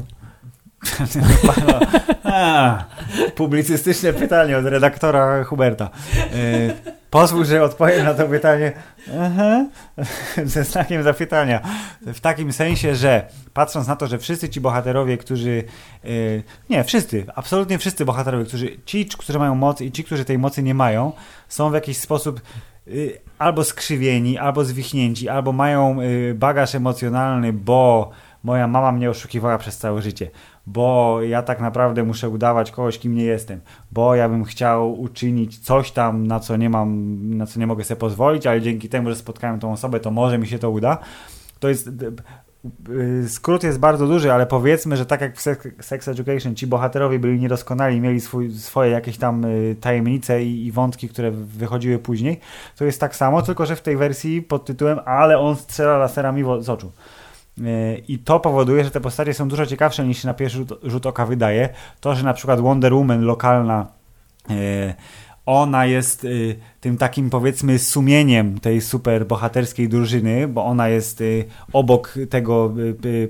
A, 2.24 2.84
publicystyczne 3.34 4.12
pytanie 4.12 4.58
od 4.58 4.64
redaktora 4.64 5.44
Huberta. 5.44 5.90
Y, 6.34 6.74
pozwól, 7.10 7.44
że 7.44 7.62
odpowiem 7.62 8.04
na 8.04 8.14
to 8.14 8.26
pytanie 8.26 8.72
aha, 9.20 9.66
ze 10.44 10.64
znakiem 10.64 11.02
zapytania. 11.02 11.60
W 12.06 12.20
takim 12.20 12.52
sensie, 12.52 12.94
że 12.94 13.26
patrząc 13.52 13.86
na 13.86 13.96
to, 13.96 14.06
że 14.06 14.18
wszyscy 14.18 14.48
ci 14.48 14.60
bohaterowie, 14.60 15.18
którzy 15.18 15.64
y, 16.04 16.42
nie, 16.70 16.84
wszyscy, 16.84 17.26
absolutnie 17.34 17.78
wszyscy 17.78 18.04
bohaterowie, 18.04 18.44
którzy, 18.44 18.76
ci, 18.84 19.06
którzy 19.06 19.38
mają 19.38 19.54
moc 19.54 19.80
i 19.80 19.92
ci, 19.92 20.04
którzy 20.04 20.24
tej 20.24 20.38
mocy 20.38 20.62
nie 20.62 20.74
mają, 20.74 21.12
są 21.48 21.70
w 21.70 21.74
jakiś 21.74 21.98
sposób 21.98 22.40
y, 22.88 23.20
albo 23.38 23.64
skrzywieni, 23.64 24.38
albo 24.38 24.64
zwichnięci, 24.64 25.28
albo 25.28 25.52
mają 25.52 25.96
bagaż 26.34 26.74
emocjonalny, 26.74 27.52
bo 27.52 28.10
moja 28.42 28.66
mama 28.66 28.92
mnie 28.92 29.10
oszukiwała 29.10 29.58
przez 29.58 29.78
całe 29.78 30.02
życie, 30.02 30.30
bo 30.66 31.18
ja 31.22 31.42
tak 31.42 31.60
naprawdę 31.60 32.04
muszę 32.04 32.28
udawać 32.28 32.70
kogoś, 32.70 32.98
kim 32.98 33.14
nie 33.14 33.24
jestem, 33.24 33.60
bo 33.92 34.14
ja 34.14 34.28
bym 34.28 34.44
chciał 34.44 35.00
uczynić 35.00 35.58
coś 35.58 35.92
tam, 35.92 36.26
na 36.26 36.40
co 36.40 36.56
nie 36.56 36.70
mam, 36.70 37.18
na 37.36 37.46
co 37.46 37.60
nie 37.60 37.66
mogę 37.66 37.84
sobie 37.84 38.00
pozwolić, 38.00 38.46
ale 38.46 38.60
dzięki 38.60 38.88
temu, 38.88 39.08
że 39.08 39.16
spotkałem 39.16 39.60
tą 39.60 39.72
osobę, 39.72 40.00
to 40.00 40.10
może 40.10 40.38
mi 40.38 40.46
się 40.46 40.58
to 40.58 40.70
uda. 40.70 40.98
To 41.58 41.68
jest 41.68 41.90
y, 42.88 43.28
skrót 43.28 43.62
jest 43.62 43.78
bardzo 43.78 44.06
duży, 44.06 44.32
ale 44.32 44.46
powiedzmy, 44.46 44.96
że 44.96 45.06
tak 45.06 45.20
jak 45.20 45.36
w 45.36 45.84
Sex 45.84 46.08
Education 46.08 46.54
ci 46.54 46.66
bohaterowie 46.66 47.18
byli 47.18 47.40
niedoskonali, 47.40 48.00
mieli 48.00 48.20
swój, 48.20 48.50
swoje 48.50 48.90
jakieś 48.90 49.18
tam 49.18 49.44
y, 49.44 49.76
tajemnice 49.80 50.44
i, 50.44 50.66
i, 50.66 50.72
wątki, 50.72 51.08
które 51.08 51.30
wychodziły 51.30 51.98
później, 51.98 52.40
to 52.76 52.84
jest 52.84 53.00
tak 53.00 53.16
samo, 53.16 53.42
tylko 53.42 53.66
że 53.66 53.76
w 53.76 53.82
tej 53.82 53.96
wersji 53.96 54.42
pod 54.42 54.64
tytułem 54.64 54.98
ale 55.04 55.38
on 55.38 55.56
strzela 55.56 55.98
laserami 55.98 56.42
z 56.60 56.68
oczu. 56.68 56.92
I 58.08 58.18
to 58.18 58.40
powoduje, 58.40 58.84
że 58.84 58.90
te 58.90 59.00
postacie 59.00 59.34
są 59.34 59.48
dużo 59.48 59.66
ciekawsze 59.66 60.06
niż 60.06 60.22
się 60.22 60.28
na 60.28 60.34
pierwszy 60.34 60.58
rzut, 60.58 60.72
rzut 60.82 61.06
oka 61.06 61.26
wydaje. 61.26 61.68
To, 62.00 62.14
że 62.14 62.24
na 62.24 62.34
przykład 62.34 62.60
Wonder 62.60 62.94
Woman 62.94 63.22
lokalna 63.22 63.86
e, 64.50 64.94
ona 65.46 65.86
jest 65.86 66.24
y, 66.24 66.56
tym 66.80 66.96
takim 66.96 67.30
powiedzmy 67.30 67.78
sumieniem 67.78 68.58
tej 68.58 68.80
super 68.80 69.26
bohaterskiej 69.26 69.88
drużyny, 69.88 70.48
bo 70.48 70.64
ona 70.64 70.88
jest 70.88 71.20
y, 71.20 71.44
obok 71.72 72.14
tego 72.30 72.74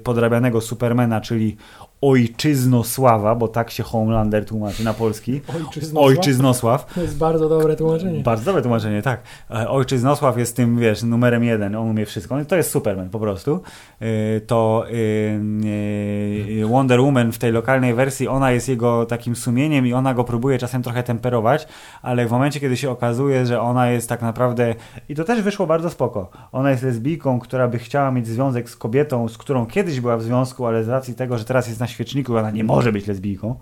podrabianego 0.05 0.61
Supermana, 0.61 1.20
czyli 1.20 1.57
Ojczyznosława, 2.02 3.35
bo 3.35 3.48
tak 3.48 3.70
się 3.70 3.82
Homelander 3.82 4.47
tłumaczy 4.47 4.85
na 4.85 4.94
polski. 4.94 5.40
Ojczyznosław? 5.56 6.05
Ojczyznosław. 6.05 6.94
To 6.94 7.02
jest 7.02 7.16
bardzo 7.16 7.48
dobre 7.48 7.77
tłumaczenie. 7.77 8.20
Bardzo 8.20 8.44
dobre 8.44 8.62
tłumaczenie, 8.62 9.02
tak. 9.02 9.22
E, 9.51 9.68
Ojczyznosław 9.68 10.39
jest 10.39 10.56
tym, 10.56 10.78
wiesz, 10.78 11.02
numerem 11.02 11.44
jeden, 11.44 11.77
on 11.77 11.89
umie 11.89 12.06
wszystko. 12.06 12.44
To 12.44 12.56
jest 12.56 12.70
Superman 12.70 13.10
po 13.10 13.18
prostu. 13.18 13.60
E, 14.01 14.40
to 14.40 14.85
e, 16.62 16.66
Wonder 16.66 17.01
Woman 17.01 17.32
w 17.32 17.39
tej 17.39 17.52
lokalnej 17.52 17.94
wersji, 17.94 18.28
ona 18.28 18.51
jest 18.51 18.68
jego 18.68 19.06
takim 19.06 19.36
sumieniem 19.36 19.86
i 19.86 19.93
ona 19.93 20.14
go 20.14 20.24
próbuje 20.24 20.59
czasem 20.59 20.82
trochę 20.82 21.02
temperować, 21.02 21.68
ale 22.02 22.27
w 22.27 22.31
momencie, 22.31 22.60
kiedy 22.60 22.77
się 22.77 22.90
okazuje, 22.90 23.47
że 23.47 23.60
ona 23.60 23.90
jest 23.90 24.09
tak 24.09 24.22
naprawdę, 24.22 24.74
i 25.09 25.14
to 25.14 25.24
też 25.24 25.43
wyszło 25.43 25.66
bardzo 25.66 25.90
spoko, 25.90 26.31
ona 26.52 26.70
jest 26.70 26.82
lesbijką, 26.82 27.40
która 27.40 27.68
by 27.68 27.78
chciała 27.78 28.10
mieć 28.10 28.27
związek 28.27 28.70
z 28.70 28.77
kobietą, 28.77 29.28
z 29.28 29.39
którą 29.39 29.66
kiedyś 29.66 30.01
była 30.01 30.16
w 30.16 30.22
związku, 30.22 30.66
ale 30.66 30.85
z 30.85 30.89
racji 30.89 31.14
tego, 31.14 31.39
że 31.39 31.44
teraz 31.44 31.68
jest 31.68 31.81
na 31.81 31.89
świeczniku, 31.90 32.36
ona 32.36 32.50
nie 32.50 32.64
może 32.64 32.92
być 32.92 33.06
lesbijką, 33.06 33.54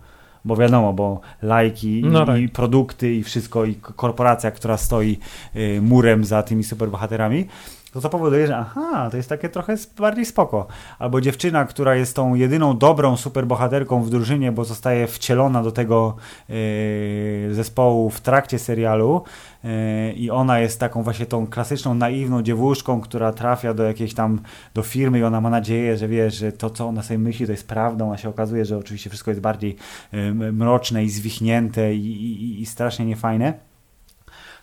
bo 0.44 0.56
wiadomo, 0.56 0.92
bo 0.92 1.20
lajki 1.42 2.02
no 2.04 2.26
tak. 2.26 2.40
i 2.40 2.48
produkty 2.48 3.14
i 3.14 3.22
wszystko 3.22 3.64
i 3.64 3.74
korporacja, 3.74 4.50
która 4.50 4.76
stoi 4.76 5.18
y, 5.56 5.80
murem 5.82 6.24
za 6.24 6.42
tymi 6.42 6.64
superbohaterami, 6.64 7.46
to 7.92 8.00
to 8.00 8.08
powoduje, 8.08 8.46
że 8.46 8.56
aha, 8.56 9.08
to 9.10 9.16
jest 9.16 9.28
takie 9.28 9.48
trochę 9.48 9.74
bardziej 9.98 10.24
spoko. 10.24 10.66
Albo 10.98 11.20
dziewczyna, 11.20 11.64
która 11.64 11.94
jest 11.94 12.16
tą 12.16 12.34
jedyną 12.34 12.78
dobrą 12.78 13.16
superbohaterką 13.16 14.02
w 14.02 14.10
drużynie, 14.10 14.52
bo 14.52 14.64
zostaje 14.64 15.06
wcielona 15.06 15.62
do 15.62 15.72
tego 15.72 16.16
yy, 16.48 17.54
zespołu 17.54 18.10
w 18.10 18.20
trakcie 18.20 18.58
serialu 18.58 19.22
yy, 19.64 19.70
i 20.12 20.30
ona 20.30 20.58
jest 20.58 20.80
taką 20.80 21.02
właśnie 21.02 21.26
tą 21.26 21.46
klasyczną, 21.46 21.94
naiwną 21.94 22.42
dziewuszką, 22.42 23.00
która 23.00 23.32
trafia 23.32 23.74
do 23.74 23.82
jakiejś 23.82 24.14
tam, 24.14 24.40
do 24.74 24.82
firmy 24.82 25.18
i 25.18 25.24
ona 25.24 25.40
ma 25.40 25.50
nadzieję, 25.50 25.96
że 25.96 26.08
wie, 26.08 26.30
że 26.30 26.52
to, 26.52 26.70
co 26.70 26.88
ona 26.88 27.02
sobie 27.02 27.18
myśli, 27.18 27.46
to 27.46 27.52
jest 27.52 27.68
prawdą, 27.68 28.12
a 28.12 28.16
się 28.16 28.28
okazuje, 28.28 28.64
że 28.64 28.78
oczywiście 28.78 29.10
wszystko 29.10 29.30
jest 29.30 29.40
bardziej 29.40 29.76
yy, 30.12 30.52
mroczne 30.52 31.04
i 31.04 31.10
zwichnięte 31.10 31.94
i, 31.94 32.06
i, 32.06 32.62
i 32.62 32.66
strasznie 32.66 33.06
niefajne. 33.06 33.52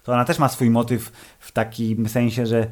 To 0.04 0.14
ona 0.14 0.26
też 0.26 0.40
ma 0.40 0.50
swój 0.50 0.70
motyw 0.70 1.12
w 1.40 1.52
takim 1.52 2.10
sensie, 2.10 2.46
że 2.46 2.68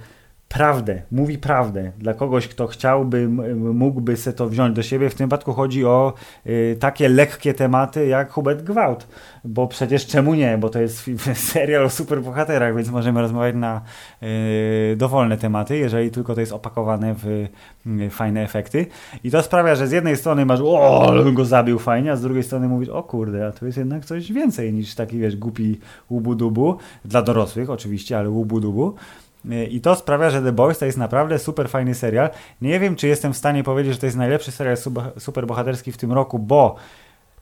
prawdę, 0.49 1.01
mówi 1.11 1.37
prawdę 1.37 1.91
dla 1.97 2.13
kogoś, 2.13 2.47
kto 2.47 2.67
chciałby, 2.67 3.27
mógłby 3.55 4.17
se 4.17 4.33
to 4.33 4.49
wziąć 4.49 4.75
do 4.75 4.83
siebie. 4.83 5.09
W 5.09 5.15
tym 5.15 5.27
wypadku 5.27 5.53
chodzi 5.53 5.85
o 5.85 6.13
y, 6.47 6.77
takie 6.79 7.09
lekkie 7.09 7.53
tematy 7.53 8.07
jak 8.07 8.31
Hubert 8.31 8.63
Gwałt, 8.63 9.07
bo 9.45 9.67
przecież 9.67 10.07
czemu 10.07 10.33
nie, 10.33 10.57
bo 10.57 10.69
to 10.69 10.79
jest 10.79 11.09
serial 11.51 11.85
o 11.85 11.89
superbohaterach, 11.89 12.75
więc 12.75 12.89
możemy 12.89 13.21
rozmawiać 13.21 13.55
na 13.55 13.81
y, 14.23 14.95
dowolne 14.97 15.37
tematy, 15.37 15.77
jeżeli 15.77 16.11
tylko 16.11 16.35
to 16.35 16.39
jest 16.41 16.53
opakowane 16.53 17.15
w 17.15 17.25
y, 17.25 18.09
fajne 18.09 18.43
efekty. 18.43 18.85
I 19.23 19.31
to 19.31 19.43
sprawia, 19.43 19.75
że 19.75 19.87
z 19.87 19.91
jednej 19.91 20.17
strony 20.17 20.45
masz, 20.45 20.59
o, 20.63 21.13
go 21.33 21.45
zabił 21.45 21.79
fajnie, 21.79 22.11
a 22.11 22.15
z 22.15 22.21
drugiej 22.21 22.43
strony 22.43 22.67
mówisz, 22.67 22.89
o 22.89 23.03
kurde, 23.03 23.47
a 23.47 23.51
to 23.51 23.65
jest 23.65 23.77
jednak 23.77 24.05
coś 24.05 24.31
więcej 24.31 24.73
niż 24.73 24.95
taki, 24.95 25.19
wiesz, 25.19 25.35
głupi 25.35 25.79
łubu-dubu, 26.11 26.77
dla 27.05 27.21
dorosłych 27.21 27.69
oczywiście, 27.69 28.17
ale 28.17 28.29
łubu-dubu. 28.29 28.93
I 29.69 29.81
to 29.81 29.95
sprawia, 29.95 30.29
że 30.29 30.41
The 30.41 30.51
Boys 30.51 30.77
to 30.79 30.85
jest 30.85 30.97
naprawdę 30.97 31.39
super 31.39 31.69
fajny 31.69 31.95
serial. 31.95 32.29
Nie 32.61 32.79
wiem, 32.79 32.95
czy 32.95 33.07
jestem 33.07 33.33
w 33.33 33.37
stanie 33.37 33.63
powiedzieć, 33.63 33.93
że 33.93 33.99
to 33.99 34.05
jest 34.05 34.17
najlepszy 34.17 34.51
serial 34.51 34.77
super 35.17 35.47
bohaterski 35.47 35.91
w 35.91 35.97
tym 35.97 36.11
roku, 36.11 36.39
bo 36.39 36.75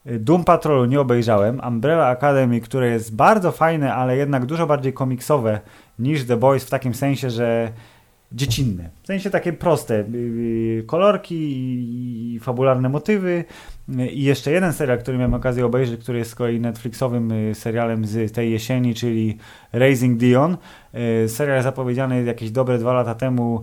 y, 0.06 0.18
Doom 0.18 0.44
Patrolu 0.44 0.84
nie 0.84 1.00
obejrzałem. 1.00 1.60
Umbrella 1.68 2.06
Academy, 2.06 2.60
które 2.60 2.88
jest 2.88 3.16
bardzo 3.16 3.52
fajne, 3.52 3.94
ale 3.94 4.16
jednak 4.16 4.46
dużo 4.46 4.66
bardziej 4.66 4.92
komiksowe 4.92 5.60
niż 5.98 6.26
The 6.26 6.36
Boys 6.36 6.64
w 6.64 6.70
takim 6.70 6.94
sensie, 6.94 7.30
że 7.30 7.72
dziecinne. 8.34 8.90
W 9.02 9.06
sensie 9.06 9.30
takie 9.30 9.52
proste 9.52 9.94
y, 9.94 10.04
y, 10.80 10.84
kolorki 10.86 11.34
i 12.34 12.40
fabularne 12.40 12.88
motywy. 12.88 13.44
I 14.12 14.22
jeszcze 14.22 14.50
jeden 14.50 14.72
serial, 14.72 14.98
który 14.98 15.18
miałem 15.18 15.34
okazję 15.34 15.66
obejrzeć, 15.66 16.00
który 16.00 16.18
jest 16.18 16.30
z 16.30 16.34
kolei 16.34 16.60
Netflixowym 16.60 17.32
y, 17.32 17.54
serialem 17.54 18.04
z 18.04 18.32
tej 18.32 18.52
jesieni, 18.52 18.94
czyli 18.94 19.38
Raising 19.72 20.18
Dion. 20.18 20.56
Serial 21.26 21.62
zapowiedziany 21.62 22.24
jakieś 22.24 22.50
dobre 22.50 22.78
dwa 22.78 22.92
lata 22.92 23.14
temu 23.14 23.62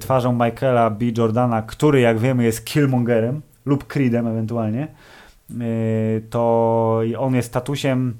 twarzą 0.00 0.32
Michaela 0.32 0.90
B. 0.90 1.04
Jordana, 1.16 1.62
który 1.62 2.00
jak 2.00 2.18
wiemy 2.18 2.44
jest 2.44 2.64
Killmongerem 2.64 3.42
lub 3.64 3.86
Creedem 3.86 4.26
ewentualnie. 4.26 4.88
To 6.30 7.00
on 7.18 7.34
jest 7.34 7.48
statusem 7.48 8.14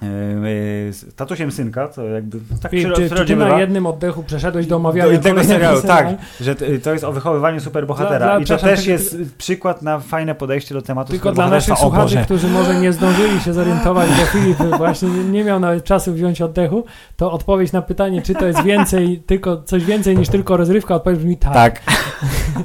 z 0.00 1.14
tatusiem 1.16 1.50
synka, 1.52 1.88
to 1.88 2.02
jakby 2.04 2.38
tak 2.62 2.72
przy- 2.72 2.82
czy, 2.96 3.10
czy 3.10 3.24
ty 3.24 3.36
na 3.36 3.58
jednym 3.60 3.86
oddechu 3.86 4.22
przeszedłeś 4.22 4.66
do 4.66 4.76
omawiania 4.76 5.18
kolejnego 5.18 5.42
serialu, 5.42 5.82
tak, 5.82 6.08
że 6.40 6.54
to, 6.82 6.92
jest 6.92 7.04
o 7.04 7.12
wychowywaniu 7.12 7.60
superbohatera 7.60 8.18
Dla- 8.18 8.26
dla- 8.26 8.38
i 8.38 8.44
to 8.44 8.56
też 8.56 8.86
jest 8.86 9.16
przykład 9.38 9.82
na 9.82 10.00
fajne 10.00 10.34
podejście 10.34 10.74
do 10.74 10.82
tematu 10.82 11.12
Tylko 11.12 11.32
dla 11.32 11.48
naszych 11.48 11.78
słuchaczy, 11.78 12.16
którzy 12.24 12.48
może 12.48 12.74
nie 12.80 12.92
zdążyli 12.92 13.40
się 13.40 13.52
zorientować, 13.52 14.10
bo 14.10 14.26
Filip 14.26 14.58
właśnie 14.76 15.08
nie- 15.08 15.24
nie 15.24 15.44
miał 15.44 15.60
nawet 15.60 15.84
czasu 15.84 16.12
wziąć 16.12 16.42
oddechu, 16.42 16.84
to 17.16 17.32
odpowiedź 17.32 17.72
na 17.72 17.82
pytanie, 17.82 18.22
czy 18.22 18.34
to 18.34 18.46
jest 18.46 18.62
więcej, 18.62 19.22
tylko 19.26 19.62
coś 19.62 19.84
więcej 19.84 20.16
niż 20.18 20.28
tylko 20.28 20.56
rozrywka, 20.56 20.94
odpowiedź 20.94 21.18
brzmi 21.20 21.36
tak. 21.36 21.54
Tak. 21.54 21.80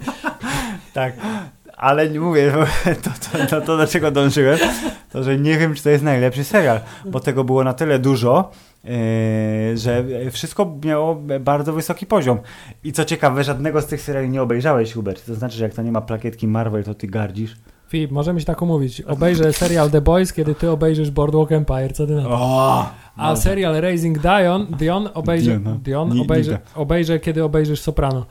tak. 0.94 1.14
Ale 1.82 2.10
nie 2.10 2.20
mówię, 2.20 2.54
to, 3.04 3.10
to, 3.10 3.46
to, 3.50 3.62
to 3.62 3.78
do 3.78 3.88
czego 3.88 4.12
dążyłem, 4.12 4.60
to 5.12 5.24
że 5.24 5.38
nie 5.38 5.58
wiem, 5.58 5.76
czy 5.76 5.84
to 5.84 5.90
jest 5.90 6.04
najlepszy 6.04 6.44
serial, 6.44 6.80
bo 7.06 7.20
tego 7.20 7.44
było 7.44 7.64
na 7.64 7.74
tyle 7.74 8.00
dużo, 8.00 8.52
yy, 8.84 8.92
że 9.78 10.04
wszystko 10.32 10.78
miało 10.86 11.16
bardzo 11.40 11.74
wysoki 11.74 12.06
poziom. 12.06 12.40
I 12.84 12.94
co 12.94 13.06
ciekawe, 13.06 13.44
żadnego 13.44 13.82
z 13.82 13.86
tych 13.86 14.02
seriali 14.02 14.30
nie 14.30 14.42
obejrzałeś, 14.42 14.94
Hubert. 14.94 15.26
To 15.26 15.36
znaczy, 15.36 15.58
że 15.58 15.64
jak 15.64 15.74
to 15.74 15.82
nie 15.82 15.92
ma 15.92 16.02
plakietki 16.02 16.48
Marvel, 16.48 16.84
to 16.84 16.94
ty 16.94 17.08
gardzisz. 17.08 17.56
Filip, 17.88 18.12
możemy 18.12 18.40
się 18.40 18.46
tak 18.46 18.62
umówić. 18.62 19.02
Obejrzę 19.02 19.54
serial 19.54 19.92
The 19.92 20.02
Boys, 20.02 20.34
kiedy 20.34 20.56
ty 20.56 20.70
obejrzysz 20.70 21.12
Boardwalk 21.12 21.52
Empire, 21.52 21.94
co 21.94 22.08
ty 22.08 22.16
na 22.16 22.24
to? 22.24 22.30
O! 22.32 22.90
A 23.18 23.36
serial 23.36 23.82
Raising 23.82 24.20
Dion, 24.20 24.68
Dion 24.80 25.10
obejrzę, 25.14 25.52
Dion, 25.52 25.64
no. 25.64 25.76
Dion 25.76 26.10
Ni- 26.10 26.22
obejrzę, 26.22 26.60
obejrzę, 26.76 27.20
kiedy 27.20 27.44
obejrzysz 27.44 27.82
Soprano. 27.82 28.26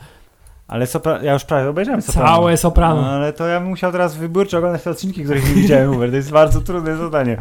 Ale 0.71 0.87
sopra- 0.87 1.23
ja 1.23 1.33
już 1.33 1.45
prawie 1.45 1.69
obejrzałem 1.69 2.03
Soprano. 2.03 2.29
Całe 2.29 2.57
Soprano. 2.57 3.03
No, 3.03 3.09
ale 3.09 3.33
to 3.33 3.47
ja 3.47 3.61
bym 3.61 3.69
musiał 3.69 3.93
teraz 3.93 4.17
wyborczo 4.17 4.59
oglądać 4.59 4.83
te 4.83 4.91
odcinki, 4.91 5.25
których 5.25 5.49
nie 5.49 5.63
widziałem, 5.63 5.93
Hubert. 5.93 6.13
To 6.13 6.17
jest 6.17 6.31
bardzo 6.31 6.61
trudne 6.61 6.97
zadanie. 6.97 7.37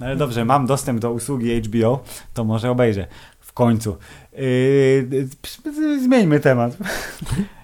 No 0.00 0.06
ale 0.06 0.16
dobrze, 0.16 0.44
mam 0.44 0.66
dostęp 0.66 1.00
do 1.00 1.12
usługi 1.12 1.60
HBO, 1.62 2.00
to 2.34 2.44
może 2.44 2.70
obejrzę. 2.70 3.06
W 3.40 3.52
końcu. 3.52 3.96
Yy, 4.38 5.98
zmieńmy 6.02 6.40
temat. 6.40 6.76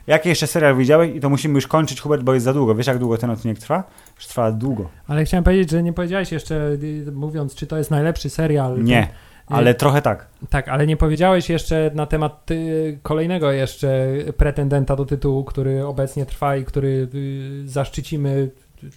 Jaki 0.06 0.28
jeszcze 0.28 0.46
serial 0.46 0.76
widziałeś? 0.76 1.16
I 1.16 1.20
to 1.20 1.28
musimy 1.30 1.54
już 1.54 1.66
kończyć, 1.66 2.00
Hubert, 2.00 2.22
bo 2.22 2.34
jest 2.34 2.44
za 2.44 2.52
długo. 2.52 2.74
Wiesz, 2.74 2.86
jak 2.86 2.98
długo 2.98 3.18
ten 3.18 3.30
odcinek 3.30 3.58
trwa? 3.58 3.84
Już 4.16 4.26
trwa 4.26 4.52
długo. 4.52 4.88
Ale 5.08 5.24
chciałem 5.24 5.44
powiedzieć, 5.44 5.70
że 5.70 5.82
nie 5.82 5.92
powiedziałeś 5.92 6.32
jeszcze, 6.32 6.54
y, 6.54 7.12
mówiąc, 7.12 7.54
czy 7.54 7.66
to 7.66 7.76
jest 7.76 7.90
najlepszy 7.90 8.30
serial. 8.30 8.84
Nie, 8.84 9.08
ale 9.50 9.74
trochę 9.74 10.02
tak. 10.02 10.26
Tak, 10.50 10.68
ale 10.68 10.86
nie 10.86 10.96
powiedziałeś 10.96 11.50
jeszcze 11.50 11.90
na 11.94 12.06
temat 12.06 12.50
y, 12.50 12.98
kolejnego 13.02 13.52
jeszcze 13.52 14.06
pretendenta 14.36 14.96
do 14.96 15.04
tytułu, 15.04 15.44
który 15.44 15.86
obecnie 15.86 16.26
trwa 16.26 16.56
i 16.56 16.64
który 16.64 17.08
y, 17.14 17.68
zaszczycimy 17.68 18.50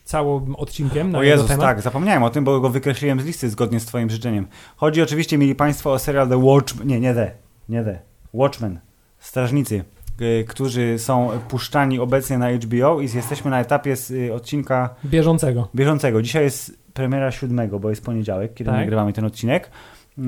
całym 0.04 0.56
odcinkiem 0.56 1.12
na 1.12 1.20
O 1.20 1.24
Jezus, 1.24 1.48
temat. 1.48 1.66
tak, 1.66 1.82
zapomniałem 1.82 2.24
o 2.24 2.30
tym, 2.30 2.44
bo 2.44 2.60
go 2.60 2.70
wykreśliłem 2.70 3.22
z 3.22 3.26
listy 3.26 3.50
zgodnie 3.50 3.80
z 3.80 3.86
twoim 3.86 4.10
życzeniem. 4.10 4.48
Chodzi 4.76 5.02
oczywiście, 5.02 5.38
mieli 5.38 5.56
państwo, 5.56 5.92
o 5.94 6.00
serial 6.00 6.30
The 6.30 6.38
Watchmen, 6.38 6.88
nie, 6.88 7.00
nie 7.00 7.14
The, 7.14 7.32
nie 7.70 7.84
The, 7.84 8.00
Watchmen, 8.34 8.80
Strażnicy, 9.20 9.84
y, 10.22 10.46
którzy 10.48 11.00
są 11.00 11.30
puszczani 11.50 12.00
obecnie 12.00 12.38
na 12.38 12.52
HBO 12.52 13.02
i 13.02 13.10
jesteśmy 13.16 13.52
na 13.52 13.60
etapie 13.60 13.96
z 13.96 14.32
odcinka 14.32 14.96
Bieżącego. 15.06 15.68
bieżącego. 15.76 16.22
Dzisiaj 16.22 16.44
jest 16.44 16.78
premiera 16.94 17.32
siódmego, 17.32 17.80
bo 17.80 17.90
jest 17.90 18.06
poniedziałek, 18.06 18.54
kiedy 18.54 18.70
Tak. 18.70 18.80
nagrywamy 18.80 19.14
ten 19.14 19.26
odcinek. 19.26 19.70
Yy, 20.18 20.26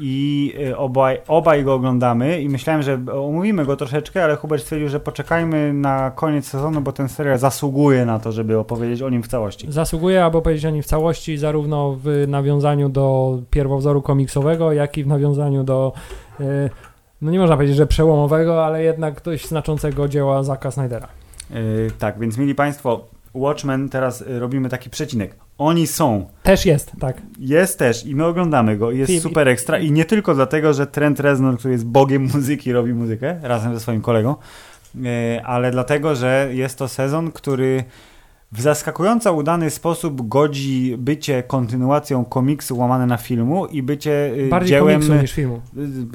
I 0.00 0.54
yy, 0.58 0.76
obaj, 0.76 1.20
obaj 1.28 1.64
go 1.64 1.74
oglądamy 1.74 2.40
i 2.40 2.48
myślałem, 2.48 2.82
że 2.82 2.98
omówimy 3.12 3.64
go 3.64 3.76
troszeczkę, 3.76 4.24
ale 4.24 4.36
Hubert 4.36 4.62
stwierdził, 4.62 4.88
że 4.88 5.00
poczekajmy 5.00 5.72
na 5.72 6.10
koniec 6.10 6.46
sezonu, 6.46 6.80
bo 6.80 6.92
ten 6.92 7.08
serial 7.08 7.38
zasługuje 7.38 8.06
na 8.06 8.18
to, 8.18 8.32
żeby 8.32 8.58
opowiedzieć 8.58 9.02
o 9.02 9.10
nim 9.10 9.22
w 9.22 9.28
całości. 9.28 9.72
Zasługuje, 9.72 10.24
aby 10.24 10.42
powiedzieć 10.42 10.64
o 10.64 10.70
nim 10.70 10.82
w 10.82 10.86
całości, 10.86 11.38
zarówno 11.38 11.96
w 12.04 12.24
nawiązaniu 12.28 12.88
do 12.88 13.38
pierwowzoru 13.50 14.02
komiksowego, 14.02 14.72
jak 14.72 14.98
i 14.98 15.04
w 15.04 15.06
nawiązaniu 15.06 15.64
do, 15.64 15.92
y, 16.40 16.70
no 17.22 17.30
nie 17.30 17.38
można 17.38 17.56
powiedzieć, 17.56 17.76
że 17.76 17.86
przełomowego, 17.86 18.66
ale 18.66 18.82
jednak 18.82 19.22
dość 19.22 19.48
znaczącego 19.48 20.08
dzieła 20.08 20.42
Zacka 20.42 20.70
Snydera. 20.70 21.08
Yy, 21.50 21.90
tak, 21.98 22.18
więc 22.18 22.38
mieli 22.38 22.54
Państwo, 22.54 23.04
Watchmen, 23.34 23.88
teraz 23.88 24.20
yy, 24.20 24.38
robimy 24.38 24.68
taki 24.68 24.90
przecinek. 24.90 25.36
Oni 25.58 25.86
są. 25.86 26.26
Też 26.42 26.66
jest, 26.66 26.92
tak. 27.00 27.22
Jest 27.38 27.78
też 27.78 28.06
i 28.06 28.14
my 28.14 28.24
oglądamy 28.24 28.76
go. 28.76 28.90
i 28.92 28.98
Jest 28.98 29.10
Film- 29.10 29.22
super 29.22 29.48
ekstra 29.48 29.78
i 29.78 29.92
nie 29.92 30.04
tylko 30.04 30.34
dlatego, 30.34 30.74
że 30.74 30.86
Trent 30.86 31.20
Reznor, 31.20 31.58
który 31.58 31.72
jest 31.72 31.86
bogiem 31.86 32.22
muzyki, 32.34 32.72
robi 32.72 32.94
muzykę 32.94 33.40
razem 33.42 33.74
ze 33.74 33.80
swoim 33.80 34.00
kolegą, 34.00 34.34
yy, 34.94 35.00
ale 35.44 35.70
dlatego, 35.70 36.14
że 36.14 36.48
jest 36.52 36.78
to 36.78 36.88
sezon, 36.88 37.32
który 37.32 37.84
w 38.52 38.60
zaskakująco 38.60 39.32
udany 39.34 39.70
sposób 39.70 40.28
godzi 40.28 40.96
bycie 40.98 41.42
kontynuacją 41.42 42.24
komiksu 42.24 42.78
łamane 42.78 43.06
na 43.06 43.16
filmu 43.16 43.66
i 43.66 43.82
bycie 43.82 44.32
yy, 44.36 44.48
Bardziej 44.48 44.68
dziełem... 44.68 45.00
komiksu 45.00 45.22
niż 45.22 45.32
filmu. 45.32 45.60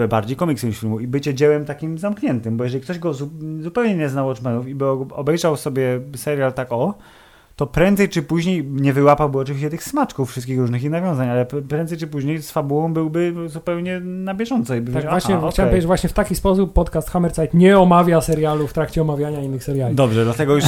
y, 0.02 0.08
bardziej 0.08 0.38
komiksu 0.38 0.68
niż 0.68 0.80
filmu 0.80 1.00
i 1.00 1.08
bycie 1.08 1.34
dziełem 1.34 1.66
takim 1.66 1.98
zamkniętym, 1.98 2.58
bo 2.58 2.64
jeżeli 2.64 2.84
ktoś 2.84 3.00
go 3.00 3.14
zu 3.14 3.30
zupełnie 3.62 3.96
nie 3.96 4.10
znał 4.10 4.28
Watchmenów 4.28 4.68
i 4.68 4.76
by 4.76 4.86
obejrzał 4.90 5.58
sobie 5.58 6.00
serial 6.16 6.54
tak 6.54 6.72
o, 6.72 6.94
to 7.56 7.68
prędzej 7.68 8.10
czy 8.10 8.22
później 8.24 8.66
nie 8.72 8.94
wyłapałby 8.94 9.40
oczywiście 9.40 9.70
tych 9.70 9.84
smaczków 9.84 10.32
wszystkich 10.32 10.60
różnych 10.60 10.84
ich 10.84 10.90
nawiązań, 10.92 11.30
ale 11.30 11.46
prędzej 11.46 11.98
czy 11.98 12.08
później 12.08 12.42
z 12.42 12.52
fabułą 12.52 12.94
byłby 12.94 13.34
zupełnie 13.46 14.00
na 14.00 14.34
bieżąco 14.34 14.76
i 14.76 14.82
by 14.82 14.86
Tak, 14.92 14.96
wiedział, 14.96 15.12
właśnie 15.12 15.36
aha, 15.38 15.48
chciałem 15.52 15.70
powiedzieć, 15.70 15.88
właśnie 15.88 16.10
w 16.10 16.14
taki 16.14 16.36
sposób 16.36 16.74
podcast 16.74 17.10
Hammerzeit 17.10 17.54
nie 17.54 17.80
omawia 17.80 18.22
serialu 18.22 18.68
w 18.68 18.74
trakcie 18.74 19.02
omawiania 19.02 19.42
innych 19.42 19.64
seriali. 19.64 19.96
Dobrze, 19.96 20.24
dlatego 20.24 20.56
już 20.56 20.64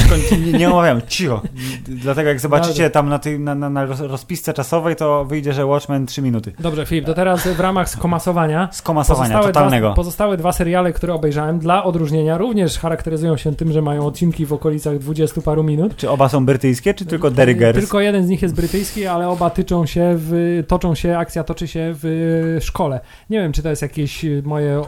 nie, 0.52 0.58
nie 0.58 0.70
omawiam, 0.70 1.00
cicho. 1.08 1.42
Dlatego 1.88 2.28
jak 2.28 2.40
zobaczycie 2.40 2.90
tam 2.90 3.08
na, 3.08 3.18
tej, 3.18 3.40
na, 3.40 3.54
na, 3.54 3.70
na 3.70 3.86
roz- 3.86 4.00
rozpisce 4.00 4.52
czasowej, 4.54 4.96
to 4.96 5.24
wyjdzie, 5.24 5.52
że 5.52 5.66
Watchmen 5.66 6.06
3 6.06 6.22
minuty. 6.22 6.52
Dobrze, 6.60 6.86
Filip, 6.86 7.06
to 7.06 7.14
teraz 7.14 7.46
w 7.48 7.60
ramach 7.60 7.88
skomasowania 7.88 8.68
Skomasowania 8.72 9.22
pozostałe 9.28 9.52
totalnego. 9.52 9.86
dwa, 9.88 9.94
pozostałe 9.96 10.36
dwa 10.36 10.52
seriale, 10.52 10.92
które 10.92 11.14
obejrzałem, 11.14 11.58
dla 11.58 11.84
odróżnienia 11.84 12.38
również 12.38 12.78
charakteryzują 12.78 13.36
się 13.36 13.54
tym, 13.56 13.72
że 13.72 13.82
mają 13.82 14.06
odcinki 14.06 14.46
w 14.46 14.52
okolicach 14.52 14.98
20 14.98 15.40
paru 15.42 15.62
minut. 15.64 15.96
Czy 15.96 16.10
oba 16.10 16.28
są 16.28 16.46
brytyjskie, 16.46 16.85
czy 16.94 17.06
tylko 17.06 17.30
Derry 17.30 17.54
Girls? 17.54 17.78
Tylko 17.78 18.00
jeden 18.00 18.26
z 18.26 18.28
nich 18.28 18.42
jest 18.42 18.54
brytyjski, 18.54 19.06
ale 19.06 19.28
oba 19.28 19.50
tyczą 19.50 19.86
się, 19.86 20.14
w, 20.16 20.62
toczą 20.68 20.94
się, 20.94 21.18
akcja 21.18 21.44
toczy 21.44 21.68
się 21.68 21.92
w 21.94 22.58
szkole. 22.60 23.00
Nie 23.30 23.38
wiem, 23.38 23.52
czy 23.52 23.62
to 23.62 23.70
jest 23.70 23.82
jakieś 23.82 24.24
y, 24.24 24.42
moje 24.44 24.82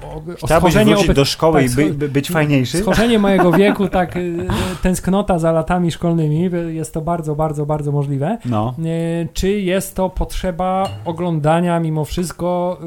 schorzenie 0.47 0.95
wrócić 0.95 1.15
do 1.15 1.25
szkoły 1.25 1.63
tak, 1.63 1.73
i 1.73 1.91
by, 1.93 2.09
być 2.09 2.31
fajniejszy? 2.31 2.79
Schorzenie 2.83 3.19
mojego 3.19 3.53
wieku, 3.53 3.89
tak, 3.89 4.17
y, 4.17 4.47
tęsknota 4.83 5.39
za 5.39 5.53
latami 5.53 5.91
szkolnymi, 5.91 6.51
jest 6.69 6.95
to 6.95 7.01
bardzo, 7.01 7.35
bardzo, 7.35 7.67
bardzo 7.67 7.93
możliwe. 7.93 8.39
No. 8.45 8.75
Czy 9.33 9.51
jest 9.51 9.95
to 9.97 10.11
potrzeba 10.11 10.89
oglądania 11.05 11.81
mimo 11.81 12.05
wszystko 12.05 12.79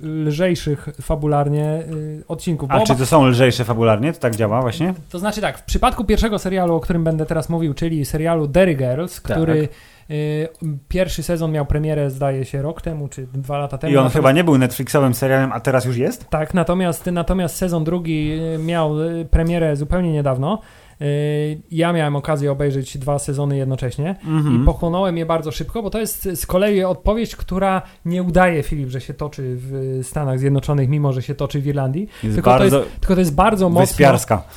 lżejszych 0.00 0.88
fabularnie 1.02 1.82
odcinków? 2.28 2.68
Bo 2.68 2.74
A 2.74 2.80
czy 2.80 2.96
to 2.96 3.06
są 3.06 3.26
lżejsze 3.26 3.64
fabularnie? 3.64 4.12
To 4.12 4.20
tak 4.20 4.36
działa 4.36 4.62
właśnie? 4.62 4.94
To 5.10 5.18
znaczy 5.18 5.40
tak, 5.40 5.58
w 5.58 5.62
przypadku 5.62 6.04
pierwszego 6.04 6.38
serialu, 6.38 6.74
o 6.74 6.80
którym 6.80 7.04
będę 7.04 7.26
teraz 7.26 7.48
mówił, 7.48 7.74
czyli 7.74 8.04
serialu 8.04 8.33
Derry 8.46 8.74
Girls, 8.74 9.22
Tak. 9.22 9.36
który 9.36 9.68
y, 10.10 10.48
pierwszy 10.88 11.22
sezon 11.22 11.52
miał 11.52 11.66
premierę, 11.66 12.10
zdaje 12.10 12.44
się, 12.44 12.62
rok 12.62 12.82
temu, 12.82 13.08
czy 13.08 13.26
dwa 13.26 13.58
lata 13.58 13.78
temu. 13.78 13.92
I 13.92 13.96
on 13.96 14.04
Natomiast- 14.04 14.16
chyba 14.16 14.32
nie 14.32 14.44
był 14.44 14.58
Netflixowym 14.58 15.14
serialem, 15.14 15.52
a 15.52 15.60
teraz 15.60 15.84
już 15.84 15.96
jest? 15.96 16.28
Tak, 16.28 16.54
natomiast, 16.54 17.06
natomiast 17.06 17.56
sezon 17.56 17.84
drugi 17.84 18.40
miał 18.58 19.02
y, 19.02 19.24
premierę 19.30 19.76
zupełnie 19.76 20.12
niedawno. 20.12 20.60
Y, 21.02 21.60
Ja 21.70 21.92
miałem 21.92 22.16
okazję 22.16 22.52
obejrzeć 22.52 22.98
dwa 22.98 23.18
sezony 23.18 23.56
jednocześnie 23.56 24.16
Mhm. 24.26 24.62
i 24.62 24.64
pochłonąłem 24.64 25.16
je 25.18 25.26
bardzo 25.26 25.50
szybko, 25.52 25.82
bo 25.82 25.90
to 25.90 26.00
jest 26.00 26.28
z 26.34 26.46
kolei 26.46 26.84
odpowiedź, 26.84 27.36
która 27.36 27.82
nie 28.04 28.22
udaje 28.22 28.62
Filip, 28.62 28.88
że 28.88 29.00
się 29.00 29.14
toczy 29.14 29.42
w 29.56 29.98
Stanach 30.02 30.38
Zjednoczonych, 30.38 30.88
mimo 30.88 31.12
że 31.12 31.22
się 31.22 31.34
toczy 31.34 31.60
w 31.60 31.66
Irlandii. 31.66 32.08
Jest 32.22 32.34
Tylko 32.34 32.50
to 32.50 32.58
bardzo 32.58 32.80
Tylko 33.00 33.14
to 33.14 33.20
jest 33.20 33.34
bardzo 33.34 33.68
mocno, 33.68 33.84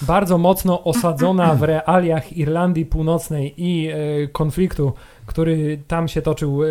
bardzo 0.02 0.38
mocno 0.38 0.84
osadzona 0.84 1.56
w 1.56 1.64
realiach 1.64 2.38
Irlandii 2.38 2.86
Północnej 2.86 3.54
i 3.58 3.88
e, 3.88 4.28
konfliktu, 4.28 4.94
który 5.26 5.80
tam 5.88 6.08
się 6.08 6.22
toczył 6.22 6.64
e, 6.64 6.68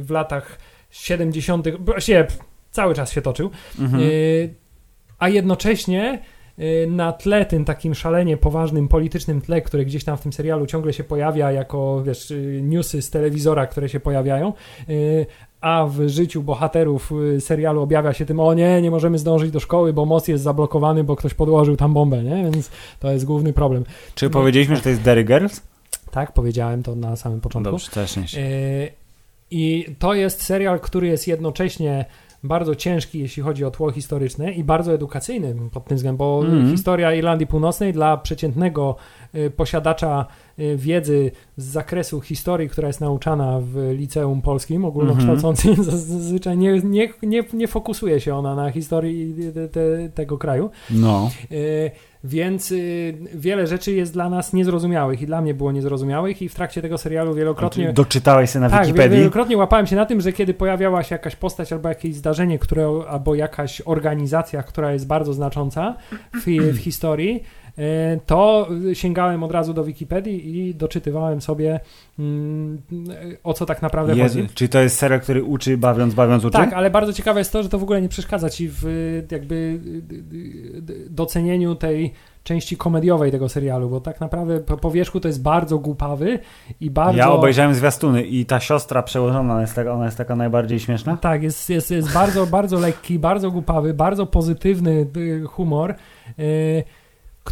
w 0.00 0.06
latach 0.10 0.58
70., 0.90 1.68
właściwie 1.78 2.24
pff, 2.24 2.38
cały 2.70 2.94
czas 2.94 3.12
się 3.12 3.22
toczył, 3.22 3.50
Mhm. 3.78 4.02
e, 4.02 4.06
a 5.18 5.28
jednocześnie 5.28 6.18
na 6.88 7.12
tle 7.12 7.44
tym 7.46 7.64
takim 7.64 7.94
szalenie 7.94 8.36
poważnym 8.36 8.88
politycznym 8.88 9.40
tle, 9.40 9.62
które 9.62 9.84
gdzieś 9.84 10.04
tam 10.04 10.16
w 10.16 10.20
tym 10.20 10.32
serialu 10.32 10.66
ciągle 10.66 10.92
się 10.92 11.04
pojawia 11.04 11.52
jako, 11.52 12.02
wiesz, 12.02 12.30
e, 12.30 12.34
newsy 12.62 13.02
z 13.02 13.10
telewizora, 13.10 13.66
które 13.66 13.88
się 13.88 14.00
pojawiają, 14.00 14.52
e, 14.88 14.92
a 15.60 15.86
w 15.86 16.08
życiu 16.08 16.42
bohaterów 16.42 17.12
y, 17.36 17.40
serialu 17.40 17.82
objawia 17.82 18.12
się 18.12 18.26
tym, 18.26 18.40
o 18.40 18.54
nie, 18.54 18.82
nie 18.82 18.90
możemy 18.90 19.18
zdążyć 19.18 19.50
do 19.50 19.60
szkoły, 19.60 19.92
bo 19.92 20.06
most 20.06 20.28
jest 20.28 20.44
zablokowany, 20.44 21.04
bo 21.04 21.16
ktoś 21.16 21.34
podłożył 21.34 21.76
tam 21.76 21.94
bombę, 21.94 22.24
nie? 22.24 22.50
Więc 22.50 22.70
to 23.00 23.12
jest 23.12 23.24
główny 23.24 23.52
problem. 23.52 23.84
Czy 24.14 24.30
powiedzieliśmy, 24.30 24.76
że 24.76 24.82
to 24.82 24.88
jest 24.88 25.02
Derry 25.02 25.24
Girls? 25.24 25.62
Tak, 26.10 26.32
powiedziałem 26.32 26.82
to 26.82 26.94
na 26.94 27.16
samym 27.16 27.40
początku. 27.40 27.70
Dobrze, 27.70 27.90
też 27.90 28.16
nie. 28.16 28.24
Y, 28.42 28.92
I 29.50 29.86
to 29.98 30.14
jest 30.14 30.42
serial, 30.42 30.80
który 30.80 31.06
jest 31.06 31.28
jednocześnie 31.28 32.04
bardzo 32.42 32.74
ciężki, 32.74 33.18
jeśli 33.18 33.42
chodzi 33.42 33.64
o 33.64 33.70
tło 33.70 33.90
historyczne 33.90 34.52
i 34.52 34.64
bardzo 34.64 34.92
edukacyjny 34.92 35.54
pod 35.72 35.84
tym 35.84 35.96
względem, 35.96 36.16
bo 36.16 36.40
Mhm. 36.44 36.70
historia 36.70 37.14
Irlandii 37.14 37.46
Północnej 37.46 37.92
dla 37.92 38.16
przeciętnego 38.16 38.96
y, 39.34 39.50
posiadacza 39.50 40.26
wiedzy 40.76 41.30
z 41.56 41.64
zakresu 41.64 42.20
historii, 42.20 42.68
która 42.68 42.88
jest 42.88 43.00
nauczana 43.00 43.60
w 43.62 43.94
liceum 43.98 44.42
polskim 44.42 44.84
ogólnokształcącym, 44.84 45.70
Mhm. 45.70 45.90
zazwyczaj 46.00 46.58
nie, 46.58 46.78
nie, 46.84 47.08
nie, 47.22 47.44
nie 47.52 47.68
fokusuje 47.68 48.20
się 48.20 48.34
ona 48.34 48.54
na 48.54 48.70
historii 48.70 49.34
te, 49.54 49.68
te, 49.68 50.08
tego 50.14 50.38
kraju. 50.38 50.70
No. 50.90 51.30
Y, 51.52 51.90
Więc 52.24 52.72
y, 52.72 53.14
wiele 53.34 53.66
rzeczy 53.66 53.92
jest 53.92 54.12
dla 54.12 54.30
nas 54.30 54.52
niezrozumiałych 54.52 55.22
i 55.22 55.26
dla 55.26 55.40
mnie 55.40 55.54
było 55.54 55.72
niezrozumiałych 55.72 56.42
i 56.42 56.48
w 56.48 56.54
trakcie 56.54 56.82
tego 56.82 56.98
serialu 56.98 57.34
wielokrotnie... 57.34 57.92
Doczytałeś 57.92 58.50
się 58.52 58.60
na 58.60 58.70
Tak, 58.70 58.86
Wikipedii? 58.86 59.18
wielokrotnie 59.18 59.56
łapałem 59.56 59.86
się 59.86 59.96
na 59.96 60.06
tym, 60.06 60.20
że 60.20 60.32
kiedy 60.32 60.54
pojawiała 60.54 61.02
się 61.02 61.14
jakaś 61.14 61.36
postać 61.36 61.72
albo 61.72 61.88
jakieś 61.88 62.14
zdarzenie, 62.14 62.58
które, 62.58 63.02
albo 63.08 63.34
jakaś 63.34 63.82
organizacja, 63.84 64.62
która 64.62 64.92
jest 64.92 65.06
bardzo 65.06 65.32
znacząca 65.34 65.96
w, 66.34 66.44
w 66.72 66.76
historii, 66.78 67.42
to 68.26 68.68
sięgałem 68.92 69.42
od 69.42 69.52
razu 69.52 69.74
do 69.74 69.84
Wikipedii 69.84 70.58
i 70.58 70.74
doczytywałem 70.74 71.40
sobie 71.40 71.80
mm, 72.18 72.82
o 73.44 73.54
co 73.54 73.66
tak 73.66 73.82
naprawdę 73.82 74.16
Jezu, 74.16 74.40
chodzi. 74.40 74.54
czy 74.54 74.68
to 74.68 74.80
jest 74.80 74.98
serial, 74.98 75.20
który 75.20 75.44
uczy 75.44 75.76
bawiąc, 75.76 76.14
bawiąc 76.14 76.44
uczy? 76.44 76.52
Tak, 76.52 76.72
ale 76.72 76.90
bardzo 76.90 77.12
ciekawe 77.12 77.40
jest 77.40 77.52
to, 77.52 77.62
że 77.62 77.68
to 77.68 77.78
w 77.78 77.82
ogóle 77.82 78.02
nie 78.02 78.08
przeszkadza 78.08 78.50
ci 78.50 78.68
w 78.72 78.84
jakby 79.30 79.80
docenieniu 81.10 81.74
tej 81.74 82.12
części 82.44 82.76
komediowej 82.76 83.30
tego 83.30 83.48
serialu, 83.48 83.88
bo 83.88 84.00
tak 84.00 84.20
naprawdę 84.20 84.60
po, 84.60 84.76
po 84.76 84.90
wierzchu 84.90 85.20
to 85.20 85.28
jest 85.28 85.42
bardzo 85.42 85.78
głupawy 85.78 86.38
i 86.80 86.90
bardzo... 86.90 87.18
Ja 87.18 87.30
obejrzałem 87.30 87.74
zwiastuny 87.74 88.22
i 88.22 88.46
ta 88.46 88.60
siostra 88.60 89.02
przełożona, 89.02 89.52
ona 89.52 89.60
jest 89.60 89.74
taka, 89.74 89.92
ona 89.92 90.04
jest 90.04 90.18
taka 90.18 90.36
najbardziej 90.36 90.80
śmieszna? 90.80 91.16
Tak, 91.16 91.42
jest, 91.42 91.70
jest, 91.70 91.90
jest 91.90 92.12
bardzo, 92.12 92.46
bardzo 92.46 92.78
lekki, 92.78 93.18
bardzo 93.18 93.50
głupawy, 93.50 93.94
bardzo 93.94 94.26
pozytywny 94.26 95.06
y, 95.16 95.44
humor, 95.46 95.94
y, 96.38 96.84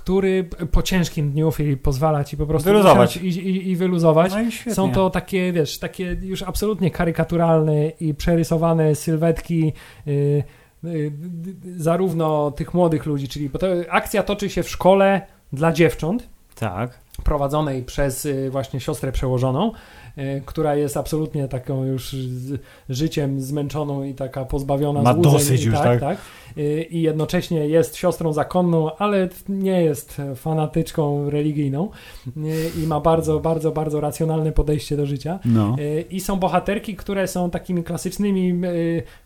który 0.00 0.44
po 0.72 0.82
ciężkim 0.82 1.30
dniu 1.30 1.52
Filip, 1.52 1.82
pozwala 1.82 2.24
ci 2.24 2.36
po 2.36 2.46
prostu 2.46 2.68
Wyluzować. 2.70 3.16
I, 3.16 3.28
i, 3.28 3.70
i 3.70 3.76
wyluzować. 3.76 4.32
No 4.32 4.40
i 4.40 4.52
świetnie. 4.52 4.74
Są 4.74 4.92
to 4.92 5.10
takie, 5.10 5.52
wiesz, 5.52 5.78
takie 5.78 6.16
już 6.22 6.42
absolutnie 6.42 6.90
karykaturalne 6.90 7.88
i 7.88 8.14
przerysowane 8.14 8.94
sylwetki 8.94 9.72
y, 10.08 10.10
y, 10.84 11.12
d- 11.14 11.52
zarówno 11.82 12.50
tych 12.50 12.74
młodych 12.74 13.06
ludzi, 13.06 13.28
czyli 13.28 13.48
bo 13.48 13.58
to, 13.58 13.66
akcja 13.90 14.22
toczy 14.22 14.50
się 14.50 14.62
w 14.62 14.70
szkole 14.70 15.20
dla 15.52 15.72
dziewcząt, 15.72 16.28
Tak. 16.54 16.98
Prowadzonej 17.28 17.82
przez 17.82 18.24
y, 18.26 18.50
właśnie 18.50 18.80
siostrę 18.80 19.12
przełożoną, 19.12 19.72
y, 20.18 20.42
która 20.46 20.74
jest 20.76 20.96
absolutnie 20.96 21.48
taką 21.48 21.84
już 21.84 22.16
życiem 22.88 23.40
zmęczoną 23.40 24.02
i 24.04 24.14
taka 24.14 24.44
pozbawiona 24.44 25.02
Ma 25.02 25.14
złudzeń. 25.14 25.32
dosyć 25.32 25.64
już, 25.64 25.74
tak? 25.74 26.00
tak? 26.00 26.18
Y, 26.58 26.86
I 26.90 27.02
jednocześnie 27.02 27.68
jest 27.68 27.96
siostrą 27.96 28.32
zakonną, 28.32 28.96
ale 28.96 29.28
nie 29.48 29.82
jest 29.82 30.22
fanatyczką 30.36 31.30
religijną 31.30 31.90
i 32.82 32.86
ma 32.86 33.00
bardzo, 33.00 33.40
bardzo, 33.40 33.70
bardzo 33.72 34.00
racjonalne 34.00 34.52
podejście 34.52 34.96
do 34.96 35.06
życia. 35.06 35.38
No. 35.44 35.76
I 36.10 36.20
są 36.20 36.36
bohaterki, 36.36 36.96
które 36.96 37.28
są 37.28 37.50
takimi 37.50 37.84
klasycznymi, 37.84 38.60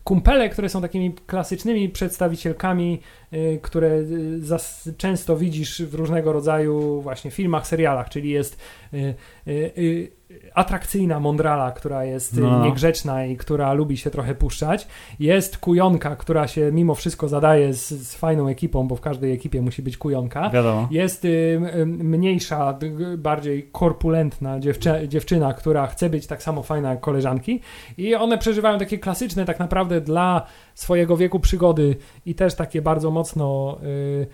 kumpele, 0.03 0.49
które 0.49 0.69
są 0.69 0.81
takimi 0.81 1.13
klasycznymi 1.13 1.89
przedstawicielkami, 1.89 2.99
które 3.61 3.89
często 4.97 5.37
widzisz 5.37 5.81
w 5.81 5.93
różnego 5.93 6.33
rodzaju 6.33 7.01
właśnie 7.01 7.31
filmach, 7.31 7.67
serialach, 7.67 7.92
czyli 8.09 8.29
jest 8.29 8.57
y, 8.93 9.15
y, 9.47 9.51
y, 9.77 10.11
atrakcyjna 10.53 11.19
mądrala, 11.19 11.71
która 11.71 12.05
jest 12.05 12.37
No. 12.37 12.65
niegrzeczna 12.65 13.25
i 13.25 13.37
która 13.37 13.73
lubi 13.73 13.97
się 13.97 14.09
trochę 14.09 14.35
puszczać. 14.35 14.87
Jest 15.19 15.57
kujonka, 15.57 16.15
która 16.15 16.47
się 16.47 16.71
mimo 16.71 16.95
wszystko 16.95 17.27
zadaje 17.27 17.73
z, 17.73 17.89
z 17.89 18.15
fajną 18.15 18.47
ekipą, 18.47 18.87
bo 18.87 18.95
w 18.95 19.01
każdej 19.01 19.33
ekipie 19.33 19.61
musi 19.61 19.81
być 19.81 19.97
kujonka. 19.97 20.49
Wiadomo. 20.49 20.87
Jest 20.91 21.25
y, 21.25 21.59
mniejsza, 21.85 22.77
bardziej 23.17 23.69
korpulentna 23.71 24.59
dziewczę, 24.59 25.07
dziewczyna, 25.07 25.53
która 25.53 25.87
chce 25.87 26.09
być 26.09 26.27
tak 26.27 26.43
samo 26.43 26.63
fajna 26.63 26.89
jak 26.89 26.99
koleżanki 26.99 27.61
i 27.97 28.15
one 28.15 28.37
przeżywają 28.37 28.79
takie 28.79 28.97
klasyczne 28.97 29.45
tak 29.45 29.59
naprawdę 29.59 30.01
dla 30.01 30.45
swojego 30.75 31.17
wieku 31.17 31.39
przygody 31.39 31.95
i 32.25 32.35
też 32.35 32.55
takie 32.55 32.81
bardzo 32.81 33.11
mocno 33.11 33.77
y, 33.83 34.27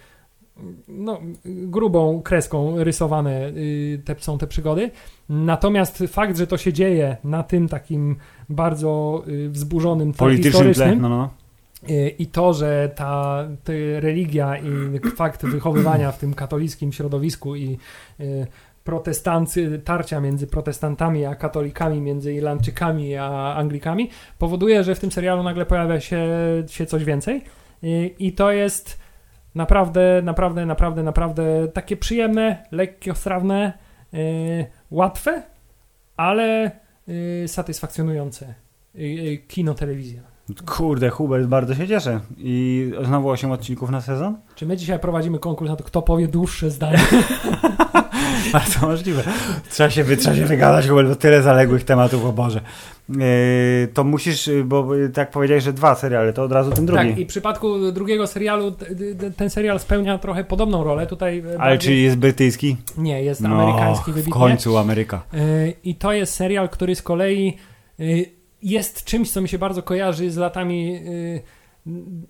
no, 0.88 1.19
grubą 1.45 2.22
kreską 2.22 2.84
rysowane 2.84 3.48
y, 3.49 4.02
te, 4.06 4.15
są 4.18 4.38
te 4.38 4.48
przygody. 4.48 4.91
Natomiast 5.30 6.03
fakt, 6.07 6.38
że 6.38 6.48
to 6.48 6.57
się 6.57 6.73
dzieje 6.73 7.18
na 7.23 7.44
tym 7.44 7.68
takim 7.68 8.15
bardzo 8.49 9.23
y, 9.27 9.49
wzburzonym 9.49 10.14
tle 10.14 10.18
Politycznym 10.18 10.52
historycznym, 10.52 10.90
tle. 10.90 10.98
No, 10.98 11.10
no. 11.10 11.30
Y, 11.90 12.10
I 12.10 12.27
to, 12.27 12.53
że 12.53 12.91
ta, 12.95 13.48
ta 13.64 13.73
religia 13.99 14.57
i 14.57 14.99
fakt 15.15 15.45
wychowywania 15.45 16.11
w 16.11 16.19
tym 16.19 16.34
katolickim 16.34 16.91
środowisku 16.91 17.56
i 17.56 17.77
protestancy, 18.84 19.81
tarcia 19.86 20.19
między 20.19 20.48
protestantami 20.48 21.26
a 21.26 21.36
katolikami, 21.36 22.02
między 22.02 22.34
Irlandczykami 22.34 23.15
a 23.15 23.56
Anglikami, 23.56 24.10
powoduje, 24.38 24.84
że 24.84 24.95
w 24.95 24.99
tym 24.99 25.11
serialu 25.11 25.44
nagle 25.44 25.65
pojawia 25.65 25.99
się, 25.99 26.27
się 26.68 26.86
coś 26.86 27.03
więcej. 27.03 27.41
I 28.19 28.34
to 28.34 28.52
jest 28.52 28.99
naprawdę, 29.55 30.21
naprawdę, 30.23 30.65
naprawdę, 30.65 31.03
naprawdę 31.03 31.67
takie 31.67 31.97
przyjemne, 31.97 32.65
lekkiostrawne, 32.71 33.73
y, 34.13 34.65
łatwe, 34.91 35.43
ale 36.17 36.71
y, 37.09 37.47
satysfakcjonujące 37.47 38.53
y, 38.95 38.99
y, 38.99 39.38
kino, 39.47 39.73
telewizja. 39.73 40.21
Kurde, 40.65 41.09
Hubert, 41.09 41.47
bardzo 41.47 41.76
się 41.76 41.88
cieszę. 41.88 42.19
I 42.38 42.91
znowu 43.03 43.30
8 43.30 43.51
odcinków 43.51 43.89
na 43.89 44.01
sezon? 44.01 44.38
Czy 44.55 44.65
my 44.65 44.77
dzisiaj 44.77 44.99
prowadzimy 44.99 45.39
konkurs 45.39 45.69
na 45.69 45.76
to, 45.76 45.84
kto 45.84 46.01
powie 46.01 46.27
dłuższe 46.27 46.69
zdanie? 46.69 46.99
Bardzo 48.53 48.87
możliwe. 48.87 49.23
Trzeba 49.69 49.89
się, 49.89 50.05
trzeba 50.17 50.35
się 50.35 50.45
wygadać, 50.45 50.87
bo 50.87 51.15
tyle 51.15 51.41
zaległych 51.41 51.83
tematów, 51.83 52.25
o 52.25 52.31
Boże. 52.31 52.61
Yy, 53.09 53.17
to 53.93 54.03
musisz, 54.03 54.47
yy, 54.47 54.63
bo 54.63 54.95
yy, 54.95 55.09
tak 55.09 55.31
powiedziałeś, 55.31 55.63
że 55.63 55.73
dwa 55.73 55.95
seriale, 55.95 56.33
to 56.33 56.43
od 56.43 56.51
razu 56.51 56.71
ten 56.71 56.85
drugi. 56.85 57.09
tak, 57.09 57.19
i 57.19 57.25
w 57.25 57.27
przypadku 57.27 57.91
drugiego 57.91 58.27
serialu 58.27 58.75
ten 59.37 59.49
serial 59.49 59.79
spełnia 59.79 60.17
trochę 60.17 60.43
podobną 60.43 60.83
rolę. 60.83 61.07
Tutaj 61.07 61.39
e, 61.39 61.43
Ale 61.49 61.57
bardziej- 61.57 61.79
czy 61.79 61.95
jest 61.95 62.17
brytyjski? 62.17 62.77
Nie, 62.97 63.23
jest 63.23 63.41
No, 63.41 63.49
amerykański 63.49 64.11
w 64.11 64.15
wybitnie. 64.15 64.33
końcu 64.33 64.77
Ameryka. 64.77 65.21
I 65.83 65.95
to 65.95 66.13
jest 66.13 66.33
serial, 66.33 66.69
który 66.69 66.95
z 66.95 67.01
kolei 67.01 67.57
jest 68.63 69.03
czymś, 69.05 69.31
co 69.31 69.41
mi 69.41 69.49
się 69.49 69.57
bardzo 69.59 69.83
kojarzy 69.83 70.31
z 70.31 70.37
latami, 70.37 71.01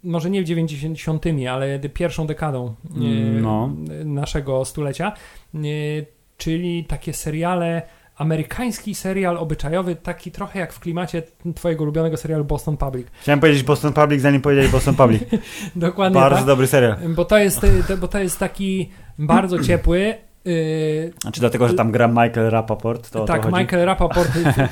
może 0.04 0.30
nie 0.30 0.42
w 0.42 0.46
90., 0.46 1.24
ale 1.50 1.80
pierwszą 1.80 2.28
dekadą 2.28 2.76
Mm, 2.96 3.42
no. 3.42 3.70
naszego 4.06 4.66
stulecia, 4.66 5.14
y, 5.56 6.06
czyli 6.38 6.86
takie 6.86 7.14
seriale. 7.14 7.82
Amerykański 8.18 8.96
serial 8.96 9.38
obyczajowy, 9.38 9.96
taki 9.96 10.32
trochę 10.32 10.60
jak 10.60 10.74
w 10.74 10.80
klimacie 10.80 11.24
twojego 11.56 11.84
ulubionego 11.84 12.18
serialu 12.18 12.46
Boston 12.46 12.78
Public. 12.78 13.08
Chciałem 13.22 13.40
powiedzieć 13.40 13.64
Boston 13.64 13.94
Public, 13.94 14.22
zanim 14.22 14.42
powiedziałeś 14.42 14.72
Boston 14.72 14.96
Public. 14.96 15.24
Dokładnie 15.76 16.20
Bardzo 16.20 16.38
tak. 16.38 16.46
dobry 16.46 16.68
serial. 16.68 16.98
Bo 17.16 17.26
to 17.26 17.38
jest, 17.38 17.64
y, 17.64 17.98
bo 17.98 18.08
to 18.08 18.20
jest 18.20 18.40
taki 18.40 18.90
bardzo 19.20 19.60
ciepły. 19.64 20.16
Y, 20.48 21.14
Znaczy 21.22 21.40
dlatego, 21.40 21.68
że 21.68 21.74
tam 21.74 21.92
gra 21.92 22.08
Michael 22.08 22.50
Rapaport, 22.50 23.10
to 23.10 23.26
tak. 23.26 23.52
Michael 23.52 23.86
Rapaport. 23.86 24.30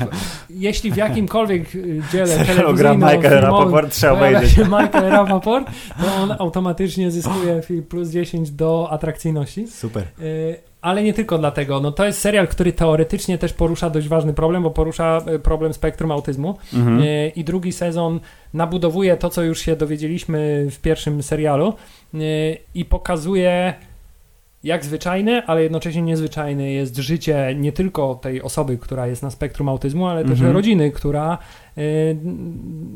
Jeśli 0.50 0.92
w 0.92 0.98
jakimkolwiek 0.98 1.76
y, 1.76 2.02
dziele 2.12 2.46
gra 2.76 2.94
Michael 2.94 3.42
Rapaport, 3.42 3.92
trzeba 3.92 4.14
obejrzeć. 4.14 4.58
Michael 4.58 5.10
Rapaport, 5.10 5.68
to 6.02 6.16
on 6.16 6.36
automatycznie 6.40 7.12
zyskuje 7.12 7.62
plus 7.90 8.10
10 8.10 8.52
do 8.52 8.88
atrakcyjności. 8.92 9.68
Super. 9.68 10.04
Y, 10.22 10.60
Ale 10.82 11.04
nie 11.04 11.14
tylko 11.14 11.38
dlatego. 11.38 11.80
No, 11.80 11.92
to 11.92 12.06
jest 12.06 12.20
serial, 12.20 12.48
który 12.48 12.74
teoretycznie 12.74 13.38
też 13.38 13.54
porusza 13.54 13.90
dość 13.90 14.08
ważny 14.08 14.34
problem, 14.34 14.64
bo 14.64 14.72
porusza 14.72 15.22
y, 15.36 15.40
problem 15.40 15.74
spektrum 15.74 16.12
autyzmu. 16.12 16.58
Mhm. 16.74 17.02
I 17.36 17.44
drugi 17.44 17.72
sezon 17.74 18.20
nabudowuje 18.54 19.18
to, 19.18 19.30
co 19.30 19.44
już 19.44 19.60
się 19.60 19.76
dowiedzieliśmy 19.76 20.68
w 20.72 20.80
pierwszym 20.80 21.24
serialu 21.24 21.74
i 22.74 22.86
pokazuje, 22.86 23.74
jak 24.68 24.86
zwyczajne, 24.86 25.44
ale 25.46 25.64
jednocześnie 25.64 26.02
niezwyczajne 26.02 26.72
jest 26.72 26.98
życie 26.98 27.56
nie 27.56 27.72
tylko 27.72 28.16
tej 28.16 28.42
osoby, 28.42 28.78
która 28.78 29.08
jest 29.08 29.24
na 29.24 29.30
spektrum 29.32 29.70
autyzmu, 29.70 30.08
ale 30.08 30.22
też 30.22 30.32
Mhm. 30.32 30.54
rodziny, 30.54 30.92
która 30.92 31.38
y, 31.78 32.18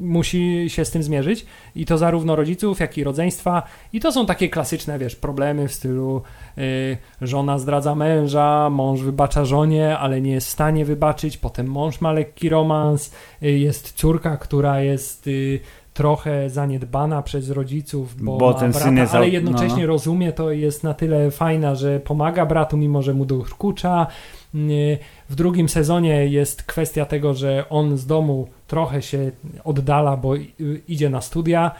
musi 0.01 0.65
się 0.67 0.85
z 0.85 0.91
tym 0.91 1.03
zmierzyć. 1.03 1.45
I 1.75 1.85
to 1.85 1.97
zarówno 1.97 2.35
rodziców, 2.35 2.79
jak 2.79 2.97
i 2.97 3.03
rodzeństwa. 3.03 3.63
I 3.93 3.99
to 3.99 4.11
są 4.11 4.25
takie 4.25 4.49
klasyczne, 4.49 4.99
wiesz, 4.99 5.15
problemy 5.15 5.67
w 5.67 5.73
stylu 5.73 6.21
y, 6.57 6.97
żona 7.21 7.59
zdradza 7.59 7.95
męża, 7.95 8.69
mąż 8.69 9.01
wybacza 9.01 9.45
żonie, 9.45 9.97
ale 9.97 10.21
nie 10.21 10.31
jest 10.31 10.47
w 10.47 10.51
stanie 10.51 10.85
wybaczyć, 10.85 11.37
potem 11.37 11.67
mąż 11.67 12.01
ma 12.01 12.11
lekki 12.11 12.49
romans, 12.49 13.11
y, 13.43 13.51
jest 13.51 13.91
córka, 13.93 14.37
która 14.37 14.81
jest 14.81 15.27
y, 15.27 15.59
trochę 15.93 16.49
zaniedbana 16.49 17.21
przez 17.21 17.49
rodziców, 17.49 18.15
bo, 18.23 18.37
Bo 18.37 18.53
ten 18.53 18.71
brata, 18.71 18.85
syn 18.85 18.97
jest 18.97 19.15
ale 19.15 19.29
jednocześnie 19.29 19.81
no. 19.81 19.87
rozumie 19.87 20.33
to 20.33 20.51
i 20.51 20.61
jest 20.61 20.83
na 20.83 20.93
tyle 20.93 21.31
fajna, 21.31 21.75
że 21.75 21.99
pomaga 21.99 22.45
bratu, 22.45 22.77
mimo 22.77 23.01
że 23.01 23.13
mu 23.13 23.25
dokucza. 23.25 24.07
Y, 24.55 24.97
W 25.29 25.35
drugim 25.35 25.69
sezonie 25.69 26.27
jest 26.27 26.63
kwestia 26.63 27.05
tego, 27.05 27.33
że 27.33 27.65
on 27.69 27.97
z 27.97 28.05
domu 28.05 28.47
trochę 28.67 29.01
się 29.01 29.31
oddala, 29.63 30.17
bo 30.17 30.35
i- 30.35 30.53
idzie 30.87 31.09
na 31.09 31.21
studia. 31.21 31.71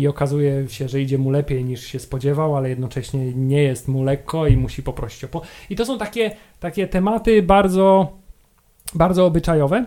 i 0.00 0.08
okazuje 0.08 0.68
się, 0.68 0.88
że 0.88 1.00
idzie 1.00 1.18
mu 1.18 1.30
lepiej 1.30 1.64
niż 1.64 1.80
się 1.86 1.98
spodziewał, 1.98 2.56
ale 2.56 2.68
jednocześnie 2.68 3.32
nie 3.34 3.62
jest 3.62 3.88
mu 3.88 4.02
lekko 4.04 4.46
i 4.46 4.56
musi 4.56 4.82
poprosić 4.82 5.24
o 5.24 5.28
pomoc. 5.28 5.48
I 5.70 5.76
to 5.76 5.86
są 5.86 5.98
takie, 5.98 6.30
takie 6.60 6.86
tematy 6.88 7.42
bardzo, 7.42 8.12
bardzo 8.94 9.26
obyczajowe 9.26 9.86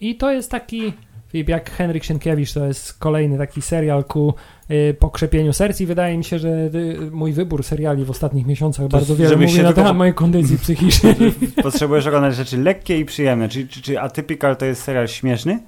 i 0.00 0.16
to 0.16 0.32
jest 0.32 0.50
taki, 0.50 0.92
Filip, 1.34 1.48
jak 1.48 1.70
Henryk 1.70 2.04
Sienkiewicz, 2.04 2.52
to 2.52 2.66
jest 2.66 2.98
kolejny 2.98 3.38
taki 3.38 3.62
serial 3.62 4.04
ku 4.04 4.34
y, 4.70 4.96
pokrzepieniu 4.98 5.52
serc 5.52 5.80
i 5.80 5.86
wydaje 5.86 6.18
mi 6.18 6.24
się, 6.24 6.38
że 6.38 6.48
y, 6.48 7.10
mój 7.12 7.32
wybór 7.32 7.64
seriali 7.64 8.04
w 8.04 8.10
ostatnich 8.10 8.46
miesiącach 8.46 8.86
To 8.86 8.88
bardzo 8.88 9.16
wiele 9.16 9.36
mówi 9.36 9.50
się 9.50 9.62
na 9.62 9.72
temat 9.72 9.96
mojej 9.96 10.14
kondycji 10.14 10.58
psychicznej. 10.64 11.14
Potrzebujesz 11.62 12.06
oglądać 12.06 12.36
rzeczy 12.36 12.58
lekkie 12.58 12.98
i 12.98 13.04
przyjemne. 13.04 13.48
Czy, 13.48 13.68
czy, 13.68 13.82
czy 13.82 14.00
Atypical 14.00 14.56
to 14.56 14.64
jest 14.64 14.82
serial 14.82 15.08
śmieszny? 15.08 15.58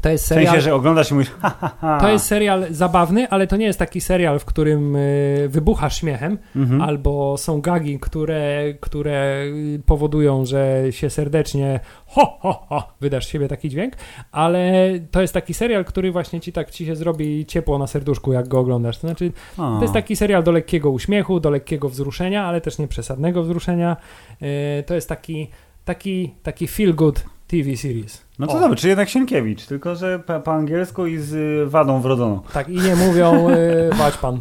To 0.00 0.08
jest 0.08 0.24
W 0.24 0.28
serial... 0.28 0.46
sensie, 0.46 0.60
że 0.60 0.74
oglądasz 0.74 1.10
i 1.10 1.14
mówisz 1.14 1.30
ha, 1.40 1.54
ha, 1.60 1.70
ha. 1.80 1.98
To 2.00 2.08
jest 2.08 2.26
serial 2.26 2.66
zabawny, 2.70 3.28
ale 3.30 3.46
to 3.46 3.56
nie 3.56 3.66
jest 3.66 3.78
taki 3.78 4.00
serial, 4.00 4.38
w 4.38 4.44
którym 4.44 4.96
y, 4.96 5.46
wybuchasz 5.48 6.00
śmiechem, 6.00 6.38
Mhm. 6.56 6.80
albo 6.80 7.36
są 7.38 7.60
gagi, 7.60 7.98
które, 8.00 8.62
które 8.80 9.44
powodują, 9.86 10.44
że 10.46 10.84
się 10.90 11.10
serdecznie 11.10 11.80
ho, 12.06 12.38
ho, 12.40 12.52
ho, 12.68 12.88
wydasz 13.00 13.26
siebie 13.26 13.48
taki 13.48 13.68
dźwięk, 13.68 13.94
ale 14.32 14.90
to 15.10 15.20
jest 15.20 15.34
taki 15.34 15.54
serial, 15.54 15.84
który 15.84 16.12
właśnie 16.12 16.40
ci 16.40 16.52
tak 16.52 16.70
ci 16.70 16.86
się 16.86 16.96
zrobi 16.96 17.46
ciepło 17.46 17.78
na 17.78 17.86
serduszku, 17.86 18.32
jak 18.32 18.48
go 18.48 18.58
oglądasz. 18.58 18.98
To 18.98 19.06
znaczy, 19.06 19.32
O. 19.58 19.76
to 19.76 19.82
jest 19.82 19.94
taki 19.94 20.16
serial 20.16 20.42
do 20.42 20.52
lekkiego 20.52 20.90
uśmiechu, 20.90 21.40
do 21.40 21.50
lekkiego 21.50 21.88
wzruszenia, 21.88 22.44
ale 22.44 22.60
też 22.60 22.78
nie 22.78 22.88
przesadnego 22.88 23.42
wzruszenia. 23.42 23.96
Y, 24.42 24.82
to 24.86 24.94
jest 24.94 25.08
taki, 25.08 25.48
taki, 25.84 26.34
taki 26.42 26.66
feel 26.68 26.94
good 26.94 27.24
TV 27.50 27.76
series. 27.76 28.24
No 28.38 28.46
to 28.46 28.52
O. 28.52 28.60
dobrze, 28.60 28.76
czy 28.76 28.88
jednak 28.88 29.08
Sienkiewicz, 29.08 29.66
tylko 29.66 29.96
że 29.96 30.18
po, 30.18 30.40
po 30.40 30.52
angielsku 30.52 31.06
i 31.06 31.18
z 31.18 31.32
y, 31.32 31.70
wadą 31.70 32.00
wrodzoną. 32.00 32.40
Tak, 32.52 32.68
i 32.68 32.76
nie 32.76 32.96
mówią 32.96 33.50
y, 33.50 33.90
pan. 34.22 34.40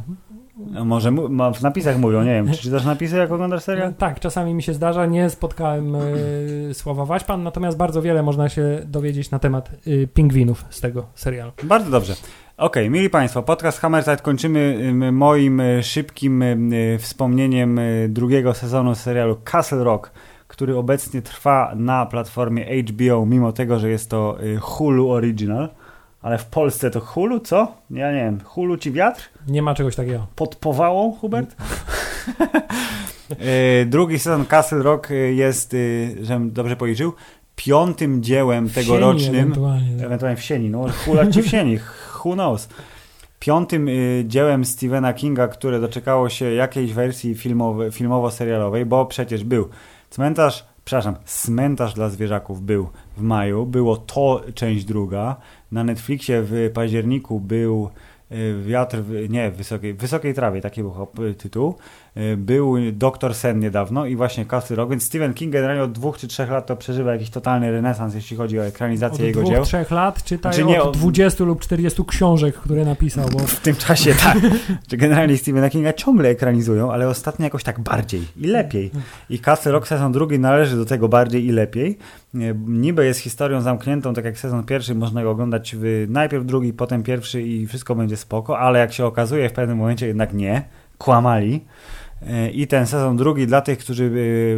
A 0.77 0.83
Może 0.83 1.11
mu, 1.11 1.53
w 1.53 1.61
napisach 1.61 1.97
mówią, 1.97 2.23
nie 2.23 2.33
wiem. 2.33 2.51
Czy 2.51 2.61
czytasz 2.61 2.85
napisy, 2.85 3.17
jak 3.17 3.31
oglądasz 3.31 3.63
serial? 3.63 3.93
Tak, 3.93 4.19
czasami 4.19 4.53
mi 4.53 4.63
się 4.63 4.73
zdarza. 4.73 5.05
Nie 5.05 5.29
spotkałem 5.29 5.95
y, 5.95 6.69
słowa 6.73 7.05
Waćpan, 7.05 7.43
natomiast 7.43 7.77
bardzo 7.77 8.01
wiele 8.01 8.23
można 8.23 8.49
się 8.49 8.81
dowiedzieć 8.85 9.31
na 9.31 9.39
temat 9.39 9.71
y, 9.87 10.07
pingwinów 10.13 10.65
z 10.69 10.81
tego 10.81 11.05
serialu. 11.15 11.51
Bardzo 11.63 11.91
dobrze. 11.91 12.13
Okej, 12.57 12.89
mili 12.89 13.09
Państwo, 13.09 13.43
podcast 13.43 13.79
Hammerside 13.79 14.17
kończymy 14.17 14.79
ym, 14.81 15.15
moim 15.15 15.59
y, 15.59 15.83
szybkim 15.83 16.41
y, 16.73 16.97
wspomnieniem 16.99 17.79
drugiego 18.09 18.53
sezonu 18.53 18.95
serialu 18.95 19.37
Castle 19.43 19.83
Rock, 19.83 20.11
który 20.49 20.77
obecnie 20.77 21.21
trwa 21.21 21.73
na 21.75 22.05
platformie 22.05 22.83
HBO, 22.83 23.25
mimo 23.25 23.51
tego, 23.51 23.79
że 23.79 23.89
jest 23.89 24.09
to 24.09 24.37
y, 24.43 24.57
Hulu 24.57 25.09
Original. 25.11 25.69
Ale 26.21 26.37
w 26.37 26.45
Polsce 26.45 26.91
to 26.91 26.99
Hulu, 26.99 27.39
co? 27.39 27.71
Ja 27.89 28.11
nie 28.11 28.17
wiem. 28.23 28.39
Hulu 28.45 28.77
ci 28.77 28.91
wiatr? 28.91 29.29
Nie 29.47 29.61
ma 29.61 29.75
czegoś 29.75 29.95
takiego. 29.95 30.27
Pod 30.35 30.55
powałą, 30.55 31.11
Hubert? 31.11 31.55
E, 33.39 33.85
Drugi 33.93 34.19
sezon 34.19 34.45
Castle 34.45 34.83
Rock 34.83 35.11
e, 35.11 35.13
jest, 35.15 35.75
żebym 36.21 36.51
dobrze 36.51 36.75
policzył, 36.75 37.13
piątym 37.55 38.23
dziełem 38.23 38.69
sieni 38.69 38.85
tegorocznym, 38.85 39.35
Ewentualnie. 39.35 40.05
ewentualnie 40.05 40.37
w 40.37 40.41
sieni, 40.43 40.69
no 40.69 40.85
hulać 41.05 41.33
ci 41.33 41.41
w 41.41 41.47
sieni, 41.47 41.79
who 42.25 42.33
knows. 42.33 42.69
Piątym 43.39 43.87
y, 43.87 44.23
dziełem 44.27 44.65
Stephena 44.65 45.13
Kinga, 45.13 45.47
które 45.47 45.79
doczekało 45.79 46.29
się 46.29 46.45
jakiejś 46.51 46.93
wersji 46.93 47.35
filmowo-serialowej, 47.91 48.85
bo 48.85 49.05
przecież 49.05 49.43
był 49.43 49.69
cmentarz, 50.09 50.65
przepraszam, 50.85 51.15
cmentarz 51.25 51.93
dla 51.93 52.09
zwierzaków 52.09 52.61
był 52.61 52.89
w 53.17 53.21
maju, 53.21 53.65
było 53.65 53.97
to 53.97 54.41
część 54.53 54.85
druga, 54.85 55.35
na 55.71 55.83
Netflixie 55.83 56.41
w 56.41 56.71
październiku 56.73 57.39
był 57.39 57.89
y, 58.31 58.63
Wiatr, 58.63 58.97
w, 58.97 59.29
nie, 59.29 59.51
w 59.51 59.55
wysokiej, 59.55 59.93
wysokiej 59.93 60.33
trawie, 60.33 60.61
taki 60.61 60.83
był 60.83 61.07
tytuł. 61.37 61.75
Y, 62.19 62.37
Był 62.37 62.75
Doktor 62.91 63.35
Sen 63.35 63.59
niedawno 63.59 64.05
i 64.05 64.15
właśnie 64.15 64.45
Castle 64.45 64.75
Rock, 64.75 64.89
więc 64.89 65.03
Stephen 65.03 65.33
King 65.33 65.53
generalnie 65.53 65.83
od 65.83 65.91
dwóch 65.91 66.17
czy 66.17 66.27
trzech 66.27 66.49
lat 66.51 66.65
to 66.65 66.75
przeżywa 66.75 67.11
jakiś 67.13 67.29
totalny 67.29 67.71
renesans, 67.71 68.15
jeśli 68.15 68.37
chodzi 68.37 68.59
o 68.59 68.65
ekranizację 68.65 69.15
Od 69.19 69.27
jego 69.27 69.39
dwóch, 69.41 69.53
dzieł. 69.53 69.63
trzech 69.63 69.91
lat 69.91 70.23
czytaj 70.23 70.53
Znaczy 70.53 70.67
nie, 70.67 70.81
od 70.81 70.87
od- 70.87 70.97
20 70.97 71.43
lub 71.43 71.61
40 71.61 72.05
książek, 72.05 72.55
które 72.55 72.85
napisał, 72.85 73.29
bo 73.29 73.39
W 73.39 73.59
tym 73.59 73.75
czasie 73.75 74.13
tak. 74.13 74.37
Generalnie 74.89 75.37
Stephena 75.37 75.69
Kinga 75.69 75.93
ciągle 75.93 76.29
ekranizują, 76.29 76.91
ale 76.91 77.07
ostatnio 77.07 77.43
jakoś 77.43 77.63
tak 77.63 77.79
bardziej 77.79 78.21
i 78.37 78.47
lepiej. 78.47 78.91
I 79.29 79.39
Castle 79.39 79.71
Rock 79.71 79.87
sezon 79.87 80.11
drugi 80.11 80.39
należy 80.39 80.75
do 80.75 80.85
tego 80.85 81.09
bardziej 81.09 81.45
i 81.45 81.51
lepiej. 81.51 81.97
Nie, 82.33 82.55
Niby 82.67 83.05
jest 83.05 83.19
historią 83.19 83.61
zamkniętą, 83.61 84.13
tak 84.13 84.25
jak 84.25 84.39
sezon 84.39 84.63
pierwszy, 84.63 84.95
można 84.95 85.23
go 85.23 85.31
oglądać 85.31 85.75
w, 85.79 86.05
najpierw 86.09 86.45
drugi, 86.45 86.73
potem 86.73 87.03
pierwszy 87.03 87.41
i 87.41 87.67
wszystko 87.67 87.95
będzie 87.95 88.17
spoko, 88.17 88.59
ale 88.59 88.79
jak 88.79 88.93
się 88.93 89.05
okazuje 89.05 89.49
w 89.49 89.53
pewnym 89.53 89.77
momencie 89.77 90.07
jednak 90.07 90.33
nie, 90.33 90.63
kłamali. 90.97 91.65
E, 92.27 92.49
I 92.49 92.67
ten 92.67 92.87
sezon 92.87 93.17
drugi 93.17 93.47
dla 93.47 93.61
tych, 93.61 93.79
którzy 93.79 94.11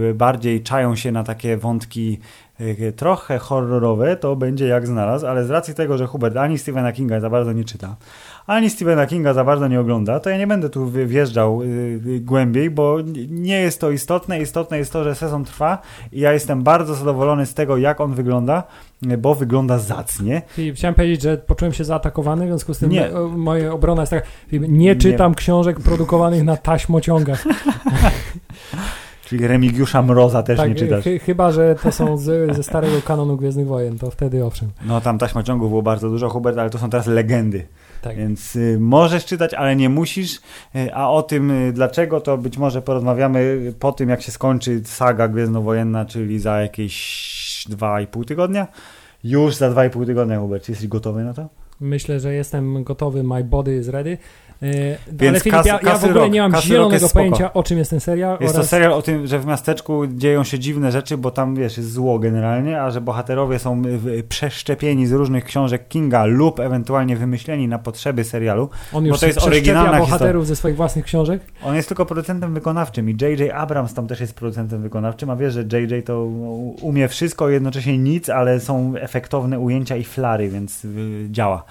e, 0.10 0.14
bardziej 0.14 0.64
czają 0.64 0.96
się 0.96 1.12
na 1.12 1.24
takie 1.24 1.58
wątki 1.58 2.20
e, 2.60 2.92
trochę 2.92 3.38
horrorowe, 3.38 4.16
to 4.16 4.36
będzie 4.36 4.68
jak 4.68 4.88
znalazł, 4.88 5.28
ale 5.28 5.46
z 5.46 5.50
racji 5.50 5.74
tego, 5.74 5.98
że 5.98 6.08
Hubert 6.08 6.38
ani 6.38 6.58
Stephena 6.58 6.92
Kinga 6.92 7.20
za 7.20 7.30
bardzo 7.30 7.52
nie 7.52 7.64
czyta, 7.64 7.96
ani 8.48 8.70
Stephena 8.70 9.06
Kinga 9.06 9.34
za 9.34 9.44
bardzo 9.44 9.68
nie 9.68 9.80
ogląda, 9.80 10.20
to 10.20 10.30
ja 10.30 10.38
nie 10.38 10.48
będę 10.48 10.70
tu 10.70 10.90
wjeżdżał 10.90 11.62
y, 11.64 12.20
głębiej, 12.22 12.70
bo 12.70 12.98
nie 13.30 13.62
jest 13.62 13.82
to 13.82 13.92
istotne. 13.92 14.42
Istotne 14.42 14.78
jest 14.78 14.94
to, 14.94 15.04
że 15.04 15.16
sezon 15.16 15.46
trwa 15.46 15.82
i 16.12 16.20
ja 16.20 16.34
jestem 16.34 16.64
bardzo 16.64 16.96
zadowolony 16.96 17.46
z 17.46 17.54
tego, 17.54 17.78
jak 17.78 18.02
on 18.02 18.14
wygląda, 18.14 18.64
bo 19.18 19.36
wygląda 19.36 19.78
zacnie. 19.80 20.42
Filip, 20.48 20.76
chciałem 20.76 20.96
powiedzieć, 20.96 21.22
że 21.22 21.38
poczułem 21.38 21.74
się 21.74 21.84
zaatakowany, 21.84 22.46
w 22.46 22.48
związku 22.48 22.74
z 22.74 22.80
tym 22.80 22.90
Nie. 22.90 23.10
moja 23.36 23.74
obrona 23.74 24.02
jest 24.02 24.10
taka, 24.10 24.28
nie 24.52 24.96
czytam 24.96 25.36
książek 25.36 25.80
produkowanych 25.80 26.44
na 26.44 26.58
taśmociągach. 26.58 27.44
Czyli 29.26 29.48
Remigiusza 29.48 30.02
Mroza 30.02 30.44
też 30.44 30.60
nie 30.60 30.66
Tak, 30.66 30.78
czytasz. 30.78 31.04
chy, 31.04 31.20
chyba, 31.20 31.52
że 31.52 31.76
to 31.84 31.92
są 31.92 32.18
z, 32.18 32.56
ze 32.56 32.64
starego 32.64 33.02
kanonu 33.02 33.38
Gwiezdnych 33.38 33.68
Wojen, 33.68 34.00
to 34.00 34.12
wtedy 34.12 34.46
owszem. 34.46 34.70
No 34.86 35.02
tam 35.02 35.18
taśmociągów 35.18 35.70
było 35.70 35.82
bardzo 35.82 36.10
dużo, 36.10 36.30
Hubert, 36.30 36.58
ale 36.58 36.70
to 36.70 36.78
są 36.78 36.90
teraz 36.90 37.08
legendy. 37.08 37.68
Tak. 38.02 38.18
Więc 38.18 38.56
y, 38.56 38.78
możesz 38.80 39.26
czytać, 39.26 39.54
ale 39.54 39.76
nie 39.76 39.90
musisz. 39.90 40.36
Y, 40.76 40.94
a 40.94 41.10
o 41.10 41.24
tym 41.24 41.52
y, 41.52 41.74
dlaczego, 41.74 42.22
to 42.22 42.38
być 42.38 42.58
może 42.58 42.82
porozmawiamy 42.82 43.74
po 43.80 43.92
tym, 43.92 44.10
jak 44.10 44.22
się 44.22 44.32
skończy 44.32 44.82
saga 44.86 45.28
Gwiezdnowojenna, 45.28 46.06
czyli 46.06 46.40
za 46.40 46.62
jakieś 46.62 46.96
dwa 47.68 48.02
i 48.02 48.08
pół 48.08 48.26
tygodnia. 48.26 48.68
Już 49.24 49.56
za 49.56 49.70
dwa 49.70 49.86
i 49.86 49.90
pół 49.90 50.06
tygodnia, 50.06 50.40
Hubert. 50.40 50.70
Jesteś 50.70 50.88
gotowy 50.88 51.24
na 51.24 51.34
to? 51.34 51.50
Myślę, 51.80 52.20
że 52.20 52.34
jestem 52.34 52.84
gotowy, 52.84 53.24
my 53.24 53.44
body 53.44 53.78
is 53.78 53.88
ready. 53.88 54.18
Yy, 54.62 54.98
Więc 55.12 55.30
ale 55.30 55.40
Filip, 55.40 55.66
ja, 55.66 55.80
ja 55.84 55.98
w 55.98 56.04
ogóle 56.04 56.22
Rock. 56.22 56.34
nie 56.34 56.42
mam 56.42 56.62
zielonego 56.62 57.10
pojęcia, 57.10 57.54
o 57.54 57.64
czym 57.64 57.78
jest 57.78 57.90
ten 57.90 58.00
serial. 58.00 58.38
Jest 58.42 58.56
oraz... 58.56 58.66
to 58.66 58.70
serial 58.70 58.94
o 58.94 59.02
tym, 59.02 59.28
że 59.28 59.40
w 59.40 59.46
miasteczku 59.46 60.08
dzieją 60.08 60.44
się 60.44 60.60
dziwne 60.60 60.92
rzeczy, 60.92 61.18
bo 61.18 61.32
tam 61.32 61.56
wiesz, 61.56 61.78
jest 61.78 61.92
zło 61.92 62.20
generalnie, 62.20 62.82
a 62.82 62.92
że 62.92 63.02
bohaterowie 63.02 63.60
są 63.60 63.82
y, 64.08 64.24
przeszczepieni 64.24 65.08
z 65.08 65.12
różnych 65.12 65.46
książek 65.46 65.88
Kinga 65.88 66.26
lub 66.26 66.60
ewentualnie 66.60 67.16
wymyśleni 67.16 67.68
na 67.68 67.80
potrzeby 67.80 68.24
serialu. 68.24 68.70
On 68.94 69.06
już 69.06 69.16
bo 69.16 69.20
to 69.20 69.28
jest 69.28 69.44
oryginalna 69.44 69.98
bohaterów 69.98 70.48
ze 70.48 70.56
swoich 70.56 70.76
własnych 70.76 71.06
książek. 71.06 71.42
On 71.64 71.76
jest 71.76 71.88
tylko 71.88 72.06
producentem 72.06 72.54
wykonawczym 72.54 73.10
i 73.10 73.18
J.J. 73.22 73.52
Abrams 73.54 73.94
tam 73.94 74.08
też 74.08 74.20
jest 74.20 74.34
producentem 74.34 74.82
wykonawczym, 74.82 75.30
a 75.30 75.36
wiesz, 75.36 75.54
że 75.54 75.62
J.J. 75.62 76.06
to 76.06 76.24
umie 76.82 77.08
wszystko, 77.08 77.50
jednocześnie 77.50 77.98
nic, 77.98 78.30
ale 78.30 78.60
są 78.60 78.94
efektowne 78.96 79.60
ujęcia 79.60 79.96
i 79.96 80.04
flary, 80.04 80.50
więc 80.50 80.86
y, 80.86 81.28
działa. 81.32 81.64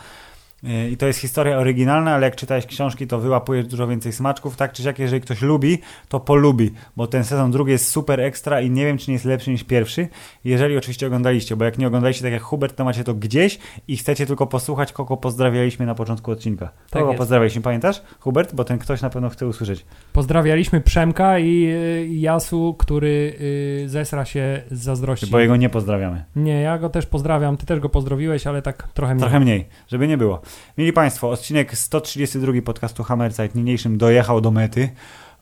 I 0.62 0.96
to 0.96 1.06
jest 1.06 1.18
historia 1.18 1.58
oryginalna, 1.58 2.14
ale 2.14 2.26
jak 2.26 2.36
czytałeś 2.36 2.66
książki, 2.66 3.06
to 3.06 3.18
wyłapujesz 3.18 3.66
dużo 3.66 3.86
więcej 3.86 4.12
smaczków. 4.12 4.56
Tak 4.56 4.72
czy 4.72 4.82
siak, 4.82 4.98
jeżeli 4.98 5.20
ktoś 5.20 5.42
lubi, 5.42 5.78
to 6.08 6.20
polubi, 6.20 6.70
bo 6.96 7.06
ten 7.06 7.24
sezon 7.24 7.50
drugi 7.50 7.72
jest 7.72 7.88
super 7.88 8.20
ekstra 8.20 8.60
i 8.60 8.70
nie 8.70 8.86
wiem, 8.86 8.98
czy 8.98 9.10
nie 9.10 9.12
jest 9.12 9.24
lepszy 9.24 9.50
niż 9.50 9.64
pierwszy. 9.64 10.08
Jeżeli 10.44 10.76
oczywiście 10.76 11.06
oglądaliście, 11.06 11.56
bo 11.56 11.64
jak 11.64 11.78
nie 11.78 11.86
oglądaliście 11.86 12.22
tak 12.22 12.32
jak 12.32 12.42
Hubert, 12.42 12.76
to 12.76 12.84
macie 12.84 13.04
to 13.04 13.14
gdzieś 13.14 13.58
i 13.88 13.96
chcecie 13.96 14.26
tylko 14.26 14.46
posłuchać, 14.46 14.92
kogo 14.92 15.16
pozdrawialiśmy 15.16 15.86
na 15.86 15.94
początku 15.94 16.30
odcinka. 16.30 16.66
Tak 16.66 17.00
kogo 17.00 17.06
jest. 17.12 17.18
pozdrawialiśmy, 17.18 17.62
pamiętasz? 17.62 18.02
Hubert? 18.20 18.54
Bo 18.54 18.64
ten 18.64 18.78
ktoś 18.78 19.02
na 19.02 19.10
pewno 19.10 19.28
chce 19.28 19.46
usłyszeć. 19.46 19.84
Pozdrawialiśmy 20.12 20.80
Przemka 20.80 21.38
i 21.38 21.66
y, 21.66 22.08
Jasu, 22.10 22.74
który 22.78 23.36
y, 23.84 23.88
zesra 23.88 24.24
się 24.24 24.62
z 24.70 24.80
zazdrości. 24.82 25.26
Bo 25.26 25.40
jego 25.40 25.56
nie 25.56 25.68
pozdrawiamy. 25.68 26.24
Nie, 26.36 26.60
ja 26.60 26.78
go 26.78 26.88
też 26.88 27.06
pozdrawiam. 27.06 27.56
Ty 27.56 27.66
też 27.66 27.80
go 27.80 27.88
pozdrowiłeś, 27.88 28.46
ale 28.46 28.62
tak 28.62 28.88
trochę 28.94 29.14
mniej. 29.14 29.20
Trochę 29.20 29.40
mniej, 29.40 29.68
żeby 29.88 30.08
nie 30.08 30.18
było. 30.18 30.40
Mieli 30.78 30.92
Państwo, 30.92 31.30
odcinek 31.30 31.78
132 31.78 32.52
podcastu 32.64 33.02
Hammerside 33.02 33.48
niniejszym 33.54 33.98
dojechał 33.98 34.40
do 34.40 34.50
mety. 34.50 34.88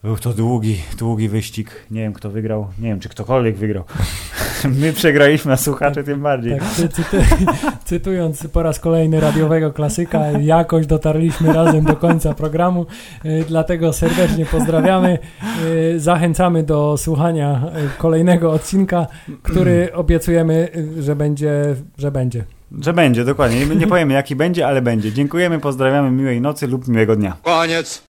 Był 0.03 0.17
to 0.17 0.33
długi, 0.33 0.77
długi 0.97 1.29
wyścig. 1.29 1.85
Nie 1.91 2.01
wiem, 2.01 2.13
kto 2.13 2.29
wygrał. 2.29 2.67
Nie 2.79 2.89
wiem, 2.89 2.99
czy 2.99 3.09
ktokolwiek 3.09 3.57
wygrał. 3.57 3.83
My 4.81 4.93
przegraliśmy, 4.93 5.51
a 5.51 5.57
słuchacze 5.57 6.03
tym 6.03 6.21
bardziej. 6.21 6.59
Tak, 6.59 6.69
cyty, 6.69 7.03
cytując 7.85 8.47
po 8.47 8.63
raz 8.63 8.79
kolejny 8.79 9.19
radiowego 9.19 9.73
klasyka, 9.73 10.31
jakoś 10.31 10.87
dotarliśmy 10.87 11.53
razem 11.53 11.85
do 11.85 11.95
końca 11.95 12.33
programu, 12.33 12.85
y, 13.25 13.45
dlatego 13.47 13.93
serdecznie 13.93 14.45
pozdrawiamy. 14.45 15.19
Y, 15.65 15.99
Zachęcamy 15.99 16.63
do 16.63 16.97
słuchania 16.97 17.61
y, 17.95 17.97
kolejnego 17.97 18.51
odcinka, 18.51 19.07
który 19.43 19.93
obiecujemy, 19.93 20.69
że 20.99 21.15
będzie, 21.15 21.75
że 21.97 22.11
będzie. 22.11 22.58
Że 22.81 22.93
będzie, 22.93 23.25
dokładnie. 23.25 23.65
Nie 23.65 23.87
powiemy 23.87 24.13
jaki 24.13 24.35
będzie, 24.35 24.67
ale 24.67 24.81
będzie. 24.81 25.13
Dziękujemy, 25.13 25.59
pozdrawiamy, 25.59 26.11
miłej 26.11 26.41
nocy 26.41 26.67
lub 26.67 26.87
miłego 26.87 27.15
dnia. 27.15 27.37
Koniec. 27.43 28.03